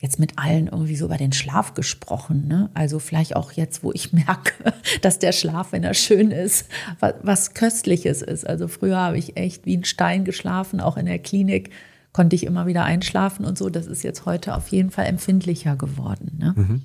jetzt 0.01 0.19
mit 0.21 0.39
allen 0.39 0.69
irgendwie 0.69 0.97
so 0.97 1.07
über 1.07 1.17
den 1.17 1.33
Schlaf 1.33 1.75
gesprochen. 1.75 2.47
Ne? 2.47 2.71
Also 2.73 2.99
vielleicht 2.99 3.37
auch 3.37 3.53
jetzt, 3.53 3.83
wo 3.83 3.93
ich 3.93 4.13
merke, 4.13 4.73
dass 5.03 5.19
der 5.19 5.33
Schlaf, 5.33 5.73
wenn 5.73 5.85
er 5.85 5.95
schön 5.95 6.31
ist, 6.31 6.69
was, 7.01 7.15
was 7.23 7.55
Köstliches 7.55 8.23
ist. 8.23 8.47
Also 8.47 8.69
früher 8.69 8.97
habe 8.97 9.19
ich 9.19 9.37
echt 9.37 9.67
wie 9.67 9.77
ein 9.77 9.85
Stein 9.85 10.25
geschlafen, 10.25 10.81
auch 10.81 10.97
in 10.97 11.07
der 11.07 11.19
Klinik 11.19 11.71
konnte 12.13 12.37
ich 12.37 12.47
immer 12.47 12.67
wieder 12.67 12.85
einschlafen 12.85 13.45
und 13.45 13.59
so. 13.59 13.69
Das 13.69 13.87
ist 13.87 14.03
jetzt 14.03 14.25
heute 14.25 14.57
auf 14.57 14.69
jeden 14.69 14.91
Fall 14.91 15.07
empfindlicher 15.07 15.77
geworden. 15.77 16.37
Ne? 16.39 16.55
Mhm. 16.57 16.83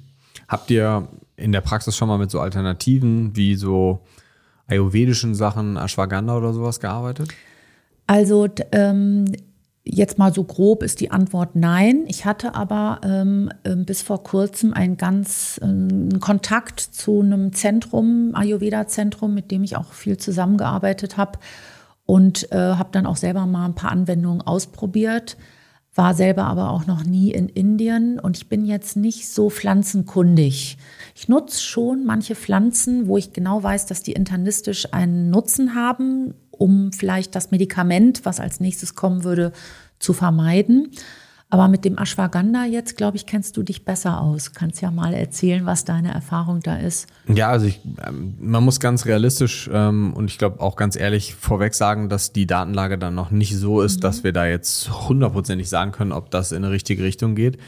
Habt 0.48 0.70
ihr 0.70 1.08
in 1.38 1.52
der 1.52 1.62
Praxis 1.62 1.96
schon 1.96 2.08
mal 2.08 2.18
mit 2.18 2.30
so 2.30 2.40
Alternativen 2.40 3.36
wie 3.36 3.56
so 3.56 4.02
ayurvedischen 4.68 5.36
Sachen, 5.36 5.78
Ashwagandha 5.78 6.38
oder 6.38 6.54
sowas 6.54 6.80
gearbeitet? 6.80 7.30
Also 8.08 8.48
ähm, 8.72 9.26
jetzt 9.84 10.18
mal 10.18 10.34
so 10.34 10.44
grob 10.44 10.84
ist 10.84 11.00
die 11.00 11.12
Antwort 11.12 11.56
nein. 11.56 12.04
Ich 12.08 12.26
hatte 12.26 12.56
aber 12.56 13.02
ähm, 13.04 13.52
ähm 13.64 13.86
bis 13.86 14.02
vor 14.02 14.24
kurzem 14.24 14.74
einen 14.74 14.98
ganz 14.98 15.60
ähm, 15.64 16.20
Kontakt 16.20 16.80
zu 16.80 17.22
einem 17.22 17.54
Zentrum, 17.54 18.32
Ayurveda-Zentrum, 18.34 19.34
mit 19.34 19.52
dem 19.52 19.64
ich 19.64 19.78
auch 19.78 19.94
viel 19.94 20.18
zusammengearbeitet 20.18 21.18
habe 21.18 21.40
und 22.06 22.52
äh, 22.52 22.58
habe 22.58 22.90
dann 22.92 23.06
auch 23.06 23.18
selber 23.18 23.46
mal 23.46 23.66
ein 23.66 23.76
paar 23.76 23.92
Anwendungen 23.92 24.42
ausprobiert 24.42 25.38
war 25.96 26.14
selber 26.14 26.46
aber 26.46 26.72
auch 26.72 26.88
noch 26.88 27.04
nie 27.04 27.32
in 27.32 27.50
Indien 27.50 28.20
und 28.20 28.38
ich 28.38 28.50
bin 28.50 28.66
jetzt 28.66 28.98
nicht 28.98 29.30
so 29.30 29.50
pflanzenkundig. 29.50 30.78
Ich 31.16 31.28
nutze 31.28 31.62
schon 31.62 32.06
manche 32.06 32.36
Pflanzen, 32.36 33.08
wo 33.08 33.18
ich 33.18 33.34
genau 33.34 33.62
weiß, 33.62 33.86
dass 33.86 34.04
die 34.04 34.14
internistisch 34.14 34.94
einen 34.94 35.30
Nutzen 35.30 35.76
haben, 35.76 36.34
um 36.52 36.92
vielleicht 36.92 37.36
das 37.36 37.52
Medikament, 37.52 38.26
was 38.26 38.40
als 38.40 38.60
nächstes 38.60 38.96
kommen 38.96 39.24
würde, 39.24 39.52
zu 40.00 40.14
vermeiden. 40.14 40.92
Aber 41.54 41.68
mit 41.68 41.86
dem 41.86 42.00
Ashwagandha 42.00 42.66
jetzt, 42.66 42.98
glaube 42.98 43.16
ich, 43.16 43.28
kennst 43.28 43.58
du 43.58 43.62
dich 43.62 43.86
besser 43.86 44.20
aus. 44.20 44.54
Kannst 44.54 44.82
ja 44.82 44.90
mal 44.90 45.14
erzählen, 45.14 45.68
was 45.68 45.86
deine 45.86 46.12
Erfahrung 46.12 46.62
da 46.62 46.78
ist. 46.78 47.06
Ja, 47.28 47.50
also 47.50 47.68
ich, 47.68 47.80
ähm, 48.08 48.34
man 48.40 48.64
muss 48.64 48.80
ganz 48.80 49.06
realistisch 49.06 49.70
ähm, 49.72 50.14
und 50.16 50.32
ich 50.32 50.40
glaube 50.40 50.62
auch 50.62 50.76
ganz 50.76 50.96
ehrlich 50.96 51.36
vorweg 51.36 51.76
sagen, 51.76 52.10
dass 52.10 52.34
die 52.34 52.48
Datenlage 52.48 52.98
dann 52.98 53.14
noch 53.14 53.30
nicht 53.30 53.56
so 53.56 53.82
ist, 53.82 53.98
mhm. 53.98 54.02
dass 54.02 54.24
wir 54.24 54.34
da 54.34 54.48
jetzt 54.48 55.08
hundertprozentig 55.08 55.70
sagen 55.70 55.92
können, 55.92 56.12
ob 56.12 56.32
das 56.32 56.52
in 56.52 56.64
eine 56.64 56.72
richtige 56.72 57.04
Richtung 57.04 57.36
geht. 57.36 57.60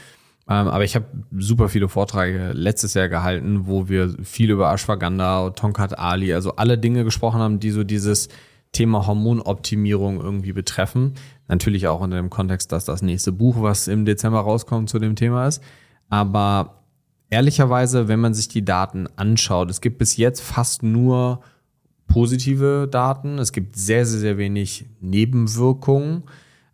Ähm, 0.48 0.68
aber 0.68 0.84
ich 0.84 0.94
habe 0.94 1.06
super 1.36 1.68
viele 1.68 1.88
Vorträge 1.88 2.52
letztes 2.52 2.94
Jahr 2.94 3.08
gehalten, 3.08 3.66
wo 3.66 3.88
wir 3.88 4.14
viel 4.22 4.50
über 4.50 4.72
Ashwagandha, 4.72 5.50
Tonkat 5.50 5.98
Ali, 5.98 6.32
also 6.32 6.56
alle 6.56 6.78
Dinge 6.78 7.04
gesprochen 7.04 7.40
haben, 7.40 7.58
die 7.58 7.70
so 7.70 7.82
dieses 7.82 8.28
Thema 8.72 9.06
Hormonoptimierung 9.06 10.20
irgendwie 10.20 10.52
betreffen. 10.52 11.14
Natürlich 11.48 11.88
auch 11.88 12.00
unter 12.00 12.16
dem 12.16 12.30
Kontext, 12.30 12.70
dass 12.72 12.84
das 12.84 13.02
nächste 13.02 13.32
Buch, 13.32 13.56
was 13.60 13.88
im 13.88 14.04
Dezember 14.04 14.40
rauskommt, 14.40 14.88
zu 14.88 14.98
dem 14.98 15.16
Thema 15.16 15.46
ist. 15.46 15.62
Aber 16.08 16.82
ehrlicherweise, 17.30 18.06
wenn 18.06 18.20
man 18.20 18.34
sich 18.34 18.48
die 18.48 18.64
Daten 18.64 19.08
anschaut, 19.16 19.70
es 19.70 19.80
gibt 19.80 19.98
bis 19.98 20.16
jetzt 20.16 20.40
fast 20.40 20.82
nur 20.82 21.40
positive 22.06 22.88
Daten. 22.90 23.38
Es 23.38 23.52
gibt 23.52 23.76
sehr, 23.76 24.06
sehr, 24.06 24.20
sehr 24.20 24.38
wenig 24.38 24.86
Nebenwirkungen. 25.00 26.24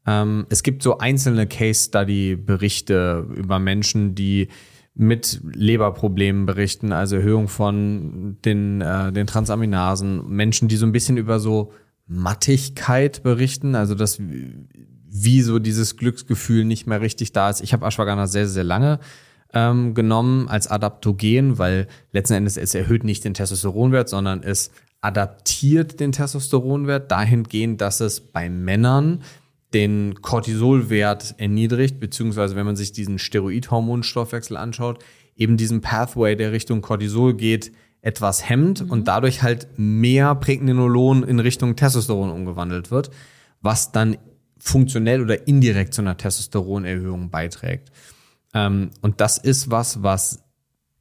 Ähm, 0.06 0.46
es 0.48 0.62
gibt 0.62 0.82
so 0.82 0.98
einzelne 0.98 1.46
Case-Study-Berichte 1.46 3.26
über 3.34 3.58
Menschen, 3.58 4.14
die 4.14 4.48
mit 4.94 5.40
Leberproblemen 5.54 6.44
berichten, 6.44 6.92
also 6.92 7.16
Erhöhung 7.16 7.48
von 7.48 8.36
den, 8.44 8.80
äh, 8.80 9.12
den 9.12 9.26
Transaminasen, 9.26 10.28
Menschen, 10.28 10.68
die 10.68 10.76
so 10.76 10.84
ein 10.84 10.92
bisschen 10.92 11.16
über 11.16 11.40
so 11.40 11.72
Mattigkeit 12.06 13.22
berichten, 13.22 13.74
also 13.74 13.94
dass 13.94 14.20
wie 14.20 15.42
so 15.42 15.58
dieses 15.58 15.96
Glücksgefühl 15.96 16.64
nicht 16.64 16.86
mehr 16.86 17.00
richtig 17.00 17.32
da 17.32 17.48
ist. 17.48 17.62
Ich 17.62 17.72
habe 17.72 17.86
Ashwagandha 17.86 18.26
sehr, 18.26 18.48
sehr 18.48 18.64
lange 18.64 18.98
ähm, 19.54 19.94
genommen 19.94 20.48
als 20.48 20.68
Adaptogen, 20.68 21.58
weil 21.58 21.86
letzten 22.12 22.34
Endes 22.34 22.56
es 22.56 22.74
erhöht 22.74 23.04
nicht 23.04 23.24
den 23.24 23.34
Testosteronwert, 23.34 24.08
sondern 24.08 24.42
es 24.42 24.70
adaptiert 25.00 26.00
den 26.00 26.12
Testosteronwert 26.12 27.10
dahingehend, 27.10 27.80
dass 27.80 28.00
es 28.00 28.20
bei 28.20 28.48
Männern 28.48 29.22
den 29.74 30.20
Cortisolwert 30.20 31.34
erniedrigt, 31.38 32.00
beziehungsweise 32.00 32.56
wenn 32.56 32.66
man 32.66 32.76
sich 32.76 32.92
diesen 32.92 33.18
Steroidhormonstoffwechsel 33.18 34.56
anschaut, 34.56 35.02
eben 35.36 35.56
diesen 35.56 35.80
Pathway, 35.80 36.36
der 36.36 36.52
Richtung 36.52 36.82
Cortisol 36.82 37.34
geht, 37.34 37.72
etwas 38.02 38.48
hemmt 38.48 38.84
mhm. 38.84 38.90
und 38.90 39.08
dadurch 39.08 39.42
halt 39.42 39.68
mehr 39.76 40.34
Pregnenolon 40.34 41.22
in 41.22 41.38
Richtung 41.38 41.76
Testosteron 41.76 42.30
umgewandelt 42.30 42.90
wird, 42.90 43.10
was 43.60 43.92
dann 43.92 44.18
funktionell 44.58 45.22
oder 45.22 45.46
indirekt 45.48 45.94
zu 45.94 46.02
einer 46.02 46.16
Testosteronerhöhung 46.16 47.30
beiträgt. 47.30 47.90
Ähm, 48.54 48.90
und 49.00 49.20
das 49.20 49.38
ist 49.38 49.70
was, 49.70 50.02
was 50.02 50.42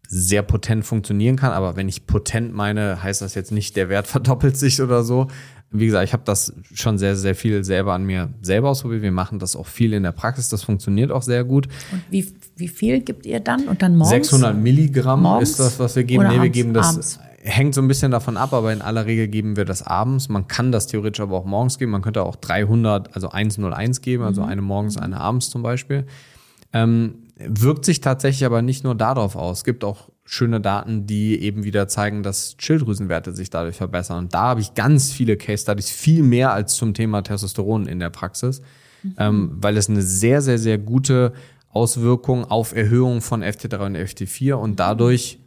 sehr 0.07 0.41
potent 0.41 0.85
funktionieren 0.85 1.37
kann. 1.37 1.51
Aber 1.51 1.75
wenn 1.75 1.87
ich 1.87 2.05
potent 2.05 2.53
meine, 2.53 3.01
heißt 3.01 3.21
das 3.21 3.33
jetzt 3.33 3.51
nicht, 3.51 3.75
der 3.75 3.89
Wert 3.89 4.07
verdoppelt 4.07 4.57
sich 4.57 4.81
oder 4.81 5.03
so. 5.03 5.27
Wie 5.71 5.85
gesagt, 5.85 6.05
ich 6.05 6.13
habe 6.13 6.23
das 6.25 6.53
schon 6.73 6.97
sehr, 6.97 7.15
sehr 7.15 7.33
viel 7.33 7.63
selber 7.63 7.93
an 7.93 8.03
mir 8.03 8.29
selber 8.41 8.69
ausprobiert. 8.69 9.01
Wir 9.01 9.11
machen 9.11 9.39
das 9.39 9.55
auch 9.55 9.67
viel 9.67 9.93
in 9.93 10.03
der 10.03 10.11
Praxis. 10.11 10.49
Das 10.49 10.63
funktioniert 10.63 11.11
auch 11.11 11.21
sehr 11.21 11.45
gut. 11.45 11.67
Und 11.91 12.01
wie, 12.09 12.33
wie 12.57 12.67
viel 12.67 12.99
gibt 12.99 13.25
ihr 13.25 13.39
dann? 13.39 13.67
Und 13.67 13.81
dann 13.81 13.95
morgens? 13.95 14.29
600 14.29 14.55
Milligramm 14.57 15.21
morgens? 15.21 15.51
ist 15.51 15.59
das, 15.59 15.79
was 15.79 15.95
wir 15.95 16.03
geben. 16.03 16.21
Oder 16.21 16.33
nee, 16.33 16.41
wir 16.41 16.49
geben 16.49 16.73
das. 16.73 16.89
Abends? 16.89 17.19
Hängt 17.43 17.73
so 17.73 17.81
ein 17.81 17.87
bisschen 17.87 18.11
davon 18.11 18.37
ab, 18.37 18.53
aber 18.53 18.71
in 18.71 18.81
aller 18.81 19.05
Regel 19.05 19.27
geben 19.27 19.55
wir 19.55 19.65
das 19.65 19.81
abends. 19.81 20.29
Man 20.29 20.47
kann 20.47 20.71
das 20.71 20.87
theoretisch 20.87 21.21
aber 21.21 21.37
auch 21.37 21.45
morgens 21.45 21.79
geben. 21.79 21.91
Man 21.91 22.01
könnte 22.01 22.23
auch 22.23 22.35
300, 22.35 23.15
also 23.15 23.29
101 23.29 24.01
geben, 24.01 24.23
also 24.23 24.41
mhm. 24.41 24.49
eine 24.49 24.61
morgens, 24.61 24.97
eine 24.97 25.19
abends 25.19 25.49
zum 25.49 25.63
Beispiel. 25.63 26.05
Ähm, 26.73 27.15
wirkt 27.37 27.85
sich 27.85 28.01
tatsächlich 28.01 28.45
aber 28.45 28.61
nicht 28.61 28.83
nur 28.83 28.93
darauf 28.93 29.35
aus. 29.35 29.59
Es 29.59 29.63
gibt 29.63 29.83
auch 29.83 30.09
schöne 30.33 30.61
Daten, 30.61 31.05
die 31.07 31.41
eben 31.41 31.65
wieder 31.65 31.89
zeigen, 31.89 32.23
dass 32.23 32.55
Schilddrüsenwerte 32.57 33.33
sich 33.33 33.49
dadurch 33.49 33.75
verbessern. 33.75 34.17
Und 34.19 34.33
da 34.33 34.43
habe 34.43 34.61
ich 34.61 34.75
ganz 34.75 35.11
viele 35.11 35.35
Case 35.35 35.63
Studies, 35.63 35.89
viel 35.89 36.23
mehr 36.23 36.53
als 36.53 36.75
zum 36.75 36.93
Thema 36.93 37.21
Testosteron 37.21 37.85
in 37.85 37.99
der 37.99 38.11
Praxis, 38.11 38.61
mhm. 39.03 39.15
ähm, 39.17 39.51
weil 39.55 39.75
es 39.75 39.89
eine 39.89 40.01
sehr, 40.01 40.41
sehr, 40.41 40.57
sehr 40.57 40.77
gute 40.77 41.33
Auswirkung 41.69 42.45
auf 42.45 42.73
Erhöhung 42.73 43.19
von 43.19 43.43
FT3 43.43 43.85
und 43.85 43.97
FT4 43.97 44.53
und 44.53 44.79
dadurch 44.79 45.37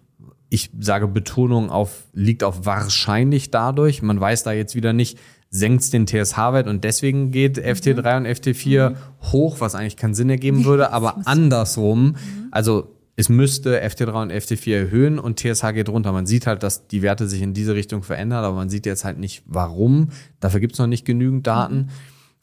ich 0.51 0.71
sage 0.79 1.09
Betonung 1.09 1.71
auf, 1.71 2.05
liegt 2.13 2.45
auf 2.45 2.65
wahrscheinlich 2.65 3.51
dadurch. 3.51 4.03
Man 4.03 4.21
weiß 4.21 4.45
da 4.45 4.53
jetzt 4.53 4.77
wieder 4.77 4.93
nicht, 4.93 5.19
senkt 5.51 5.93
den 5.93 6.07
TSH-Wert 6.07 6.69
und 6.69 6.85
deswegen 6.85 7.33
geht 7.33 7.57
mhm. 7.57 7.65
FT3 7.65 8.17
und 8.19 8.27
FT4 8.27 8.91
mhm. 8.91 8.97
hoch, 9.33 9.61
was 9.61 9.75
eigentlich 9.75 9.97
keinen 9.97 10.15
Sinn 10.15 10.31
ergeben 10.31 10.65
würde, 10.65 10.93
aber 10.93 11.23
andersrum, 11.25 12.09
mhm. 12.09 12.17
also 12.53 12.94
es 13.17 13.29
müsste 13.29 13.83
FT3 13.83 14.23
und 14.23 14.33
FT4 14.33 14.75
erhöhen 14.75 15.19
und 15.19 15.39
TSH 15.39 15.73
geht 15.73 15.89
runter. 15.89 16.13
Man 16.13 16.27
sieht 16.27 16.47
halt, 16.47 16.63
dass 16.63 16.89
die 16.89 17.03
Werte 17.03 17.29
sich 17.29 17.43
in 17.43 17.55
diese 17.55 17.75
Richtung 17.75 18.03
verändern, 18.03 18.45
aber 18.45 18.57
man 18.57 18.69
sieht 18.69 18.87
jetzt 18.87 19.05
halt 19.05 19.19
nicht, 19.19 19.43
warum. 19.47 20.09
Dafür 20.41 20.61
gibt 20.61 20.73
es 20.73 20.79
noch 20.79 20.89
nicht 20.89 21.05
genügend 21.05 21.47
Daten. 21.47 21.91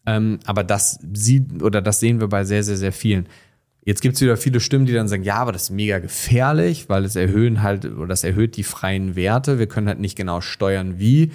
Ähm, 0.05 0.39
aber 0.45 0.63
das 0.63 0.99
sieht 1.13 1.61
oder 1.61 1.81
das 1.81 1.99
sehen 1.99 2.21
wir 2.21 2.27
bei 2.27 2.45
sehr, 2.45 2.63
sehr, 2.63 2.77
sehr 2.77 2.93
vielen. 2.93 3.27
Jetzt 3.83 4.01
gibt 4.01 4.15
es 4.15 4.21
wieder 4.21 4.37
viele 4.37 4.59
Stimmen, 4.59 4.85
die 4.85 4.93
dann 4.93 5.07
sagen, 5.07 5.23
ja, 5.23 5.35
aber 5.35 5.51
das 5.51 5.63
ist 5.63 5.69
mega 5.71 5.99
gefährlich, 5.99 6.87
weil 6.87 7.03
es 7.03 7.15
erhöhen 7.15 7.61
halt 7.63 7.85
oder 7.85 8.07
das 8.07 8.23
erhöht 8.23 8.55
die 8.55 8.63
freien 8.63 9.15
Werte. 9.15 9.59
Wir 9.59 9.67
können 9.67 9.87
halt 9.87 9.99
nicht 9.99 10.15
genau 10.15 10.39
steuern, 10.39 10.99
wie. 10.99 11.31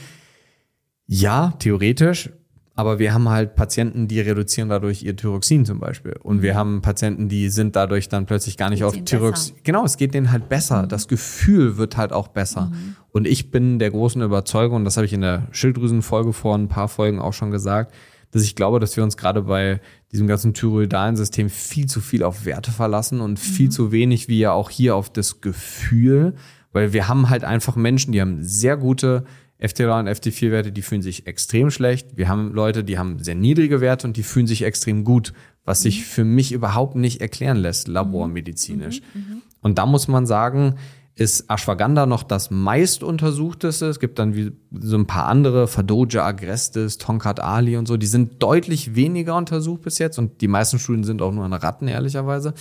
Ja, 1.06 1.54
theoretisch. 1.58 2.30
Aber 2.78 2.98
wir 2.98 3.14
haben 3.14 3.30
halt 3.30 3.54
Patienten, 3.56 4.06
die 4.06 4.20
reduzieren 4.20 4.68
dadurch 4.68 5.02
ihr 5.02 5.16
Thyroxin 5.16 5.64
zum 5.64 5.80
Beispiel. 5.80 6.14
Und 6.22 6.36
mhm. 6.36 6.42
wir 6.42 6.54
haben 6.54 6.82
Patienten, 6.82 7.30
die 7.30 7.48
sind 7.48 7.74
dadurch 7.74 8.10
dann 8.10 8.26
plötzlich 8.26 8.58
gar 8.58 8.68
nicht 8.68 8.84
auf 8.84 8.94
Thyroxin. 9.02 9.56
Genau, 9.64 9.82
es 9.84 9.96
geht 9.96 10.12
denen 10.12 10.30
halt 10.30 10.50
besser. 10.50 10.82
Mhm. 10.82 10.88
Das 10.90 11.08
Gefühl 11.08 11.78
wird 11.78 11.96
halt 11.96 12.12
auch 12.12 12.28
besser. 12.28 12.66
Mhm. 12.66 12.96
Und 13.12 13.26
ich 13.26 13.50
bin 13.50 13.78
der 13.78 13.90
großen 13.90 14.20
Überzeugung, 14.20 14.76
und 14.76 14.84
das 14.84 14.98
habe 14.98 15.06
ich 15.06 15.14
in 15.14 15.22
der 15.22 15.48
Schilddrüsenfolge 15.52 16.34
vor 16.34 16.54
ein 16.54 16.68
paar 16.68 16.88
Folgen 16.88 17.18
auch 17.18 17.32
schon 17.32 17.50
gesagt, 17.50 17.94
dass 18.30 18.42
ich 18.42 18.54
glaube, 18.54 18.78
dass 18.78 18.94
wir 18.94 19.04
uns 19.04 19.16
gerade 19.16 19.42
bei 19.42 19.80
diesem 20.12 20.26
ganzen 20.26 20.52
thyroidalen 20.52 21.16
System 21.16 21.48
viel 21.48 21.86
zu 21.86 22.02
viel 22.02 22.22
auf 22.22 22.44
Werte 22.44 22.72
verlassen 22.72 23.22
und 23.22 23.38
viel 23.38 23.66
mhm. 23.66 23.70
zu 23.70 23.90
wenig 23.90 24.28
wie 24.28 24.40
ja 24.40 24.52
auch 24.52 24.68
hier 24.68 24.96
auf 24.96 25.10
das 25.10 25.40
Gefühl, 25.40 26.34
weil 26.72 26.92
wir 26.92 27.08
haben 27.08 27.30
halt 27.30 27.44
einfach 27.44 27.74
Menschen, 27.74 28.12
die 28.12 28.20
haben 28.20 28.42
sehr 28.42 28.76
gute 28.76 29.24
FT3 29.60 30.00
und 30.00 30.08
FT4-Werte, 30.08 30.72
die 30.72 30.82
fühlen 30.82 31.02
sich 31.02 31.26
extrem 31.26 31.70
schlecht. 31.70 32.16
Wir 32.16 32.28
haben 32.28 32.52
Leute, 32.52 32.84
die 32.84 32.98
haben 32.98 33.22
sehr 33.22 33.34
niedrige 33.34 33.80
Werte 33.80 34.06
und 34.06 34.16
die 34.16 34.22
fühlen 34.22 34.46
sich 34.46 34.62
extrem 34.62 35.04
gut, 35.04 35.32
was 35.64 35.82
sich 35.82 36.04
für 36.04 36.24
mich 36.24 36.52
überhaupt 36.52 36.96
nicht 36.96 37.20
erklären 37.20 37.56
lässt, 37.56 37.88
labormedizinisch. 37.88 39.00
Mhm, 39.14 39.20
mhm, 39.20 39.42
und 39.62 39.78
da 39.78 39.86
muss 39.86 40.08
man 40.08 40.26
sagen, 40.26 40.76
ist 41.16 41.50
Ashwagandha 41.50 42.04
noch 42.04 42.22
das 42.22 42.50
meist 42.50 43.02
untersuchteste. 43.02 43.86
Es 43.86 44.00
gibt 44.00 44.18
dann 44.18 44.36
wie 44.36 44.52
so 44.70 44.96
ein 44.98 45.06
paar 45.06 45.26
andere, 45.26 45.66
Fadoja 45.66 46.24
agrestis, 46.24 46.98
Tonkat 46.98 47.40
Ali 47.40 47.78
und 47.78 47.88
so, 47.88 47.96
die 47.96 48.06
sind 48.06 48.42
deutlich 48.42 48.94
weniger 48.94 49.34
untersucht 49.34 49.80
bis 49.80 49.98
jetzt 49.98 50.18
und 50.18 50.42
die 50.42 50.48
meisten 50.48 50.78
Studien 50.78 51.04
sind 51.04 51.22
auch 51.22 51.32
nur 51.32 51.44
an 51.44 51.54
Ratten, 51.54 51.88
ehrlicherweise. 51.88 52.52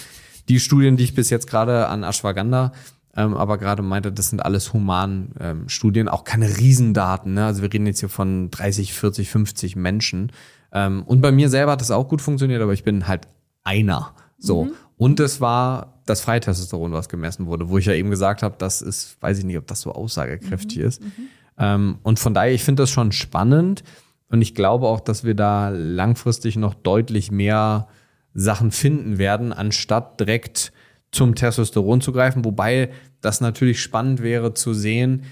Die 0.48 0.62
Studien, 0.62 0.96
die 0.96 1.04
ich 1.04 1.16
bis 1.16 1.30
jetzt 1.30 1.48
gerade 1.48 1.88
an 1.88 2.04
Ashwagandha 2.04 2.72
ähm, 3.16 3.34
aber 3.36 3.58
gerade 3.58 3.82
meinte, 3.82 4.12
das 4.12 4.30
sind 4.30 4.44
alles 4.44 4.74
Humanstudien, 4.74 6.08
ähm, 6.08 6.14
auch 6.14 6.26
keine 6.26 6.58
Riesendaten. 6.58 7.34
Ne? 7.34 7.46
Also 7.46 7.62
wir 7.62 7.72
reden 7.72 7.88
jetzt 7.88 8.02
hier 8.02 8.10
von 8.10 8.52
30, 8.52 8.94
40, 8.94 9.30
50 9.30 9.76
Menschen. 9.76 10.32
Ähm, 10.74 11.04
und 11.04 11.22
bei 11.22 11.32
mir 11.32 11.50
selber 11.50 11.74
hat 11.74 11.82
das 11.82 11.92
auch 11.92 12.10
gut 12.10 12.22
funktioniert, 12.22 12.62
aber 12.62 12.74
ich 12.74 12.84
bin 12.84 13.08
halt 13.08 13.28
einer. 13.64 14.14
So. 14.38 14.66
Mhm. 14.66 14.72
Und 14.98 15.20
es 15.20 15.40
war 15.40 16.02
das 16.06 16.22
Freitestosteron, 16.22 16.92
was 16.92 17.10
gemessen 17.10 17.48
wurde, 17.48 17.70
wo 17.70 17.78
ich 17.78 17.86
ja 17.86 17.94
eben 17.94 18.10
gesagt 18.10 18.44
habe, 18.44 18.56
das 18.58 18.82
ist, 18.82 19.22
weiß 19.22 19.40
ich 19.40 19.46
nicht, 19.46 19.58
ob 19.58 19.68
das 19.68 19.82
so 19.82 19.94
aussagekräftig 19.94 20.80
mhm. 20.80 20.86
ist. 20.86 21.02
Mhm. 21.02 21.12
Ähm, 21.58 21.98
und 22.04 22.20
von 22.20 22.34
daher, 22.34 22.54
ich 22.54 22.64
finde 22.64 22.84
das 22.84 22.90
schon 22.90 23.14
spannend. 23.14 23.84
Und 24.28 24.42
ich 24.42 24.56
glaube 24.56 24.88
auch, 24.88 25.00
dass 25.00 25.24
wir 25.24 25.36
da 25.36 25.70
langfristig 25.70 26.58
noch 26.58 26.74
deutlich 26.74 27.32
mehr 27.32 27.88
Sachen 28.34 28.72
finden 28.72 29.18
werden, 29.18 29.54
anstatt 29.54 30.20
direkt 30.20 30.74
zum 31.16 31.36
Testosteron 31.36 32.02
zu 32.02 32.12
greifen. 32.12 32.46
Wobei 32.46 32.92
das 33.22 33.42
natürlich 33.42 33.82
spannend 33.82 34.22
wäre 34.22 34.54
zu 34.54 34.74
sehen, 34.74 35.24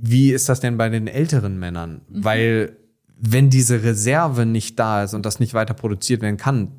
wie 0.00 0.30
ist 0.30 0.48
das 0.48 0.60
denn 0.60 0.76
bei 0.76 0.88
den 0.88 1.06
älteren 1.06 1.58
Männern? 1.58 2.02
Mhm. 2.08 2.24
Weil 2.24 2.76
wenn 3.16 3.50
diese 3.50 3.82
Reserve 3.82 4.46
nicht 4.46 4.78
da 4.78 5.04
ist 5.04 5.14
und 5.14 5.24
das 5.24 5.40
nicht 5.40 5.54
weiter 5.54 5.74
produziert 5.74 6.22
werden 6.22 6.36
kann, 6.36 6.72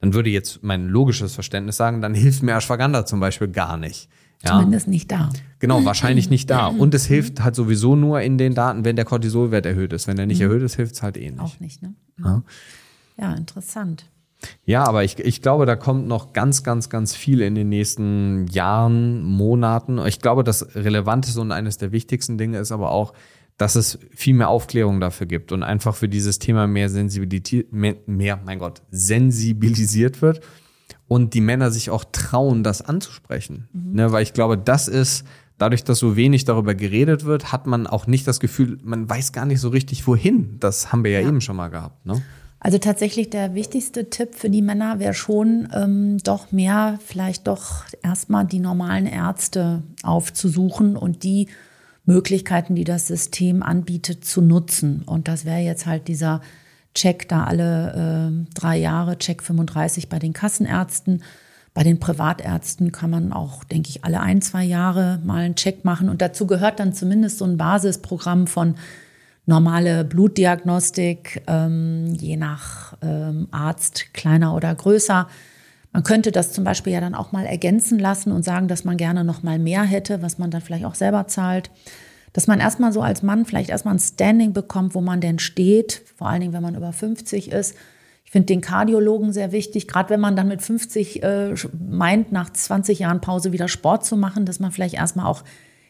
dann 0.00 0.14
würde 0.14 0.30
jetzt 0.30 0.62
mein 0.62 0.86
logisches 0.88 1.34
Verständnis 1.34 1.76
sagen, 1.76 2.00
dann 2.00 2.14
hilft 2.14 2.42
mir 2.42 2.54
Ashwagandha 2.54 3.04
zum 3.04 3.18
Beispiel 3.18 3.48
gar 3.48 3.76
nicht. 3.76 4.08
Ja? 4.44 4.52
Zumindest 4.52 4.86
nicht 4.86 5.10
da. 5.10 5.30
Genau, 5.58 5.84
wahrscheinlich 5.84 6.30
nicht 6.30 6.48
da. 6.48 6.68
Und 6.68 6.94
es 6.94 7.06
hilft 7.06 7.42
halt 7.42 7.56
sowieso 7.56 7.96
nur 7.96 8.20
in 8.20 8.38
den 8.38 8.54
Daten, 8.54 8.84
wenn 8.84 8.94
der 8.94 9.04
Cortisolwert 9.04 9.66
erhöht 9.66 9.92
ist. 9.92 10.06
Wenn 10.06 10.16
der 10.16 10.26
nicht 10.26 10.38
mhm. 10.38 10.46
erhöht 10.46 10.62
ist, 10.62 10.76
hilft 10.76 10.94
es 10.94 11.02
halt 11.02 11.16
eh 11.16 11.30
nicht. 11.30 11.40
Auch 11.40 11.58
nicht, 11.58 11.82
ne? 11.82 11.94
Ja, 12.18 12.42
ja 13.18 13.34
interessant. 13.34 14.04
Ja, 14.64 14.84
aber 14.84 15.04
ich, 15.04 15.18
ich 15.18 15.42
glaube, 15.42 15.66
da 15.66 15.76
kommt 15.76 16.06
noch 16.06 16.32
ganz, 16.32 16.62
ganz, 16.62 16.88
ganz 16.90 17.14
viel 17.14 17.40
in 17.40 17.54
den 17.54 17.68
nächsten 17.68 18.46
Jahren, 18.48 19.22
Monaten. 19.22 19.98
Ich 20.06 20.20
glaube, 20.20 20.44
das 20.44 20.74
Relevanteste 20.74 21.40
und 21.40 21.52
eines 21.52 21.78
der 21.78 21.92
wichtigsten 21.92 22.38
Dinge 22.38 22.58
ist 22.58 22.70
aber 22.70 22.90
auch, 22.90 23.14
dass 23.56 23.74
es 23.74 23.98
viel 24.14 24.34
mehr 24.34 24.48
Aufklärung 24.48 25.00
dafür 25.00 25.26
gibt 25.26 25.50
und 25.50 25.64
einfach 25.64 25.94
für 25.94 26.08
dieses 26.08 26.38
Thema 26.38 26.66
mehr 26.68 26.88
Sensibilität, 26.88 27.72
mehr, 27.72 27.96
mehr, 28.06 28.38
mein 28.44 28.60
Gott, 28.60 28.82
sensibilisiert 28.90 30.22
wird 30.22 30.40
und 31.08 31.34
die 31.34 31.40
Männer 31.40 31.72
sich 31.72 31.90
auch 31.90 32.04
trauen, 32.12 32.62
das 32.62 32.82
anzusprechen. 32.82 33.68
Mhm. 33.72 33.94
Ne, 33.94 34.12
weil 34.12 34.22
ich 34.22 34.32
glaube, 34.32 34.56
das 34.56 34.86
ist, 34.86 35.24
dadurch, 35.58 35.82
dass 35.82 35.98
so 35.98 36.16
wenig 36.16 36.44
darüber 36.44 36.74
geredet 36.74 37.24
wird, 37.24 37.52
hat 37.52 37.66
man 37.66 37.86
auch 37.86 38.06
nicht 38.06 38.28
das 38.28 38.38
Gefühl, 38.38 38.78
man 38.84 39.08
weiß 39.08 39.32
gar 39.32 39.44
nicht 39.44 39.60
so 39.60 39.70
richtig, 39.70 40.06
wohin. 40.06 40.56
Das 40.60 40.92
haben 40.92 41.02
wir 41.02 41.10
ja, 41.10 41.20
ja. 41.20 41.28
eben 41.28 41.40
schon 41.40 41.56
mal 41.56 41.68
gehabt. 41.68 42.06
Ne? 42.06 42.22
Also 42.60 42.78
tatsächlich 42.78 43.30
der 43.30 43.54
wichtigste 43.54 44.10
Tipp 44.10 44.34
für 44.34 44.50
die 44.50 44.62
Männer 44.62 44.98
wäre 44.98 45.14
schon, 45.14 45.68
ähm, 45.72 46.18
doch 46.18 46.50
mehr, 46.50 46.98
vielleicht 47.04 47.46
doch 47.46 47.84
erstmal 48.02 48.46
die 48.46 48.58
normalen 48.58 49.06
Ärzte 49.06 49.82
aufzusuchen 50.02 50.96
und 50.96 51.22
die 51.22 51.48
Möglichkeiten, 52.04 52.74
die 52.74 52.84
das 52.84 53.06
System 53.06 53.62
anbietet, 53.62 54.24
zu 54.24 54.40
nutzen. 54.40 55.02
Und 55.06 55.28
das 55.28 55.44
wäre 55.44 55.60
jetzt 55.60 55.86
halt 55.86 56.08
dieser 56.08 56.40
Check 56.94 57.28
da 57.28 57.44
alle 57.44 58.32
äh, 58.32 58.54
drei 58.54 58.76
Jahre, 58.76 59.18
Check 59.18 59.42
35 59.42 60.08
bei 60.08 60.18
den 60.18 60.32
Kassenärzten. 60.32 61.22
Bei 61.74 61.84
den 61.84 62.00
Privatärzten 62.00 62.90
kann 62.90 63.10
man 63.10 63.32
auch, 63.32 63.62
denke 63.62 63.90
ich, 63.90 64.04
alle 64.04 64.20
ein, 64.20 64.42
zwei 64.42 64.64
Jahre 64.64 65.20
mal 65.22 65.44
einen 65.44 65.54
Check 65.54 65.84
machen. 65.84 66.08
Und 66.08 66.22
dazu 66.22 66.46
gehört 66.48 66.80
dann 66.80 66.92
zumindest 66.92 67.38
so 67.38 67.44
ein 67.44 67.56
Basisprogramm 67.56 68.48
von 68.48 68.74
normale 69.48 70.04
Blutdiagnostik, 70.04 71.42
ähm, 71.46 72.14
je 72.14 72.36
nach 72.36 72.94
ähm, 73.02 73.48
Arzt 73.50 74.12
kleiner 74.12 74.54
oder 74.54 74.74
größer. 74.74 75.26
Man 75.90 76.02
könnte 76.02 76.32
das 76.32 76.52
zum 76.52 76.64
Beispiel 76.64 76.92
ja 76.92 77.00
dann 77.00 77.14
auch 77.14 77.32
mal 77.32 77.46
ergänzen 77.46 77.98
lassen 77.98 78.30
und 78.30 78.44
sagen, 78.44 78.68
dass 78.68 78.84
man 78.84 78.98
gerne 78.98 79.24
noch 79.24 79.42
mal 79.42 79.58
mehr 79.58 79.82
hätte, 79.84 80.20
was 80.20 80.38
man 80.38 80.50
dann 80.50 80.60
vielleicht 80.60 80.84
auch 80.84 80.94
selber 80.94 81.26
zahlt. 81.28 81.70
Dass 82.34 82.46
man 82.46 82.60
erstmal 82.60 82.92
so 82.92 83.00
als 83.00 83.22
Mann 83.22 83.46
vielleicht 83.46 83.70
erstmal 83.70 83.94
ein 83.94 84.00
Standing 84.00 84.52
bekommt, 84.52 84.94
wo 84.94 85.00
man 85.00 85.22
denn 85.22 85.38
steht, 85.38 86.02
vor 86.16 86.28
allen 86.28 86.42
Dingen, 86.42 86.52
wenn 86.52 86.62
man 86.62 86.74
über 86.74 86.92
50 86.92 87.50
ist. 87.50 87.74
Ich 88.26 88.32
finde 88.32 88.46
den 88.46 88.60
Kardiologen 88.60 89.32
sehr 89.32 89.50
wichtig, 89.52 89.88
gerade 89.88 90.10
wenn 90.10 90.20
man 90.20 90.36
dann 90.36 90.48
mit 90.48 90.60
50 90.60 91.22
äh, 91.22 91.54
meint, 91.88 92.32
nach 92.32 92.52
20 92.52 92.98
Jahren 92.98 93.22
Pause 93.22 93.52
wieder 93.52 93.68
Sport 93.68 94.04
zu 94.04 94.18
machen, 94.18 94.44
dass 94.44 94.60
man 94.60 94.72
vielleicht 94.72 94.94
erstmal 94.96 95.24
auch 95.24 95.42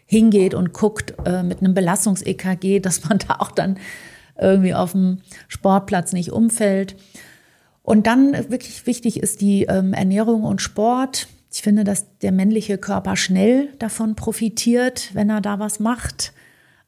hingeht 0.09 0.55
und 0.55 0.73
guckt 0.73 1.15
äh, 1.25 1.45
mit 1.45 1.61
einem 1.61 1.75
Belastungs-EKG, 1.75 2.81
dass 2.83 3.09
man 3.09 3.19
da 3.19 3.37
auch 3.39 3.53
dann 3.53 3.79
irgendwie 4.41 4.75
auf 4.75 4.93
dem 4.93 5.19
Sportplatz 5.47 6.13
nicht 6.13 6.33
umfällt. 6.33 6.97
Und 7.83 8.07
dann 8.07 8.33
wirklich 8.51 8.87
wichtig 8.87 9.21
ist 9.21 9.41
die 9.41 9.65
ähm, 9.65 9.93
Ernährung 9.93 10.45
und 10.45 10.61
Sport. 10.61 11.29
Ich 11.53 11.63
finde, 11.63 11.85
dass 11.85 12.19
der 12.19 12.33
männliche 12.33 12.79
Körper 12.79 13.17
schnell 13.17 13.69
davon 13.79 14.15
profitiert, 14.15 15.11
wenn 15.15 15.31
er 15.31 15.41
da 15.41 15.59
was 15.59 15.81
macht. 15.81 16.33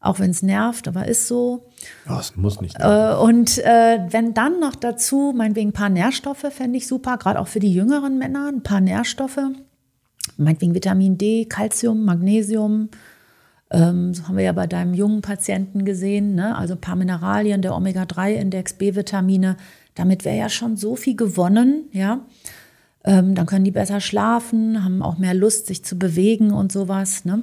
Auch 0.03 0.19
wenn 0.19 0.31
es 0.31 0.43
nervt, 0.43 0.89
aber 0.89 1.07
ist 1.07 1.27
so. 1.27 1.69
Ja, 2.09 2.21
es 2.21 2.35
muss 2.37 2.61
nicht. 2.61 2.77
Äh, 2.79 3.15
und 3.15 3.59
äh, 3.59 3.99
wenn 4.09 4.33
dann 4.33 4.59
noch 4.59 4.75
dazu, 4.75 5.35
meinetwegen 5.37 5.71
ein 5.71 5.75
paar 5.75 5.91
Nährstoffe, 5.91 6.47
fände 6.51 6.79
ich 6.79 6.87
super, 6.87 7.19
gerade 7.19 7.39
auch 7.39 7.49
für 7.49 7.61
die 7.61 7.73
jüngeren 7.73 8.19
Männer, 8.19 8.49
ein 8.49 8.63
paar 8.63 8.81
Nährstoffe. 8.81 9.41
Meinetwegen 10.39 10.75
Vitamin 10.75 11.19
D, 11.19 11.45
Calcium, 11.45 12.05
Magnesium, 12.05 12.89
ähm, 13.71 14.15
so 14.15 14.27
haben 14.27 14.37
wir 14.37 14.45
ja 14.45 14.53
bei 14.53 14.67
deinem 14.67 14.95
jungen 14.95 15.23
Patienten 15.23 15.85
gesehen, 15.85 16.35
ne? 16.35 16.57
also 16.57 16.75
ein 16.75 16.81
paar 16.81 16.97
Mineralien, 16.97 17.63
der 17.63 17.75
Omega-3-Index, 17.75 18.75
B-Vitamine. 18.75 19.57
Damit 19.95 20.25
wäre 20.25 20.37
ja 20.37 20.49
schon 20.49 20.77
so 20.77 20.97
viel 20.97 21.17
gewonnen, 21.17 21.85
ja. 21.93 22.21
Ähm, 23.03 23.35
dann 23.35 23.47
können 23.47 23.65
die 23.65 23.71
besser 23.71 24.01
schlafen, 24.01 24.85
haben 24.85 25.03
auch 25.03 25.17
mehr 25.17 25.33
Lust, 25.33 25.67
sich 25.67 25.83
zu 25.83 25.99
bewegen 25.99 26.51
und 26.53 26.71
sowas. 26.71 27.25
Ne? 27.25 27.43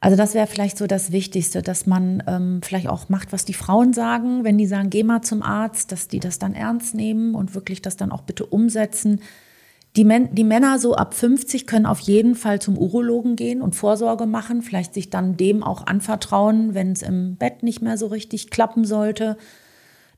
Also 0.00 0.16
das 0.16 0.32
wäre 0.32 0.46
vielleicht 0.46 0.78
so 0.78 0.86
das 0.86 1.12
Wichtigste, 1.12 1.60
dass 1.60 1.86
man 1.86 2.22
ähm, 2.26 2.60
vielleicht 2.62 2.88
auch 2.88 3.10
macht, 3.10 3.32
was 3.32 3.44
die 3.44 3.54
Frauen 3.54 3.92
sagen, 3.92 4.42
wenn 4.42 4.56
die 4.56 4.66
sagen, 4.66 4.88
geh 4.88 5.02
mal 5.02 5.20
zum 5.20 5.42
Arzt, 5.42 5.92
dass 5.92 6.08
die 6.08 6.20
das 6.20 6.38
dann 6.38 6.54
ernst 6.54 6.94
nehmen 6.94 7.34
und 7.34 7.54
wirklich 7.54 7.82
das 7.82 7.96
dann 7.96 8.10
auch 8.10 8.22
bitte 8.22 8.46
umsetzen. 8.46 9.20
Die, 9.96 10.04
Men 10.04 10.34
die 10.34 10.42
Männer 10.42 10.80
so 10.80 10.94
ab 10.94 11.14
50 11.14 11.68
können 11.68 11.86
auf 11.86 12.00
jeden 12.00 12.34
Fall 12.34 12.60
zum 12.60 12.76
Urologen 12.76 13.36
gehen 13.36 13.62
und 13.62 13.76
Vorsorge 13.76 14.26
machen, 14.26 14.62
vielleicht 14.62 14.92
sich 14.92 15.08
dann 15.08 15.36
dem 15.36 15.62
auch 15.62 15.86
anvertrauen, 15.86 16.74
wenn 16.74 16.92
es 16.92 17.02
im 17.02 17.36
Bett 17.36 17.62
nicht 17.62 17.80
mehr 17.80 17.96
so 17.96 18.08
richtig 18.08 18.50
klappen 18.50 18.84
sollte. 18.84 19.36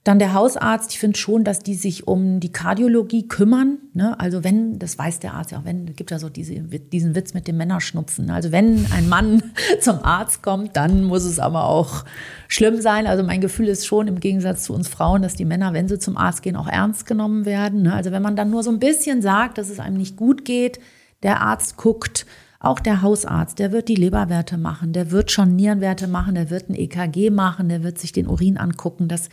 Dann 0.06 0.20
der 0.20 0.34
Hausarzt, 0.34 0.92
ich 0.92 1.00
finde 1.00 1.18
schon, 1.18 1.42
dass 1.42 1.58
die 1.58 1.74
sich 1.74 2.06
um 2.06 2.38
die 2.38 2.52
Kardiologie 2.52 3.26
kümmern. 3.26 3.78
Ne? 3.92 4.14
Also 4.20 4.44
wenn, 4.44 4.78
das 4.78 4.96
weiß 4.96 5.18
der 5.18 5.34
Arzt 5.34 5.50
ja 5.50 5.58
auch, 5.58 5.64
wenn, 5.64 5.88
es 5.88 5.96
gibt 5.96 6.12
ja 6.12 6.20
so 6.20 6.28
diese, 6.28 6.54
diesen 6.54 7.16
Witz 7.16 7.34
mit 7.34 7.48
dem 7.48 7.56
Männerschnupfen. 7.56 8.30
Also 8.30 8.52
wenn 8.52 8.86
ein 8.92 9.08
Mann 9.08 9.42
zum 9.80 10.04
Arzt 10.04 10.44
kommt, 10.44 10.76
dann 10.76 11.02
muss 11.02 11.24
es 11.24 11.40
aber 11.40 11.64
auch 11.64 12.04
schlimm 12.46 12.80
sein. 12.80 13.08
Also 13.08 13.24
mein 13.24 13.40
Gefühl 13.40 13.66
ist 13.66 13.84
schon 13.84 14.06
im 14.06 14.20
Gegensatz 14.20 14.62
zu 14.62 14.74
uns 14.74 14.86
Frauen, 14.86 15.22
dass 15.22 15.34
die 15.34 15.44
Männer, 15.44 15.72
wenn 15.72 15.88
sie 15.88 15.98
zum 15.98 16.16
Arzt 16.16 16.44
gehen, 16.44 16.54
auch 16.54 16.68
ernst 16.68 17.04
genommen 17.06 17.44
werden. 17.44 17.82
Ne? 17.82 17.92
Also 17.92 18.12
wenn 18.12 18.22
man 18.22 18.36
dann 18.36 18.48
nur 18.48 18.62
so 18.62 18.70
ein 18.70 18.78
bisschen 18.78 19.22
sagt, 19.22 19.58
dass 19.58 19.70
es 19.70 19.80
einem 19.80 19.96
nicht 19.96 20.14
gut 20.14 20.44
geht, 20.44 20.78
der 21.24 21.40
Arzt 21.40 21.78
guckt, 21.78 22.26
auch 22.60 22.78
der 22.78 23.02
Hausarzt, 23.02 23.58
der 23.58 23.72
wird 23.72 23.88
die 23.88 23.96
Leberwerte 23.96 24.56
machen, 24.56 24.92
der 24.92 25.10
wird 25.10 25.32
schon 25.32 25.56
Nierenwerte 25.56 26.06
machen, 26.06 26.36
der 26.36 26.48
wird 26.48 26.70
ein 26.70 26.76
EKG 26.76 27.30
machen, 27.30 27.68
der 27.68 27.82
wird 27.82 27.98
sich 27.98 28.12
den 28.12 28.28
Urin 28.28 28.56
angucken. 28.56 29.08
Das 29.08 29.30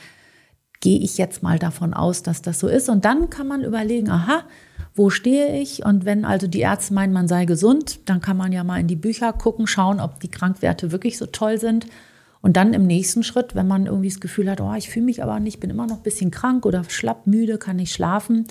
gehe 0.84 1.00
ich 1.00 1.18
jetzt 1.18 1.42
mal 1.42 1.60
davon 1.60 1.94
aus, 1.94 2.24
dass 2.24 2.42
das 2.42 2.60
so 2.60 2.68
ist. 2.68 2.90
Und 2.90 3.06
dann 3.06 3.30
kann 3.30 3.48
man 3.48 3.64
überlegen, 3.64 4.10
aha, 4.10 4.44
wo 4.94 5.10
stehe 5.10 5.58
ich? 5.58 5.86
Und 5.86 6.04
wenn 6.04 6.26
also 6.26 6.46
die 6.46 6.60
Ärzte 6.60 6.94
meinen, 6.94 7.14
man 7.14 7.30
sei 7.30 7.46
gesund, 7.46 8.02
dann 8.10 8.20
kann 8.20 8.36
man 8.36 8.52
ja 8.52 8.66
mal 8.66 8.82
in 8.82 8.88
die 8.88 8.98
Bücher 8.98 9.32
gucken, 9.32 9.66
schauen, 9.66 10.02
ob 10.02 10.20
die 10.20 10.28
Krankwerte 10.28 10.92
wirklich 10.92 11.18
so 11.18 11.26
toll 11.26 11.58
sind. 11.58 11.88
Und 12.42 12.58
dann 12.58 12.74
im 12.74 12.86
nächsten 12.86 13.24
Schritt, 13.24 13.56
wenn 13.56 13.66
man 13.66 13.86
irgendwie 13.86 14.10
das 14.10 14.20
Gefühl 14.20 14.52
hat, 14.52 14.60
oh, 14.60 14.74
ich 14.74 14.90
fühle 14.90 15.06
mich 15.06 15.24
aber 15.24 15.40
nicht, 15.40 15.62
bin 15.62 15.70
immer 15.70 15.88
noch 15.88 15.98
ein 15.98 16.04
bisschen 16.04 16.32
krank 16.32 16.66
oder 16.66 16.84
schlapp, 16.90 17.28
müde, 17.28 17.58
kann 17.58 17.78
nicht 17.78 17.94
schlafen, 17.94 18.46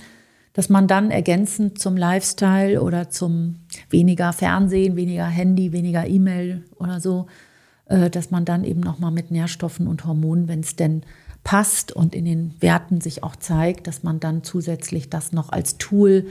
dass 0.55 0.71
man 0.71 0.89
dann 0.89 1.11
ergänzend 1.11 1.79
zum 1.79 1.99
Lifestyle 1.99 2.81
oder 2.81 3.11
zum 3.11 3.57
weniger 3.91 4.33
Fernsehen, 4.33 4.97
weniger 4.97 5.27
Handy, 5.27 5.73
weniger 5.73 6.07
E-Mail 6.07 6.65
oder 6.79 6.99
so, 6.99 7.27
äh, 7.85 8.09
dass 8.09 8.31
man 8.31 8.47
dann 8.47 8.65
eben 8.65 8.81
nochmal 8.81 9.11
mit 9.11 9.31
Nährstoffen 9.31 9.87
und 9.87 10.07
Hormonen, 10.07 10.49
wenn 10.49 10.61
es 10.61 10.75
denn 10.75 11.03
passt 11.45 11.93
und 11.93 12.15
in 12.15 12.25
den 12.25 12.55
Werten 12.61 13.01
sich 13.01 13.23
auch 13.23 13.37
zeigt, 13.37 13.87
dass 13.87 14.03
man 14.03 14.21
dann 14.21 14.45
zusätzlich 14.45 15.11
das 15.11 15.33
noch 15.33 15.51
als 15.51 15.79
Tool 15.79 16.27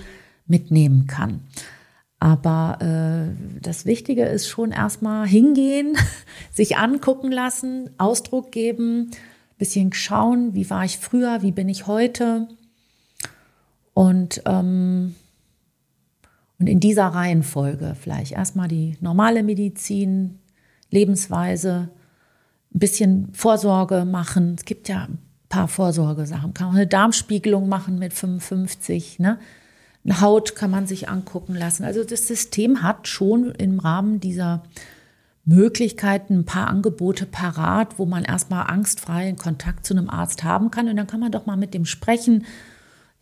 mitnehmen 0.47 1.07
kann. 1.07 1.41
Aber 2.19 2.77
äh, 2.81 3.59
das 3.61 3.85
Wichtige 3.85 4.25
ist 4.25 4.47
schon 4.47 4.71
erstmal 4.71 5.27
hingehen, 5.27 5.97
sich 6.51 6.77
angucken 6.77 7.31
lassen, 7.31 7.89
Ausdruck 7.97 8.51
geben, 8.51 9.11
bisschen 9.57 9.91
schauen, 9.93 10.53
wie 10.53 10.69
war 10.69 10.85
ich 10.85 10.97
früher, 10.97 11.41
wie 11.41 11.51
bin 11.51 11.67
ich 11.67 11.87
heute. 11.87 12.47
Und, 13.93 14.43
ähm, 14.45 15.15
und 16.59 16.67
in 16.67 16.79
dieser 16.79 17.07
Reihenfolge 17.07 17.95
vielleicht 17.99 18.33
erstmal 18.33 18.67
die 18.67 18.97
normale 19.01 19.43
Medizin, 19.43 20.39
Lebensweise, 20.91 21.89
ein 22.73 22.79
bisschen 22.79 23.29
Vorsorge 23.33 24.05
machen. 24.05 24.55
Es 24.57 24.65
gibt 24.65 24.87
ja 24.89 25.03
ein 25.03 25.19
paar 25.49 25.67
Vorsorgesachen. 25.67 26.43
Man 26.43 26.53
kann 26.53 26.67
auch 26.67 26.73
eine 26.73 26.87
Darmspiegelung 26.87 27.67
machen 27.69 27.99
mit 27.99 28.13
55, 28.13 29.19
ne? 29.19 29.37
Eine 30.03 30.19
Haut 30.19 30.55
kann 30.55 30.71
man 30.71 30.87
sich 30.87 31.09
angucken 31.09 31.53
lassen. 31.53 31.83
Also 31.83 32.03
das 32.03 32.27
System 32.27 32.81
hat 32.81 33.07
schon 33.07 33.51
im 33.51 33.79
Rahmen 33.79 34.19
dieser 34.19 34.63
Möglichkeiten, 35.45 36.39
ein 36.39 36.45
paar 36.45 36.67
Angebote 36.67 37.27
parat, 37.27 37.99
wo 37.99 38.05
man 38.05 38.23
erstmal 38.23 38.67
angstfrei 38.67 39.29
in 39.29 39.37
Kontakt 39.37 39.85
zu 39.85 39.93
einem 39.93 40.09
Arzt 40.09 40.43
haben 40.43 40.71
kann. 40.71 40.87
Und 40.87 40.95
dann 40.95 41.07
kann 41.07 41.19
man 41.19 41.31
doch 41.31 41.45
mal 41.45 41.57
mit 41.57 41.75
dem 41.75 41.85
sprechen. 41.85 42.45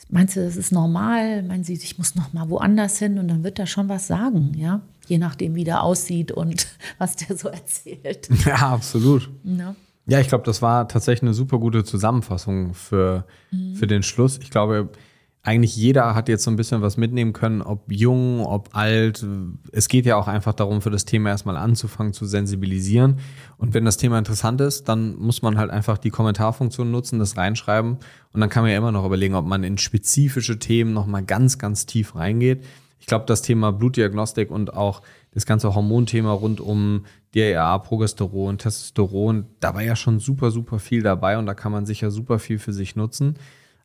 Meinst 0.09 0.37
du, 0.37 0.43
das 0.43 0.55
ist 0.55 0.71
normal? 0.71 1.43
Meinen 1.43 1.65
Sie, 1.65 1.73
ich 1.73 1.97
muss 1.97 2.15
noch 2.15 2.31
mal 2.31 2.49
woanders 2.49 2.97
hin? 2.97 3.19
Und 3.19 3.27
dann 3.27 3.43
wird 3.43 3.59
er 3.59 3.67
schon 3.67 3.89
was 3.89 4.07
sagen, 4.07 4.53
ja? 4.55 4.81
Je 5.09 5.17
nachdem, 5.17 5.55
wie 5.55 5.63
der 5.63 5.83
aussieht 5.83 6.31
und 6.31 6.67
was 6.97 7.15
der 7.15 7.35
so 7.35 7.49
erzählt. 7.49 8.29
Ja, 8.45 8.73
absolut. 8.73 9.29
Ja. 9.43 9.75
Ja, 10.05 10.19
ich 10.19 10.27
glaube, 10.27 10.43
das 10.43 10.61
war 10.61 10.87
tatsächlich 10.87 11.23
eine 11.23 11.33
super 11.35 11.59
gute 11.59 11.83
Zusammenfassung 11.83 12.73
für, 12.73 13.25
mhm. 13.51 13.75
für 13.75 13.85
den 13.85 14.01
Schluss. 14.01 14.39
Ich 14.41 14.49
glaube, 14.49 14.89
eigentlich 15.41 15.75
jeder 15.75 16.15
hat 16.15 16.29
jetzt 16.29 16.43
so 16.43 16.51
ein 16.51 16.57
bisschen 16.57 16.81
was 16.81 16.97
mitnehmen 16.97 17.31
können, 17.31 17.61
ob 17.61 17.91
jung, 17.91 18.45
ob 18.45 18.75
alt. 18.75 19.25
Es 19.71 19.87
geht 19.87 20.05
ja 20.05 20.15
auch 20.17 20.27
einfach 20.27 20.53
darum, 20.53 20.81
für 20.81 20.89
das 20.89 21.05
Thema 21.05 21.29
erstmal 21.29 21.57
anzufangen 21.57 22.11
zu 22.11 22.25
sensibilisieren. 22.25 23.19
Und 23.57 23.73
wenn 23.73 23.85
das 23.85 23.97
Thema 23.97 24.17
interessant 24.17 24.61
ist, 24.61 24.89
dann 24.89 25.15
muss 25.15 25.41
man 25.41 25.57
halt 25.57 25.71
einfach 25.71 25.97
die 25.97 26.09
Kommentarfunktion 26.09 26.91
nutzen, 26.91 27.19
das 27.19 27.37
reinschreiben. 27.37 27.97
Und 28.33 28.41
dann 28.41 28.49
kann 28.49 28.63
man 28.63 28.71
ja 28.71 28.77
immer 28.77 28.91
noch 28.91 29.05
überlegen, 29.05 29.35
ob 29.35 29.45
man 29.45 29.63
in 29.63 29.77
spezifische 29.77 30.59
Themen 30.59 30.93
nochmal 30.93 31.23
ganz, 31.23 31.57
ganz 31.57 31.85
tief 31.85 32.15
reingeht. 32.15 32.63
Ich 32.99 33.05
glaube, 33.05 33.25
das 33.25 33.41
Thema 33.41 33.71
Blutdiagnostik 33.71 34.51
und 34.51 34.73
auch 34.73 35.01
das 35.31 35.45
ganze 35.45 35.73
Hormonthema 35.73 36.31
rund 36.31 36.59
um 36.59 37.05
DRA, 37.33 37.77
Progesteron, 37.77 38.57
Testosteron, 38.57 39.45
da 39.59 39.73
war 39.73 39.81
ja 39.81 39.95
schon 39.95 40.19
super, 40.19 40.51
super 40.51 40.79
viel 40.79 41.01
dabei 41.01 41.37
und 41.37 41.45
da 41.45 41.53
kann 41.53 41.71
man 41.71 41.85
sicher 41.85 42.11
super 42.11 42.39
viel 42.39 42.59
für 42.59 42.73
sich 42.73 42.95
nutzen. 42.95 43.35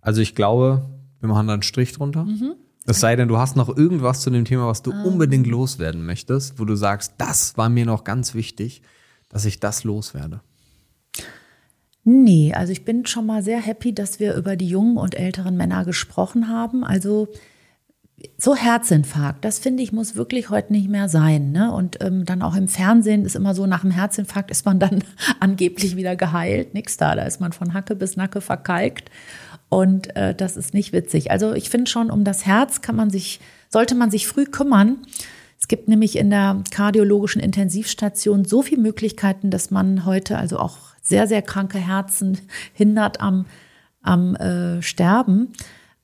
Also 0.01 0.21
ich 0.21 0.35
glaube, 0.35 0.89
wir 1.21 1.29
machen 1.29 1.47
da 1.47 1.55
einen 1.55 1.63
Strich 1.63 1.93
drunter. 1.93 2.25
Mhm. 2.25 2.55
Es 2.87 3.01
sei 3.01 3.17
denn, 3.17 3.29
du 3.29 3.39
hast 3.39 3.57
noch 3.57 3.75
irgendwas 3.75 4.21
zu 4.21 4.31
dem 4.31 4.45
Thema, 4.45 4.67
was 4.67 4.83
du 4.83 4.91
um. 4.91 5.05
unbedingt 5.05 5.47
loswerden 5.47 6.05
möchtest, 6.05 6.59
wo 6.59 6.65
du 6.65 6.75
sagst, 6.75 7.15
das 7.19 7.57
war 7.57 7.71
mir 7.71 7.87
noch 7.87 8.05
ganz 8.05 8.35
wichtig, 8.35 8.83
dass 9.31 9.47
ich 9.47 9.59
das 9.59 9.85
loswerde. 9.85 10.41
Nee, 12.05 12.53
also 12.53 12.71
ich 12.71 12.85
bin 12.85 13.07
schon 13.07 13.25
mal 13.25 13.43
sehr 13.43 13.61
happy, 13.61 13.95
dass 13.95 14.21
wir 14.21 14.35
über 14.35 14.57
die 14.57 14.69
jungen 14.69 14.99
und 14.99 15.15
älteren 15.15 15.57
Männer 15.57 15.87
gesprochen 15.87 16.49
haben. 16.49 16.85
Also 16.85 17.29
so 18.39 18.55
Herzinfarkt, 18.55 19.45
das 19.45 19.59
finde 19.59 19.83
ich, 19.83 19.93
muss 19.93 20.17
wirklich 20.17 20.51
heute 20.51 20.73
nicht 20.73 20.89
mehr 20.89 21.09
sein. 21.09 21.53
Ne? 21.53 21.73
Und 21.73 22.03
ähm, 22.03 22.25
dann 22.25 22.43
auch 22.43 22.55
im 22.55 22.69
Fernsehen 22.69 23.25
ist 23.25 23.37
immer 23.37 23.55
so, 23.55 23.67
nach 23.67 23.83
dem 23.83 23.91
Herzinfarkt 23.91 24.51
ist 24.51 24.65
man 24.65 24.79
dann 24.79 25.05
angeblich 25.41 25.97
wieder 25.97 26.17
geheilt. 26.17 26.75
Nix 26.75 26.97
da, 26.97 27.15
da 27.15 27.23
ist 27.23 27.41
man 27.41 27.53
von 27.53 27.75
Hacke 27.75 27.97
bis 27.97 28.17
Nacke 28.17 28.41
verkalkt. 28.41 29.11
Und 29.69 30.15
äh, 30.17 30.35
das 30.35 30.57
ist 30.57 30.75
nicht 30.75 30.93
witzig. 30.93 31.31
Also 31.31 31.53
ich 31.53 31.71
finde 31.71 31.91
schon, 31.91 32.11
um 32.11 32.25
das 32.25 32.47
Herz 32.47 32.81
kann 32.81 32.97
man 32.97 33.11
sich, 33.11 33.41
sollte 33.69 33.95
man 33.95 34.11
sich 34.11 34.27
früh 34.27 34.45
kümmern. 34.45 34.99
Es 35.59 35.69
gibt 35.69 35.89
nämlich 35.89 36.17
in 36.17 36.31
der 36.31 36.63
kardiologischen 36.71 37.41
Intensivstation 37.41 38.45
so 38.45 38.63
viele 38.63 38.83
Möglichkeiten, 38.83 39.51
dass 39.51 39.71
man 39.71 40.05
heute 40.05 40.39
also 40.39 40.59
auch 40.59 40.77
sehr, 41.03 41.27
sehr 41.27 41.43
kranke 41.43 41.79
Herzen 41.79 42.39
hindert 42.75 43.21
am, 43.21 43.47
am 44.03 44.37
äh, 44.37 44.83
Sterben. 44.83 45.53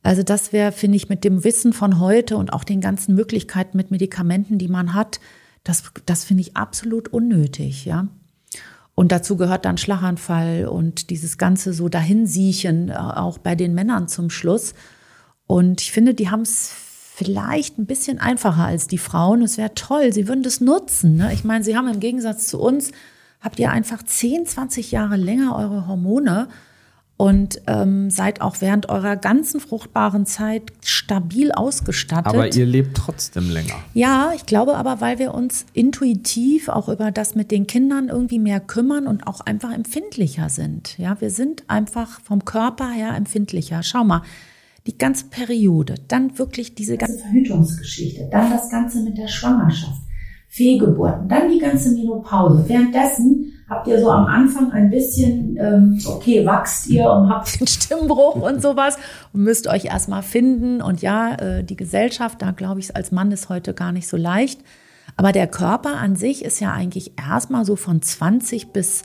Also 0.02 0.22
das 0.22 0.52
wäre, 0.52 0.72
finde 0.72 0.96
ich, 0.96 1.08
mit 1.08 1.24
dem 1.24 1.44
Wissen 1.44 1.72
von 1.72 2.00
heute 2.00 2.36
und 2.36 2.52
auch 2.52 2.64
den 2.64 2.80
ganzen 2.80 3.14
Möglichkeiten 3.14 3.76
mit 3.76 3.90
Medikamenten, 3.90 4.58
die 4.58 4.68
man 4.68 4.94
hat, 4.94 5.20
das, 5.62 5.84
das 6.06 6.24
finde 6.24 6.40
ich 6.40 6.56
absolut 6.56 7.08
unnötig, 7.08 7.84
ja. 7.84 8.08
Und 8.94 9.12
dazu 9.12 9.36
gehört 9.36 9.64
dann 9.64 9.78
Schlaganfall 9.78 10.66
und 10.66 11.10
dieses 11.10 11.38
ganze 11.38 11.72
so 11.72 11.88
Dahinsiechen, 11.88 12.90
äh, 12.90 12.94
auch 12.94 13.38
bei 13.38 13.54
den 13.54 13.74
Männern 13.74 14.08
zum 14.08 14.30
Schluss. 14.30 14.74
Und 15.46 15.80
ich 15.80 15.92
finde, 15.92 16.14
die 16.14 16.30
haben 16.30 16.42
es 16.42 16.70
vielleicht 17.14 17.78
ein 17.78 17.86
bisschen 17.86 18.18
einfacher 18.18 18.64
als 18.64 18.88
die 18.88 18.98
Frauen. 18.98 19.42
Es 19.42 19.58
wäre 19.58 19.74
toll, 19.74 20.12
sie 20.12 20.28
würden 20.28 20.42
das 20.42 20.60
nutzen. 20.60 21.16
Ne? 21.16 21.32
Ich 21.32 21.44
meine, 21.44 21.64
sie 21.64 21.76
haben 21.76 21.88
im 21.88 22.00
Gegensatz 22.00 22.46
zu 22.46 22.58
uns, 22.58 22.92
habt 23.40 23.58
ihr 23.58 23.70
einfach 23.70 24.02
10, 24.02 24.46
20 24.46 24.90
Jahre 24.90 25.16
länger 25.16 25.56
eure 25.56 25.86
Hormone 25.86 26.48
und 27.20 27.60
ähm, 27.66 28.08
seid 28.08 28.40
auch 28.40 28.62
während 28.62 28.88
eurer 28.88 29.14
ganzen 29.14 29.60
fruchtbaren 29.60 30.24
Zeit 30.24 30.62
stabil 30.82 31.52
ausgestattet. 31.52 32.28
Aber 32.28 32.50
ihr 32.50 32.64
lebt 32.64 32.96
trotzdem 32.96 33.50
länger. 33.50 33.74
Ja, 33.92 34.32
ich 34.34 34.46
glaube 34.46 34.74
aber, 34.78 35.02
weil 35.02 35.18
wir 35.18 35.34
uns 35.34 35.66
intuitiv 35.74 36.70
auch 36.70 36.88
über 36.88 37.10
das 37.10 37.34
mit 37.34 37.50
den 37.50 37.66
Kindern 37.66 38.08
irgendwie 38.08 38.38
mehr 38.38 38.58
kümmern 38.58 39.06
und 39.06 39.26
auch 39.26 39.42
einfach 39.42 39.70
empfindlicher 39.70 40.48
sind. 40.48 40.96
Ja, 40.96 41.20
wir 41.20 41.28
sind 41.28 41.64
einfach 41.68 42.22
vom 42.22 42.46
Körper 42.46 42.88
her 42.88 43.14
empfindlicher. 43.14 43.82
Schau 43.82 44.02
mal, 44.02 44.22
die 44.86 44.96
ganze 44.96 45.26
Periode, 45.26 45.96
dann 46.08 46.38
wirklich 46.38 46.74
diese 46.74 46.96
ganze 46.96 47.18
Verhütungsgeschichte, 47.18 48.30
dann 48.32 48.50
das 48.50 48.70
Ganze 48.70 49.02
mit 49.02 49.18
der 49.18 49.28
Schwangerschaft, 49.28 50.00
Fehlgeburten, 50.48 51.28
dann 51.28 51.50
die 51.50 51.58
ganze 51.58 51.90
Menopause. 51.90 52.64
Währenddessen 52.66 53.59
habt 53.70 53.86
ihr 53.86 54.00
so 54.00 54.10
am 54.10 54.26
Anfang 54.26 54.72
ein 54.72 54.90
bisschen, 54.90 55.56
ähm, 55.56 55.98
okay, 56.04 56.44
wachst 56.44 56.88
ihr 56.88 57.08
und 57.08 57.30
habt 57.30 57.60
den 57.60 57.68
Stimmbruch 57.68 58.34
und 58.34 58.60
sowas 58.60 58.98
und 59.32 59.44
müsst 59.44 59.68
euch 59.68 59.86
erstmal 59.86 60.22
finden. 60.22 60.82
Und 60.82 61.00
ja, 61.00 61.36
äh, 61.36 61.64
die 61.64 61.76
Gesellschaft, 61.76 62.42
da 62.42 62.50
glaube 62.50 62.80
ich, 62.80 62.96
als 62.96 63.12
Mann 63.12 63.30
ist 63.30 63.48
heute 63.48 63.72
gar 63.72 63.92
nicht 63.92 64.08
so 64.08 64.16
leicht. 64.16 64.60
Aber 65.16 65.32
der 65.32 65.46
Körper 65.46 65.96
an 65.96 66.16
sich 66.16 66.44
ist 66.44 66.60
ja 66.60 66.72
eigentlich 66.72 67.12
erstmal 67.16 67.64
so 67.64 67.76
von 67.76 68.02
20 68.02 68.72
bis 68.72 69.02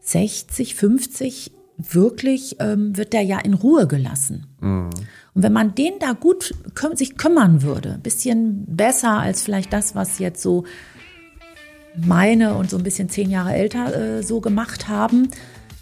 60, 0.00 0.74
50 0.74 1.52
wirklich, 1.76 2.56
ähm, 2.60 2.96
wird 2.96 3.12
der 3.12 3.22
ja 3.22 3.38
in 3.38 3.54
Ruhe 3.54 3.86
gelassen. 3.86 4.46
Mhm. 4.60 4.90
Und 5.34 5.42
wenn 5.42 5.52
man 5.52 5.74
den 5.74 5.98
da 6.00 6.12
gut 6.12 6.54
küm 6.74 6.96
sich 6.96 7.16
kümmern 7.16 7.62
würde, 7.62 8.00
bisschen 8.02 8.64
besser 8.66 9.18
als 9.18 9.42
vielleicht 9.42 9.72
das, 9.72 9.94
was 9.94 10.18
jetzt 10.18 10.42
so 10.42 10.64
meine 12.04 12.54
und 12.54 12.70
so 12.70 12.76
ein 12.76 12.82
bisschen 12.82 13.08
zehn 13.08 13.30
Jahre 13.30 13.54
älter 13.54 14.18
äh, 14.18 14.22
so 14.22 14.40
gemacht 14.40 14.88
haben, 14.88 15.28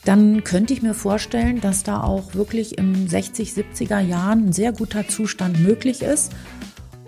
dann 0.04 0.44
könnte 0.44 0.72
ich 0.72 0.82
mir 0.82 0.94
vorstellen, 0.94 1.60
dass 1.60 1.82
da 1.82 2.00
auch 2.02 2.34
wirklich 2.34 2.78
im 2.78 3.08
60, 3.08 3.52
70er 3.52 4.00
Jahren 4.00 4.48
ein 4.48 4.52
sehr 4.52 4.72
guter 4.72 5.08
Zustand 5.08 5.60
möglich 5.60 6.02
ist. 6.02 6.32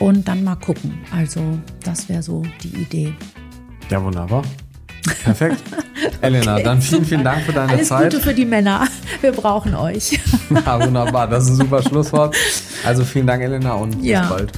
Und 0.00 0.28
dann 0.28 0.44
mal 0.44 0.56
gucken. 0.56 0.98
Also 1.12 1.40
das 1.82 2.08
wäre 2.08 2.22
so 2.22 2.42
die 2.62 2.68
Idee. 2.68 3.14
Ja, 3.90 4.02
wunderbar. 4.02 4.42
Perfekt. 5.24 5.62
Elena, 6.20 6.54
okay. 6.54 6.62
dann 6.62 6.80
vielen, 6.80 7.04
vielen 7.04 7.24
Dank 7.24 7.42
für 7.42 7.52
deine 7.52 7.72
Alles 7.72 7.88
Zeit. 7.88 8.12
Gute 8.12 8.22
für 8.22 8.34
die 8.34 8.44
Männer. 8.44 8.86
Wir 9.20 9.32
brauchen 9.32 9.74
euch. 9.74 10.18
Ja, 10.50 10.82
wunderbar. 10.82 11.28
Das 11.28 11.44
ist 11.44 11.50
ein 11.50 11.56
super 11.56 11.82
Schlusswort. 11.82 12.34
Also 12.84 13.04
vielen 13.04 13.26
Dank, 13.26 13.42
Elena, 13.42 13.74
und 13.74 14.02
ja. 14.02 14.20
bis 14.20 14.28
bald. 14.30 14.52